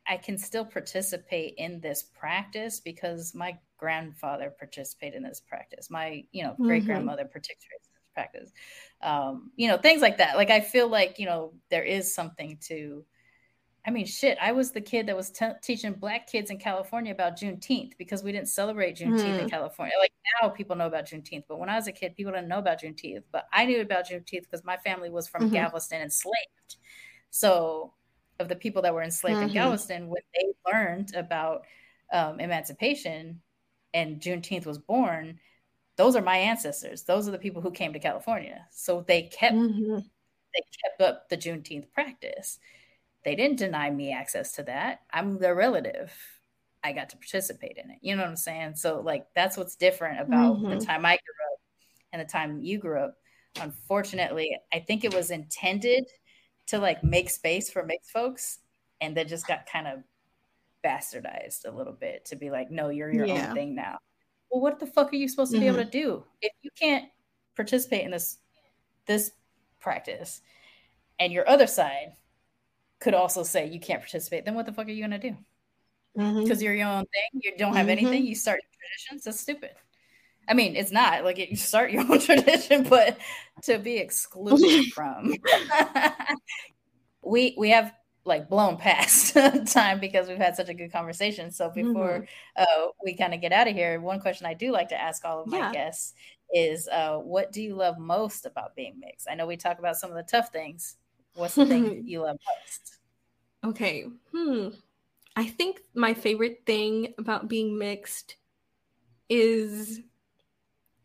I 0.08 0.16
can 0.16 0.38
still 0.38 0.64
participate 0.64 1.54
in 1.58 1.80
this 1.80 2.02
practice 2.02 2.80
because 2.80 3.34
my 3.34 3.58
grandfather 3.76 4.50
participated 4.50 5.16
in 5.16 5.22
this 5.22 5.40
practice. 5.40 5.90
My, 5.90 6.24
you 6.32 6.42
know, 6.42 6.54
great 6.58 6.86
grandmother 6.86 7.24
mm-hmm. 7.24 7.32
participated 7.32 7.85
practice. 8.16 8.51
Um, 9.02 9.51
you 9.56 9.68
know, 9.68 9.76
things 9.76 10.01
like 10.01 10.18
that. 10.18 10.36
Like 10.36 10.51
I 10.51 10.60
feel 10.60 10.88
like, 10.88 11.18
you 11.18 11.26
know, 11.26 11.52
there 11.70 11.84
is 11.84 12.14
something 12.14 12.59
to 12.62 13.05
I 13.86 13.90
mean, 13.93 14.05
shit, 14.05 14.36
I 14.43 14.51
was 14.51 14.72
the 14.72 14.80
kid 14.80 15.06
that 15.06 15.16
was 15.16 15.30
t- 15.30 15.47
teaching 15.62 15.93
black 15.93 16.26
kids 16.26 16.51
in 16.51 16.59
California 16.59 17.12
about 17.12 17.38
Juneteenth 17.38 17.93
because 17.98 18.24
we 18.24 18.32
didn't 18.32 18.48
celebrate 18.48 18.97
Juneteenth 18.97 19.38
mm. 19.38 19.43
in 19.43 19.48
California. 19.48 19.94
Like 20.01 20.10
now 20.43 20.48
people 20.48 20.74
know 20.74 20.88
about 20.88 21.06
Juneteenth, 21.06 21.44
but 21.48 21.60
when 21.60 21.68
I 21.68 21.76
was 21.76 21.86
a 21.86 21.93
kid, 21.93 22.16
people 22.16 22.32
didn't 22.32 22.48
know 22.48 22.59
about 22.59 22.82
Juneteenth. 22.82 23.22
But 23.30 23.47
I 23.52 23.64
knew 23.64 23.80
about 23.80 24.09
Juneteenth 24.09 24.43
because 24.43 24.64
my 24.64 24.76
family 24.76 25.09
was 25.09 25.28
from 25.28 25.43
mm-hmm. 25.43 25.55
Galveston 25.55 26.02
enslaved. 26.02 26.76
So 27.30 27.93
of 28.40 28.48
the 28.48 28.56
people 28.56 28.82
that 28.82 28.93
were 28.93 29.05
enslaved 29.05 29.36
mm-hmm. 29.36 29.48
in 29.48 29.55
Galveston, 29.55 30.09
when 30.09 30.22
they 30.34 30.72
learned 30.72 31.14
about 31.14 31.64
um, 32.12 32.40
emancipation 32.40 33.40
and 33.94 34.20
Juneteenth 34.20 34.66
was 34.66 34.78
born, 34.78 35.38
those 35.97 36.14
are 36.14 36.23
my 36.23 36.36
ancestors. 36.36 37.02
Those 37.02 37.27
are 37.27 37.32
the 37.32 37.39
people 37.39 37.62
who 37.62 37.70
came 37.70 37.93
to 37.93 37.98
California. 37.98 38.66
So 38.70 39.05
they 39.06 39.23
kept 39.23 39.56
mm-hmm. 39.56 39.97
they 39.97 40.62
kept 40.82 41.01
up 41.01 41.28
the 41.28 41.36
Juneteenth 41.36 41.93
practice. 41.93 42.59
They 43.24 43.35
didn't 43.35 43.59
deny 43.59 43.90
me 43.90 44.12
access 44.12 44.52
to 44.52 44.62
that. 44.64 45.01
I'm 45.12 45.39
their 45.39 45.55
relative. 45.55 46.12
I 46.85 46.93
got 46.93 47.10
to 47.10 47.16
participate 47.16 47.78
in 47.82 47.90
it. 47.90 47.98
You 48.01 48.14
know 48.14 48.23
what 48.23 48.28
I'm 48.28 48.36
saying? 48.36 48.77
So 48.77 49.01
like 49.01 49.27
that's 49.35 49.56
what's 49.56 49.77
different 49.77 50.20
about 50.20 50.56
mm-hmm. 50.56 50.78
the 50.78 50.85
time 50.85 51.05
I 51.05 51.16
grew 51.16 51.52
up 51.52 51.60
and 52.12 52.20
the 52.20 52.31
time 52.31 52.60
you 52.60 52.78
grew 52.78 53.01
up. 53.01 53.16
Unfortunately, 53.60 54.56
I 54.73 54.81
think 54.81 55.02
it 55.02 55.14
was 55.14 55.31
intended 55.31 56.05
to 56.66 56.78
like 56.78 57.02
make 57.02 57.31
space 57.31 57.70
for 57.70 57.85
mixed 57.85 58.10
folks 58.10 58.59
and 59.01 59.16
that 59.16 59.28
just 59.28 59.47
got 59.47 59.66
kind 59.66 59.86
of 59.86 60.01
bastardized 60.85 61.66
a 61.66 61.70
little 61.70 61.93
bit 61.93 62.27
to 62.27 62.36
be 62.36 62.51
like, 62.51 62.70
no, 62.70 62.90
you're 62.90 63.12
your 63.12 63.27
yeah. 63.27 63.48
own 63.48 63.55
thing 63.55 63.74
now. 63.74 63.98
Well, 64.57 64.62
what 64.62 64.81
the 64.81 64.87
fuck 64.87 65.12
are 65.12 65.16
you 65.16 65.28
supposed 65.28 65.51
to 65.51 65.59
mm-hmm. 65.59 65.65
be 65.65 65.69
able 65.69 65.78
mm-hmm. 65.81 65.91
to 65.91 66.03
do 66.03 66.24
if 66.41 66.53
you 66.62 66.70
can't 66.81 67.05
participate 67.57 68.07
in 68.07 68.11
this 68.11 68.39
this 69.05 69.33
practice 69.81 70.41
and 71.19 71.31
your 71.31 71.47
other 71.47 71.66
side 71.66 72.15
could 72.99 73.12
also 73.12 73.43
say 73.43 73.69
you 73.69 73.78
can't 73.78 74.01
participate, 74.01 74.47
then 74.47 74.55
what 74.55 74.65
the 74.65 74.73
fuck 74.73 74.87
are 74.87 74.91
you 74.91 75.03
gonna 75.03 75.19
do? 75.19 75.37
Because 76.15 76.35
mm-hmm. 76.35 76.62
you're 76.62 76.74
your 76.74 76.89
own 76.89 77.05
thing, 77.05 77.43
you 77.43 77.53
don't 77.59 77.77
have 77.77 77.89
mm-hmm. 77.89 78.07
anything, 78.07 78.24
you 78.24 78.35
start 78.35 78.61
traditions. 78.81 79.24
That's 79.24 79.39
stupid. 79.39 79.73
I 80.49 80.55
mean, 80.55 80.74
it's 80.74 80.91
not 80.91 81.23
like 81.23 81.37
you 81.37 81.55
start 81.55 81.91
your 81.91 82.01
own 82.11 82.19
tradition, 82.19 82.85
but 82.85 83.19
to 83.65 83.78
be 83.78 83.99
excluded 83.99 84.87
from, 84.95 85.35
we 87.23 87.55
we 87.59 87.69
have 87.69 87.93
like 88.27 88.48
blown 88.48 88.77
past 88.77 89.35
time 89.66 90.01
because 90.01 90.28
we've 90.28 90.36
had 90.36 90.57
such 90.57 90.69
a 90.69 90.74
good 90.74 90.93
conversation. 90.93 91.51
So 91.51 91.70
before 91.70 92.27
mm-hmm. 92.57 92.62
uh, 92.62 92.89
we 93.03 93.15
kind 93.15 93.32
of 93.35 93.40
get 93.40 93.53
out 93.53 93.69
of 93.69 93.74
here, 93.74 94.01
one 94.01 94.20
question 94.20 94.47
I 94.47 94.55
do 94.55 94.73
like 94.73 94.89
to 94.89 95.01
ask 95.01 95.24
all 95.24 95.43
of 95.43 95.47
my 95.47 95.59
yeah. 95.59 95.73
guests 95.73 96.15
is, 96.53 96.89
uh, 96.89 97.19
"What 97.19 97.53
do 97.53 97.62
you 97.62 97.74
love 97.74 97.98
most 97.98 98.47
about 98.47 98.74
being 98.74 98.98
mixed?" 98.98 99.28
I 99.31 99.35
know 99.35 99.47
we 99.47 99.57
talk 99.57 99.78
about 99.78 99.97
some 99.97 100.11
of 100.11 100.16
the 100.16 100.23
tough 100.23 100.51
things. 100.51 100.97
What's 101.35 101.55
the 101.55 101.66
thing 101.66 102.03
you 102.07 102.23
love 102.23 102.39
most? 102.62 102.98
Okay. 103.65 104.07
Hmm. 104.35 104.69
I 105.35 105.47
think 105.47 105.81
my 105.94 106.15
favorite 106.15 106.62
thing 106.65 107.15
about 107.19 107.48
being 107.48 107.78
mixed 107.78 108.36
is 109.28 110.01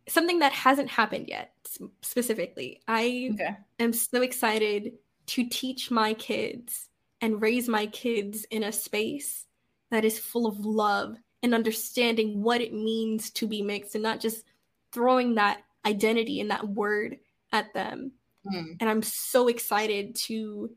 something 0.07 0.39
that 0.39 0.53
hasn't 0.53 0.89
happened 0.89 1.27
yet 1.27 1.53
specifically. 2.02 2.81
I 2.88 3.31
okay. 3.34 3.57
am 3.80 3.93
so 3.93 4.22
excited 4.22 4.93
to 5.27 5.48
teach 5.48 5.91
my 5.91 6.14
kids 6.14 6.88
and 7.22 7.41
raise 7.41 7.68
my 7.68 7.85
kids 7.88 8.45
in 8.45 8.64
a 8.64 8.72
space 8.72 9.45
that 9.91 10.06
is 10.06 10.19
full 10.19 10.48
of 10.48 10.65
love 10.65 11.15
and 11.43 11.53
understanding 11.53 12.41
what 12.41 12.61
it 12.61 12.73
means 12.73 13.30
to 13.31 13.48
be 13.48 13.61
mixed 13.61 13.95
and 13.95 14.03
not 14.03 14.19
just 14.19 14.43
throwing 14.91 15.35
that 15.35 15.61
identity 15.85 16.39
and 16.39 16.52
that 16.52 16.68
word 16.68 17.18
at 17.52 17.73
them. 17.73 18.11
Mm. 18.45 18.77
And 18.80 18.89
I'm 18.89 19.02
so 19.03 19.48
excited 19.48 20.15
to 20.27 20.72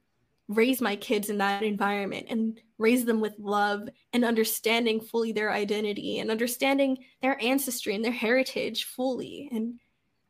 raise 0.49 0.81
my 0.81 0.97
kids 0.97 1.31
in 1.31 1.39
that 1.39 1.62
environment 1.62 2.27
and 2.29 2.61
raise 2.77 3.05
them 3.05 3.21
with 3.21 3.35
love 3.39 3.89
and 4.12 4.25
understanding 4.25 5.01
fully 5.01 5.33
their 5.33 5.51
identity 5.51 6.19
and 6.19 6.31
understanding 6.31 6.99
their 7.23 7.43
ancestry 7.43 7.95
and 7.95 8.05
their 8.05 8.12
heritage 8.12 8.85
fully. 8.85 9.49
And 9.53 9.81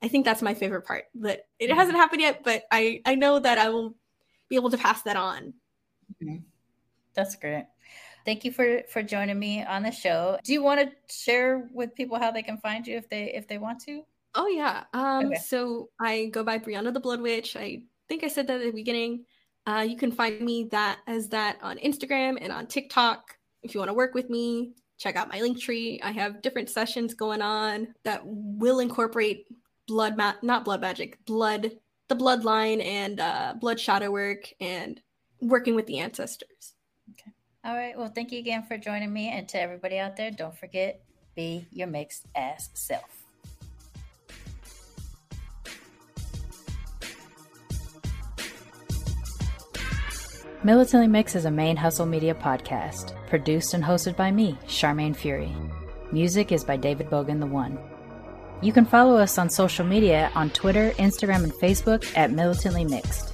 I 0.03 0.09
think 0.09 0.25
that's 0.25 0.43
my 0.43 0.55
favorite 0.55 0.87
part. 0.87 1.05
That 1.17 1.47
it 1.59 1.69
mm-hmm. 1.69 1.79
hasn't 1.79 1.97
happened 1.97 2.23
yet, 2.23 2.45
but 2.45 2.65
I 2.71 3.01
I 3.05 3.15
know 3.15 3.39
that 3.39 3.59
I 3.59 3.71
will 3.71 3.97
be 4.49 4.57
able 4.57 4.71
to 4.71 4.79
pass 4.79 5.03
that 5.03 5.17
on. 5.17 5.55
Mm-hmm. 6.23 6.37
That's 7.15 7.37
great. 7.37 7.67
Thank 8.25 8.45
you 8.45 8.53
for 8.53 8.83
for 8.91 9.03
joining 9.03 9.39
me 9.39 9.63
on 9.63 9.83
the 9.83 9.91
show. 9.91 10.39
Do 10.45 10.53
you 10.53 10.63
want 10.63 10.81
to 10.81 11.15
share 11.15 11.69
with 11.73 11.95
people 11.95 12.19
how 12.19 12.31
they 12.31 12.43
can 12.43 12.59
find 12.59 12.87
you 12.87 12.97
if 12.97 13.09
they 13.09 13.33
if 13.35 13.47
they 13.47 13.59
want 13.59 13.81
to? 13.83 14.03
Oh 14.35 14.47
yeah. 14.47 14.85
Um 14.93 15.27
okay. 15.27 15.37
so 15.37 15.91
I 16.01 16.27
go 16.33 16.43
by 16.43 16.59
Brianna 16.59 16.93
the 16.93 17.01
Blood 17.01 17.21
Witch. 17.21 17.57
I 17.57 17.83
think 18.09 18.25
I 18.25 18.29
said 18.29 18.47
that 18.47 18.61
at 18.61 18.65
the 18.65 18.73
beginning. 18.73 19.25
Uh, 19.67 19.85
you 19.89 19.97
can 19.97 20.13
find 20.13 20.41
me 20.41 20.69
that 20.71 20.99
as 21.07 21.29
that 21.31 21.57
on 21.63 21.79
Instagram 21.79 22.37
and 22.41 22.53
on 22.53 22.67
TikTok. 22.67 23.37
If 23.63 23.75
you 23.75 23.81
want 23.81 23.89
to 23.89 23.95
work 23.95 24.15
with 24.15 24.29
me, 24.29 24.75
check 24.99 25.17
out 25.17 25.31
my 25.33 25.41
link 25.41 25.59
tree. 25.59 26.01
I 26.03 26.13
have 26.13 26.43
different 26.43 26.69
sessions 26.69 27.15
going 27.15 27.41
on 27.41 27.95
that 28.05 28.21
will 28.25 28.81
incorporate 28.81 29.47
blood, 29.87 30.17
ma- 30.19 30.35
not 30.43 30.65
blood 30.67 30.83
magic, 30.83 31.25
blood, 31.25 31.73
the 32.09 32.17
bloodline 32.17 32.85
and 32.85 33.21
uh, 33.21 33.55
blood 33.59 33.81
shadow 33.81 34.11
work 34.11 34.53
and 34.61 35.01
working 35.41 35.75
with 35.75 35.87
the 35.87 35.99
ancestors. 35.99 36.75
Okay. 37.11 37.33
All 37.65 37.75
right. 37.75 37.97
Well, 37.97 38.13
thank 38.15 38.33
you 38.33 38.39
again 38.39 38.65
for 38.65 38.77
joining 38.77 39.13
me. 39.13 39.29
And 39.29 39.49
to 39.51 39.61
everybody 39.61 39.99
out 39.99 40.17
there, 40.17 40.31
don't 40.31 40.57
forget, 40.57 41.01
be 41.35 41.67
your 41.71 41.87
mixed 41.87 42.27
ass 42.35 42.71
self. 42.75 43.25
Militantly 50.65 51.09
Mixed 51.09 51.37
is 51.37 51.45
a 51.45 51.51
main 51.51 51.77
hustle 51.77 52.07
media 52.07 52.35
podcast, 52.35 53.15
produced 53.29 53.75
and 53.75 53.85
hosted 53.85 54.17
by 54.17 54.31
me, 54.31 54.57
Sharmane 54.67 55.15
Fury. 55.15 55.55
Music 56.11 56.53
is 56.53 56.65
by 56.65 56.79
David 56.79 57.11
Bogan 57.11 57.39
the 57.39 57.45
One. 57.45 57.79
You 58.63 58.73
can 58.73 58.87
follow 58.87 59.19
us 59.19 59.37
on 59.37 59.51
social 59.51 59.85
media 59.85 60.33
on 60.35 60.49
Twitter, 60.49 60.93
Instagram, 60.93 61.45
and 61.45 61.53
Facebook 61.53 62.11
at 62.17 62.31
Militantly 62.31 62.87
Mixed. 62.87 63.34